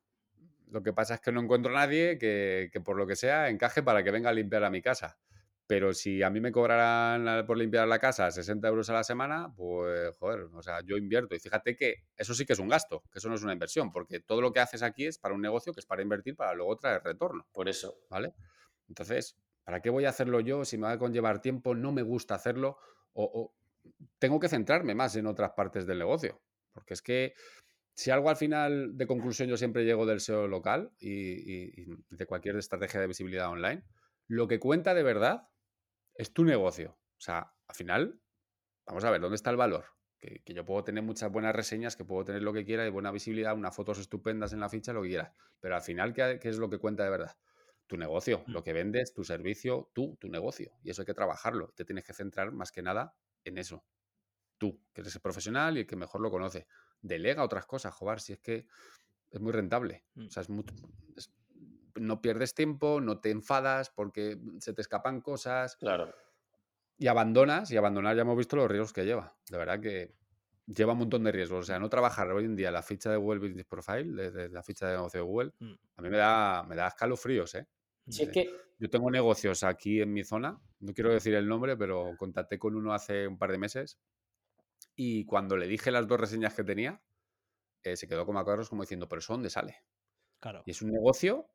Lo 0.70 0.84
que 0.84 0.94
pasa 0.94 1.16
es 1.16 1.20
que 1.20 1.34
no 1.34 1.42
encuentro 1.42 1.72
a 1.76 1.80
nadie 1.80 2.18
que, 2.18 2.70
que 2.72 2.80
por 2.80 2.96
lo 2.96 3.06
que 3.08 3.18
sea 3.18 3.50
encaje 3.50 3.84
para 3.84 4.04
que 4.04 4.12
venga 4.12 4.30
a 4.30 4.34
limpiar 4.34 4.64
a 4.64 4.70
mi 4.70 4.82
casa. 4.82 5.18
Pero 5.68 5.94
si 5.94 6.24
a 6.24 6.30
mí 6.30 6.40
me 6.40 6.52
cobraran 6.52 7.46
por 7.46 7.58
limpiar 7.58 7.88
la 7.88 8.00
casa 8.00 8.32
60 8.32 8.70
euros 8.70 8.90
a 8.90 8.94
la 8.94 9.04
semana, 9.04 9.54
pues 9.56 10.16
joder, 10.18 10.48
o 10.54 10.62
sea, 10.62 10.80
yo 10.86 10.96
invierto. 10.98 11.36
Y 11.36 11.40
fíjate 11.40 11.76
que 11.76 12.06
eso 12.16 12.34
sí 12.34 12.46
que 12.46 12.54
es 12.54 12.60
un 12.60 12.70
gasto, 12.70 13.04
que 13.12 13.20
eso 13.20 13.28
no 13.30 13.36
es 13.36 13.44
una 13.44 13.52
inversión, 13.54 13.92
porque 13.92 14.22
todo 14.22 14.40
lo 14.42 14.54
que 14.54 14.62
haces 14.62 14.82
aquí 14.82 15.06
es 15.06 15.18
para 15.20 15.36
un 15.36 15.42
negocio 15.42 15.74
que 15.74 15.82
es 15.82 15.86
para 15.86 16.02
invertir 16.02 16.36
para 16.38 16.54
luego 16.54 16.78
traer 16.78 17.04
retorno. 17.04 17.48
Por 17.52 17.68
eso. 17.68 17.98
¿vale? 18.10 18.34
Entonces, 18.88 19.38
¿para 19.64 19.82
qué 19.82 19.90
voy 19.90 20.06
a 20.06 20.10
hacerlo 20.10 20.40
yo 20.40 20.64
si 20.66 20.78
me 20.78 20.84
va 20.88 20.94
a 20.94 21.00
conllevar 21.00 21.42
tiempo? 21.42 21.76
No 21.76 21.92
me 21.92 22.02
gusta 22.02 22.36
hacerlo 22.36 22.78
o, 23.14 23.24
o 23.26 23.56
tengo 24.20 24.40
que 24.40 24.50
centrarme 24.50 24.96
más 24.96 25.16
en 25.16 25.28
otras 25.28 25.52
partes 25.52 25.86
del 25.86 26.00
negocio. 26.00 26.42
Porque 26.72 26.94
es 26.94 27.02
que 27.02 27.34
si 27.96 28.12
algo 28.12 28.30
al 28.30 28.38
final 28.38 28.98
de 28.98 29.08
conclusión 29.08 29.50
yo 29.50 29.58
siempre 29.58 29.86
llego 29.86 30.06
del 30.06 30.18
SEO 30.18 30.48
local 30.48 30.92
y, 31.00 31.12
y- 31.12 31.84
y 31.84 31.86
de 32.10 32.26
cualquier 32.26 32.58
estrategia 32.58 33.02
de 33.02 33.08
visibilidad 33.08 33.50
online, 33.50 33.84
lo 34.28 34.48
que 34.48 34.60
cuenta 34.60 34.94
de 34.94 35.04
verdad 35.04 35.50
es 36.18 36.34
tu 36.34 36.44
negocio. 36.44 36.98
O 37.18 37.22
sea, 37.22 37.54
al 37.68 37.76
final, 37.76 38.22
vamos 38.86 39.04
a 39.04 39.12
ver, 39.12 39.22
¿dónde 39.22 39.36
está 39.36 39.50
el 39.50 39.58
valor? 39.58 39.86
Que, 40.20 40.42
que 40.44 40.54
yo 40.54 40.66
puedo 40.66 40.84
tener 40.84 41.04
muchas 41.04 41.32
buenas 41.32 41.56
reseñas, 41.56 41.96
que 41.96 42.04
puedo 42.06 42.24
tener 42.26 42.42
lo 42.44 42.52
que 42.54 42.66
quiera 42.66 42.86
y 42.86 42.90
buena 42.90 43.12
visibilidad, 43.12 43.54
unas 43.56 43.76
fotos 43.76 44.00
estupendas 44.00 44.52
en 44.54 44.60
la 44.60 44.70
ficha, 44.70 44.94
lo 44.94 45.02
que 45.04 45.10
quieras. 45.10 45.32
Pero 45.60 45.76
al 45.76 45.82
final, 45.82 46.14
¿qué, 46.14 46.40
qué 46.42 46.50
es 46.50 46.58
lo 46.58 46.70
que 46.70 46.80
cuenta 46.80 47.04
de 47.04 47.10
verdad? 47.12 47.38
Tu 47.86 47.98
negocio, 47.98 48.44
Mm. 48.48 48.52
lo 48.52 48.64
que 48.64 48.74
vendes, 48.74 49.14
tu 49.14 49.24
servicio, 49.24 49.90
tú, 49.94 50.18
tu 50.20 50.28
negocio. 50.28 50.72
Y 50.84 50.90
eso 50.90 51.04
hay 51.04 51.06
que 51.06 51.14
trabajarlo. 51.14 51.72
Te 51.76 51.86
tienes 51.86 52.04
que 52.04 52.14
centrar 52.14 52.52
más 52.52 52.72
que 52.72 52.82
nada 52.82 53.16
en 53.46 53.58
eso. 53.58 53.86
Tú, 54.58 54.82
que 54.94 55.02
eres 55.02 55.14
el 55.16 55.22
profesional 55.22 55.78
y 55.78 55.82
el 55.82 55.88
que 55.88 55.96
mejor 55.96 56.20
lo 56.22 56.32
conoce. 56.32 56.68
Delega 57.00 57.44
otras 57.44 57.66
cosas, 57.68 57.94
Jobar, 57.94 58.20
si 58.20 58.34
es 58.34 58.40
que 58.40 58.66
es 59.30 59.40
muy 59.40 59.52
rentable. 59.52 60.04
Mm. 60.16 60.26
O 60.26 60.30
sea, 60.32 60.42
es 60.42 60.50
muy- 60.50 60.66
es- 61.16 61.32
no 62.00 62.22
pierdes 62.22 62.54
tiempo, 62.56 63.02
no 63.02 63.20
te 63.20 63.32
enfadas 63.32 63.90
porque 63.90 64.38
se 64.60 64.74
te 64.74 64.82
escapan 64.82 65.22
cosas 65.22 65.76
Claro. 65.78 66.14
y 66.98 67.08
abandonas, 67.08 67.72
y 67.72 67.78
abandonar 67.78 68.16
ya 68.16 68.24
hemos 68.24 68.38
visto 68.38 68.56
los 68.56 68.70
riesgos 68.70 68.94
que 68.94 69.06
lleva. 69.06 69.38
De 69.50 69.58
verdad 69.58 69.80
que 69.80 70.16
lleva 70.66 70.94
un 70.94 71.00
montón 71.00 71.24
de 71.24 71.32
riesgos. 71.32 71.60
O 71.62 71.64
sea, 71.64 71.80
no 71.80 71.90
trabajar 71.90 72.30
hoy 72.32 72.46
en 72.46 72.56
día 72.56 72.72
la 72.72 72.84
ficha 72.84 73.10
de 73.12 73.18
Google 73.18 73.40
Business 73.40 73.66
Profile, 73.66 74.06
de, 74.14 74.32
de 74.32 74.50
la 74.50 74.64
ficha 74.64 74.88
de 74.88 74.96
negocio 74.98 75.20
de 75.22 75.26
Google, 75.26 75.54
Mm. 75.60 75.74
a 75.98 76.02
mí 76.02 76.10
me 76.10 76.18
da, 76.18 76.64
me 76.64 76.76
da 76.76 76.88
escalofríos, 76.88 77.56
¿eh? 77.56 77.68
Si 78.08 78.24
es 78.24 78.30
Sí. 78.30 78.34
que, 78.34 78.52
Yo 78.80 78.90
tengo 78.92 79.10
negocios 79.10 79.64
aquí 79.64 80.02
en 80.02 80.14
mi 80.14 80.24
zona, 80.24 80.62
no 80.80 80.94
quiero 80.94 81.12
decir 81.12 81.34
el 81.34 81.48
nombre, 81.48 81.76
pero 81.78 82.12
contacté 82.18 82.60
con 82.60 82.76
uno 82.76 82.94
hace 82.94 83.28
un 83.28 83.38
par 83.40 83.52
de 83.52 83.58
meses 83.58 84.00
y 84.96 85.26
cuando 85.26 85.58
le 85.58 85.68
dije 85.68 85.92
las 85.92 86.08
dos 86.08 86.20
reseñas 86.20 86.54
que 86.56 86.64
tenía, 86.64 87.02
eh, 87.84 87.96
se 87.98 88.08
quedó 88.08 88.26
como 88.26 88.40
a 88.40 88.44
cuadros 88.46 88.70
como 88.70 88.84
diciendo, 88.84 89.08
pero 89.08 89.20
¿eso 89.20 89.34
dónde 89.34 89.50
sale? 89.50 89.78
Claro. 90.40 90.64
Y 90.66 90.72
es 90.72 90.82
un 90.84 90.92
negocio 90.92 91.50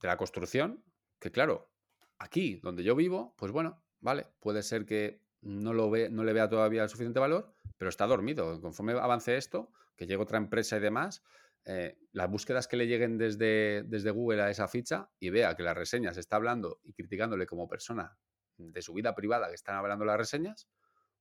de 0.00 0.08
la 0.08 0.16
construcción, 0.16 0.84
que 1.18 1.30
claro, 1.30 1.70
aquí 2.18 2.60
donde 2.62 2.82
yo 2.84 2.94
vivo, 2.94 3.34
pues 3.36 3.52
bueno, 3.52 3.82
vale, 4.00 4.26
puede 4.40 4.62
ser 4.62 4.84
que 4.84 5.22
no, 5.40 5.72
lo 5.72 5.90
ve, 5.90 6.10
no 6.10 6.24
le 6.24 6.32
vea 6.32 6.48
todavía 6.48 6.82
el 6.82 6.88
suficiente 6.88 7.20
valor, 7.20 7.54
pero 7.76 7.88
está 7.88 8.06
dormido. 8.06 8.60
Conforme 8.60 8.92
avance 8.92 9.36
esto, 9.36 9.72
que 9.96 10.06
llegue 10.06 10.22
otra 10.22 10.38
empresa 10.38 10.76
y 10.76 10.80
demás, 10.80 11.22
eh, 11.64 11.98
las 12.12 12.30
búsquedas 12.30 12.66
que 12.66 12.76
le 12.76 12.86
lleguen 12.86 13.18
desde, 13.18 13.82
desde 13.84 14.10
Google 14.10 14.42
a 14.42 14.50
esa 14.50 14.68
ficha 14.68 15.10
y 15.18 15.30
vea 15.30 15.54
que 15.54 15.62
las 15.62 15.76
reseñas 15.76 16.16
está 16.16 16.36
hablando 16.36 16.80
y 16.82 16.92
criticándole 16.92 17.46
como 17.46 17.68
persona 17.68 18.16
de 18.56 18.82
su 18.82 18.94
vida 18.94 19.14
privada 19.14 19.48
que 19.48 19.54
están 19.54 19.76
hablando 19.76 20.04
las 20.04 20.16
reseñas, 20.16 20.68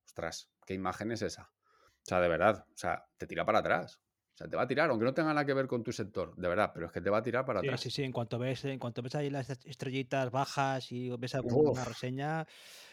ostras, 0.06 0.50
¿qué 0.66 0.74
imagen 0.74 1.12
es 1.12 1.22
esa? 1.22 1.52
O 1.54 2.06
sea, 2.10 2.22
de 2.22 2.30
verdad, 2.30 2.66
o 2.70 2.78
sea, 2.78 3.06
te 3.18 3.28
tira 3.28 3.46
para 3.46 3.60
atrás. 3.60 4.00
O 4.38 4.40
sea, 4.40 4.48
te 4.50 4.56
va 4.56 4.64
a 4.64 4.68
tirar, 4.68 4.90
aunque 4.90 5.04
no 5.06 5.14
tenga 5.14 5.34
nada 5.34 5.46
que 5.46 5.54
ver 5.54 5.68
con 5.68 5.84
tu 5.84 5.92
sector, 5.92 6.36
de 6.38 6.48
verdad, 6.48 6.72
pero 6.74 6.86
es 6.86 6.92
que 6.94 7.02
te 7.02 7.10
va 7.10 7.18
a 7.18 7.24
tirar 7.24 7.44
para 7.46 7.60
Sí, 7.60 7.66
atrás. 7.66 7.82
sí, 7.82 7.90
sí. 7.90 8.04
En 8.04 8.12
cuanto 8.12 8.38
ves, 8.38 8.66
en 8.66 8.78
cuanto 8.80 9.02
ves 9.02 9.16
ahí 9.16 9.30
las 9.32 9.50
estrellitas 9.66 10.30
bajas 10.32 10.92
y 10.92 11.10
ves 11.18 11.34
alguna 11.34 11.72
Uf, 11.72 11.86
reseña, 11.86 12.46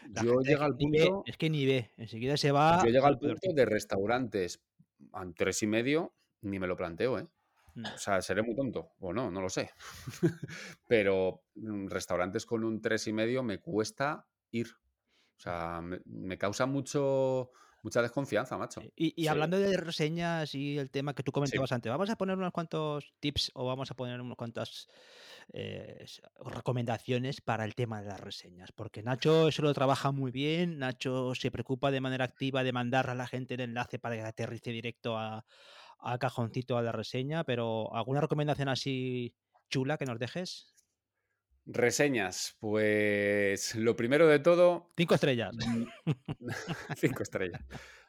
yo 0.06 0.40
llega 0.40 0.64
al 0.64 0.76
ve, 0.78 0.78
punto, 0.78 1.24
es 1.24 1.36
que 1.36 1.50
ni 1.50 1.66
ve. 1.66 1.90
Enseguida 1.96 2.36
se 2.36 2.52
va 2.52 2.82
yo 2.82 2.88
llega 2.88 3.08
al 3.08 3.18
punto 3.18 3.52
de 3.52 3.64
restaurantes 3.66 4.64
a 5.12 5.24
tres 5.36 5.62
y 5.62 5.66
medio, 5.66 6.16
ni 6.42 6.58
me 6.58 6.66
lo 6.66 6.76
planteo, 6.76 7.18
¿eh? 7.18 7.28
Mm. 7.76 7.94
O 7.94 7.98
sea, 7.98 8.22
seré 8.22 8.42
muy 8.42 8.54
tonto, 8.56 8.92
o 9.00 9.12
no, 9.12 9.30
no 9.30 9.40
lo 9.40 9.48
sé. 9.48 9.70
Pero 10.86 11.44
mm, 11.54 11.88
restaurantes 11.88 12.46
con 12.46 12.64
un 12.64 12.80
tres 12.80 13.06
y 13.06 13.12
medio 13.12 13.42
me 13.42 13.60
cuesta 13.60 14.28
ir. 14.50 14.68
O 15.36 15.40
sea, 15.40 15.80
me, 15.82 16.00
me 16.06 16.38
causa 16.38 16.66
mucho, 16.66 17.50
mucha 17.84 18.02
desconfianza, 18.02 18.58
macho. 18.58 18.82
Sí. 18.82 18.92
Y, 18.96 19.14
y 19.22 19.28
Sí. 19.28 19.28
hablando 19.28 19.58
de 19.58 19.76
reseñas 19.76 20.54
y 20.54 20.78
el 20.78 20.90
tema 20.90 21.14
que 21.14 21.22
tú 21.22 21.30
Sí. 21.44 21.58
comentabas 21.58 21.70
antes, 21.70 21.90
vamos 21.90 22.10
a 22.10 22.16
poner 22.16 22.36
unos 22.36 22.50
cuantos 22.52 23.14
tips 23.20 23.52
o 23.54 23.66
vamos 23.66 23.90
a 23.90 23.94
poner 23.94 24.20
unos 24.20 24.36
cuantas 24.36 24.88
eh, 25.52 26.04
recomendaciones 26.44 27.40
para 27.40 27.64
el 27.64 27.74
tema 27.76 28.02
de 28.02 28.08
las 28.08 28.20
reseñas, 28.20 28.72
porque 28.72 29.02
Nacho 29.04 29.48
eso 29.48 29.62
lo 29.62 29.72
trabaja 29.74 30.10
muy 30.12 30.32
bien, 30.32 30.78
Nacho 30.78 31.34
se 31.36 31.52
preocupa 31.52 31.92
de 31.92 32.00
manera 32.00 32.24
activa 32.24 32.64
de 32.64 32.72
mandar 32.72 33.10
a 33.10 33.14
la 33.14 33.28
gente 33.28 33.54
el 33.54 33.60
enlace 33.60 33.98
para 34.00 34.16
que 34.16 34.22
aterrice 34.22 34.70
directo 34.72 35.16
a, 35.18 35.44
a 36.00 36.18
cajoncito 36.18 36.76
a 36.78 36.82
la 36.82 36.92
reseña, 36.92 37.44
pero 37.44 37.94
¿alguna 37.94 38.20
recomendación 38.22 38.68
así 38.68 39.36
chula 39.70 39.98
que 39.98 40.06
nos 40.06 40.18
dejes? 40.18 40.73
Reseñas, 41.66 42.56
pues 42.60 43.74
lo 43.74 43.96
primero 43.96 44.26
de 44.28 44.38
todo, 44.38 44.92
Cinco 44.96 45.14
estrellas. 45.14 45.54
cinco 46.96 47.22
estrellas. 47.22 47.60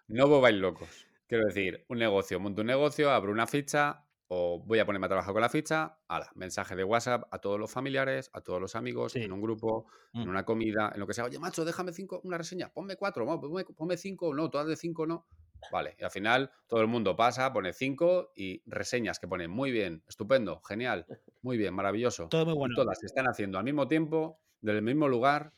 No 0.07 0.27
volváis 0.27 0.57
locos. 0.57 1.07
Quiero 1.27 1.45
decir, 1.45 1.85
un 1.89 1.97
negocio, 1.99 2.39
monto 2.39 2.61
un 2.61 2.67
negocio, 2.67 3.09
abro 3.11 3.31
una 3.31 3.47
ficha 3.47 4.05
o 4.27 4.59
voy 4.65 4.79
a 4.79 4.85
ponerme 4.85 5.05
a 5.05 5.09
trabajar 5.09 5.33
con 5.33 5.41
la 5.41 5.49
ficha, 5.49 5.99
ala, 6.07 6.31
mensaje 6.35 6.75
de 6.75 6.83
WhatsApp 6.83 7.23
a 7.31 7.39
todos 7.39 7.59
los 7.59 7.71
familiares, 7.71 8.29
a 8.33 8.41
todos 8.41 8.59
los 8.59 8.75
amigos, 8.75 9.13
Sí. 9.13 9.21
en 9.21 9.31
un 9.31 9.41
grupo, 9.41 9.85
en 10.13 10.25
Mm. 10.25 10.29
una 10.29 10.43
comida, 10.45 10.91
en 10.93 10.99
lo 10.99 11.07
que 11.07 11.13
sea. 11.13 11.25
Oye, 11.25 11.37
macho, 11.39 11.63
déjame 11.63 11.93
cinco, 11.93 12.21
una 12.23 12.37
reseña, 12.37 12.69
ponme 12.73 12.95
cuatro, 12.97 13.23
no, 13.25 13.39
ponme, 13.39 13.63
ponme 13.65 13.97
cinco, 13.97 14.33
no, 14.33 14.49
todas 14.49 14.67
de 14.67 14.75
cinco, 14.75 15.05
no. 15.07 15.27
Vale, 15.71 15.95
y 15.99 16.03
al 16.03 16.11
final 16.11 16.51
todo 16.67 16.81
el 16.81 16.87
mundo 16.87 17.15
pasa, 17.15 17.51
pone 17.53 17.73
cinco 17.73 18.31
y 18.35 18.61
reseñas 18.65 19.19
que 19.19 19.27
ponen 19.27 19.49
muy 19.51 19.71
bien, 19.71 20.03
estupendo, 20.07 20.61
genial, 20.61 21.05
muy 21.41 21.57
bien, 21.57 21.73
maravilloso. 21.73 22.27
Todo 22.29 22.55
muy 22.55 22.55
Y 22.55 22.57
bueno. 22.57 22.75
todas 22.75 22.99
se 22.99 23.05
están 23.07 23.27
haciendo 23.27 23.57
al 23.57 23.63
mismo 23.63 23.87
tiempo, 23.87 24.39
del 24.61 24.81
mismo 24.81 25.07
lugar, 25.07 25.53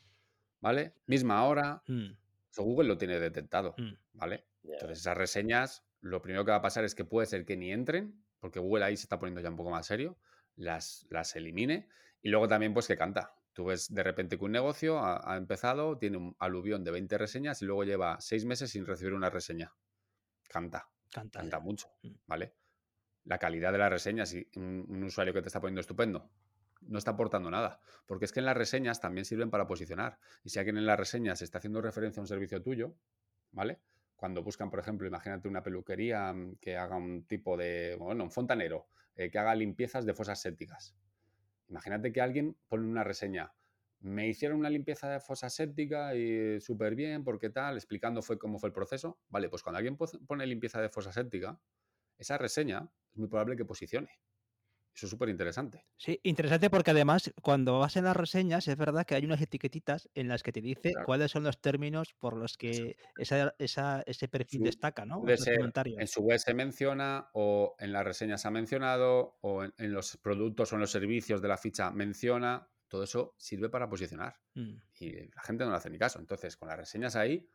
¿vale? 0.60 0.94
Misma 1.06 1.44
hora. 1.46 1.84
Mm, 1.88 2.12
Eso 2.52 2.64
Google 2.64 2.88
lo 2.88 2.98
tiene 2.98 3.20
detectado, 3.20 3.76
mm. 3.78 3.94
¿vale? 4.14 4.46
Entonces 4.64 5.00
esas 5.00 5.18
reseñas, 5.18 5.86
lo 6.02 6.22
primero 6.22 6.44
que 6.46 6.52
va 6.52 6.58
a 6.58 6.62
pasar 6.62 6.84
es 6.84 6.96
que 6.96 7.06
puede 7.06 7.28
ser 7.28 7.46
que 7.46 7.56
ni 7.58 7.72
entren, 7.72 8.24
porque 8.40 8.60
Google 8.60 8.86
ahí 8.86 8.98
se 8.98 9.04
está 9.04 9.20
poniendo 9.20 9.42
ya 9.42 9.50
un 9.50 9.56
poco 9.56 9.70
más 9.72 9.86
serio, 9.86 10.18
las, 10.56 11.06
las 11.10 11.36
elimine 11.36 11.88
y 12.22 12.30
luego 12.30 12.48
también 12.48 12.74
pues 12.74 12.88
que 12.88 12.98
canta. 12.98 13.34
Tú 13.54 13.66
ves 13.66 13.92
de 13.94 14.04
repente 14.04 14.38
que 14.38 14.46
un 14.46 14.52
negocio 14.52 15.00
ha, 15.00 15.34
ha 15.34 15.38
empezado, 15.38 15.98
tiene 15.98 16.18
un 16.18 16.36
aluvión 16.40 16.84
de 16.84 16.92
20 16.92 17.18
reseñas 17.18 17.62
y 17.62 17.66
luego 17.66 17.84
lleva 17.84 18.18
seis 18.20 18.46
meses 18.46 18.70
sin 18.72 18.86
recibir 18.86 19.14
una 19.14 19.30
reseña. 19.32 19.74
Canta, 20.48 20.88
Canta. 21.12 21.40
canta 21.40 21.60
mucho, 21.60 21.90
Mm. 22.04 22.12
¿vale? 22.28 22.54
La 23.26 23.38
calidad 23.38 23.72
de 23.72 23.78
las 23.78 23.92
reseñas 23.92 24.34
y 24.34 24.48
un, 24.56 24.86
un 24.88 25.04
usuario 25.04 25.34
que 25.34 25.42
te 25.42 25.48
está 25.48 25.60
poniendo 25.60 25.82
estupendo 25.82 26.30
no 26.82 26.98
está 27.00 27.12
aportando 27.12 27.50
nada, 27.50 27.80
porque 28.06 28.26
es 28.26 28.32
que 28.32 28.40
en 28.40 28.46
las 28.46 28.56
reseñas 28.56 29.02
también 29.02 29.26
sirven 29.26 29.50
para 29.50 29.68
posicionar. 29.68 30.20
Y 30.44 30.50
si 30.50 30.60
alguien 30.60 30.78
en 30.78 30.86
las 30.86 30.98
reseñas 30.98 31.42
está 31.42 31.58
haciendo 31.58 31.82
referencia 31.82 32.20
a 32.20 32.24
un 32.24 32.28
servicio 32.28 32.62
tuyo, 32.62 32.96
¿vale? 33.52 33.80
Cuando 34.16 34.44
buscan, 34.44 34.70
por 34.70 34.80
ejemplo, 34.80 35.08
imagínate 35.08 35.48
una 35.48 35.64
peluquería 35.64 36.32
mm, 36.32 36.58
que 36.58 36.78
haga 36.78 36.96
un 36.96 37.26
tipo 37.26 37.58
de, 37.58 37.96
bueno, 38.00 38.24
un 38.24 38.32
fontanero, 38.32 38.88
eh, 39.16 39.30
que 39.30 39.40
haga 39.40 39.56
limpiezas 39.56 40.06
de 40.06 40.14
fosas 40.14 40.40
sépticas. 40.40 40.96
Imagínate 41.68 42.14
que 42.14 42.22
alguien 42.22 42.56
pone 42.70 42.86
una 42.88 43.04
reseña. 43.04 43.52
Me 44.00 44.28
hicieron 44.28 44.60
una 44.60 44.70
limpieza 44.70 45.10
de 45.10 45.20
fosa 45.20 45.50
séptica 45.50 46.16
y 46.16 46.60
súper 46.62 46.96
bien, 46.96 47.24
porque 47.24 47.50
tal, 47.50 47.76
explicando 47.78 48.22
fue 48.22 48.38
cómo 48.38 48.60
fue 48.60 48.70
el 48.70 48.74
proceso. 48.74 49.22
Vale, 49.30 49.50
pues 49.50 49.64
cuando 49.64 49.78
alguien 49.78 49.98
po- 49.98 50.08
pone 50.28 50.46
limpieza 50.48 50.82
de 50.82 50.90
fosa 50.90 51.12
séptica, 51.12 51.62
esa 52.18 52.38
reseña 52.38 52.92
es 53.12 53.18
muy 53.18 53.28
probable 53.30 53.58
que 53.58 53.66
posicione. 53.66 54.12
Eso 54.96 55.08
es 55.08 55.12
súper 55.12 55.30
interesante. 55.30 55.88
Sí, 56.00 56.20
interesante 56.24 56.70
porque 56.70 56.92
además 56.92 57.32
cuando 57.42 57.80
vas 57.80 57.96
en 57.98 58.04
las 58.06 58.16
reseñas 58.16 58.68
es 58.68 58.78
verdad 58.78 59.06
que 59.06 59.16
hay 59.16 59.26
unas 59.26 59.42
etiquetitas 59.42 60.10
en 60.14 60.28
las 60.28 60.44
que 60.44 60.52
te 60.52 60.62
dice 60.62 60.92
Claro. 60.94 61.02
cuáles 61.02 61.32
son 61.32 61.44
los 61.44 61.60
términos 61.60 62.14
por 62.20 62.38
los 62.38 62.56
que 62.58 62.98
esa, 63.16 63.56
esa- 63.58 64.04
ese 64.06 64.28
perfil 64.28 64.62
destaca, 64.64 65.06
¿no? 65.06 65.32
Ser, 65.36 65.58
comentarios. 65.58 65.98
en 65.98 66.08
su 66.08 66.22
web 66.22 66.38
se 66.40 66.54
menciona, 66.54 67.30
o 67.34 67.76
en 67.80 67.92
las 67.92 68.06
reseñas 68.06 68.42
se 68.42 68.48
ha 68.48 68.52
mencionado, 68.52 69.38
o 69.42 69.64
en, 69.64 69.74
en 69.78 69.92
los 69.94 70.18
productos 70.18 70.72
o 70.72 70.76
en 70.76 70.82
los 70.82 70.92
servicios 70.92 71.42
de 71.42 71.48
la 71.48 71.58
ficha 71.58 71.92
menciona. 71.92 72.70
Todo 72.88 73.04
eso 73.04 73.34
sirve 73.38 73.70
para 73.70 73.90
posicionar. 73.90 74.40
Mm, 74.54 74.76
Y 75.00 75.12
la 75.30 75.42
gente 75.44 75.66
no 75.66 75.72
le 75.72 75.78
hace 75.78 75.90
ni 75.90 75.98
caso. 75.98 76.20
Entonces, 76.20 76.56
con 76.58 76.70
las 76.70 76.78
reseñas 76.78 77.16
ahí, 77.16 77.50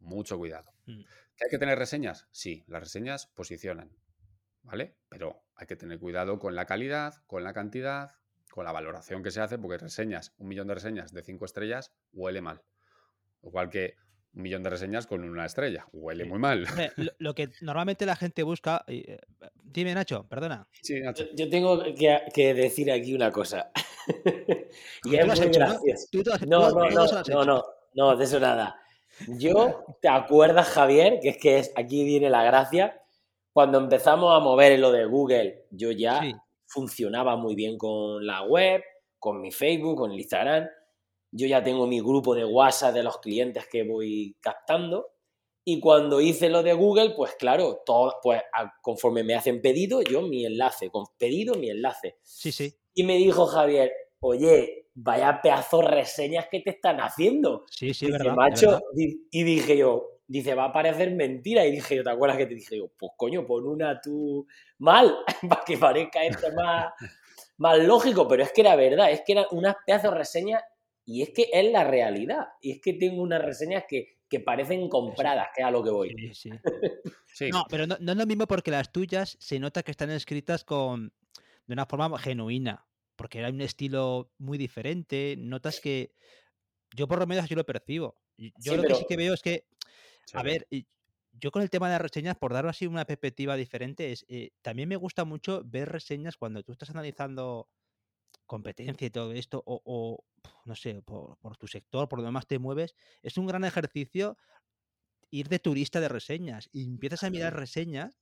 mucho 0.00 0.36
cuidado. 0.38 0.72
mm. 0.86 1.02
¿Que 1.36 1.44
hay 1.46 1.50
que 1.50 1.58
tener 1.58 1.78
reseñas? 1.78 2.28
Sí, 2.30 2.64
las 2.68 2.80
reseñas 2.82 3.26
posicionan. 3.26 3.90
¿Vale? 4.62 4.96
Pero 5.08 5.44
hay 5.56 5.66
que 5.66 5.76
tener 5.76 5.98
cuidado 5.98 6.38
con 6.38 6.54
la 6.54 6.64
calidad, 6.64 7.14
con 7.26 7.44
la 7.44 7.52
cantidad, 7.52 8.12
con 8.50 8.64
la 8.64 8.72
valoración 8.72 9.22
que 9.22 9.30
se 9.30 9.40
hace, 9.40 9.58
porque 9.58 9.78
reseñas, 9.78 10.32
un 10.38 10.48
millón 10.48 10.68
de 10.68 10.74
reseñas 10.74 11.12
de 11.12 11.22
cinco 11.22 11.44
estrellas, 11.44 11.92
huele 12.12 12.40
mal. 12.40 12.62
Igual 13.42 13.68
que 13.68 13.96
un 14.34 14.42
millón 14.42 14.62
de 14.62 14.70
reseñas 14.70 15.06
con 15.06 15.22
una 15.22 15.46
estrella, 15.46 15.86
huele 15.92 16.24
Sí. 16.24 16.30
muy 16.30 16.38
mal. 16.38 16.66
Lo, 16.96 17.12
lo 17.18 17.34
que 17.34 17.50
normalmente 17.60 18.04
la 18.06 18.16
gente 18.16 18.42
busca... 18.42 18.84
eh, 18.88 19.18
dime, 19.62 19.94
Nacho, 19.94 20.26
perdona. 20.28 20.66
Sí, 20.82 21.00
Nacho. 21.00 21.24
Yo, 21.34 21.44
yo 21.44 21.50
tengo 21.50 21.82
que, 21.94 22.20
que 22.34 22.54
decir 22.54 22.90
aquí 22.90 23.14
una 23.14 23.30
cosa. 23.30 23.70
y 24.08 25.10
Tú 25.10 25.14
es 25.14 25.26
muy 25.40 25.48
gracioso. 25.50 26.06
Tú, 26.10 26.22
lo 26.24 26.34
has- 26.34 26.46
No, 26.46 26.70
no, 26.70 26.90
no, 26.90 26.90
no, 26.90 27.20
hecho. 27.20 27.44
no, 27.44 27.64
no, 27.94 28.16
de 28.16 28.24
eso 28.24 28.40
nada. 28.40 28.80
Yo, 29.28 29.84
¿te 30.02 30.08
acuerdas, 30.08 30.68
Javier? 30.68 31.20
Que 31.22 31.28
es 31.30 31.36
que 31.38 31.58
es, 31.58 31.72
aquí 31.76 32.04
viene 32.04 32.28
la 32.30 32.42
gracia. 32.42 33.00
Cuando 33.52 33.78
empezamos 33.78 34.34
a 34.36 34.40
mover 34.40 34.76
lo 34.80 34.90
de 34.90 35.04
Google, 35.04 35.66
yo 35.70 35.92
ya 35.92 36.20
Sí. 36.20 36.34
funcionaba 36.66 37.36
muy 37.36 37.54
bien 37.54 37.78
con 37.78 38.26
la 38.26 38.42
web, 38.42 38.82
con 39.20 39.40
mi 39.40 39.52
Facebook, 39.52 39.96
con 39.96 40.10
el 40.10 40.18
Instagram. 40.18 40.68
Yo 41.36 41.46
ya 41.48 41.62
tengo 41.64 41.86
mi 41.86 42.00
grupo 42.00 42.34
de 42.34 42.44
WhatsApp 42.44 42.94
de 42.94 43.02
los 43.02 43.18
clientes 43.18 43.66
que 43.66 43.82
voy 43.82 44.36
captando. 44.40 45.10
Y 45.64 45.80
cuando 45.80 46.20
hice 46.20 46.48
lo 46.48 46.62
de 46.62 46.74
Google, 46.74 47.10
pues 47.16 47.34
claro, 47.34 47.82
todo, 47.84 48.14
pues 48.22 48.40
a- 48.52 48.72
conforme 48.82 49.24
me 49.24 49.34
hacen 49.34 49.60
pedido, 49.60 50.00
yo 50.02 50.22
mi 50.22 50.44
enlace, 50.46 50.90
con 50.90 51.06
pedido 51.18 51.54
mi 51.54 51.70
enlace. 51.70 52.18
Sí, 52.22 52.52
sí. 52.52 52.74
Y 52.94 53.02
me 53.02 53.16
dijo 53.16 53.46
Javier, 53.46 53.90
oye, 54.20 54.88
vaya 54.94 55.40
pedazo 55.42 55.82
reseñas 55.82 56.46
que 56.50 56.60
te 56.60 56.70
están 56.70 57.00
haciendo. 57.00 57.64
Sí, 57.70 57.92
sí, 57.94 58.06
dice, 58.06 58.18
verdad. 58.18 58.34
macho, 58.36 58.66
verdad. 58.66 58.82
y 58.94 59.42
dije 59.42 59.76
yo, 59.78 60.20
dice, 60.26 60.54
va 60.54 60.66
a 60.66 60.72
parecer 60.72 61.10
mentira. 61.12 61.66
Y 61.66 61.72
dije 61.72 61.96
yo, 61.96 62.04
¿te 62.04 62.10
acuerdas 62.10 62.38
que 62.38 62.46
te 62.46 62.54
dije 62.54 62.76
yo? 62.76 62.88
Pues 62.96 63.12
coño, 63.16 63.44
pon 63.46 63.66
una 63.66 64.00
tú 64.00 64.46
mal, 64.78 65.16
para 65.48 65.64
que 65.64 65.78
parezca 65.78 66.22
esto 66.24 66.46
más, 66.54 66.92
más 67.56 67.78
lógico. 67.78 68.28
Pero 68.28 68.42
es 68.42 68.52
que 68.52 68.60
era 68.60 68.76
verdad, 68.76 69.10
es 69.10 69.22
que 69.26 69.32
eran 69.32 69.46
unas 69.50 69.76
pedazos 69.86 70.12
reseñas 70.14 70.62
y 71.04 71.22
es 71.22 71.30
que 71.30 71.48
es 71.52 71.70
la 71.72 71.84
realidad. 71.84 72.46
Y 72.60 72.72
es 72.72 72.80
que 72.80 72.94
tengo 72.94 73.22
unas 73.22 73.42
reseñas 73.44 73.84
que, 73.88 74.18
que 74.28 74.40
parecen 74.40 74.88
compradas, 74.88 75.48
que 75.54 75.62
es 75.62 75.66
a 75.66 75.70
lo 75.70 75.82
que 75.82 75.90
voy. 75.90 76.16
Sí, 76.16 76.34
sí. 76.34 76.50
Sí, 77.26 77.50
No, 77.50 77.64
pero 77.68 77.86
no, 77.86 77.96
no 78.00 78.12
es 78.12 78.18
lo 78.18 78.26
mismo 78.26 78.46
porque 78.46 78.70
las 78.70 78.92
tuyas 78.92 79.36
se 79.40 79.58
nota 79.58 79.82
que 79.82 79.90
están 79.90 80.10
escritas 80.10 80.64
con 80.64 81.12
de 81.66 81.72
una 81.72 81.86
forma 81.86 82.16
genuina, 82.18 82.86
porque 83.16 83.44
hay 83.44 83.52
un 83.52 83.60
estilo 83.60 84.32
muy 84.38 84.56
diferente, 84.58 85.34
notas 85.38 85.80
que 85.80 86.12
yo 86.94 87.08
por 87.08 87.18
lo 87.18 87.26
menos 87.26 87.48
yo 87.48 87.56
lo 87.56 87.64
percibo. 87.66 88.20
Yo 88.38 88.52
Sí, 88.72 88.76
lo 88.76 88.84
que 88.84 88.94
sí 88.94 89.04
que 89.06 89.16
veo 89.16 89.34
es 89.34 89.42
que, 89.42 89.66
a 90.32 90.42
ve. 90.42 90.50
ver, 90.50 90.66
yo 91.32 91.50
con 91.50 91.62
el 91.62 91.70
tema 91.70 91.88
de 91.88 91.94
las 91.94 92.02
reseñas, 92.02 92.36
por 92.36 92.52
dar 92.52 92.66
así 92.66 92.86
una 92.86 93.04
perspectiva 93.06 93.56
diferente, 93.56 94.12
es 94.12 94.24
eh, 94.28 94.50
también 94.62 94.88
me 94.88 94.96
gusta 94.96 95.24
mucho 95.24 95.62
ver 95.64 95.90
reseñas 95.90 96.36
cuando 96.36 96.62
tú 96.62 96.72
estás 96.72 96.90
analizando 96.90 97.68
competencia 98.46 99.06
y 99.06 99.10
todo 99.10 99.32
esto, 99.32 99.62
o, 99.66 99.82
o, 99.84 100.24
no 100.64 100.74
sé, 100.74 101.02
por, 101.02 101.38
por 101.38 101.56
tu 101.56 101.66
sector, 101.66 102.08
por 102.08 102.18
lo 102.18 102.24
demás 102.24 102.46
te 102.46 102.58
mueves, 102.58 102.94
es 103.22 103.38
un 103.38 103.46
gran 103.46 103.64
ejercicio 103.64 104.36
ir 105.30 105.48
de 105.48 105.58
turista 105.58 106.00
de 106.00 106.08
reseñas 106.08 106.68
y 106.72 106.84
empiezas 106.84 107.24
a 107.24 107.30
mirar 107.30 107.56
reseñas 107.56 108.20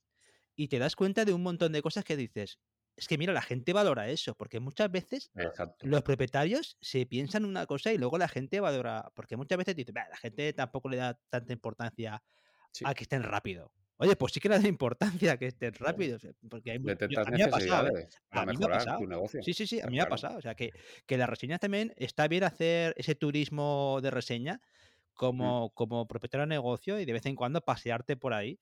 y 0.55 0.67
te 0.67 0.79
das 0.79 0.95
cuenta 0.95 1.25
de 1.25 1.33
un 1.33 1.43
montón 1.43 1.71
de 1.71 1.81
cosas 1.81 2.03
que 2.03 2.17
dices, 2.17 2.59
es 2.95 3.07
que 3.07 3.17
mira, 3.17 3.33
la 3.33 3.41
gente 3.41 3.73
valora 3.73 4.09
eso, 4.09 4.35
porque 4.35 4.59
muchas 4.59 4.91
veces 4.91 5.31
los 5.81 6.01
propietarios 6.03 6.77
se 6.81 7.05
piensan 7.05 7.45
una 7.45 7.65
cosa 7.65 7.91
y 7.91 7.97
luego 7.97 8.17
la 8.17 8.27
gente 8.27 8.59
valora, 8.59 9.11
porque 9.15 9.35
muchas 9.35 9.57
veces 9.57 9.75
dice, 9.75 9.91
la 9.93 10.17
gente 10.17 10.53
tampoco 10.53 10.89
le 10.89 10.97
da 10.97 11.19
tanta 11.29 11.53
importancia 11.53 12.23
a 12.83 12.93
que 12.93 13.03
estén 13.03 13.23
rápido. 13.23 13.71
Oye, 13.97 14.15
pues 14.15 14.33
sí 14.33 14.39
que 14.39 14.49
le 14.49 14.59
da 14.59 14.67
importancia 14.67 15.37
que 15.37 15.47
estén 15.47 15.73
rápidos, 15.75 16.27
porque 16.49 16.71
hay, 16.71 16.77
a 16.77 16.79
mí 16.79 17.37
me 17.37 17.43
ha 17.43 17.49
pasado. 17.49 17.87
¿eh? 17.97 18.07
A 18.31 18.45
mí 18.45 18.57
me 18.57 18.65
ha 18.65 18.69
pasado. 18.69 18.99
Sí, 19.41 19.53
sí, 19.53 19.67
sí, 19.67 19.79
a 19.79 19.87
mí 19.87 19.97
me 19.97 20.01
ha 20.01 20.09
pasado. 20.09 20.37
O 20.37 20.41
sea, 20.41 20.55
que, 20.55 20.71
que 21.05 21.17
las 21.17 21.29
reseñas 21.29 21.59
también 21.59 21.93
está 21.97 22.27
bien 22.27 22.43
hacer 22.43 22.93
ese 22.97 23.15
turismo 23.15 23.99
de 24.01 24.11
reseña 24.11 24.55
mm. 24.55 25.13
como, 25.13 25.69
como 25.71 26.07
propietario 26.07 26.43
de 26.43 26.49
negocio 26.49 26.99
y 26.99 27.05
de 27.05 27.13
vez 27.13 27.25
en 27.25 27.35
cuando 27.35 27.61
pasearte 27.61 28.17
por 28.17 28.33
ahí 28.33 28.59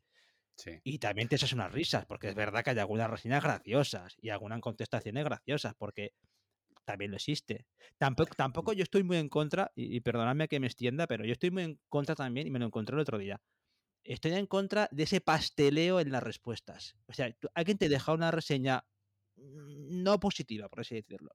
y 0.83 0.99
también 0.99 1.27
te 1.27 1.35
echas 1.35 1.53
unas 1.53 1.71
risas, 1.71 2.05
porque 2.05 2.29
es 2.29 2.35
verdad 2.35 2.63
que 2.63 2.71
hay 2.71 2.79
algunas 2.79 3.09
reseñas 3.09 3.43
graciosas 3.43 4.15
y 4.21 4.29
algunas 4.29 4.59
contestaciones 4.61 5.23
graciosas, 5.23 5.73
porque 5.75 6.13
también 6.85 7.11
lo 7.11 7.17
existe. 7.17 7.65
Tampoco, 7.97 8.33
tampoco 8.35 8.73
yo 8.73 8.83
estoy 8.83 9.03
muy 9.03 9.17
en 9.17 9.29
contra, 9.29 9.71
y, 9.75 9.99
perdonadme 10.01 10.47
que 10.47 10.59
me 10.59 10.67
extienda, 10.67 11.07
pero 11.07 11.25
yo 11.25 11.33
estoy 11.33 11.51
muy 11.51 11.63
en 11.63 11.79
contra 11.89 12.15
también, 12.15 12.47
y 12.47 12.51
me 12.51 12.59
lo 12.59 12.65
encontré 12.65 12.95
el 12.95 13.01
otro 13.01 13.17
día. 13.17 13.39
Estoy 14.03 14.33
en 14.33 14.47
contra 14.47 14.87
de 14.91 15.03
ese 15.03 15.21
pasteleo 15.21 15.99
en 15.99 16.11
las 16.11 16.23
respuestas. 16.23 16.95
O 17.07 17.13
sea, 17.13 17.35
alguien 17.53 17.77
te 17.77 17.89
deja 17.89 18.13
una 18.13 18.31
reseña 18.31 18.83
no 19.35 20.19
positiva, 20.19 20.69
por 20.69 20.81
así 20.81 20.95
decirlo. 20.95 21.31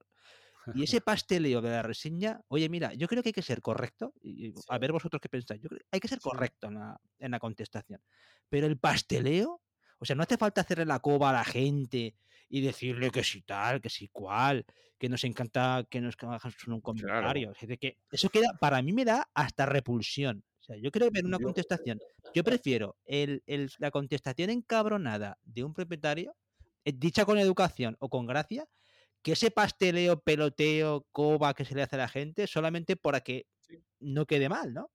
Y 0.73 0.83
ese 0.83 1.01
pasteleo 1.01 1.61
de 1.61 1.69
la 1.69 1.81
reseña, 1.81 2.41
oye, 2.49 2.69
mira, 2.69 2.93
yo 2.93 3.07
creo 3.07 3.23
que 3.23 3.29
hay 3.29 3.33
que 3.33 3.41
ser 3.41 3.61
correcto. 3.61 4.13
Y, 4.21 4.53
A 4.69 4.77
ver 4.77 4.91
vosotros 4.91 5.21
qué 5.21 5.29
pensáis. 5.29 5.61
Yo 5.61 5.69
creo 5.69 5.81
hay 5.91 5.99
que 5.99 6.07
ser 6.07 6.19
correcto 6.19 6.67
en 6.67 6.75
la, 6.75 6.99
en 7.19 7.31
la, 7.31 7.39
contestación. 7.39 8.01
Pero 8.49 8.67
el 8.67 8.77
pasteleo, 8.77 9.61
o 9.99 10.05
sea, 10.05 10.15
no 10.15 10.23
hace 10.23 10.37
falta 10.37 10.61
hacerle 10.61 10.85
la 10.85 10.99
coba 10.99 11.29
a 11.29 11.33
la 11.33 11.45
gente 11.45 12.15
y 12.49 12.61
decirle 12.61 13.11
que 13.11 13.23
sí 13.23 13.41
tal, 13.41 13.81
que 13.81 13.89
sí 13.89 14.09
cual, 14.09 14.65
que 14.97 15.09
nos 15.09 15.23
encanta 15.23 15.85
que 15.89 16.01
nos 16.01 16.15
hagan 16.19 16.53
un 16.67 16.81
comentario. 16.81 17.53
que 17.79 17.97
eso 18.11 18.29
queda, 18.29 18.57
para 18.59 18.81
mí 18.81 18.93
me 18.93 19.05
da 19.05 19.29
hasta 19.33 19.65
repulsión. 19.65 20.43
O 20.59 20.63
sea, 20.63 20.75
yo 20.77 20.91
creo 20.91 21.11
que 21.11 21.19
en 21.19 21.27
una 21.27 21.39
contestación, 21.39 21.99
yo 22.33 22.43
prefiero 22.43 22.97
el, 23.05 23.43
el, 23.45 23.69
la 23.79 23.91
contestación 23.91 24.49
encabronada 24.49 25.37
de 25.43 25.63
un 25.63 25.73
propietario, 25.73 26.35
eh, 26.85 26.93
dicha 26.95 27.25
con 27.25 27.37
educación 27.37 27.95
o 27.99 28.09
con 28.09 28.25
gracia, 28.25 28.67
que 29.21 29.33
ese 29.33 29.51
pasteleo, 29.51 30.21
peloteo, 30.21 31.05
coba 31.11 31.53
que 31.53 31.65
se 31.65 31.75
le 31.75 31.83
hace 31.83 31.95
a 31.95 31.99
la 31.99 32.07
gente 32.07 32.47
solamente 32.47 32.95
para 32.95 33.21
que 33.21 33.47
no 33.99 34.25
quede 34.25 34.49
mal, 34.49 34.73
¿no? 34.73 34.91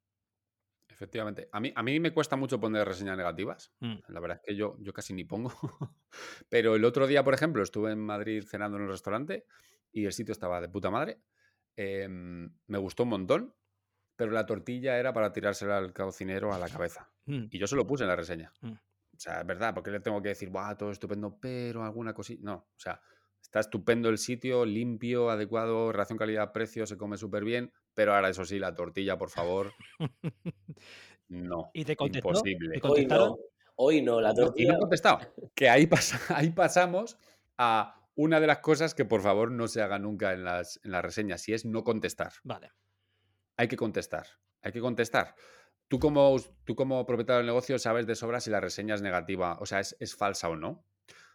Efectivamente. 0.88 1.48
A 1.52 1.58
mí, 1.58 1.72
a 1.74 1.82
mí 1.82 1.98
me 1.98 2.12
cuesta 2.12 2.36
mucho 2.36 2.60
poner 2.60 2.86
reseñas 2.86 3.16
negativas. 3.16 3.72
Mm. 3.80 3.96
La 4.08 4.20
verdad 4.20 4.38
es 4.40 4.46
que 4.46 4.54
yo, 4.54 4.76
yo 4.78 4.92
casi 4.92 5.12
ni 5.14 5.24
pongo. 5.24 5.52
Pero 6.48 6.76
el 6.76 6.84
otro 6.84 7.06
día, 7.06 7.24
por 7.24 7.34
ejemplo, 7.34 7.62
estuve 7.62 7.92
en 7.92 7.98
Madrid 7.98 8.44
cenando 8.46 8.76
en 8.76 8.84
un 8.84 8.90
restaurante 8.90 9.44
y 9.90 10.04
el 10.04 10.12
sitio 10.12 10.32
estaba 10.32 10.60
de 10.60 10.68
puta 10.68 10.90
madre. 10.90 11.20
Em, 11.76 12.54
me 12.66 12.78
gustó 12.78 13.02
un 13.02 13.08
montón, 13.08 13.54
pero 14.24 14.32
la 14.32 14.46
tortilla 14.46 14.98
era 14.98 15.12
para 15.12 15.32
tirársela 15.32 15.78
al 15.78 15.92
cocinero 15.92 16.52
a 16.52 16.58
la 16.58 16.68
cabeza. 16.68 17.10
Mm. 17.26 17.46
Y 17.50 17.58
yo 17.58 17.66
se 17.66 17.76
lo 17.76 17.86
puse 17.86 18.04
en 18.04 18.08
la 18.08 18.16
reseña. 18.16 18.52
Mm. 18.60 18.72
O 18.72 19.18
sea, 19.18 19.40
es 19.40 19.46
verdad, 19.46 19.74
porque 19.74 19.90
le 19.90 20.00
tengo 20.00 20.20
que 20.22 20.30
decir, 20.30 20.48
¡buah, 20.48 20.76
todo 20.76 20.90
estupendo, 20.90 21.38
pero 21.40 21.84
alguna 21.84 22.14
cosita. 22.14 22.42
No, 22.44 22.54
o 22.54 22.78
sea, 22.78 23.00
Está 23.42 23.60
estupendo 23.60 24.08
el 24.08 24.18
sitio, 24.18 24.64
limpio, 24.64 25.28
adecuado, 25.28 25.92
relación 25.92 26.16
calidad-precio, 26.16 26.86
se 26.86 26.96
come 26.96 27.18
súper 27.18 27.44
bien, 27.44 27.72
pero 27.92 28.14
ahora 28.14 28.30
eso 28.30 28.44
sí, 28.44 28.58
la 28.58 28.74
tortilla, 28.74 29.18
por 29.18 29.30
favor. 29.30 29.72
No. 31.28 31.70
¿Y 31.72 31.86
te 31.86 31.96
contestó? 31.96 32.28
Imposible. 32.28 32.78
Hoy 32.82 33.06
no, 33.06 33.38
hoy 33.76 34.02
no, 34.02 34.20
la 34.20 34.34
tortilla. 34.34 34.72
No, 34.72 34.76
he 34.76 34.80
contestado. 34.80 35.20
Que 35.54 35.70
ahí, 35.70 35.88
ahí 36.28 36.50
pasamos 36.50 37.16
a 37.56 38.02
una 38.14 38.38
de 38.38 38.46
las 38.46 38.58
cosas 38.58 38.94
que 38.94 39.06
por 39.06 39.22
favor 39.22 39.50
no 39.50 39.66
se 39.66 39.80
haga 39.80 39.98
nunca 39.98 40.34
en 40.34 40.44
las, 40.44 40.78
en 40.84 40.90
las 40.90 41.02
reseñas, 41.02 41.48
y 41.48 41.54
es 41.54 41.64
no 41.64 41.84
contestar. 41.84 42.32
Vale. 42.44 42.72
Hay 43.62 43.68
que 43.68 43.76
contestar. 43.76 44.26
Hay 44.60 44.72
que 44.72 44.80
contestar. 44.80 45.36
Tú 45.86 46.00
como, 46.00 46.34
tú 46.64 46.74
como 46.74 47.06
propietario 47.06 47.38
del 47.38 47.46
negocio 47.46 47.78
sabes 47.78 48.08
de 48.08 48.16
sobra 48.16 48.40
si 48.40 48.50
la 48.50 48.58
reseña 48.58 48.96
es 48.96 49.02
negativa, 49.02 49.56
o 49.60 49.66
sea, 49.66 49.78
es, 49.78 49.96
es 50.00 50.16
falsa 50.16 50.48
o 50.48 50.56
no. 50.56 50.84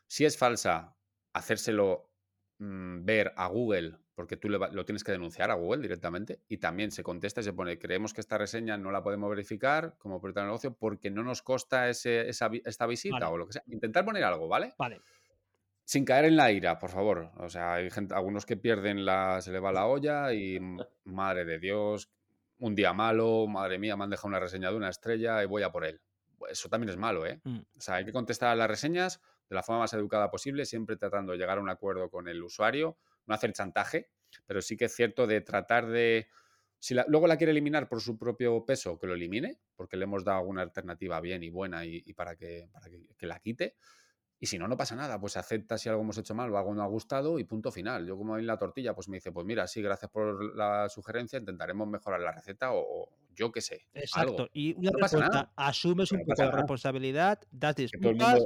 Si 0.07 0.25
es 0.25 0.37
falsa, 0.37 0.97
hacérselo 1.31 2.11
mm, 2.57 3.05
ver 3.05 3.31
a 3.37 3.47
Google, 3.47 3.97
porque 4.13 4.35
tú 4.35 4.49
lo 4.49 4.83
tienes 4.83 5.05
que 5.05 5.13
denunciar 5.13 5.51
a 5.51 5.53
Google 5.53 5.81
directamente, 5.81 6.41
y 6.49 6.57
también 6.57 6.91
se 6.91 7.01
contesta 7.01 7.39
y 7.39 7.45
se 7.45 7.53
pone, 7.53 7.79
creemos 7.79 8.13
que 8.13 8.19
esta 8.19 8.37
reseña 8.37 8.77
no 8.77 8.91
la 8.91 9.03
podemos 9.03 9.29
verificar 9.29 9.95
como 9.97 10.19
propietario 10.19 10.47
de 10.47 10.49
negocio 10.49 10.75
porque 10.75 11.09
no 11.09 11.23
nos 11.23 11.41
costa 11.41 11.87
ese, 11.87 12.27
esa, 12.27 12.51
esta 12.65 12.87
visita 12.87 13.29
o 13.29 13.37
lo 13.37 13.47
que 13.47 13.53
sea. 13.53 13.63
Intentar 13.67 14.03
poner 14.03 14.25
algo, 14.25 14.49
¿vale? 14.49 14.73
Vale. 14.77 14.99
Sin 15.85 16.03
caer 16.03 16.25
en 16.25 16.35
la 16.35 16.51
ira, 16.51 16.77
por 16.79 16.89
favor. 16.89 17.31
O 17.37 17.47
sea, 17.47 17.75
hay 17.75 17.89
gente, 17.89 18.13
algunos 18.13 18.45
que 18.45 18.57
pierden 18.57 19.05
la, 19.05 19.39
se 19.39 19.53
le 19.53 19.59
va 19.61 19.71
la 19.71 19.85
olla 19.87 20.33
y 20.33 20.59
madre 21.05 21.45
de 21.45 21.59
Dios, 21.59 22.11
un 22.59 22.75
día 22.75 22.93
malo, 22.93 23.47
madre 23.47 23.77
mía, 23.77 23.95
me 23.95 24.03
han 24.03 24.09
dejado 24.09 24.29
una 24.29 24.39
reseña 24.39 24.69
de 24.69 24.77
una 24.77 24.89
estrella 24.89 25.43
y 25.43 25.45
voy 25.45 25.63
a 25.63 25.71
por 25.71 25.85
él. 25.85 26.01
Eso 26.49 26.69
también 26.69 26.89
es 26.89 26.97
malo, 26.97 27.25
¿eh? 27.25 27.41
Mm. 27.43 27.59
O 27.59 27.81
sea, 27.81 27.95
hay 27.95 28.05
que 28.05 28.13
contestar 28.13 28.49
a 28.49 28.55
las 28.55 28.67
reseñas 28.69 29.21
de 29.49 29.55
la 29.55 29.63
forma 29.63 29.81
más 29.81 29.93
educada 29.93 30.29
posible, 30.29 30.65
siempre 30.65 30.97
tratando 30.97 31.31
de 31.31 31.37
llegar 31.37 31.57
a 31.57 31.61
un 31.61 31.69
acuerdo 31.69 32.09
con 32.09 32.27
el 32.27 32.43
usuario, 32.43 32.97
no 33.25 33.33
hacer 33.33 33.53
chantaje, 33.53 34.09
pero 34.45 34.61
sí 34.61 34.77
que 34.77 34.85
es 34.85 34.95
cierto 34.95 35.27
de 35.27 35.41
tratar 35.41 35.87
de... 35.87 36.27
Si 36.79 36.93
luego 37.07 37.25
la 37.25 37.37
quiere 37.37 37.51
eliminar 37.51 37.89
por 37.89 38.01
su 38.01 38.19
propio 38.19 38.63
peso, 38.63 38.99
que 38.99 39.07
lo 39.07 39.15
elimine, 39.15 39.59
porque 39.75 39.97
le 39.97 40.03
hemos 40.03 40.23
dado 40.23 40.39
alguna 40.39 40.61
alternativa 40.61 41.19
bien 41.21 41.41
y 41.41 41.49
buena 41.49 41.85
y, 41.85 42.13
para, 42.13 42.35
que, 42.35 42.69
para 42.71 42.87
que, 42.87 43.25
la 43.25 43.39
quite. 43.39 43.75
Y 44.39 44.45
si 44.45 44.59
no, 44.59 44.67
no 44.67 44.77
pasa 44.77 44.95
nada, 44.95 45.19
pues 45.19 45.35
acepta 45.35 45.77
si 45.77 45.89
algo 45.89 46.01
hemos 46.01 46.17
hecho 46.17 46.35
mal 46.35 46.51
o 46.51 46.57
algo 46.57 46.73
no 46.73 46.83
ha 46.83 46.87
gustado 46.87 47.39
y 47.39 47.43
punto 47.43 47.71
final. 47.71 48.05
Yo 48.05 48.17
como 48.17 48.37
en 48.37 48.45
la 48.45 48.57
tortilla, 48.57 48.93
pues 48.93 49.09
me 49.09 49.17
dice, 49.17 49.31
pues 49.31 49.45
mira, 49.45 49.65
sí, 49.67 49.81
gracias 49.81 50.11
por 50.11 50.55
la 50.55 50.87
sugerencia, 50.89 51.39
intentaremos 51.39 51.87
mejorar 51.87 52.21
la 52.21 52.31
receta 52.31 52.69
o, 52.71 53.09
yo 53.33 53.51
qué 53.51 53.61
sé. 53.61 53.87
Exacto. 53.93 54.49
Y 54.53 54.75
una 54.75 54.91
no 54.91 55.51
asumes 55.55 56.11
un 56.11 56.19
poco 56.19 56.41
de 56.41 56.51
responsabilidad, 56.51 57.39
das 57.51 57.75
disculpas 57.75 58.43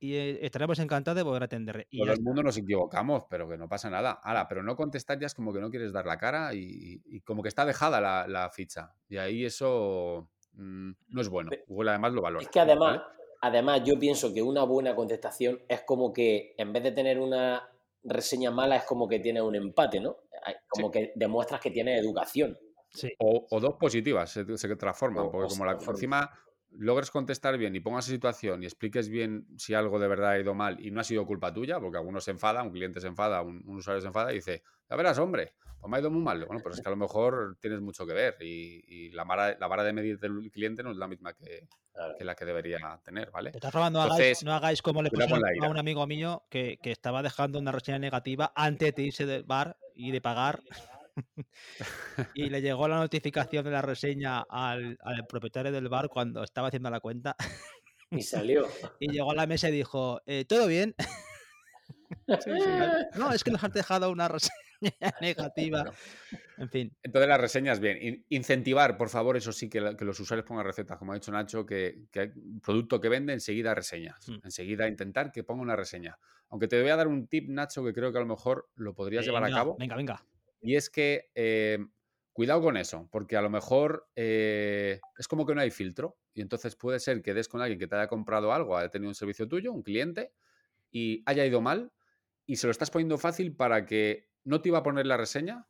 y 0.00 0.14
eh, 0.14 0.38
estaremos 0.46 0.78
encantados 0.78 1.18
de 1.18 1.24
poder 1.24 1.42
atenderle. 1.42 1.86
Y 1.90 1.98
Todo 1.98 2.12
el 2.12 2.22
mundo 2.22 2.42
nos 2.42 2.56
equivocamos, 2.56 3.24
pero 3.28 3.46
que 3.48 3.58
no 3.58 3.68
pasa 3.68 3.90
nada. 3.90 4.12
Ahora, 4.22 4.48
pero 4.48 4.62
no 4.62 4.74
contestar 4.74 5.18
ya 5.20 5.26
es 5.26 5.34
como 5.34 5.52
que 5.52 5.60
no 5.60 5.70
quieres 5.70 5.92
dar 5.92 6.06
la 6.06 6.16
cara 6.16 6.54
y, 6.54 7.20
como 7.24 7.42
que 7.42 7.48
está 7.50 7.66
dejada 7.66 8.00
la, 8.26 8.50
ficha. 8.50 8.94
Y 9.08 9.18
ahí 9.18 9.44
eso 9.44 10.30
mm, 10.54 10.92
no 11.08 11.20
es 11.20 11.28
bueno. 11.28 11.50
Google 11.66 11.90
además 11.90 12.14
lo 12.14 12.22
valora. 12.22 12.42
Es 12.42 12.48
que 12.48 12.60
además, 12.60 13.02
además 13.40 13.82
yo 13.84 13.98
pienso 13.98 14.32
que 14.32 14.42
una 14.42 14.64
buena 14.64 14.94
contestación 14.94 15.60
es 15.68 15.82
como 15.82 16.12
que 16.12 16.54
en 16.56 16.72
vez 16.72 16.82
de 16.82 16.92
tener 16.92 17.18
una 17.18 17.68
reseña 18.02 18.50
mala 18.50 18.76
es 18.76 18.84
como 18.84 19.08
que 19.08 19.18
tiene 19.20 19.42
un 19.42 19.54
empate, 19.54 20.00
¿no? 20.00 20.16
Como 20.68 20.90
que 20.90 21.12
demuestras 21.14 21.60
que 21.60 21.70
tiene 21.70 21.98
educación. 21.98 22.58
Sí. 22.92 23.12
O, 23.18 23.60
dos 23.60 23.74
positivas 23.78 24.30
se, 24.30 24.44
transforman, 24.76 25.30
porque 25.30 25.48
como 25.48 25.64
la, 25.64 25.72
encima 25.72 26.30
logres 26.72 27.10
contestar 27.10 27.58
bien 27.58 27.74
y 27.74 27.80
pongas 27.80 28.04
situación 28.04 28.62
y 28.62 28.66
expliques 28.66 29.08
bien 29.08 29.46
si 29.56 29.74
algo 29.74 29.98
de 29.98 30.08
verdad 30.08 30.30
ha 30.30 30.38
ido 30.38 30.54
mal 30.54 30.84
y 30.84 30.90
no 30.90 31.00
ha 31.00 31.04
sido 31.04 31.26
culpa 31.26 31.52
tuya, 31.52 31.80
porque 31.80 31.98
alguno 31.98 32.20
se 32.20 32.30
enfada, 32.30 32.62
un 32.62 32.70
cliente 32.70 33.00
se 33.00 33.08
enfada, 33.08 33.42
un, 33.42 33.62
usuario 33.66 34.00
se 34.00 34.06
enfada 34.06 34.32
y 34.32 34.36
dice, 34.36 34.62
ya 34.88 34.96
verás, 34.96 35.18
hombre, 35.18 35.54
pues 35.80 35.90
me 35.90 35.96
ha 35.96 36.00
ido 36.00 36.10
muy 36.10 36.22
mal. 36.22 36.44
Bueno, 36.44 36.60
pero 36.62 36.74
es 36.74 36.80
que 36.80 36.88
a 36.88 36.90
lo 36.90 36.96
mejor 37.08 37.56
tienes 37.60 37.80
mucho 37.80 38.06
que 38.06 38.12
ver 38.12 38.36
y, 38.40 39.10
la, 39.10 39.24
vara, 39.24 39.56
la 39.58 39.66
vara 39.66 39.84
de 39.84 39.92
medir 39.92 40.18
del 40.18 40.50
cliente 40.50 40.82
no 40.82 40.90
es 40.90 40.96
la 40.96 41.08
misma 41.08 41.32
que, 41.34 41.68
la 42.20 42.34
que 42.34 42.44
debería 42.44 43.00
tener, 43.04 43.30
¿vale? 43.30 43.50
De 43.50 43.60
todas 43.60 43.92
no, 43.92 44.52
hagáis, 44.52 44.82
como 44.82 45.02
le 45.02 45.10
pasó 45.10 45.36
a 45.36 45.68
un 45.68 45.78
amigo 45.78 46.06
mío 46.06 46.44
que, 46.50 46.78
que 46.82 46.92
estaba 46.92 47.22
dejando 47.22 47.58
una 47.58 47.72
reseña 47.72 47.98
negativa 47.98 48.52
antes 48.54 48.94
de 48.94 49.02
irse 49.02 49.26
del 49.26 49.44
bar 49.44 49.76
y 49.94 50.10
de 50.10 50.20
pagar 50.20 50.60
y 52.34 52.48
le 52.48 52.60
llegó 52.60 52.88
la 52.88 52.98
notificación 52.98 53.64
de 53.64 53.70
la 53.70 53.82
reseña 53.82 54.40
al, 54.48 54.98
propietario 55.28 55.72
del 55.72 55.88
bar 55.88 56.08
cuando 56.08 56.42
estaba 56.42 56.68
haciendo 56.68 56.90
la 56.90 57.00
cuenta. 57.00 57.36
Y 58.12 58.22
salió. 58.22 58.66
y 58.98 59.12
llegó 59.12 59.30
a 59.30 59.36
la 59.36 59.46
mesa 59.46 59.68
y 59.68 59.72
dijo, 59.72 60.20
eh, 60.26 60.44
¿todo 60.44 60.66
bien? 60.66 60.96
No, 63.14 63.32
es 63.32 63.44
que 63.44 63.52
nos 63.52 63.62
has 63.62 63.72
dejado 63.72 64.10
una 64.10 64.26
reseña 64.26 64.52
negativa. 65.20 65.92
En 66.58 66.68
fin. 66.68 66.96
Entonces 67.02 67.28
las 67.28 67.40
reseñas, 67.40 67.80
bien. 67.80 68.24
Incentivar, 68.28 68.96
por 68.96 69.08
favor, 69.08 69.36
eso 69.36 69.52
sí, 69.52 69.68
que, 69.68 69.80
los 69.80 70.20
usuarios 70.20 70.46
pongan 70.46 70.64
recetas. 70.64 70.98
Como 70.98 71.12
ha 71.12 71.14
dicho 71.14 71.32
Nacho, 71.32 71.66
que, 71.66 72.06
que 72.10 72.32
producto 72.62 73.00
que 73.00 73.08
vende, 73.08 73.32
enseguida 73.32 73.74
reseñas. 73.74 74.28
Mm. 74.28 74.38
Enseguida 74.44 74.88
intentar 74.88 75.32
que 75.32 75.44
ponga 75.44 75.62
una 75.62 75.76
reseña. 75.76 76.18
Aunque 76.48 76.68
te 76.68 76.80
voy 76.80 76.90
a 76.90 76.96
dar 76.96 77.08
un 77.08 77.26
tip, 77.26 77.48
Nacho, 77.48 77.84
que 77.84 77.92
creo 77.92 78.12
que 78.12 78.18
a 78.18 78.22
lo 78.22 78.26
mejor 78.26 78.68
lo 78.74 78.94
podrías 78.94 79.24
llevar 79.24 79.44
a 79.44 79.50
cabo. 79.50 79.76
Venga, 79.78 79.96
venga. 79.96 80.24
Y 80.60 80.76
es 80.76 80.90
que 80.90 81.30
eh, 81.34 81.78
cuidado 82.32 82.60
con 82.62 82.76
eso, 82.76 83.08
porque 83.10 83.36
a 83.36 83.42
lo 83.42 83.50
mejor 83.50 84.08
eh, 84.16 85.00
es 85.18 85.28
como 85.28 85.46
que 85.46 85.54
no 85.54 85.60
hay 85.60 85.70
filtro. 85.70 86.18
Y 86.34 86.42
entonces 86.42 86.76
puede 86.76 87.00
ser 87.00 87.22
que 87.22 87.34
des 87.34 87.48
con 87.48 87.60
alguien 87.60 87.78
que 87.78 87.86
te 87.86 87.96
haya 87.96 88.08
comprado 88.08 88.52
algo, 88.52 88.76
haya 88.76 88.88
tenido 88.88 89.10
un 89.10 89.14
servicio 89.14 89.48
tuyo, 89.48 89.72
un 89.72 89.82
cliente, 89.82 90.32
y 90.90 91.22
haya 91.26 91.44
ido 91.44 91.60
mal, 91.60 91.92
y 92.46 92.56
se 92.56 92.66
lo 92.66 92.70
estás 92.70 92.90
poniendo 92.90 93.18
fácil 93.18 93.54
para 93.54 93.84
que 93.86 94.29
no 94.44 94.60
te 94.62 94.68
iba 94.70 94.78
a 94.78 94.82
poner 94.82 95.06
la 95.06 95.16
reseña 95.16 95.68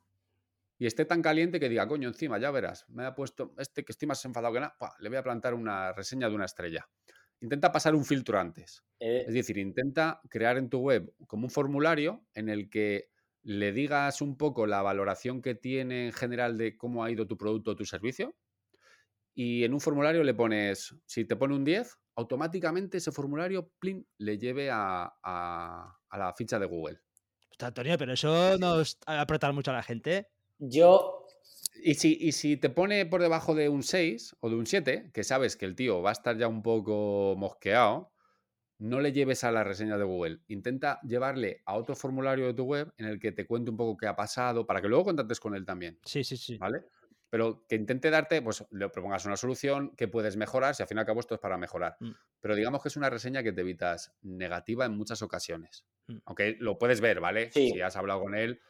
y 0.77 0.87
esté 0.87 1.05
tan 1.05 1.21
caliente 1.21 1.59
que 1.59 1.69
diga, 1.69 1.87
coño, 1.87 2.07
encima, 2.09 2.39
ya 2.39 2.51
verás, 2.51 2.85
me 2.89 3.05
ha 3.05 3.13
puesto 3.15 3.53
este 3.57 3.83
que 3.85 3.91
estoy 3.91 4.07
más 4.07 4.23
enfadado 4.25 4.53
que 4.53 4.59
nada, 4.61 4.75
le 4.99 5.09
voy 5.09 5.17
a 5.17 5.23
plantar 5.23 5.53
una 5.53 5.93
reseña 5.93 6.29
de 6.29 6.35
una 6.35 6.45
estrella. 6.45 6.89
intenta 7.41 7.71
pasar 7.71 7.95
un 7.95 8.05
filtro 8.05 8.39
antes. 8.39 8.83
Eh, 8.99 9.23
Es 9.27 9.33
decir, 9.35 9.57
intenta 9.57 10.21
crear 10.29 10.57
en 10.57 10.69
tu 10.69 10.79
web 10.79 11.13
como 11.27 11.45
un 11.45 11.51
formulario 11.51 12.27
en 12.33 12.49
el 12.49 12.69
que 12.69 13.09
le 13.43 13.71
digas 13.73 14.21
un 14.21 14.37
poco 14.37 14.67
la 14.67 14.81
valoración 14.81 15.41
que 15.41 15.55
tiene 15.55 16.07
en 16.07 16.13
general 16.13 16.57
de 16.57 16.77
cómo 16.77 17.03
ha 17.03 17.11
ido 17.11 17.27
tu 17.27 17.37
producto 17.37 17.71
o 17.71 17.75
tu 17.75 17.85
servicio. 17.85 18.37
Y 19.33 19.63
en 19.63 19.73
un 19.73 19.79
formulario 19.79 20.23
le 20.23 20.33
pones, 20.33 20.95
si 21.05 21.25
te 21.25 21.35
pone 21.35 21.55
un 21.55 21.63
10, 21.63 21.97
automáticamente 22.15 22.97
ese 22.97 23.11
formulario, 23.11 23.71
plin, 23.79 24.07
le 24.17 24.37
lleve 24.37 24.69
a, 24.71 25.13
a- 25.23 25.97
a 26.09 26.17
la 26.17 26.33
ficha 26.33 26.59
de 26.59 26.65
Google. 26.65 26.99
Antonio, 27.59 27.97
pero 27.97 28.13
eso 28.13 28.57
nos 28.57 28.97
va 29.07 29.15
a 29.17 29.21
apretar 29.21 29.53
mucho 29.53 29.71
a 29.71 29.75
la 29.75 29.83
gente. 29.83 30.27
yo, 30.59 31.25
Y 31.83 31.95
si, 31.95 32.17
y 32.19 32.31
si 32.33 32.57
te 32.57 32.69
pone 32.69 33.05
por 33.05 33.21
debajo 33.21 33.55
de 33.55 33.69
un 33.69 33.83
6 33.83 34.35
o 34.41 34.49
de 34.49 34.55
un 34.55 34.65
7, 34.67 35.11
que 35.13 35.23
sabes 35.23 35.55
que 35.57 35.65
el 35.65 35.75
tío 35.75 36.01
va 36.01 36.09
a 36.09 36.13
estar 36.13 36.37
ya 36.37 36.47
un 36.47 36.61
poco 36.61 37.35
mosqueado, 37.37 38.11
no 38.79 38.99
le 39.01 39.13
lleves 39.13 39.43
a 39.43 39.51
la 39.51 39.63
reseña 39.63 39.97
de 39.97 40.03
Google. 40.05 40.39
Intenta 40.47 40.99
llevarle 41.03 41.61
a 41.65 41.75
otro 41.77 41.95
formulario 41.95 42.47
de 42.47 42.53
tu 42.53 42.65
web 42.65 42.93
en 42.97 43.05
el 43.07 43.19
que 43.19 43.31
te 43.31 43.47
cuente 43.47 43.71
un 43.71 43.77
poco 43.77 43.97
qué 43.97 44.07
ha 44.07 44.15
pasado, 44.15 44.65
para 44.65 44.81
que 44.81 44.89
luego 44.89 45.05
contactes 45.05 45.39
con 45.39 45.55
él 45.55 45.65
también, 45.65 45.99
Sí, 46.05 46.23
sí, 46.23 46.37
sí. 46.37 46.57
¿vale? 46.57 46.85
Pero 47.31 47.65
que 47.67 47.75
intente 47.77 48.11
darte, 48.11 48.43
pues 48.43 48.63
le 48.71 48.89
propongas 48.89 49.25
una 49.25 49.37
solución 49.37 49.95
que 49.95 50.07
puedes 50.07 50.37
mejorar, 50.37 50.75
si 50.75 50.83
al 50.83 50.87
fin 50.89 50.97
y 50.97 50.99
al 50.99 51.07
cabo 51.07 51.21
esto 51.21 51.33
es 51.35 51.41
para 51.41 51.57
mejorar. 51.57 51.95
Mm. 51.99 52.11
Pero 52.41 52.55
digamos 52.55 52.83
que 52.83 52.89
es 52.89 52.97
una 52.97 53.09
reseña 53.09 53.41
que 53.41 53.53
te 53.53 53.61
evitas 53.61 54.13
negativa 54.21 54.85
en 54.85 54.95
muchas 54.97 55.23
ocasiones. 55.23 55.87
Mm. 56.07 56.17
Aunque 56.25 56.57
lo 56.59 56.77
puedes 56.77 57.01
ver, 57.01 57.21
¿vale? 57.21 57.49
Sí. 57.51 57.71
Si 57.71 57.81
has 57.81 57.95
hablado 57.95 58.21
con 58.21 58.35
él, 58.35 58.61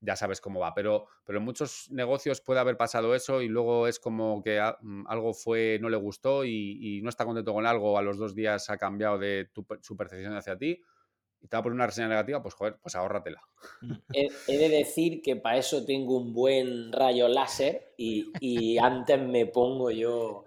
ya 0.00 0.16
sabes 0.16 0.40
cómo 0.40 0.60
va. 0.60 0.74
Pero, 0.74 1.06
pero 1.24 1.38
en 1.38 1.44
muchos 1.44 1.90
negocios 1.90 2.40
puede 2.40 2.60
haber 2.60 2.76
pasado 2.76 3.14
eso 3.14 3.42
y 3.42 3.48
luego 3.48 3.86
es 3.86 4.00
como 4.00 4.42
que 4.42 4.58
a- 4.58 4.76
mm, 4.80 5.06
algo 5.06 5.32
fue, 5.34 5.78
no 5.80 5.88
le 5.88 5.96
gustó 5.96 6.44
y, 6.44 6.98
y 6.98 7.02
no 7.02 7.10
está 7.10 7.24
contento 7.24 7.52
con 7.54 7.66
algo, 7.66 7.98
a 7.98 8.02
los 8.02 8.18
dos 8.18 8.34
días 8.34 8.70
ha 8.70 8.76
cambiado 8.78 9.18
de 9.18 9.50
tu 9.52 9.66
su 9.82 9.96
percepción 9.96 10.34
hacia 10.36 10.56
ti 10.58 10.82
y 11.42 11.48
te 11.48 11.56
va 11.56 11.60
a 11.60 11.62
poner 11.62 11.74
una 11.74 11.86
reseña 11.86 12.08
negativa, 12.08 12.42
pues 12.42 12.54
joder, 12.54 12.76
pues 12.82 12.94
ahórratela. 12.94 13.40
He, 14.14 14.28
he 14.46 14.58
de 14.58 14.68
decir 14.68 15.22
que 15.22 15.36
para 15.36 15.56
eso 15.58 15.84
tengo 15.84 16.16
un 16.18 16.32
buen 16.32 16.92
rayo 16.92 17.28
láser 17.28 17.94
y, 17.96 18.30
y 18.40 18.78
antes 18.78 19.20
me 19.20 19.46
pongo 19.46 19.90
yo, 19.90 20.44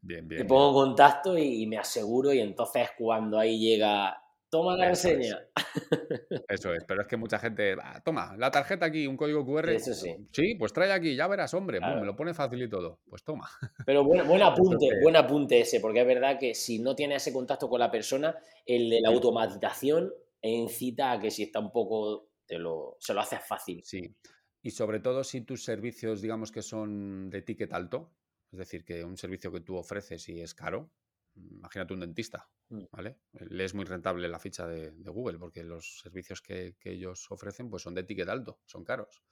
Bien, 0.00 0.26
bien. 0.28 0.42
me 0.42 0.48
pongo 0.48 0.68
en 0.68 0.74
contacto 0.88 1.38
y, 1.38 1.66
me 1.66 1.78
aseguro 1.78 2.32
y 2.32 2.40
entonces 2.40 2.90
cuando 2.98 3.38
ahí 3.38 3.58
llega, 3.58 4.20
toma 4.50 4.76
la 4.76 4.90
Eso 4.90 5.08
es. 5.08 5.16
reseña. 5.16 5.38
Eso 6.48 6.72
es, 6.74 6.84
pero 6.86 7.00
es 7.02 7.08
que 7.08 7.16
mucha 7.16 7.38
gente, 7.38 7.74
"Ah, 7.82 8.00
toma, 8.04 8.36
la 8.38 8.50
tarjeta 8.50 8.86
aquí, 8.86 9.06
un 9.06 9.16
código 9.16 9.44
QR. 9.44 9.74
Eso 9.74 9.94
sí. 9.94 10.14
Sí, 10.32 10.54
pues 10.56 10.72
trae 10.72 10.92
aquí, 10.92 11.16
ya 11.16 11.26
verás, 11.26 11.54
hombre, 11.54 11.78
pum, 11.78 11.86
Claro. 11.86 12.00
me 12.00 12.06
lo 12.06 12.14
pone 12.16 12.34
fácil 12.34 12.62
y 12.62 12.68
todo. 12.68 13.00
Pues 13.08 13.24
toma. 13.24 13.48
Pero 13.86 14.04
buen, 14.04 14.26
buen 14.28 14.42
apunte, 14.42 14.74
Entonces- 14.86 15.02
buen 15.02 15.16
apunte 15.16 15.60
ese, 15.60 15.80
porque 15.80 16.00
es 16.02 16.06
verdad 16.06 16.38
que 16.38 16.54
si 16.54 16.78
no 16.80 16.94
tienes 16.94 17.22
ese 17.22 17.32
contacto 17.32 17.68
con 17.68 17.80
la 17.80 17.90
persona, 17.90 18.36
el 18.66 18.90
de 18.90 19.00
la 19.00 19.08
automatización 19.08 20.12
incita 20.48 21.12
a 21.12 21.20
que 21.20 21.30
si 21.30 21.44
está 21.44 21.60
un 21.60 21.72
poco, 21.72 22.30
te 22.46 22.58
lo, 22.58 22.96
se 23.00 23.14
lo 23.14 23.20
haces 23.20 23.40
fácil. 23.46 23.82
Sí. 23.84 24.14
Y 24.62 24.70
sobre 24.70 25.00
todo 25.00 25.24
si 25.24 25.42
tus 25.42 25.62
servicios, 25.62 26.22
digamos 26.22 26.50
que 26.50 26.62
son 26.62 27.28
de 27.30 27.42
ticket 27.42 27.72
alto, 27.72 28.16
es 28.50 28.58
decir, 28.58 28.84
que 28.84 29.04
un 29.04 29.16
servicio 29.16 29.52
que 29.52 29.60
tú 29.60 29.76
ofreces 29.76 30.28
y 30.28 30.40
es 30.40 30.54
caro, 30.54 30.92
imagínate 31.34 31.94
un 31.94 32.00
dentista, 32.00 32.50
Mm. 32.70 32.84
¿vale? 32.90 33.18
Le 33.32 33.64
es 33.64 33.74
muy 33.74 33.84
rentable 33.84 34.26
la 34.26 34.38
ficha 34.38 34.66
de, 34.66 34.90
de 34.92 35.10
Google 35.10 35.38
porque 35.38 35.62
los 35.62 35.98
servicios 36.00 36.40
que, 36.40 36.76
que 36.80 36.92
ellos 36.92 37.30
ofrecen 37.30 37.68
pues 37.68 37.82
son 37.82 37.94
de 37.94 38.04
ticket 38.04 38.28
alto, 38.28 38.62
son 38.64 38.84
caros. 38.84 39.22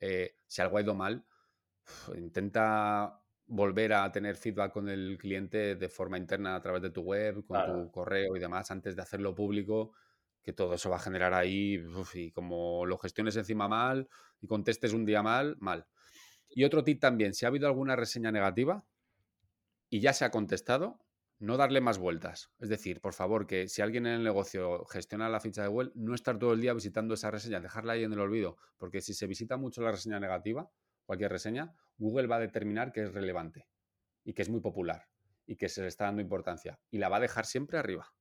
Eh, 0.00 0.34
si 0.48 0.60
algo 0.60 0.78
ha 0.78 0.82
ido 0.82 0.94
mal, 0.94 1.24
intenta 2.16 3.22
volver 3.46 3.92
a 3.92 4.10
tener 4.12 4.36
feedback 4.36 4.72
con 4.72 4.88
el 4.88 5.18
cliente 5.18 5.74
de 5.76 5.88
forma 5.88 6.18
interna 6.18 6.54
a 6.54 6.60
través 6.60 6.82
de 6.82 6.90
tu 6.90 7.02
web, 7.02 7.44
con 7.46 7.60
Claro. 7.60 7.72
tu 7.84 7.90
correo 7.90 8.36
y 8.36 8.40
demás, 8.40 8.70
antes 8.70 8.94
de 8.96 9.02
hacerlo 9.02 9.34
público, 9.34 9.92
que 10.42 10.52
todo 10.52 10.74
eso 10.74 10.90
va 10.90 10.96
a 10.96 11.00
generar 11.00 11.34
ahí, 11.34 11.78
uf, 11.78 12.16
y 12.16 12.30
como 12.32 12.86
lo 12.86 12.98
gestiones 12.98 13.36
encima 13.36 13.68
mal 13.68 14.08
y 14.40 14.46
contestes 14.46 14.92
un 14.92 15.04
día 15.04 15.22
mal, 15.22 15.56
mal. 15.60 15.86
Y 16.48 16.64
otro 16.64 16.82
tip 16.82 17.00
también, 17.00 17.34
si 17.34 17.44
ha 17.44 17.48
habido 17.48 17.66
alguna 17.66 17.96
reseña 17.96 18.32
negativa 18.32 18.84
y 19.88 20.00
ya 20.00 20.12
se 20.12 20.24
ha 20.24 20.30
contestado, 20.30 20.98
no 21.38 21.56
darle 21.56 21.80
más 21.80 21.98
vueltas. 21.98 22.52
Es 22.58 22.68
decir, 22.68 23.00
por 23.00 23.14
favor, 23.14 23.46
que 23.46 23.66
si 23.68 23.82
alguien 23.82 24.06
en 24.06 24.14
el 24.14 24.24
negocio 24.24 24.84
gestiona 24.84 25.28
la 25.28 25.40
ficha 25.40 25.62
de 25.62 25.68
Google, 25.68 25.90
no 25.94 26.14
estar 26.14 26.38
todo 26.38 26.52
el 26.52 26.60
día 26.60 26.74
visitando 26.74 27.14
esa 27.14 27.30
reseña, 27.30 27.60
dejarla 27.60 27.94
ahí 27.94 28.04
en 28.04 28.12
el 28.12 28.20
olvido, 28.20 28.58
porque 28.76 29.00
si 29.00 29.14
se 29.14 29.26
visita 29.26 29.56
mucho 29.56 29.80
la 29.82 29.90
reseña 29.90 30.20
negativa, 30.20 30.70
cualquier 31.06 31.32
reseña, 31.32 31.74
Google 31.96 32.26
va 32.26 32.36
a 32.36 32.40
determinar 32.40 32.92
que 32.92 33.02
es 33.02 33.12
relevante 33.12 33.66
y 34.22 34.34
que 34.34 34.42
es 34.42 34.48
muy 34.48 34.60
popular 34.60 35.08
y 35.46 35.56
que 35.56 35.68
se 35.68 35.82
le 35.82 35.88
está 35.88 36.04
dando 36.04 36.20
importancia 36.22 36.78
y 36.90 36.98
la 36.98 37.08
va 37.08 37.16
a 37.16 37.20
dejar 37.20 37.46
siempre 37.46 37.78
arriba. 37.78 38.12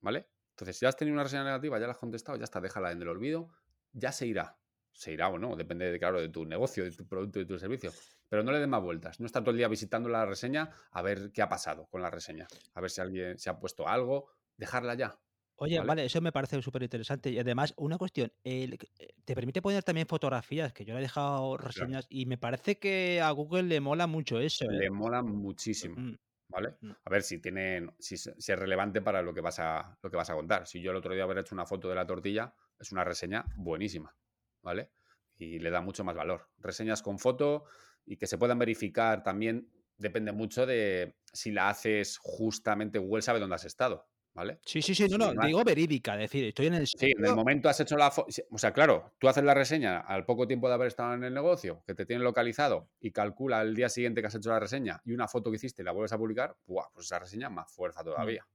¿Vale? 0.00 0.28
Entonces, 0.58 0.76
si 0.78 0.86
has 0.86 0.96
tenido 0.96 1.14
una 1.14 1.22
reseña 1.22 1.44
negativa, 1.44 1.78
ya 1.78 1.86
la 1.86 1.92
has 1.92 1.98
contestado, 1.98 2.36
ya 2.36 2.42
está, 2.44 2.60
déjala 2.60 2.90
en 2.90 3.00
el 3.00 3.06
olvido, 3.08 3.48
ya 3.92 4.10
se 4.10 4.26
irá. 4.26 4.58
Se 4.92 5.12
irá 5.12 5.28
o 5.28 5.38
no, 5.38 5.54
depende, 5.54 5.90
de, 5.92 5.98
claro, 6.00 6.20
de 6.20 6.28
tu 6.28 6.44
negocio, 6.44 6.82
de 6.82 6.90
tu 6.90 7.06
producto 7.06 7.38
y 7.38 7.42
de 7.44 7.46
tu 7.48 7.58
servicio. 7.60 7.92
Pero 8.28 8.42
no 8.42 8.50
le 8.50 8.58
den 8.58 8.70
más 8.70 8.82
vueltas. 8.82 9.20
No 9.20 9.26
estar 9.26 9.42
todo 9.44 9.52
el 9.52 9.56
día 9.58 9.68
visitando 9.68 10.08
la 10.08 10.26
reseña 10.26 10.70
a 10.90 11.02
ver 11.02 11.30
qué 11.32 11.42
ha 11.42 11.48
pasado 11.48 11.86
con 11.88 12.02
la 12.02 12.10
reseña. 12.10 12.48
A 12.74 12.80
ver 12.80 12.90
si 12.90 13.00
alguien 13.00 13.38
se 13.38 13.48
ha 13.50 13.60
puesto 13.60 13.86
algo. 13.86 14.30
Dejarla 14.56 14.94
ya. 14.94 15.20
Oye, 15.60 15.76
¿Vale? 15.76 15.88
vale, 15.88 16.04
eso 16.04 16.20
me 16.20 16.32
parece 16.32 16.60
súper 16.62 16.82
interesante. 16.84 17.30
Y 17.30 17.38
además, 17.38 17.74
una 17.76 17.96
cuestión, 17.98 18.32
el- 18.44 18.74
eh, 18.98 19.08
te 19.24 19.34
permite 19.34 19.60
poner 19.62 19.82
también 19.84 20.06
fotografías, 20.06 20.72
que 20.72 20.84
yo 20.84 20.94
le 20.94 21.00
he 21.00 21.02
dejado 21.02 21.56
reseñas, 21.56 22.06
y 22.08 22.26
me 22.26 22.38
parece 22.38 22.78
que 22.78 23.20
a 23.20 23.30
Google 23.32 23.64
le 23.64 23.80
mola 23.80 24.06
mucho 24.06 24.38
eso. 24.40 24.66
¿eh? 24.70 24.82
Le 24.82 24.88
mola 24.90 25.20
muchísimo. 25.22 25.96
Mm, 25.96 26.14
¿Vale? 26.48 26.76
Mm. 26.80 26.90
A 27.04 27.10
ver 27.10 27.22
si 27.22 27.38
tienen, 27.38 27.94
si, 27.98 28.16
si 28.16 28.52
es 28.52 28.58
relevante 28.58 29.02
para 29.02 29.22
lo 29.22 29.34
que 29.34 29.40
vas 29.40 29.58
a, 29.58 29.98
lo 30.02 30.10
que 30.10 30.16
vas 30.16 30.30
a 30.30 30.34
contar. 30.34 30.66
Si 30.66 30.80
yo 30.80 30.90
el 30.90 30.96
otro 30.96 31.14
día 31.14 31.24
haber 31.24 31.38
hecho 31.38 31.54
una 31.54 31.66
foto 31.66 31.88
de 31.88 31.94
la 31.94 32.06
tortilla, 32.06 32.54
es 32.78 32.90
una 32.90 33.04
reseña 33.04 33.44
buenísima, 33.56 34.16
¿vale? 34.62 34.90
Y 35.36 35.58
le 35.58 35.70
da 35.70 35.80
mucho 35.80 36.04
más 36.04 36.16
valor. 36.16 36.48
Reseñas 36.58 37.02
con 37.02 37.18
foto 37.18 37.64
y 38.04 38.16
que 38.16 38.26
se 38.26 38.38
puedan 38.38 38.58
verificar 38.58 39.22
también 39.22 39.70
depende 39.98 40.32
mucho 40.32 40.64
de 40.64 41.16
si 41.32 41.50
la 41.50 41.68
haces 41.68 42.18
justamente, 42.18 42.98
Google 42.98 43.22
sabe 43.22 43.40
dónde 43.40 43.56
has 43.56 43.64
estado, 43.64 44.08
¿vale? 44.38 44.60
Sí, 44.64 44.80
sí, 44.82 44.94
sí, 44.94 45.06
no, 45.08 45.32
no, 45.34 45.46
digo 45.46 45.62
verídica, 45.64 46.14
es 46.14 46.20
decir, 46.30 46.44
estoy 46.44 46.66
en 46.68 46.74
el 46.74 46.86
Sí, 46.86 47.12
en 47.16 47.24
el 47.26 47.34
momento 47.34 47.68
has 47.68 47.78
hecho 47.80 47.96
la 47.96 48.10
foto. 48.10 48.28
O 48.50 48.58
sea, 48.58 48.72
claro, 48.72 49.12
tú 49.18 49.28
haces 49.28 49.42
la 49.44 49.52
reseña 49.54 49.98
al 50.00 50.24
poco 50.24 50.46
tiempo 50.46 50.68
de 50.68 50.74
haber 50.74 50.86
estado 50.88 51.12
en 51.14 51.24
el 51.24 51.34
negocio, 51.34 51.82
que 51.86 51.94
te 51.94 52.06
tienen 52.06 52.22
localizado 52.24 52.88
y 53.00 53.10
calcula 53.10 53.60
el 53.62 53.74
día 53.74 53.88
siguiente 53.88 54.20
que 54.20 54.28
has 54.28 54.34
hecho 54.34 54.50
la 54.50 54.60
reseña 54.60 55.00
y 55.04 55.12
una 55.12 55.28
foto 55.28 55.50
que 55.50 55.56
hiciste 55.56 55.82
y 55.82 55.84
la 55.84 55.92
vuelves 55.92 56.12
a 56.12 56.18
publicar, 56.18 56.56
¡buah! 56.66 56.86
pues 56.94 57.06
esa 57.06 57.18
reseña 57.18 57.50
más 57.50 57.70
fuerza 57.72 58.02
todavía. 58.04 58.46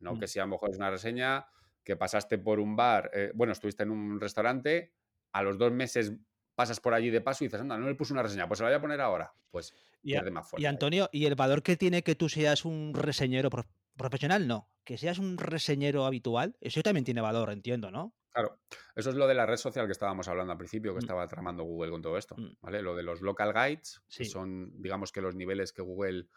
No 0.00 0.14
Mm. 0.14 0.18
que 0.20 0.26
si 0.28 0.38
a 0.38 0.42
lo 0.42 0.48
mejor 0.48 0.70
es 0.70 0.76
una 0.76 0.90
reseña 0.90 1.46
que 1.84 1.96
pasaste 1.96 2.36
por 2.38 2.60
un 2.60 2.76
bar, 2.76 3.10
eh, 3.14 3.30
bueno, 3.34 3.52
estuviste 3.52 3.84
en 3.84 3.90
un 3.90 4.20
restaurante, 4.20 4.92
a 5.32 5.42
los 5.42 5.56
dos 5.56 5.72
meses 5.72 6.12
pasas 6.54 6.80
por 6.80 6.92
allí 6.92 7.08
de 7.10 7.20
paso 7.20 7.44
y 7.44 7.46
dices, 7.46 7.60
anda, 7.60 7.78
no 7.78 7.86
le 7.86 7.94
puse 7.94 8.12
una 8.12 8.22
reseña, 8.22 8.48
pues 8.48 8.58
se 8.58 8.64
la 8.64 8.70
voy 8.70 8.76
a 8.76 8.80
poner 8.80 9.00
ahora. 9.00 9.32
Pues 9.50 9.72
Y, 10.02 10.14
a- 10.16 10.22
más 10.22 10.48
fuerza. 10.50 10.62
y 10.62 10.66
Antonio, 10.66 11.08
¿y 11.12 11.24
el 11.26 11.36
valor 11.36 11.62
que 11.62 11.76
tiene 11.76 12.02
que 12.02 12.14
tú 12.16 12.28
seas 12.28 12.64
un 12.64 12.92
reseñero 12.94 13.48
profesional? 13.98 14.48
No, 14.48 14.70
que 14.84 14.96
seas 14.96 15.18
un 15.18 15.36
reseñero 15.36 16.06
habitual, 16.06 16.56
eso 16.60 16.80
también 16.82 17.04
tiene 17.04 17.20
valor, 17.20 17.50
entiendo, 17.50 17.90
¿no? 17.90 18.14
Claro, 18.32 18.60
eso 18.94 19.10
es 19.10 19.16
lo 19.16 19.26
de 19.26 19.34
la 19.34 19.46
red 19.46 19.56
social 19.56 19.86
que 19.86 19.92
estábamos 19.92 20.28
hablando 20.28 20.52
al 20.52 20.58
principio, 20.58 20.92
que 20.92 20.98
Mm. 20.98 21.00
estaba 21.00 21.26
tramando 21.26 21.64
Google 21.64 21.90
con 21.90 22.02
todo 22.02 22.16
esto, 22.16 22.36
Mm. 22.36 22.52
¿vale? 22.62 22.82
Lo 22.82 22.94
de 22.96 23.02
los 23.02 23.20
local 23.20 23.52
guides, 23.52 24.00
que 24.16 24.24
son, 24.24 24.72
digamos 24.80 25.12
que 25.12 25.20
los 25.20 25.34
niveles 25.34 25.72
que 25.72 25.82
Google 25.82 26.28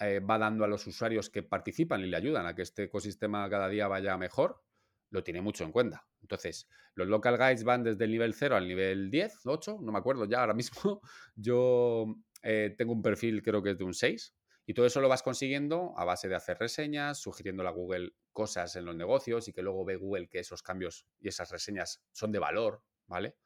eh, 0.00 0.18
va 0.20 0.38
dando 0.38 0.64
a 0.64 0.68
los 0.68 0.86
usuarios 0.88 1.30
que 1.30 1.44
participan 1.44 2.00
y 2.00 2.06
le 2.06 2.16
ayudan 2.16 2.46
a 2.46 2.54
que 2.56 2.62
este 2.62 2.84
ecosistema 2.84 3.48
cada 3.48 3.68
día 3.68 3.86
vaya 3.86 4.18
mejor, 4.18 4.64
lo 5.10 5.22
tiene 5.22 5.40
mucho 5.40 5.62
en 5.64 5.70
cuenta. 5.70 6.08
Entonces, 6.20 6.68
los 6.94 7.06
local 7.06 7.36
guides 7.38 7.62
van 7.62 7.84
desde 7.84 8.04
el 8.04 8.10
nivel 8.10 8.34
0 8.34 8.56
al 8.56 8.66
nivel 8.66 9.08
10, 9.10 9.38
8, 9.46 9.78
no 9.80 9.92
me 9.92 9.98
acuerdo 9.98 10.24
ya 10.24 10.40
ahora 10.40 10.54
mismo. 10.54 10.72
Yo 11.36 12.06
eh, 12.42 12.74
tengo 12.76 12.92
un 12.92 13.02
perfil, 13.02 13.40
creo 13.42 13.62
que 13.62 13.70
es 13.70 13.78
de 13.78 13.84
un 13.84 13.94
6, 13.94 14.34
y 14.66 14.74
todo 14.74 14.86
eso 14.86 15.00
lo 15.00 15.08
vas 15.08 15.22
consiguiendo 15.22 15.92
a 15.96 16.04
base 16.04 16.28
de 16.28 16.34
hacer 16.34 16.58
reseñas, 16.58 17.18
sugiriéndole 17.18 17.68
a 17.68 17.72
Google 17.72 18.12
cosas 18.32 18.74
en 18.76 18.84
los 18.84 18.96
negocios 18.96 19.46
y 19.48 19.52
que 19.52 19.62
luego 19.62 19.84
ve 19.84 19.96
Google 19.96 20.28
que 20.28 20.38
esos 20.40 20.62
cambios 20.62 21.06
y 21.20 21.28
esas 21.28 21.50
reseñas 21.50 22.02
son 22.12 22.32
de 22.32 22.38
valor, 22.38 22.82
¿vale? 23.06 23.36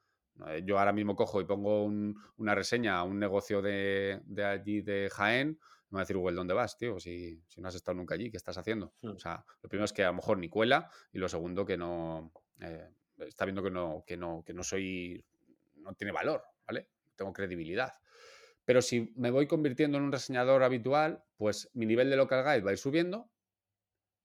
Eh, 0.47 0.62
Yo 0.65 0.78
ahora 0.78 0.93
mismo 0.93 1.16
cojo 1.16 1.40
y 1.40 1.45
pongo 1.45 1.85
un- 1.85 2.16
una 2.36 2.55
reseña 2.55 2.99
a 2.99 3.03
un 3.05 3.19
negocio 3.19 3.61
de, 3.61 4.20
de 4.24 4.45
allí 4.45 4.81
de 4.82 5.11
Jaén, 5.12 5.59
me 5.90 5.97
va 5.97 6.01
a 6.01 6.05
decir 6.05 6.16
Google, 6.16 6.36
¿dónde 6.36 6.55
vas, 6.55 6.77
tío? 6.77 7.01
Si, 7.01 7.43
si 7.49 7.61
no 7.61 7.69
has 7.69 7.74
estado 7.74 7.97
nunca 7.97 8.15
allí, 8.15 8.31
¿qué 8.31 8.36
estás 8.36 8.59
haciendo? 8.59 8.95
Hmm. 9.01 9.11
O 9.16 9.19
sea, 9.19 9.45
lo 9.62 9.69
primero 9.69 9.86
es 9.86 9.93
que 9.93 10.05
a 10.05 10.09
lo 10.09 10.15
mejor 10.15 10.39
ni 10.39 10.49
cuela 10.49 10.90
y 11.12 11.19
lo 11.19 11.28
segundo 11.28 11.65
que 11.66 11.77
no... 11.77 12.32
eh, 12.61 12.90
está 13.19 13.45
viendo 13.47 13.62
que 13.62 13.70
no, 13.70 14.05
que, 14.07 14.16
no, 14.16 14.43
que 14.45 14.53
no 14.53 14.62
soy... 14.62 15.24
no 15.77 15.95
tiene 15.95 16.12
valor, 16.12 16.45
¿vale? 16.66 16.89
Tengo 17.16 17.32
credibilidad. 17.32 17.93
Pero 18.69 18.82
si 18.82 19.12
me 19.16 19.31
voy 19.32 19.47
convirtiendo 19.49 19.99
en 19.99 20.05
un 20.05 20.12
reseñador 20.12 20.62
habitual, 20.62 21.24
pues 21.39 21.70
mi 21.74 21.86
nivel 21.86 22.11
de 22.11 22.16
local 22.16 22.45
guide 22.45 22.62
va 22.65 22.70
a 22.70 22.74
ir 22.74 22.78
subiendo 22.78 23.32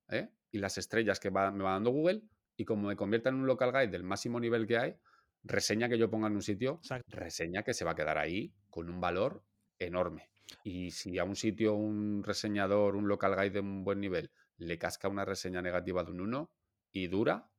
¿eh? 0.10 0.30
y 0.52 0.60
las 0.60 0.78
estrellas 0.78 1.20
que 1.20 1.30
va- 1.30 1.52
me 1.52 1.64
va 1.64 1.72
dando 1.74 1.92
Google. 1.92 2.24
Y 2.56 2.66
como 2.66 2.88
me 2.88 2.96
convierta 2.96 3.30
en 3.30 3.36
un 3.36 3.48
local 3.48 3.72
guide 3.72 3.88
del 3.88 4.04
máximo 4.04 4.40
nivel 4.40 4.68
que 4.68 4.78
hay, 4.78 4.96
reseña 5.44 5.90
que 5.90 5.98
yo 5.98 6.10
ponga 6.10 6.28
en 6.28 6.36
un 6.36 6.42
sitio, 6.44 6.84
Exacto. 6.84 7.06
reseña 7.08 7.64
que 7.64 7.74
se 7.74 7.84
va 7.86 7.92
a 7.92 7.96
quedar 7.96 8.18
ahí 8.18 8.54
con 8.70 8.90
un 8.90 9.02
valor 9.02 9.44
enorme. 9.80 10.30
Y 10.64 10.92
si 10.92 11.18
a 11.18 11.24
un 11.24 11.36
sitio, 11.36 11.74
un 11.74 12.24
reseñador, 12.24 12.96
un 12.96 13.08
local 13.08 13.36
guide 13.36 13.50
de 13.50 13.60
un 13.62 13.84
buen 13.84 14.00
nivel, 14.00 14.32
le 14.58 14.78
casca 14.78 15.08
una 15.10 15.26
reseña 15.26 15.62
negativa 15.62 16.04
de 16.04 16.12
un 16.12 16.22
1 16.22 16.52
y 16.92 17.08
dura, 17.08 17.50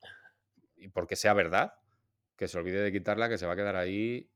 y 0.77 0.89
porque 0.89 1.17
sea 1.17 1.35
verdad, 1.35 1.75
que 2.37 2.49
se 2.49 2.59
olvide 2.59 2.83
de 2.83 2.93
quitarla, 2.93 3.29
que 3.29 3.39
se 3.39 3.47
va 3.47 3.55
a 3.55 3.57
quedar 3.57 3.77
ahí 3.77 4.31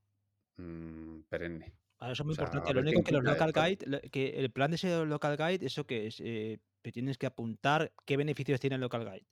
mmm, 0.57 1.23
perenne. 1.31 1.78
Ahora 1.99 2.12
eso 2.12 2.23
es 2.23 2.27
muy 2.27 2.33
O 2.33 2.37
sea, 2.37 2.45
importante. 2.45 2.75
Lo 2.75 2.81
único 2.81 3.03
que 3.03 3.12
los 3.12 3.25
local 3.25 3.53
guide, 3.53 4.11
que 4.11 4.31
el 4.39 4.51
plan 4.53 4.70
de 4.70 4.77
ese 4.77 5.05
local 5.05 5.37
guide, 5.37 5.66
eso 5.66 5.87
que 5.87 6.07
es, 6.07 6.20
eh, 6.20 6.61
te 6.83 6.93
tienes 6.93 7.19
que 7.19 7.27
apuntar 7.27 7.93
qué 8.07 8.16
beneficios 8.16 8.61
tiene 8.61 8.77
el 8.77 8.81
local 8.81 9.05
guide. 9.05 9.27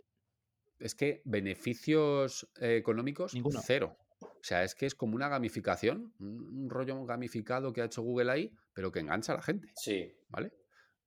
Es 0.78 0.94
que 0.94 1.22
beneficios 1.24 2.48
eh, 2.60 2.76
económicos, 2.76 3.34
Ninguno. 3.34 3.60
cero. 3.64 3.96
O 4.20 4.42
sea, 4.42 4.64
es 4.64 4.74
que 4.74 4.86
es 4.86 4.94
como 4.94 5.14
una 5.14 5.28
gamificación, 5.28 6.14
un, 6.18 6.68
rollo 6.70 7.04
gamificado 7.04 7.72
que 7.72 7.82
ha 7.82 7.84
hecho 7.86 8.02
Google 8.02 8.30
ahí, 8.32 8.52
pero 8.72 8.90
que 8.90 9.00
engancha 9.00 9.32
a 9.32 9.36
la 9.36 9.42
gente, 9.42 9.72
Sí. 9.76 10.12
¿vale? 10.28 10.52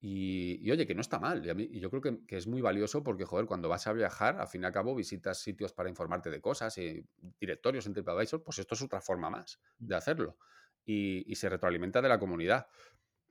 Y, 0.02 0.66
y 0.66 0.72
oye, 0.72 0.88
que 0.88 0.96
no 0.96 1.02
está 1.02 1.20
mal. 1.20 1.46
Y, 1.46 1.50
a 1.50 1.54
mí- 1.54 1.68
y 1.72 1.80
yo 1.80 1.90
creo 1.90 2.02
que, 2.02 2.26
que 2.26 2.38
es 2.38 2.48
muy 2.48 2.62
valioso 2.62 3.04
porque, 3.04 3.26
joder, 3.26 3.46
cuando 3.48 3.68
vas 3.68 3.86
a 3.88 3.94
viajar, 3.94 4.40
al 4.40 4.48
fin 4.48 4.64
y 4.64 4.66
al 4.66 4.72
cabo 4.72 4.96
visitas 4.96 5.40
sitios 5.40 5.74
para 5.74 5.90
informarte 5.90 6.30
de 6.30 6.40
cosas 6.40 6.78
y 6.78 7.04
directorios 7.40 7.86
en 7.86 7.94
TripAdvisor, 7.94 8.44
pues 8.44 8.60
esto 8.60 8.76
es 8.76 8.82
otra 8.82 9.02
forma 9.02 9.30
más 9.30 9.60
de 9.78 9.96
hacerlo. 9.96 10.38
Y, 10.92 11.24
y 11.32 11.36
se 11.36 11.50
retroalimenta 11.50 12.02
de 12.02 12.10
la 12.10 12.18
comunidad. 12.18 12.68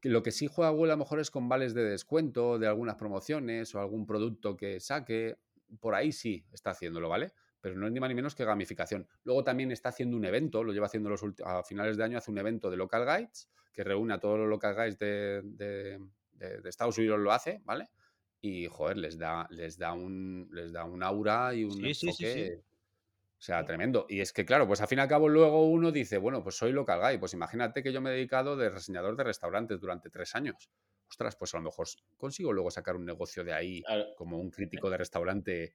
Lo 0.03 0.23
que 0.23 0.31
sí 0.31 0.47
juega 0.47 0.71
Google 0.71 0.93
a 0.93 0.97
lo 0.97 1.01
mejor 1.01 1.19
es 1.19 1.31
con 1.31 1.49
vales 1.49 1.75
de 1.75 1.83
descuento 1.83 2.59
de 2.59 2.69
algunas 2.69 2.95
promociones 2.97 3.75
o 3.75 3.81
algún 3.81 4.07
producto 4.07 4.57
que 4.57 4.79
saque. 4.81 5.39
Por 5.81 5.95
ahí 5.97 6.13
sí 6.13 6.47
está 6.53 6.71
haciéndolo, 6.71 7.09
¿vale? 7.09 7.33
Pero 7.61 7.75
no 7.77 7.87
es 7.87 7.93
ni 7.93 7.99
más 7.99 8.09
ni 8.09 8.15
menos 8.15 8.37
que 8.37 8.45
gamificación. 8.45 9.09
Luego 9.25 9.43
también 9.43 9.73
está 9.73 9.89
haciendo 9.89 10.17
un 10.17 10.25
evento, 10.25 10.63
lo 10.63 10.73
lleva 10.73 10.87
haciendo 10.87 11.11
los 11.11 11.23
a 11.45 11.65
finales 11.65 11.97
de 11.97 12.05
año, 12.05 12.17
hace 12.19 12.31
un 12.31 12.39
evento 12.39 12.71
de 12.71 12.77
local 12.77 13.05
guides 13.05 13.51
que 13.73 13.83
reúne 13.83 14.15
a 14.15 14.21
todos 14.21 14.39
los 14.39 14.49
local 14.49 14.77
guides 14.77 14.99
de, 14.99 15.43
de- 15.45 15.99
de- 16.33 16.61
de 16.61 16.69
Estados 16.69 16.97
Unidos, 16.99 17.19
lo 17.19 17.33
hace, 17.33 17.61
¿vale? 17.65 17.91
Y 18.41 18.69
joder, 18.69 18.99
les 18.99 19.19
da, 19.19 19.49
les 19.51 19.77
da 19.79 19.93
un, 19.95 20.49
les 20.53 20.73
da 20.73 20.85
un 20.85 21.03
aura 21.03 21.55
y 21.55 21.65
un 21.65 21.73
Sí, 21.81 21.95
sí, 21.95 22.13
sí, 22.13 22.25
enfoque. 22.25 22.33
sí. 22.33 22.63
O 23.39 23.41
sea, 23.41 23.65
tremendo. 23.65 24.07
Y 24.09 24.21
es 24.21 24.33
que, 24.33 24.45
claro, 24.45 24.67
pues 24.67 24.81
al 24.81 24.89
fin 24.89 24.99
y 24.99 25.03
al 25.03 25.09
cabo 25.09 25.29
luego 25.29 25.65
uno 25.69 25.93
dice, 25.93 26.19
bueno, 26.19 26.43
pues 26.43 26.57
soy 26.57 26.73
local 26.73 27.01
guy. 27.01 27.19
Pues 27.19 27.35
imagínate 27.35 27.83
que 27.85 27.93
yo 27.93 28.01
me 28.01 28.11
he 28.11 28.15
dedicado 28.15 28.57
de 28.57 28.69
reseñador 28.69 29.17
de 29.17 29.23
restaurantes 29.25 29.79
durante 29.81 30.11
tres 30.11 30.35
años. 30.35 30.71
Ostras, 31.09 31.37
pues 31.37 31.55
a 31.55 31.59
lo 31.59 31.63
mejor 31.65 31.87
consigo 32.17 32.53
luego 32.53 32.71
sacar 32.71 32.97
un 32.97 33.05
negocio 33.07 33.45
de 33.45 33.53
ahí 33.53 33.83
como 34.17 34.39
un 34.39 34.51
crítico 34.51 34.91
de 34.91 34.97
restaurante. 34.99 35.73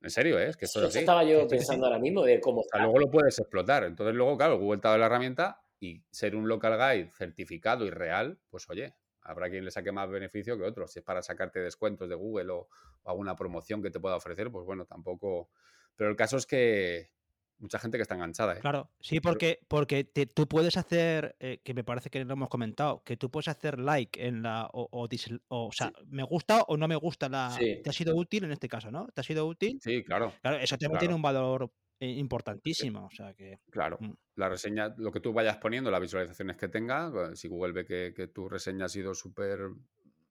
En 0.00 0.10
serio, 0.10 0.38
¿eh? 0.38 0.48
Es 0.48 0.56
que 0.56 0.64
esto 0.64 0.80
Eso, 0.80 0.88
es 0.88 0.90
eso 0.90 0.98
así. 0.98 0.98
estaba 1.00 1.24
yo 1.24 1.42
sí. 1.42 1.46
pensando 1.48 1.86
ahora 1.86 1.98
mismo 1.98 2.22
de 2.22 2.40
cómo 2.40 2.60
O 2.60 2.64
sea, 2.64 2.80
luego 2.80 2.98
lo 2.98 3.10
puedes 3.10 3.38
explotar. 3.38 3.84
Entonces 3.84 4.14
luego, 4.14 4.36
claro, 4.38 4.58
Google 4.58 4.80
te 4.80 4.88
da 4.88 4.96
la 4.98 5.06
herramienta 5.06 5.62
y 5.80 6.02
ser 6.10 6.34
un 6.34 6.48
local 6.48 6.72
guide 6.78 7.10
certificado 7.10 7.84
y 7.84 7.90
real, 7.90 8.38
pues 8.48 8.68
oye, 8.70 8.94
habrá 9.20 9.50
quien 9.50 9.64
le 9.64 9.70
saque 9.70 9.92
más 9.92 10.08
beneficio 10.10 10.56
que 10.56 10.64
otros. 10.64 10.90
Si 10.90 11.00
es 11.00 11.04
para 11.04 11.22
sacarte 11.22 11.60
descuentos 11.60 12.08
de 12.08 12.14
Google 12.14 12.50
o, 12.52 12.68
o 13.02 13.10
alguna 13.10 13.36
promoción 13.36 13.82
que 13.82 13.90
te 13.90 14.00
pueda 14.00 14.16
ofrecer, 14.16 14.50
pues 14.50 14.64
bueno, 14.64 14.86
tampoco... 14.86 15.50
Pero 15.96 16.10
el 16.10 16.16
caso 16.16 16.36
es 16.36 16.46
que 16.46 17.12
mucha 17.58 17.78
gente 17.78 17.96
que 17.98 18.02
está 18.02 18.14
enganchada, 18.16 18.56
¿eh? 18.56 18.60
Claro, 18.60 18.90
sí, 19.00 19.20
porque, 19.20 19.60
porque 19.68 20.04
te- 20.04 20.26
tú 20.26 20.46
puedes 20.48 20.76
hacer, 20.76 21.36
eh, 21.38 21.60
que 21.64 21.72
me 21.72 21.84
parece 21.84 22.10
que 22.10 22.24
lo 22.24 22.32
hemos 22.34 22.48
comentado, 22.48 23.02
que 23.04 23.16
tú 23.16 23.30
puedes 23.30 23.48
hacer 23.48 23.78
like 23.78 24.26
en 24.26 24.42
la, 24.42 24.66
o, 24.72 24.88
o, 24.90 25.04
o, 25.48 25.66
o 25.68 25.72
sea, 25.72 25.92
me 26.06 26.24
gusta 26.24 26.62
o 26.62 26.76
no 26.76 26.88
me 26.88 26.96
gusta 26.96 27.28
la, 27.28 27.50
Sí. 27.50 27.80
te 27.82 27.90
ha 27.90 27.92
sido 27.92 28.14
útil 28.16 28.44
en 28.44 28.52
este 28.52 28.68
caso, 28.68 28.90
¿no? 28.90 29.06
¿Te 29.14 29.20
ha 29.20 29.24
sido 29.24 29.46
útil? 29.46 29.78
Sí, 29.80 30.02
claro, 30.04 30.32
Claro, 30.42 30.58
eso 30.58 30.76
también 30.76 30.90
claro. 30.92 30.98
tiene 31.00 31.14
un 31.14 31.22
valor 31.22 31.72
eh, 32.00 32.10
importantísimo, 32.10 33.06
o 33.06 33.10
sea 33.10 33.32
que... 33.34 33.60
claro. 33.70 33.98
Mm. 34.00 34.12
La 34.36 34.48
reseña, 34.48 34.92
lo 34.98 35.12
que 35.12 35.20
tú 35.20 35.32
vayas 35.32 35.58
poniendo, 35.58 35.92
las 35.92 36.00
visualizaciones 36.00 36.56
que 36.56 36.68
tenga, 36.68 37.10
pues, 37.12 37.38
si 37.38 37.46
Google 37.46 37.72
ve 37.72 37.84
que, 37.86 38.12
que 38.14 38.26
tu 38.26 38.48
reseña 38.48 38.86
ha 38.86 38.88
sido 38.88 39.14
súper... 39.14 39.60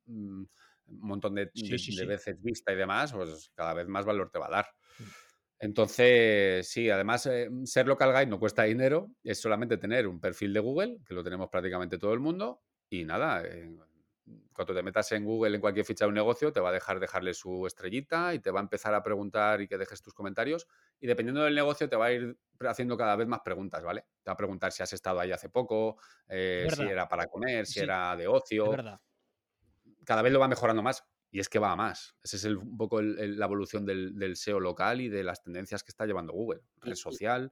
mm, 0.06 0.44
un 0.86 1.00
montón 1.00 1.36
de, 1.36 1.50
Sí, 1.56 1.70
de- 1.70 1.78
sí, 1.80 1.96
de 1.96 2.02
sí. 2.02 2.06
veces 2.06 2.36
vista 2.42 2.74
y 2.74 2.76
demás, 2.76 3.14
pues 3.14 3.50
cada 3.56 3.74
vez 3.74 3.88
más 3.88 4.04
valor 4.06 4.30
te 4.30 4.40
va 4.40 4.48
a 4.48 4.52
dar. 4.52 4.66
Entonces, 5.64 6.68
sí, 6.68 6.90
además 6.90 7.26
eh, 7.26 7.50
ser 7.66 7.88
local 7.88 8.12
guide 8.12 8.26
no 8.28 8.40
cuesta 8.40 8.64
dinero, 8.64 9.12
es 9.24 9.40
solamente 9.40 9.78
tener 9.78 10.08
un 10.08 10.20
perfil 10.20 10.54
de 10.54 10.60
Google, 10.60 11.00
que 11.06 11.14
lo 11.14 11.24
tenemos 11.24 11.48
prácticamente 11.50 11.98
todo 11.98 12.14
el 12.14 12.20
mundo, 12.20 12.64
y 12.90 13.06
nada, 13.06 13.44
eh, 13.46 13.74
cuando 14.54 14.74
te 14.74 14.84
metas 14.84 15.12
en 15.14 15.24
Google 15.26 15.56
en 15.56 15.62
cualquier 15.62 15.86
ficha 15.86 16.04
de 16.06 16.10
un 16.10 16.16
negocio, 16.16 16.52
te 16.52 16.60
va 16.60 16.70
a 16.70 16.72
dejar 16.74 17.00
dejarle 17.00 17.34
su 17.34 17.66
estrellita 17.66 18.34
y 18.34 18.40
te 18.40 18.52
va 18.52 18.60
a 18.60 18.64
empezar 18.64 18.94
a 18.94 19.04
preguntar 19.04 19.62
y 19.62 19.68
que 19.68 19.78
dejes 19.78 20.02
tus 20.02 20.14
comentarios, 20.14 20.68
y 21.00 21.08
dependiendo 21.08 21.44
del 21.44 21.56
negocio 21.56 21.88
te 21.90 21.96
va 21.96 22.08
a 22.08 22.12
ir 22.12 22.38
haciendo 22.60 22.98
cada 22.98 23.16
vez 23.16 23.28
más 23.28 23.40
preguntas, 23.44 23.84
¿vale? 23.84 24.02
Te 24.22 24.30
va 24.32 24.34
a 24.34 24.38
preguntar 24.38 24.72
si 24.74 24.84
has 24.84 24.92
estado 24.94 25.20
ahí 25.22 25.32
hace 25.32 25.50
poco, 25.50 25.98
eh, 26.28 26.68
Es 26.70 26.76
si 26.76 26.88
era 26.88 27.08
para 27.08 27.28
comer, 27.28 27.66
si 27.68 27.80
Sí, 27.80 27.82
era 27.82 28.16
de 28.18 28.28
Es 28.64 28.70
ocio, 28.70 28.72
verdad. 28.72 29.00
cada 30.06 30.22
vez 30.22 30.32
lo 30.34 30.40
va 30.40 30.48
mejorando 30.48 30.84
más. 30.84 31.04
Y 31.34 31.40
es 31.40 31.50
que 31.50 31.58
va 31.58 31.72
a 31.72 31.76
más. 31.76 32.16
Esa 32.24 32.38
es 32.38 32.46
el- 32.46 32.58
un 32.58 32.78
poco 32.78 33.00
el- 33.00 33.18
el- 33.18 33.40
la 33.40 33.46
evolución 33.48 33.86
del, 33.86 34.16
del 34.20 34.36
SEO 34.36 34.60
local 34.60 35.02
y 35.02 35.10
de 35.10 35.24
las 35.24 35.42
tendencias 35.42 35.84
que 35.84 35.90
está 35.90 36.06
llevando 36.06 36.32
Google. 36.32 36.62
Red 36.78 36.92
social. 36.96 37.52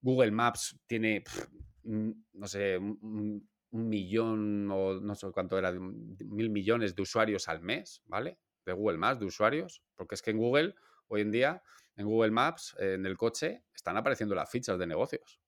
Google 0.00 0.30
Maps 0.30 0.80
tiene, 0.86 1.22
no 1.84 2.46
sé, 2.46 2.78
un, 2.78 2.98
un- 3.02 3.50
millón 3.72 4.68
o 4.72 5.00
no 5.00 5.14
sé 5.14 5.30
cuánto 5.30 5.56
era, 5.58 5.70
mil 5.70 6.50
millones 6.50 6.96
de 6.96 7.02
usuarios 7.02 7.46
al 7.48 7.60
mes, 7.60 8.02
¿vale? 8.06 8.38
De 8.66 8.72
Google 8.72 8.98
Maps, 8.98 9.20
de 9.20 9.26
usuarios. 9.26 9.82
Porque 9.94 10.14
es 10.16 10.22
que 10.22 10.30
en 10.32 10.38
Google, 10.38 10.74
hoy 11.06 11.20
en 11.20 11.30
día, 11.30 11.62
en 11.96 12.06
Google 12.06 12.32
Maps, 12.32 12.74
en 12.80 13.04
el 13.06 13.16
coche, 13.16 13.62
están 13.74 13.96
apareciendo 13.96 14.34
las 14.34 14.50
fichas 14.50 14.76
de 14.78 14.86
negocios. 14.88 15.40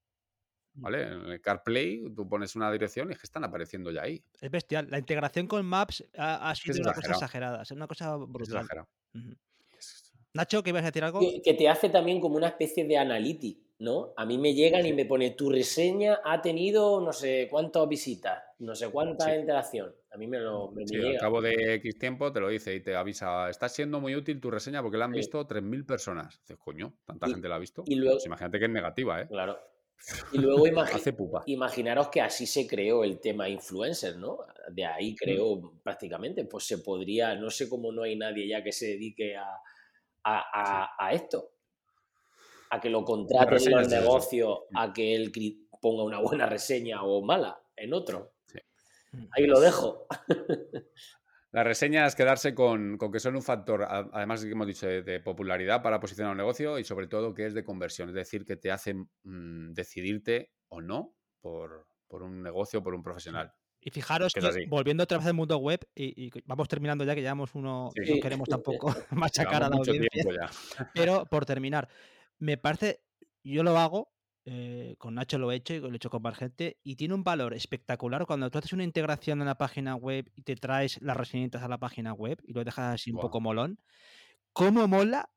¿Vale? 0.74 1.02
En 1.02 1.26
el 1.32 1.40
CarPlay 1.40 2.04
tú 2.14 2.28
pones 2.28 2.56
una 2.56 2.72
dirección 2.72 3.10
y 3.10 3.12
es 3.12 3.18
que 3.18 3.26
están 3.26 3.44
apareciendo 3.44 3.90
ya 3.90 4.02
ahí. 4.02 4.22
Es 4.40 4.50
bestial. 4.50 4.86
La 4.90 4.98
integración 4.98 5.46
con 5.46 5.64
Maps 5.66 6.04
ha, 6.16 6.54
sido 6.54 6.74
es 6.74 6.80
una 6.80 6.94
cosa 6.94 7.10
exagerada, 7.12 7.62
es 7.62 7.70
una 7.72 7.86
cosa 7.86 8.16
brutal. 8.16 8.66
Es- 9.78 10.12
Nacho, 10.34 10.62
¿qué 10.62 10.70
ibas 10.70 10.82
a 10.82 10.86
decir 10.86 11.04
algo? 11.04 11.20
Que, 11.20 11.42
que 11.42 11.54
te 11.54 11.68
hace 11.68 11.90
también 11.90 12.20
como 12.20 12.36
una 12.36 12.48
especie 12.48 12.86
de 12.86 12.96
analytics, 12.96 13.60
¿no? 13.80 14.14
A 14.16 14.24
mí 14.24 14.38
me 14.38 14.54
llegan 14.54 14.80
y 14.86 14.88
Sí. 14.88 14.94
me 14.94 15.04
pone 15.04 15.32
tu 15.32 15.50
reseña 15.50 16.20
ha 16.24 16.40
tenido 16.40 17.02
no 17.02 17.12
sé 17.12 17.48
cuántas 17.50 17.86
visitas, 17.86 18.42
no 18.60 18.74
sé 18.74 18.88
cuánta 18.88 19.26
Sí. 19.26 19.32
interacción. 19.40 19.94
A 20.10 20.16
mí 20.16 20.26
me 20.26 20.38
lo 20.40 20.70
me, 20.70 20.82
me 20.82 20.88
Sí, 20.88 20.96
al 20.96 21.02
llega. 21.02 21.20
cabo 21.20 21.42
de 21.42 21.74
X 21.74 21.98
tiempo 21.98 22.32
te 22.32 22.40
lo 22.40 22.48
dice 22.48 22.74
y 22.74 22.80
te 22.80 22.96
avisa, 22.96 23.50
está 23.50 23.68
siendo 23.68 24.00
muy 24.00 24.16
útil 24.16 24.40
tu 24.40 24.50
reseña 24.50 24.80
porque 24.82 24.96
la 24.96 25.04
han 25.04 25.12
Sí. 25.12 25.18
visto 25.18 25.46
3.000 25.46 25.84
personas. 25.84 26.38
Dices, 26.40 26.56
coño, 26.56 26.94
tanta 27.04 27.28
Y- 27.28 27.32
gente 27.32 27.48
la 27.50 27.56
ha 27.56 27.58
visto. 27.58 27.82
y 27.86 27.94
luego- 27.96 28.14
Pues 28.16 28.24
imagínate 28.26 28.58
que 28.58 28.64
es 28.64 28.70
negativa, 28.70 29.20
¿eh? 29.20 29.26
Claro. 29.28 29.58
Y 30.32 30.38
luego 30.38 30.66
imagi- 30.66 30.94
Hace 30.96 31.12
pupa. 31.12 31.42
imaginaros 31.46 32.08
que 32.08 32.20
así 32.20 32.46
se 32.46 32.66
creó 32.66 33.04
el 33.04 33.20
tema 33.20 33.48
influencer, 33.48 34.16
¿no? 34.16 34.38
De 34.70 34.84
Mm. 34.84 34.90
ahí 34.94 35.14
creó 35.16 35.72
prácticamente. 35.82 36.44
Pues 36.44 36.64
se 36.64 36.78
podría, 36.78 37.34
no 37.36 37.50
sé 37.50 37.68
cómo 37.68 37.92
no 37.92 38.02
hay 38.02 38.16
nadie 38.16 38.48
ya 38.48 38.62
que 38.64 38.72
se 38.72 38.86
dedique 38.86 39.36
a, 39.36 39.46
a- 40.24 40.44
a- 40.52 40.90
a 40.98 41.12
esto. 41.12 41.50
A 42.70 42.80
que 42.80 42.90
lo 42.90 43.04
contraten 43.04 43.48
reseñas 43.50 43.82
los 43.82 43.88
negocios, 43.90 44.60
Mm. 44.70 44.76
a 44.78 44.92
que 44.92 45.14
él 45.14 45.30
ponga 45.80 46.02
una 46.04 46.20
buena 46.20 46.46
reseña 46.46 47.02
o 47.04 47.22
mala 47.22 47.60
en 47.76 47.92
otro. 47.94 48.32
Mm. 49.12 49.26
Ahí 49.32 49.46
lo 49.46 49.60
dejo. 49.60 50.06
La 51.52 51.62
reseña 51.64 52.06
es 52.06 52.14
quedarse 52.16 52.54
con, 52.54 52.96
con 52.96 53.12
que 53.12 53.20
son 53.20 53.36
un 53.36 53.42
factor, 53.42 53.84
además 53.84 54.42
que 54.42 54.50
hemos 54.50 54.66
dicho, 54.66 54.86
de, 54.86 55.02
de 55.02 55.20
popularidad 55.20 55.82
para 55.82 56.00
posicionar 56.00 56.32
un 56.32 56.38
negocio 56.38 56.78
y 56.78 56.84
sobre 56.84 57.08
todo 57.08 57.34
que 57.34 57.44
es 57.44 57.52
de 57.52 57.62
conversión, 57.62 58.08
es 58.08 58.14
decir, 58.14 58.46
que 58.46 58.56
te 58.56 58.70
hacen 58.70 59.10
mm, 59.22 59.72
decidirte 59.74 60.50
o 60.68 60.80
no 60.80 61.14
por, 61.42 61.86
por 62.08 62.22
un 62.22 62.42
negocio, 62.42 62.82
por 62.82 62.94
un 62.94 63.02
profesional. 63.02 63.52
Y 63.84 63.90
fijaros 63.90 64.32
Que 64.32 64.66
volviendo 64.68 65.02
otra 65.02 65.18
vez 65.18 65.26
al 65.26 65.34
mundo 65.34 65.58
web, 65.58 65.80
y, 65.94 66.26
y 66.26 66.30
vamos 66.46 66.68
terminando 66.68 67.04
ya, 67.04 67.14
que 67.14 67.20
llevamos 67.20 67.54
uno, 67.54 67.90
Sí. 68.02 68.14
no 68.14 68.20
queremos 68.22 68.48
tampoco 68.48 68.94
machacar 69.10 69.64
a 69.64 69.68
la 69.68 69.76
audiencia. 69.76 70.24
ya. 70.32 70.86
Pero 70.94 71.26
por 71.30 71.44
terminar, 71.44 71.88
me 72.38 72.56
parece, 72.56 73.02
yo 73.44 73.62
lo 73.62 73.76
hago, 73.76 74.11
eh, 74.44 74.96
con 74.98 75.14
Nacho 75.14 75.38
lo 75.38 75.52
he 75.52 75.56
hecho 75.56 75.74
y 75.74 75.80
lo 75.80 75.92
he 75.92 75.96
hecho 75.96 76.10
con 76.10 76.22
más 76.22 76.36
gente, 76.36 76.78
y 76.82 76.96
tiene 76.96 77.14
un 77.14 77.24
valor 77.24 77.54
espectacular 77.54 78.26
cuando 78.26 78.50
tú 78.50 78.58
haces 78.58 78.72
una 78.72 78.84
integración 78.84 79.40
en 79.40 79.46
la 79.46 79.56
página 79.56 79.94
web 79.94 80.30
y 80.34 80.42
te 80.42 80.56
traes 80.56 81.00
las 81.00 81.16
reseñitas 81.16 81.62
a 81.62 81.68
la 81.68 81.78
página 81.78 82.12
web 82.12 82.40
y 82.44 82.52
lo 82.52 82.64
dejas 82.64 82.94
así 82.94 83.10
un 83.12 83.20
poco 83.20 83.40
molón. 83.40 83.78
¿Cómo 84.52 84.88
mola 84.88 85.30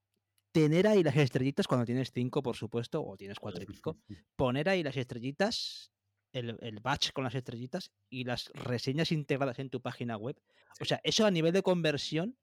tener 0.52 0.88
ahí 0.88 1.04
las 1.04 1.16
estrellitas 1.18 1.68
cuando 1.68 1.86
tienes 1.86 2.12
cinco, 2.12 2.42
por 2.42 2.56
supuesto, 2.56 3.06
o 3.06 3.16
tienes 3.18 3.40
cuatro 3.40 3.62
y 3.64 3.66
pico? 3.66 3.98
Poner 4.36 4.70
ahí 4.70 4.84
las 4.84 4.98
estrellitas, 4.98 5.92
el, 6.32 6.58
el 6.62 6.80
batch 6.80 7.12
con 7.12 7.24
las 7.24 7.36
estrellitas 7.36 7.92
y 8.10 8.24
las 8.24 8.52
reseñas 8.54 9.12
integradas 9.12 9.60
en 9.60 9.70
tu 9.70 9.82
página 9.82 10.18
web. 10.18 10.40
O 10.82 10.86
sea, 10.86 11.00
eso 11.04 11.26
a 11.26 11.32
nivel 11.32 11.54
de 11.54 11.62
conversión 11.62 12.38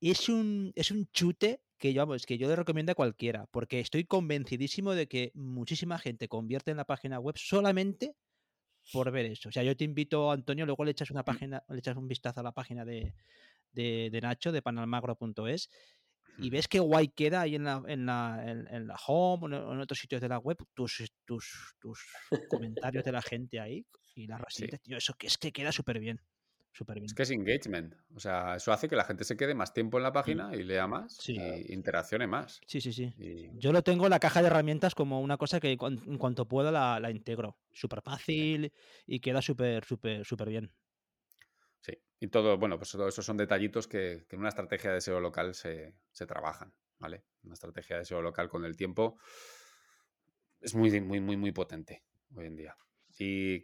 es 0.00 0.28
un, 0.28 0.72
es 0.74 0.90
un 0.90 1.08
chute 1.12 1.62
que 1.84 1.92
yo, 1.92 2.00
vamos, 2.00 2.24
que 2.24 2.38
yo 2.38 2.48
le 2.48 2.56
recomiendo 2.56 2.92
a 2.92 2.94
cualquiera, 2.94 3.44
porque 3.50 3.78
estoy 3.78 4.04
convencidísimo 4.06 4.94
de 4.94 5.06
que 5.06 5.32
muchísima 5.34 5.98
gente 5.98 6.28
convierte 6.28 6.70
en 6.70 6.78
la 6.78 6.86
página 6.86 7.20
web 7.20 7.36
solamente 7.36 8.16
por 8.90 9.10
ver 9.10 9.26
eso. 9.26 9.50
O 9.50 9.52
sea, 9.52 9.62
yo 9.64 9.76
te 9.76 9.84
invito, 9.84 10.30
Antonio, 10.30 10.64
luego 10.64 10.82
le 10.86 10.92
echas 10.92 11.10
una 11.10 11.26
página, 11.26 11.62
le 11.68 11.80
echas 11.80 11.98
un 11.98 12.08
vistazo 12.08 12.40
a 12.40 12.42
la 12.42 12.52
página 12.52 12.86
de, 12.86 13.12
de, 13.72 14.08
de 14.10 14.20
Nacho, 14.22 14.50
de 14.50 14.62
panalmagro.es, 14.62 15.68
y 16.38 16.48
ves 16.48 16.68
qué 16.68 16.78
guay 16.78 17.08
queda 17.08 17.42
ahí 17.42 17.56
en 17.56 17.64
la, 17.64 17.82
en 17.86 18.06
la, 18.06 18.42
en, 18.46 18.86
la 18.86 18.96
home 19.06 19.54
o 19.54 19.72
en, 19.74 19.80
otros 19.80 19.98
sitios 19.98 20.22
de 20.22 20.30
la 20.30 20.38
web, 20.38 20.56
tus, 20.72 21.04
tus, 21.26 21.74
tus 21.78 22.00
comentarios 22.48 23.04
de 23.04 23.12
la 23.12 23.20
gente 23.20 23.60
ahí 23.60 23.84
y 24.14 24.26
las 24.26 24.40
reseñas, 24.40 24.80
tío, 24.80 24.96
eso 24.96 25.12
que 25.18 25.26
es 25.26 25.36
que 25.36 25.52
queda 25.52 25.70
súper 25.70 25.98
bien. 25.98 26.18
Bien. 26.94 27.04
Es 27.04 27.14
que 27.14 27.22
es 27.22 27.30
engagement. 27.30 27.94
O 28.14 28.20
sea, 28.20 28.56
eso 28.56 28.72
hace 28.72 28.88
que 28.88 28.96
la 28.96 29.04
gente 29.04 29.24
se 29.24 29.36
quede 29.36 29.54
más 29.54 29.72
tiempo 29.72 29.98
en 29.98 30.02
la 30.02 30.12
página 30.12 30.54
y 30.56 30.64
lea 30.64 30.86
más 30.86 31.28
y 31.28 31.38
interaccione 31.72 32.26
más. 32.26 32.60
Sí, 32.66 32.80
sí, 32.80 32.92
sí. 32.92 33.14
Yo 33.54 33.72
lo 33.72 33.82
tengo 33.82 34.06
en 34.06 34.10
la 34.10 34.18
caja 34.18 34.40
de 34.40 34.48
herramientas 34.48 34.94
como 34.94 35.20
una 35.20 35.36
cosa 35.36 35.60
que 35.60 35.76
en 35.78 36.18
cuanto 36.18 36.48
puedo 36.48 36.72
la, 36.72 36.98
la 36.98 37.10
integro. 37.10 37.56
Súper 37.72 38.02
fácil 38.02 38.72
y 39.06 39.20
queda 39.20 39.40
súper, 39.40 39.84
súper, 39.84 40.24
súper 40.24 40.48
bien. 40.48 40.72
Sí, 41.80 41.92
y 42.18 42.28
todo, 42.28 42.56
bueno, 42.56 42.78
pues 42.78 42.90
todo 42.90 43.06
eso 43.08 43.20
son 43.20 43.36
detallitos 43.36 43.86
que, 43.86 44.26
en 44.30 44.38
una 44.38 44.48
estrategia 44.48 44.90
de 44.90 45.02
SEO 45.02 45.20
local 45.20 45.54
se, 45.54 45.94
trabajan, 46.26 46.72
¿vale? 46.98 47.24
Una 47.42 47.54
estrategia 47.54 47.98
de 47.98 48.06
SEO 48.06 48.22
local 48.22 48.48
con 48.48 48.64
el 48.64 48.76
tiempo 48.76 49.18
es 50.60 50.74
muy, 50.74 50.98
muy, 51.02 51.20
muy, 51.20 51.36
muy 51.36 51.52
potente 51.52 52.02
hoy 52.34 52.46
en 52.46 52.56
día. 52.56 52.76
Y 53.18 53.62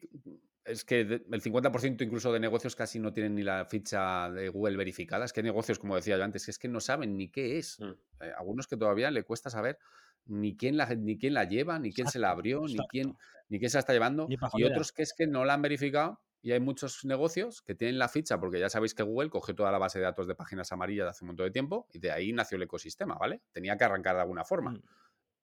es 0.64 0.84
que 0.84 1.00
el 1.00 1.42
50% 1.42 2.02
incluso 2.02 2.32
de 2.32 2.40
negocios 2.40 2.76
casi 2.76 2.98
no 2.98 3.12
tienen 3.12 3.34
ni 3.34 3.42
la 3.42 3.64
ficha 3.64 4.30
de 4.30 4.48
Google 4.48 4.76
verificada. 4.76 5.24
Es 5.24 5.32
que 5.32 5.40
hay 5.40 5.44
negocios, 5.44 5.78
como 5.78 5.96
decía 5.96 6.16
yo 6.16 6.24
antes, 6.24 6.44
que 6.44 6.50
es 6.50 6.58
que 6.58 6.68
no 6.68 6.80
saben 6.80 7.16
ni 7.16 7.28
qué 7.28 7.58
es. 7.58 7.80
Mm. 7.80 7.90
Eh, 8.20 8.32
algunos 8.36 8.66
que 8.66 8.76
todavía 8.76 9.10
le 9.10 9.22
cuesta 9.22 9.50
saber 9.50 9.78
ni 10.26 10.56
quién 10.56 10.76
la, 10.76 10.86
ni 10.86 11.18
quién 11.18 11.34
la 11.34 11.44
lleva, 11.44 11.78
ni 11.78 11.92
quién 11.92 12.08
se 12.08 12.18
la 12.18 12.30
abrió, 12.30 12.62
ni 12.66 12.76
quién, 12.88 13.16
ni 13.48 13.58
quién 13.58 13.70
se 13.70 13.78
la 13.78 13.80
está 13.80 13.92
llevando. 13.92 14.28
Y 14.54 14.64
otros 14.64 14.92
que 14.92 15.02
es 15.02 15.14
que 15.14 15.26
no 15.26 15.44
la 15.44 15.54
han 15.54 15.62
verificado 15.62 16.20
y 16.42 16.52
hay 16.52 16.60
muchos 16.60 17.04
negocios 17.04 17.62
que 17.62 17.74
tienen 17.74 17.98
la 17.98 18.08
ficha, 18.08 18.38
porque 18.40 18.58
ya 18.58 18.70
sabéis 18.70 18.94
que 18.94 19.02
Google 19.02 19.28
cogió 19.28 19.54
toda 19.54 19.70
la 19.70 19.78
base 19.78 19.98
de 19.98 20.04
datos 20.04 20.26
de 20.26 20.34
páginas 20.34 20.72
amarillas 20.72 21.08
hace 21.08 21.24
un 21.24 21.28
montón 21.28 21.46
de 21.46 21.50
tiempo 21.50 21.86
y 21.92 21.98
de 21.98 22.10
ahí 22.12 22.32
nació 22.32 22.56
el 22.56 22.62
ecosistema, 22.62 23.16
¿vale? 23.16 23.42
Tenía 23.52 23.76
que 23.76 23.84
arrancar 23.84 24.14
de 24.14 24.22
alguna 24.22 24.44
forma. 24.44 24.72
Mm. 24.72 24.82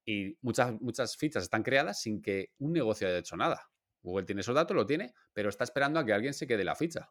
Y 0.05 0.37
muchas, 0.41 0.79
muchas 0.81 1.17
fichas 1.17 1.43
están 1.43 1.63
creadas 1.63 2.01
sin 2.01 2.21
que 2.21 2.51
un 2.59 2.73
negocio 2.73 3.07
haya 3.07 3.17
hecho 3.17 3.35
nada. 3.35 3.69
Google 4.07 4.25
tiene 4.25 4.41
esos 4.41 4.55
datos, 4.55 4.75
lo 4.75 4.85
tiene, 4.85 5.13
pero 5.33 5.49
está 5.49 5.63
esperando 5.63 5.99
a 5.99 6.05
que 6.05 6.13
alguien 6.13 6.33
se 6.33 6.47
quede 6.47 6.63
la 6.63 6.75
ficha. 6.75 7.09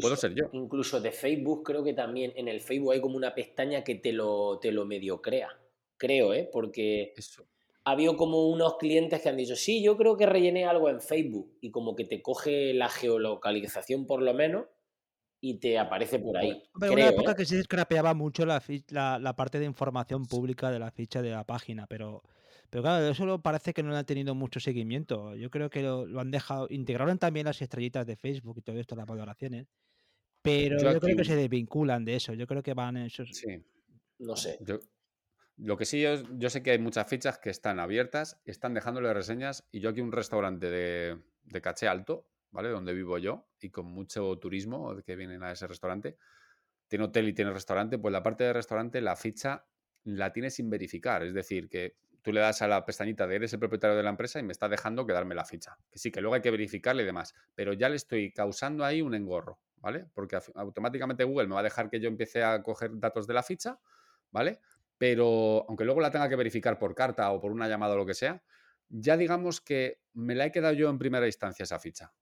Puedo 0.00 0.16
ser 0.16 0.34
yo. 0.34 0.46
Incluso 0.52 1.00
de 1.00 1.12
Facebook, 1.12 1.62
creo 1.62 1.82
que 1.82 1.94
también 1.94 2.32
en 2.36 2.48
el 2.48 2.60
Facebook 2.60 2.92
hay 2.92 3.00
como 3.00 3.16
una 3.16 3.34
pestaña 3.34 3.82
que 3.82 3.94
te 3.94 4.12
lo, 4.12 4.58
te 4.58 4.72
lo 4.72 4.84
medio 4.84 5.22
crea. 5.22 5.48
Creo, 5.96 6.34
¿eh? 6.34 6.48
Porque 6.52 7.14
Eso 7.16 7.46
ha 7.84 7.92
habido 7.92 8.16
como 8.16 8.48
unos 8.48 8.76
clientes 8.76 9.20
que 9.20 9.28
han 9.28 9.36
dicho, 9.36 9.56
sí, 9.56 9.82
yo 9.82 9.96
creo 9.96 10.16
que 10.16 10.26
rellené 10.26 10.64
algo 10.66 10.88
en 10.88 11.00
Facebook 11.00 11.56
y 11.60 11.70
como 11.70 11.96
que 11.96 12.04
te 12.04 12.22
coge 12.22 12.74
la 12.74 12.88
geolocalización 12.88 14.06
por 14.06 14.22
lo 14.22 14.34
menos 14.34 14.66
y 15.40 15.58
te 15.58 15.78
aparece 15.78 16.20
por 16.20 16.36
ahí. 16.36 16.62
Pero 16.78 16.92
una 16.92 17.08
época 17.08 17.32
¿eh? 17.32 17.34
que 17.36 17.44
se 17.44 17.62
scrapeaba 17.62 18.14
mucho 18.14 18.46
la, 18.46 18.62
la, 19.18 19.36
parte 19.36 19.58
de 19.58 19.64
información 19.64 20.26
pública 20.26 20.70
de 20.70 20.78
la 20.78 20.92
ficha 20.92 21.20
de 21.20 21.30
la 21.30 21.44
página, 21.44 21.86
pero, 21.88 22.22
pero 22.72 22.84
claro, 22.84 23.06
eso 23.06 23.42
parece 23.42 23.74
que 23.74 23.82
no 23.82 23.94
ha 23.94 24.04
tenido 24.04 24.34
mucho 24.34 24.58
seguimiento. 24.58 25.36
Yo 25.36 25.50
creo 25.50 25.68
que 25.68 25.82
lo, 25.82 26.18
han 26.18 26.30
dejado, 26.30 26.68
integraron 26.70 27.18
también 27.18 27.44
las 27.44 27.60
estrellitas 27.60 28.06
de 28.06 28.16
Facebook 28.16 28.56
y 28.56 28.62
todo 28.62 28.78
esto, 28.78 28.96
las 28.96 29.04
valoraciones, 29.04 29.66
pero 30.40 30.78
yo, 30.80 30.98
creo 30.98 31.14
que 31.18 31.24
se 31.26 31.36
desvinculan 31.36 32.02
de 32.06 32.16
eso, 32.16 32.32
yo 32.32 32.46
creo 32.46 32.62
que 32.62 32.72
van 32.72 32.96
en 32.96 33.02
esos... 33.04 33.28
Sí. 33.28 33.62
No 34.20 34.36
sé. 34.36 34.58
Lo 35.58 35.76
que 35.76 35.84
sí, 35.84 36.00
yo, 36.00 36.14
yo, 36.38 36.48
sé 36.48 36.62
que 36.62 36.70
hay 36.70 36.78
muchas 36.78 37.06
fichas 37.06 37.38
que 37.38 37.50
están 37.50 37.78
abiertas, 37.78 38.40
están 38.46 38.72
dejándole 38.72 39.12
reseñas 39.12 39.68
y 39.70 39.80
yo 39.80 39.90
aquí 39.90 40.00
un 40.00 40.10
restaurante 40.10 40.70
de, 40.70 41.18
de 41.44 41.60
caché 41.60 41.88
alto, 41.88 42.26
¿vale? 42.52 42.70
Donde 42.70 42.94
vivo 42.94 43.18
yo 43.18 43.46
y 43.60 43.68
con 43.68 43.84
mucho 43.84 44.38
turismo 44.38 44.96
que 45.04 45.14
vienen 45.14 45.42
a 45.42 45.52
ese 45.52 45.66
restaurante, 45.66 46.16
tiene 46.88 47.04
hotel 47.04 47.28
y 47.28 47.34
tiene 47.34 47.50
restaurante, 47.50 47.98
pues 47.98 48.12
la 48.12 48.22
parte 48.22 48.44
de 48.44 48.54
restaurante 48.54 49.02
la 49.02 49.14
ficha 49.14 49.66
la 50.04 50.32
tiene 50.32 50.48
sin 50.48 50.70
verificar, 50.70 51.22
es 51.22 51.34
decir, 51.34 51.68
que 51.68 51.96
tú 52.22 52.32
le 52.32 52.40
das 52.40 52.62
a 52.62 52.68
la 52.68 52.84
pestañita 52.84 53.26
de 53.26 53.36
eres 53.36 53.52
el 53.52 53.58
propietario 53.58 53.96
de 53.96 54.02
la 54.02 54.10
empresa 54.10 54.38
y 54.38 54.42
me 54.42 54.52
está 54.52 54.68
dejando 54.68 55.06
quedarme 55.06 55.34
la 55.34 55.44
ficha. 55.44 55.76
Que 55.90 55.98
sí, 55.98 56.10
que 56.10 56.20
luego 56.20 56.34
hay 56.34 56.40
que 56.40 56.50
verificarle 56.50 57.02
y 57.02 57.06
demás, 57.06 57.34
pero 57.54 57.72
ya 57.72 57.88
le 57.88 57.96
estoy 57.96 58.32
causando 58.32 58.84
ahí 58.84 59.02
un 59.02 59.14
engorro, 59.14 59.60
¿vale? 59.76 60.06
Porque 60.14 60.38
automáticamente 60.54 61.24
Google 61.24 61.48
me 61.48 61.54
va 61.54 61.60
a 61.60 61.64
dejar 61.64 61.90
que 61.90 62.00
yo 62.00 62.08
empiece 62.08 62.42
a 62.42 62.62
coger 62.62 62.92
datos 62.94 63.26
de 63.26 63.34
la 63.34 63.42
ficha, 63.42 63.78
¿vale? 64.30 64.60
pero 65.02 65.64
aunque 65.66 65.84
luego 65.84 66.00
la 66.00 66.12
tenga 66.12 66.28
que 66.28 66.36
verificar 66.36 66.78
por 66.78 66.94
carta 66.94 67.32
o 67.32 67.40
por 67.40 67.50
una 67.50 67.66
llamada 67.66 67.94
o 67.94 67.96
lo 67.96 68.06
que 68.06 68.14
sea, 68.14 68.40
ya 68.88 69.16
digamos 69.16 69.60
que 69.60 70.00
me 70.12 70.36
la 70.36 70.46
he 70.46 70.52
quedado 70.52 70.74
yo 70.74 70.88
en 70.90 70.96
primera 70.96 71.26
instancia 71.26 71.64
esa 71.64 71.80
ficha. 71.80 72.14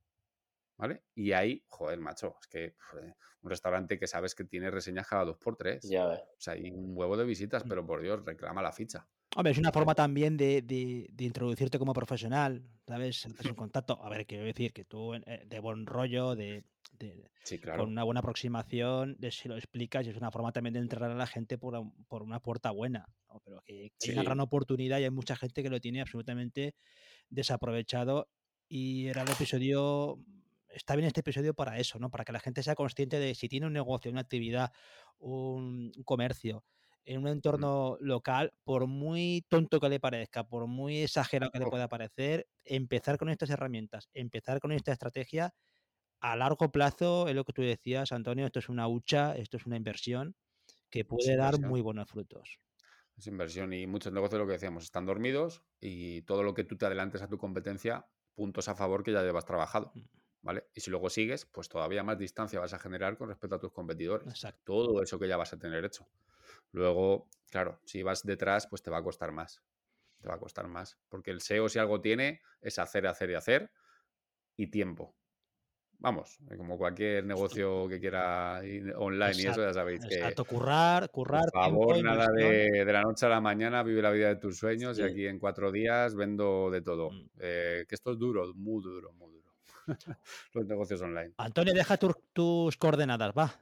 ¿Vale? 0.79 1.03
Y 1.15 1.33
ahí, 1.33 1.63
joder, 1.69 1.99
macho, 1.99 2.39
es 2.41 2.47
que 2.47 2.77
un 3.43 3.51
restaurante 3.51 3.99
que 3.99 4.07
sabes 4.07 4.35
que 4.35 4.45
tiene 4.45 4.71
reseñas 4.71 5.07
cada 5.07 5.27
dos 5.27 5.37
por 5.37 5.57
tres. 5.57 5.83
Ya 5.83 6.07
ves. 6.07 6.21
O 6.21 6.41
sea, 6.41 6.55
hay 6.55 6.71
un 6.71 6.97
huevo 6.97 7.19
de 7.19 7.27
visitas, 7.27 7.67
mm. 7.67 7.69
pero 7.69 7.85
por 7.85 8.01
Dios, 8.01 8.25
reclama 8.25 8.63
la 8.63 8.73
ficha. 8.73 9.07
Hombre, 9.37 9.53
es 9.53 9.59
una 9.59 9.71
forma 9.71 9.95
también 9.95 10.37
de, 10.37 10.61
de, 10.63 11.25
introducirte 11.25 11.79
como 11.79 11.93
profesional, 11.93 12.65
¿sabes? 12.87 13.27
Haces 13.27 13.47
un 13.47 13.55
contacto. 13.57 14.03
A 14.03 14.09
ver, 14.09 14.27
quiero 14.27 14.45
decir 14.45 14.73
que 14.73 14.85
tú, 14.85 15.15
eh, 15.15 15.45
de 15.47 15.61
buen 15.61 15.87
rollo, 15.87 16.35
de, 16.35 16.65
con 17.77 17.89
una 17.89 18.03
buena 18.03 18.21
aproximación, 18.21 19.17
de, 19.19 19.31
si 19.31 19.49
lo 19.49 19.57
explicas, 19.57 20.07
y 20.07 20.11
es 20.11 20.17
una 20.17 20.31
forma 20.31 20.53
también 20.53 20.75
de 20.75 20.81
entrar 20.81 21.11
a 21.11 21.15
la 21.15 21.27
gente 21.27 21.59
por, 21.59 21.81
por 22.09 22.23
una 22.23 22.41
puerta 22.41 22.71
buena. 22.71 23.09
Pero 23.45 23.63
que 23.67 23.93
hay 24.03 24.11
una 24.13 24.25
gran 24.25 24.41
oportunidad 24.41 24.99
y 24.99 25.05
hay 25.05 25.11
mucha 25.11 25.37
gente 25.37 25.63
que 25.63 25.71
lo 25.71 25.81
tiene 25.81 26.01
absolutamente 26.01 26.75
desaprovechado. 27.29 28.29
Y 28.69 29.07
era 29.09 29.23
el 29.23 29.31
episodio. 29.31 30.19
Está 30.69 30.95
bien 30.95 31.07
este 31.07 31.21
episodio 31.21 31.55
para 31.55 31.79
eso, 31.79 31.99
¿no? 31.99 32.11
Para 32.11 32.25
que 32.25 32.33
la 32.33 32.41
gente 32.41 32.63
sea 32.63 32.75
consciente 32.75 33.19
de 33.19 33.35
si 33.35 33.49
tiene 33.49 33.67
un 33.67 33.73
negocio, 33.73 34.11
una 34.11 34.21
actividad, 34.21 34.73
un, 35.19 35.93
comercio 36.05 36.65
en 37.05 37.21
un 37.21 37.29
entorno 37.29 37.97
local, 38.01 38.53
por 38.65 38.87
muy 38.87 39.45
tonto 39.49 39.81
que 39.81 39.89
le 39.89 40.01
parezca, 40.01 40.45
por 40.45 40.67
muy 40.67 41.03
exagerado 41.03 41.51
que 41.51 41.59
le 41.59 41.67
pueda 41.67 41.89
parecer, 41.89 42.47
empezar 42.65 43.19
con 43.19 43.29
estas 43.29 43.51
herramientas, 43.51 44.09
empezar 44.15 44.61
con 44.61 44.73
esta 44.73 44.93
estrategia 44.93 45.53
a 46.21 46.37
largo 46.37 46.71
plazo, 46.71 47.29
es 47.29 47.35
lo 47.35 47.45
que 47.45 47.53
tú 47.53 47.63
decías, 47.63 48.13
Antonio, 48.13 48.47
esto 48.47 48.59
es 48.59 48.69
una 48.69 48.87
hucha, 48.89 49.35
esto 49.37 49.57
es 49.57 49.67
una 49.67 49.77
inversión 49.77 50.35
que 50.91 51.05
puede 51.05 51.37
dar 51.37 51.59
muy 51.61 51.81
buenos 51.81 52.09
frutos. 52.09 52.59
Es 53.17 53.27
inversión 53.27 53.73
y 53.73 53.87
muchos 53.87 54.13
negocios, 54.13 54.39
lo 54.41 54.47
que 54.47 54.55
decíamos, 54.55 54.85
están 54.85 55.07
dormidos 55.07 55.63
y 55.81 56.23
todo 56.23 56.43
lo 56.43 56.55
que 56.55 56.65
tú 56.65 56.77
te 56.77 56.87
adelantes 56.87 57.23
a 57.23 57.29
tu 57.29 57.39
competencia, 57.39 58.07
puntos 58.35 58.69
a 58.69 58.75
favor 58.75 59.03
que 59.03 59.13
ya 59.13 59.23
llevas 59.23 59.45
trabajado. 59.45 59.93
Mm. 59.95 60.01
¿Vale? 60.43 60.65
Y 60.75 60.81
si 60.81 60.91
luego 60.91 61.11
sigues, 61.11 61.45
pues 61.45 61.69
todavía 61.69 62.03
más 62.03 62.19
distancia 62.19 62.59
vas 62.61 62.73
a 62.73 62.79
generar 62.79 63.19
con 63.19 63.29
respecto 63.29 63.57
a 63.57 63.61
tus 63.61 63.73
competidores. 63.73 64.27
Exacto. 64.27 64.61
Todo 64.65 65.03
eso 65.03 65.19
que 65.19 65.29
ya 65.29 65.37
vas 65.37 65.53
a 65.53 65.59
tener 65.59 65.85
hecho. 65.85 66.07
Luego, 66.73 67.29
claro, 67.51 67.81
si 67.85 68.03
vas 68.03 68.23
detrás, 68.25 68.67
pues 68.67 68.83
te 68.83 68.91
va 68.91 68.99
a 68.99 69.03
costar 69.03 69.33
más. 69.33 69.63
Te 70.21 70.29
va 70.29 70.35
a 70.35 70.39
costar 70.39 70.69
más. 70.69 70.99
Porque 71.09 71.31
el 71.31 71.41
SEO, 71.41 71.69
si 71.69 71.79
algo 71.79 72.01
tiene, 72.01 72.41
es 72.61 72.79
hacer, 72.79 73.07
hacer 73.07 73.31
y 73.31 73.35
hacer 73.35 73.71
y 74.57 74.69
tiempo 74.69 75.17
vamos, 76.01 76.39
eh, 76.51 76.57
como 76.57 76.77
cualquier 76.77 77.25
negocio 77.25 77.87
que 77.89 78.01
quiera 78.01 78.61
online 78.97 79.35
y 79.37 79.47
eso 79.47 79.63
ya 79.63 79.73
sabéis 79.73 80.05
que... 80.05 80.15
Exacto, 80.15 80.45
currar, 80.45 81.11
currar. 81.11 81.45
Por 81.53 81.63
favor, 81.63 82.03
nada 82.03 82.27
de, 82.35 82.85
de, 82.85 82.93
la 82.93 83.03
noche 83.03 83.27
a 83.27 83.29
la 83.29 83.41
mañana, 83.41 83.83
vive 83.83 84.03
la 84.03 84.11
vida 84.11 84.29
de 84.29 84.37
tus 84.37 84.59
sueños 84.59 84.99
y 84.99 85.03
aquí 85.03 85.27
en 85.27 85.39
cuatro 85.39 85.71
días 85.71 86.15
vendo 86.15 86.71
de 86.71 86.83
todo. 86.83 87.11
Mm. 87.11 87.29
Eh, 87.39 87.85
que 87.89 87.95
esto 87.95 88.13
es 88.13 88.19
duro, 88.19 88.53
muy 88.55 88.83
duro, 88.83 89.13
muy 89.13 89.31
duro. 89.31 89.53
Los 90.55 90.67
negocios 90.67 91.01
online. 91.03 91.35
Antonio, 91.37 91.75
deja 91.75 91.97
tus 91.97 92.77
coordenadas, 92.77 93.33
va. 93.37 93.55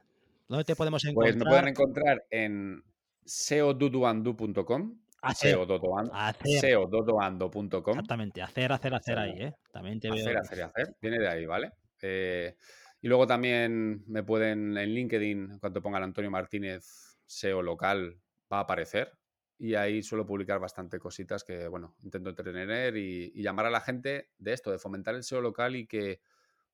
¿Dónde 0.47 0.63
te 0.63 0.75
podemos 0.75 1.03
encontrar? 1.05 1.33
Pues 1.33 1.43
me 1.43 1.49
pueden 1.49 1.67
encontrar 1.67 2.25
en 2.31 2.83
seoduduandu.com 3.29 4.97
seododoando.com 5.35 7.93
Exactamente, 7.93 8.41
hacer, 8.41 8.71
hacer, 8.71 8.95
hacer 8.95 9.19
ahí, 9.19 9.41
¿eh? 9.41 9.53
También 9.71 9.99
te 9.99 10.09
hacer, 10.09 10.37
hacer, 10.37 10.63
hacer. 10.63 10.95
Viene 11.01 11.19
de 11.19 11.27
ahí, 11.27 11.45
¿vale? 11.45 11.73
Eh, 12.01 12.55
y 13.01 13.07
luego 13.07 13.27
también 13.27 14.03
me 14.07 14.23
pueden 14.23 14.77
en 14.77 14.89
LinkedIn, 14.89 15.59
cuando 15.59 15.81
pongan 15.81 16.03
Antonio 16.03 16.31
Martínez 16.31 17.17
SEO 17.25 17.61
local, 17.61 18.19
va 18.51 18.57
a 18.57 18.61
aparecer. 18.61 19.11
Y 19.57 19.75
ahí 19.75 20.01
suelo 20.01 20.25
publicar 20.25 20.59
bastante 20.59 20.99
cositas 20.99 21.43
que, 21.43 21.67
bueno, 21.67 21.95
intento 22.01 22.29
entretener 22.29 22.95
y, 22.95 23.31
llamar 23.41 23.65
a 23.65 23.69
la 23.69 23.81
gente 23.81 24.29
de 24.37 24.53
esto, 24.53 24.71
de 24.71 24.79
fomentar 24.79 25.15
el 25.15 25.23
SEO 25.23 25.41
local 25.41 25.75
y 25.75 25.85
que, 25.85 26.21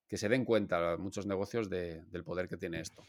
se 0.08 0.30
den 0.30 0.46
cuenta 0.46 0.98
muchos 0.98 1.26
negocios 1.26 1.70
del 1.70 2.24
poder 2.24 2.48
que 2.48 2.58
tiene 2.58 2.80
esto. 2.80 3.04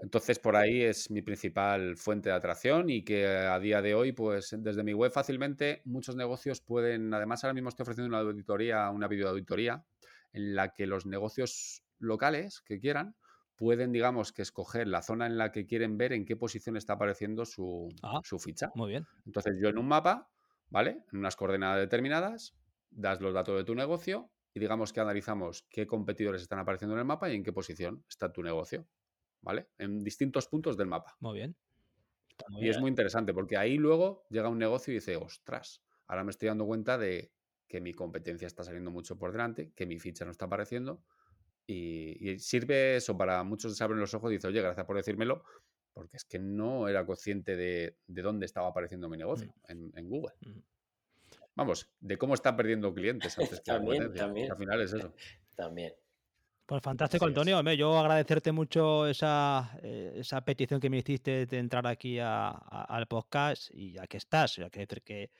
Entonces, 0.00 0.38
por 0.38 0.54
ahí 0.54 0.82
es 0.82 1.10
mi 1.10 1.22
principal 1.22 1.96
fuente 1.96 2.28
de 2.28 2.34
atracción 2.36 2.88
y 2.88 3.02
que 3.02 3.26
a 3.26 3.58
día 3.58 3.82
de 3.82 3.94
hoy, 3.94 4.12
pues 4.12 4.54
desde 4.56 4.84
mi 4.84 4.92
web 4.92 5.10
fácilmente 5.10 5.82
muchos 5.84 6.14
negocios 6.14 6.60
pueden, 6.60 7.12
además 7.12 7.42
ahora 7.42 7.54
mismo 7.54 7.68
estoy 7.68 7.82
ofreciendo 7.82 8.08
una 8.08 8.28
auditoría, 8.28 8.90
una 8.90 9.08
videoauditoría, 9.08 9.84
en 10.32 10.54
la 10.54 10.72
que 10.72 10.86
los 10.86 11.06
negocios 11.06 11.82
locales 11.98 12.60
que 12.60 12.78
quieran 12.78 13.16
pueden, 13.56 13.90
digamos, 13.90 14.32
que 14.32 14.42
escoger 14.42 14.86
la 14.86 15.02
zona 15.02 15.26
en 15.26 15.36
la 15.36 15.50
que 15.50 15.66
quieren 15.66 15.98
ver 15.98 16.12
en 16.12 16.24
qué 16.24 16.36
posición 16.36 16.76
está 16.76 16.92
apareciendo 16.92 17.44
su, 17.44 17.88
ah, 18.04 18.20
su 18.22 18.38
ficha. 18.38 18.70
Muy 18.76 18.90
bien. 18.90 19.04
Entonces, 19.26 19.54
yo 19.60 19.68
en 19.68 19.78
un 19.78 19.88
mapa, 19.88 20.30
¿vale? 20.68 21.02
En 21.12 21.18
unas 21.18 21.34
coordenadas 21.34 21.80
determinadas, 21.80 22.54
das 22.90 23.20
los 23.20 23.34
datos 23.34 23.56
de 23.56 23.64
tu 23.64 23.74
negocio 23.74 24.30
y 24.54 24.60
digamos 24.60 24.92
que 24.92 25.00
analizamos 25.00 25.66
qué 25.68 25.88
competidores 25.88 26.42
están 26.42 26.60
apareciendo 26.60 26.94
en 26.94 27.00
el 27.00 27.04
mapa 27.04 27.28
y 27.30 27.34
en 27.34 27.42
qué 27.42 27.52
posición 27.52 28.04
está 28.08 28.32
tu 28.32 28.44
negocio, 28.44 28.86
¿vale? 29.42 29.68
En 29.78 30.02
distintos 30.02 30.48
puntos 30.48 30.76
del 30.76 30.86
mapa. 30.86 31.16
Muy 31.20 31.38
bien. 31.38 31.56
y 32.60 32.68
es 32.68 32.78
muy 32.78 32.88
interesante 32.88 33.34
porque 33.34 33.56
ahí 33.56 33.76
luego 33.76 34.26
llega 34.30 34.48
un 34.48 34.58
negocio 34.58 34.92
y 34.92 34.96
dice, 34.96 35.16
ostras, 35.16 35.82
ahora 36.06 36.24
me 36.24 36.30
estoy 36.30 36.48
dando 36.48 36.66
cuenta 36.66 36.98
de 36.98 37.32
que 37.68 37.80
mi 37.80 37.92
competencia 37.92 38.46
está 38.46 38.64
saliendo 38.64 38.90
mucho 38.90 39.18
por 39.18 39.30
delante, 39.30 39.72
que 39.74 39.86
mi 39.86 39.98
ficha 39.98 40.24
no 40.24 40.30
está 40.30 40.46
apareciendo. 40.46 41.04
Y, 41.66 42.38
sirve 42.38 42.96
eso 42.96 43.16
para 43.18 43.44
muchos 43.44 43.76
se 43.76 43.84
abren 43.84 44.00
los 44.00 44.14
ojos 44.14 44.30
y 44.30 44.36
dicen, 44.36 44.48
oye, 44.48 44.62
gracias 44.62 44.86
por 44.86 44.96
decírmelo, 44.96 45.44
porque 45.92 46.16
es 46.16 46.24
que 46.24 46.38
no 46.38 46.88
era 46.88 47.04
consciente 47.04 47.56
de, 47.56 47.98
dónde 48.06 48.46
estaba 48.46 48.68
apareciendo 48.68 49.08
mi 49.10 49.18
negocio 49.18 49.54
mm. 49.68 49.98
en, 49.98 50.08
Google. 50.08 50.34
Mm. 50.40 50.60
Vamos, 51.56 51.90
de 52.00 52.16
cómo 52.16 52.32
está 52.32 52.56
perdiendo 52.56 52.94
clientes 52.94 53.38
antes 53.38 53.60
que 53.60 53.70
también, 53.70 54.14
también. 54.14 54.50
Al 54.50 54.56
final 54.56 54.80
es 54.80 54.92
eso. 54.94 55.12
También. 55.56 55.92
Pues 56.68 56.82
fantástico, 56.82 57.24
Antonio. 57.24 57.62
Yo 57.72 57.98
agradecerte 57.98 58.52
mucho 58.52 59.06
esa, 59.06 59.78
eh, 59.82 60.16
esa 60.16 60.42
petición 60.42 60.78
que 60.78 60.90
me 60.90 60.98
hiciste 60.98 61.46
de 61.46 61.58
entrar 61.58 61.86
aquí 61.86 62.18
al 62.20 63.06
podcast 63.08 63.70
y 63.72 63.92
ya 63.92 64.06
que 64.06 64.18
estás. 64.18 64.56
Ya 64.56 64.68
que 64.68 64.80
decir 64.80 65.00
que, 65.00 65.30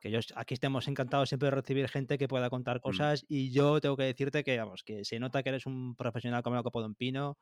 que 0.00 0.10
yo, 0.10 0.20
aquí 0.34 0.54
estemos 0.54 0.88
encantados 0.88 1.28
siempre 1.28 1.50
de 1.50 1.56
recibir 1.56 1.90
gente 1.90 2.16
que 2.16 2.26
pueda 2.26 2.48
contar 2.48 2.78
mm. 2.78 2.80
cosas 2.80 3.26
y 3.28 3.50
yo 3.50 3.82
tengo 3.82 3.98
que 3.98 4.04
decirte 4.04 4.42
que, 4.42 4.56
vamos, 4.56 4.82
que 4.82 5.04
se 5.04 5.18
nota 5.18 5.42
que 5.42 5.50
eres 5.50 5.66
un 5.66 5.94
profesional 5.94 6.42
como 6.42 6.56
el 6.56 6.62
Copo 6.62 6.82
de 6.82 6.94
Pino 6.94 7.36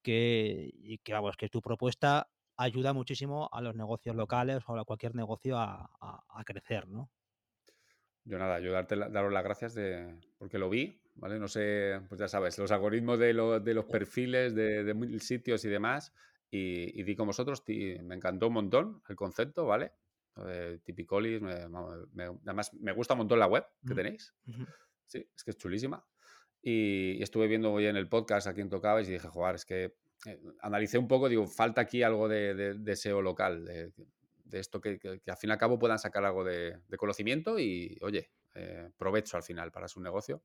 que, 0.00 0.70
y 0.72 0.98
que, 0.98 1.12
vamos, 1.12 1.36
que 1.36 1.48
tu 1.48 1.60
propuesta 1.60 2.28
ayuda 2.56 2.92
muchísimo 2.92 3.48
a 3.50 3.60
los 3.62 3.74
negocios 3.74 4.14
locales 4.14 4.62
o 4.64 4.78
a 4.78 4.84
cualquier 4.84 5.16
negocio 5.16 5.58
a, 5.58 5.90
a 6.00 6.44
crecer, 6.44 6.86
¿no? 6.86 7.10
Yo 8.22 8.38
nada, 8.38 8.60
yo 8.60 8.70
darte, 8.70 8.96
daros 8.96 9.32
las 9.32 9.42
gracias 9.42 9.74
de, 9.74 10.20
porque 10.38 10.58
lo 10.58 10.70
vi, 10.70 11.00
¿vale? 11.16 11.38
No 11.38 11.48
sé, 11.48 12.00
pues 12.08 12.18
ya 12.18 12.28
sabes, 12.28 12.58
los 12.58 12.70
algoritmos 12.70 13.18
de, 13.18 13.26
de 13.60 13.74
los 13.74 13.84
perfiles 13.84 14.54
de, 14.54 14.84
de, 14.84 15.20
sitios 15.20 15.64
y 15.64 15.68
demás, 15.68 16.12
y, 16.50 16.98
y 16.98 17.02
di 17.02 17.16
con 17.16 17.26
vosotros, 17.26 17.62
me 17.66 18.14
encantó 18.14 18.48
un 18.48 18.54
montón 18.54 19.02
el 19.08 19.16
concepto, 19.16 19.66
¿vale? 19.66 19.92
De 20.36 20.78
Tipicolis, 20.78 21.42
además 21.42 22.74
me 22.74 22.92
gusta 22.92 23.14
un 23.14 23.18
montón 23.18 23.38
la 23.38 23.46
web 23.46 23.64
que 23.86 23.94
tenéis, 23.94 24.34
sí, 25.06 25.26
es 25.34 25.44
que 25.44 25.50
es 25.50 25.56
chulísima. 25.56 26.04
Y, 26.62 27.22
estuve 27.22 27.46
viendo 27.46 27.72
hoy 27.72 27.86
en 27.86 27.96
el 27.96 28.08
podcast 28.08 28.46
a 28.46 28.54
quien 28.54 28.68
tocabais 28.68 29.08
y 29.08 29.12
dije, 29.12 29.28
joder, 29.28 29.54
es 29.54 29.64
que 29.64 29.94
eh, 30.26 30.40
analicé 30.60 30.98
un 30.98 31.08
poco, 31.08 31.28
digo, 31.28 31.46
falta 31.46 31.80
aquí 31.80 32.02
algo 32.02 32.28
de, 32.28 32.74
de 32.74 32.96
SEO 32.96 33.22
local, 33.22 33.64
de, 33.64 33.92
de 34.48 34.60
esto 34.60 34.80
que, 34.80 34.98
al 35.26 35.36
fin 35.36 35.50
y 35.50 35.52
al 35.52 35.58
cabo 35.58 35.78
puedan 35.78 35.98
sacar 35.98 36.24
algo 36.24 36.44
de, 36.44 36.78
conocimiento 36.96 37.58
y, 37.58 37.98
oye, 38.02 38.30
eh, 38.54 38.90
provecho 38.96 39.36
al 39.36 39.42
final 39.42 39.70
para 39.72 39.88
su 39.88 40.00
negocio. 40.00 40.42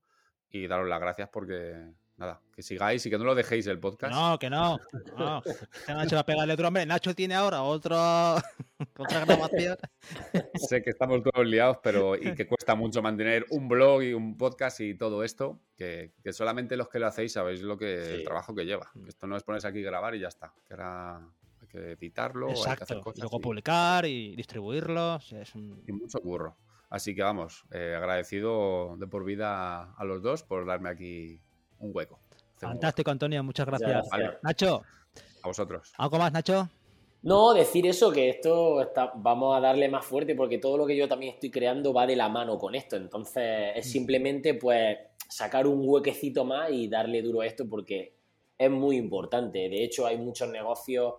Y 0.52 0.68
daros 0.68 0.88
las 0.88 1.00
gracias 1.00 1.30
porque, 1.30 1.76
nada, 2.18 2.42
que 2.54 2.62
sigáis 2.62 3.06
y 3.06 3.10
que 3.10 3.18
no 3.18 3.24
lo 3.24 3.36
dejéis 3.36 3.68
el 3.68 3.80
podcast. 3.80 4.14
No, 4.14 4.38
que 4.38 4.50
no. 4.50 4.80
no. 5.18 5.42
Nacho 5.88 6.16
va 6.16 6.22
a 6.22 6.26
pegarle 6.26 6.54
otro 6.54 6.68
hombre. 6.68 6.86
Nacho 6.86 7.16
tiene 7.16 7.36
ahora 7.36 7.64
otro, 7.64 7.96
otra 8.98 9.26
grabación. 9.26 9.78
sé 10.56 10.82
que 10.82 10.90
estamos 10.90 11.24
todos 11.24 11.46
liados, 11.46 11.78
pero 11.82 12.16
y 12.16 12.36
que 12.36 12.48
cuesta 12.48 12.76
mucho 12.76 13.02
mantener 13.02 13.46
un 13.50 13.70
blog 13.70 14.04
y 14.04 14.14
un 14.14 14.38
podcast 14.38 14.82
y 14.82 14.96
todo 14.96 15.24
esto, 15.24 15.62
que, 15.78 16.14
solamente 16.32 16.76
los 16.76 16.90
que 16.90 17.00
lo 17.00 17.08
hacéis 17.08 17.34
sabéis 17.34 17.62
lo 17.62 17.78
que 17.78 18.16
el 18.16 18.24
trabajo 18.24 18.54
que 18.54 18.66
lleva. 18.66 18.92
Esto 19.08 19.28
no 19.28 19.38
es 19.38 19.44
ponerse 19.44 19.68
aquí 19.68 19.82
grabar 19.82 20.16
y 20.16 20.20
ya 20.20 20.28
está. 20.28 20.54
Que 20.68 20.74
era 20.74 21.22
que 21.72 21.92
editarlo, 21.94 22.50
Exacto. 22.50 23.02
y 23.16 23.22
luego 23.22 23.40
publicar 23.40 24.06
y 24.06 24.36
distribuirlo. 24.36 25.16
es 25.16 25.56
Y 25.56 25.92
mucho 25.94 26.20
curro. 26.20 26.58
Así 26.92 27.16
que 27.16 27.24
vamos, 27.24 27.64
eh, 27.72 27.96
agradecido 27.96 28.98
de 28.98 29.08
por 29.08 29.24
vida 29.24 29.94
a 29.94 30.04
los 30.04 30.22
dos 30.22 30.44
por 30.44 30.66
darme 30.66 30.90
aquí 30.90 31.40
un 31.80 31.92
hueco. 31.94 32.20
Fantástico, 32.58 33.10
Antonio, 33.10 33.42
muchas 33.44 33.66
gracias. 33.66 34.10
Nacho. 34.44 34.84
A 35.42 35.48
vosotros. 35.48 35.94
¿Algo 35.98 36.18
más, 36.20 36.34
Nacho? 36.34 36.70
No, 37.24 37.54
decir 37.54 37.88
eso, 37.88 38.12
que 38.12 38.30
esto 38.30 38.82
está, 38.82 39.14
vamos 39.16 39.56
a 39.56 39.62
darle 39.62 39.88
más 39.88 40.06
fuerte 40.06 40.36
porque 40.36 40.58
todo 40.58 40.78
lo 40.78 40.86
que 40.86 40.98
yo 40.98 41.08
también 41.08 41.36
estoy 41.36 41.50
creando 41.50 41.94
va 41.94 42.06
de 42.06 42.18
la 42.18 42.28
mano 42.28 42.58
con 42.58 42.76
esto. 42.76 42.98
Entonces 42.98 43.72
es 43.76 43.88
mm. 43.88 43.90
simplemente 43.90 44.54
pues 44.56 44.98
sacar 45.30 45.68
un 45.68 45.88
huequecito 45.88 46.44
más 46.44 46.72
y 46.72 46.90
darle 46.90 47.22
duro 47.22 47.40
a 47.40 47.46
esto 47.46 47.70
porque 47.70 48.16
es 48.58 48.70
muy 48.70 48.98
importante. 48.98 49.70
De 49.70 49.82
hecho, 49.82 50.06
hay 50.06 50.18
muchos 50.18 50.50
negocios 50.50 51.14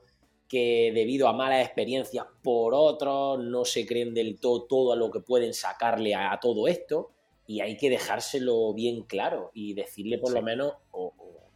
que 0.53 0.93
debido 0.95 1.29
a 1.29 1.33
malas 1.33 1.65
experiencias 1.65 2.27
por 2.43 2.75
otros 2.75 3.43
no 3.43 3.65
se 3.65 3.87
creen 3.87 4.13
del 4.13 4.39
todo 4.39 4.65
todo 4.65 4.93
a 4.93 4.97
lo 4.97 5.11
que 5.11 5.21
pueden 5.21 5.55
sacarle 5.55 6.15
a, 6.15 6.39
todo 6.43 6.69
esto 6.69 7.11
y 7.47 7.61
hay 7.61 7.79
que 7.79 7.89
dejárselo 7.89 8.75
bien 8.75 9.05
claro 9.05 9.51
y 9.55 9.73
decirle 9.73 10.19
por 10.19 10.31
lo 10.35 10.43
menos 10.43 10.75
o, 10.91 11.15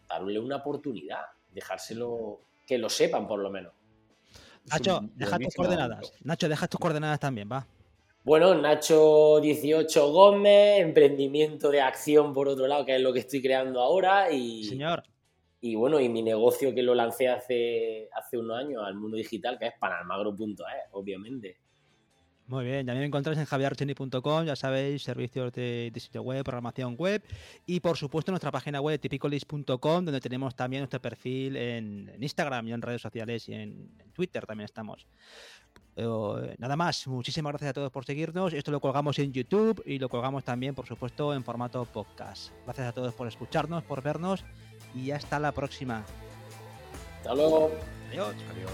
darle 0.09 0.39
una 0.40 0.56
oportunidad, 0.56 1.20
dejárselo 1.52 2.40
que 2.66 2.78
lo 2.78 2.89
sepan 2.89 3.28
por 3.28 3.40
lo 3.40 3.51
menos. 3.51 3.74
Nacho, 4.70 5.01
deja 5.14 5.39
tus 5.40 5.55
coordenadas. 5.55 6.12
Nacho, 6.24 6.48
deja 6.48 6.66
tus 6.66 6.81
coordenadas 6.81 7.20
también, 7.20 7.51
va. 7.52 7.66
Bueno, 8.24 8.55
Nacho 8.55 9.40
18 9.40 10.10
Gómez, 10.10 10.81
emprendimiento 10.81 11.70
de 11.70 11.82
acción 11.82 12.32
por 12.32 12.48
otro 12.48 12.66
lado, 12.66 12.86
que 12.86 12.97
es 12.97 13.02
lo 13.02 13.12
que 13.12 13.18
estoy 13.18 13.43
creando 13.43 13.78
ahora. 13.82 14.32
Y, 14.32 14.64
Señor. 14.64 15.02
Y 15.60 15.74
bueno, 15.74 15.98
y 16.00 16.08
mi 16.08 16.22
negocio 16.22 16.74
que 16.74 16.82
lo 16.82 16.94
lancé 16.94 17.28
hace, 17.28 18.08
hace 18.14 18.38
unos 18.38 18.58
años 18.58 18.82
al 18.84 18.94
mundo 18.94 19.16
digital, 19.16 19.58
que 19.58 19.68
es 19.68 19.74
panalmagro.es, 19.78 20.92
obviamente. 20.92 21.58
Muy 22.48 22.64
bien, 22.64 22.86
también 22.86 23.00
me 23.00 23.06
encontráis 23.06 23.40
en 23.40 23.44
javierarcheni.com, 23.44 24.44
ya 24.44 24.54
sabéis, 24.54 25.02
servicios 25.02 25.52
de, 25.52 25.90
sitio 25.96 26.22
web, 26.22 26.44
programación 26.44 26.94
web 26.94 27.20
y 27.66 27.80
por 27.80 27.96
supuesto 27.96 28.30
nuestra 28.30 28.52
página 28.52 28.80
web 28.80 29.00
tipicolis.com 29.00 30.04
donde 30.04 30.20
tenemos 30.20 30.54
también 30.54 30.82
nuestro 30.82 31.02
perfil 31.02 31.56
en, 31.56 32.12
Instagram 32.20 32.68
y 32.68 32.72
en 32.72 32.82
redes 32.82 33.02
sociales 33.02 33.48
y 33.48 33.54
en, 33.54 33.90
Twitter 34.12 34.46
también 34.46 34.66
estamos. 34.66 35.08
nada 35.96 36.76
más, 36.76 37.08
muchísimas 37.08 37.50
gracias 37.50 37.70
a 37.70 37.74
todos 37.74 37.90
por 37.90 38.04
seguirnos. 38.04 38.52
Esto 38.52 38.70
lo 38.70 38.78
colgamos 38.78 39.18
en 39.18 39.32
YouTube 39.32 39.82
y 39.84 39.98
lo 39.98 40.08
colgamos 40.08 40.44
también, 40.44 40.76
por 40.76 40.86
supuesto, 40.86 41.34
en 41.34 41.42
formato 41.42 41.84
podcast. 41.84 42.52
Gracias 42.64 42.86
a 42.86 42.92
todos 42.92 43.12
por 43.12 43.26
escucharnos, 43.26 43.82
por 43.82 44.02
vernos 44.04 44.44
y 44.97 45.10
hasta 45.10 45.39
la 45.39 45.52
próxima. 45.52 46.05
Hasta 47.18 47.35
luego. 47.35 47.70
Adiós. 48.10 48.35
Adiós. 48.51 48.70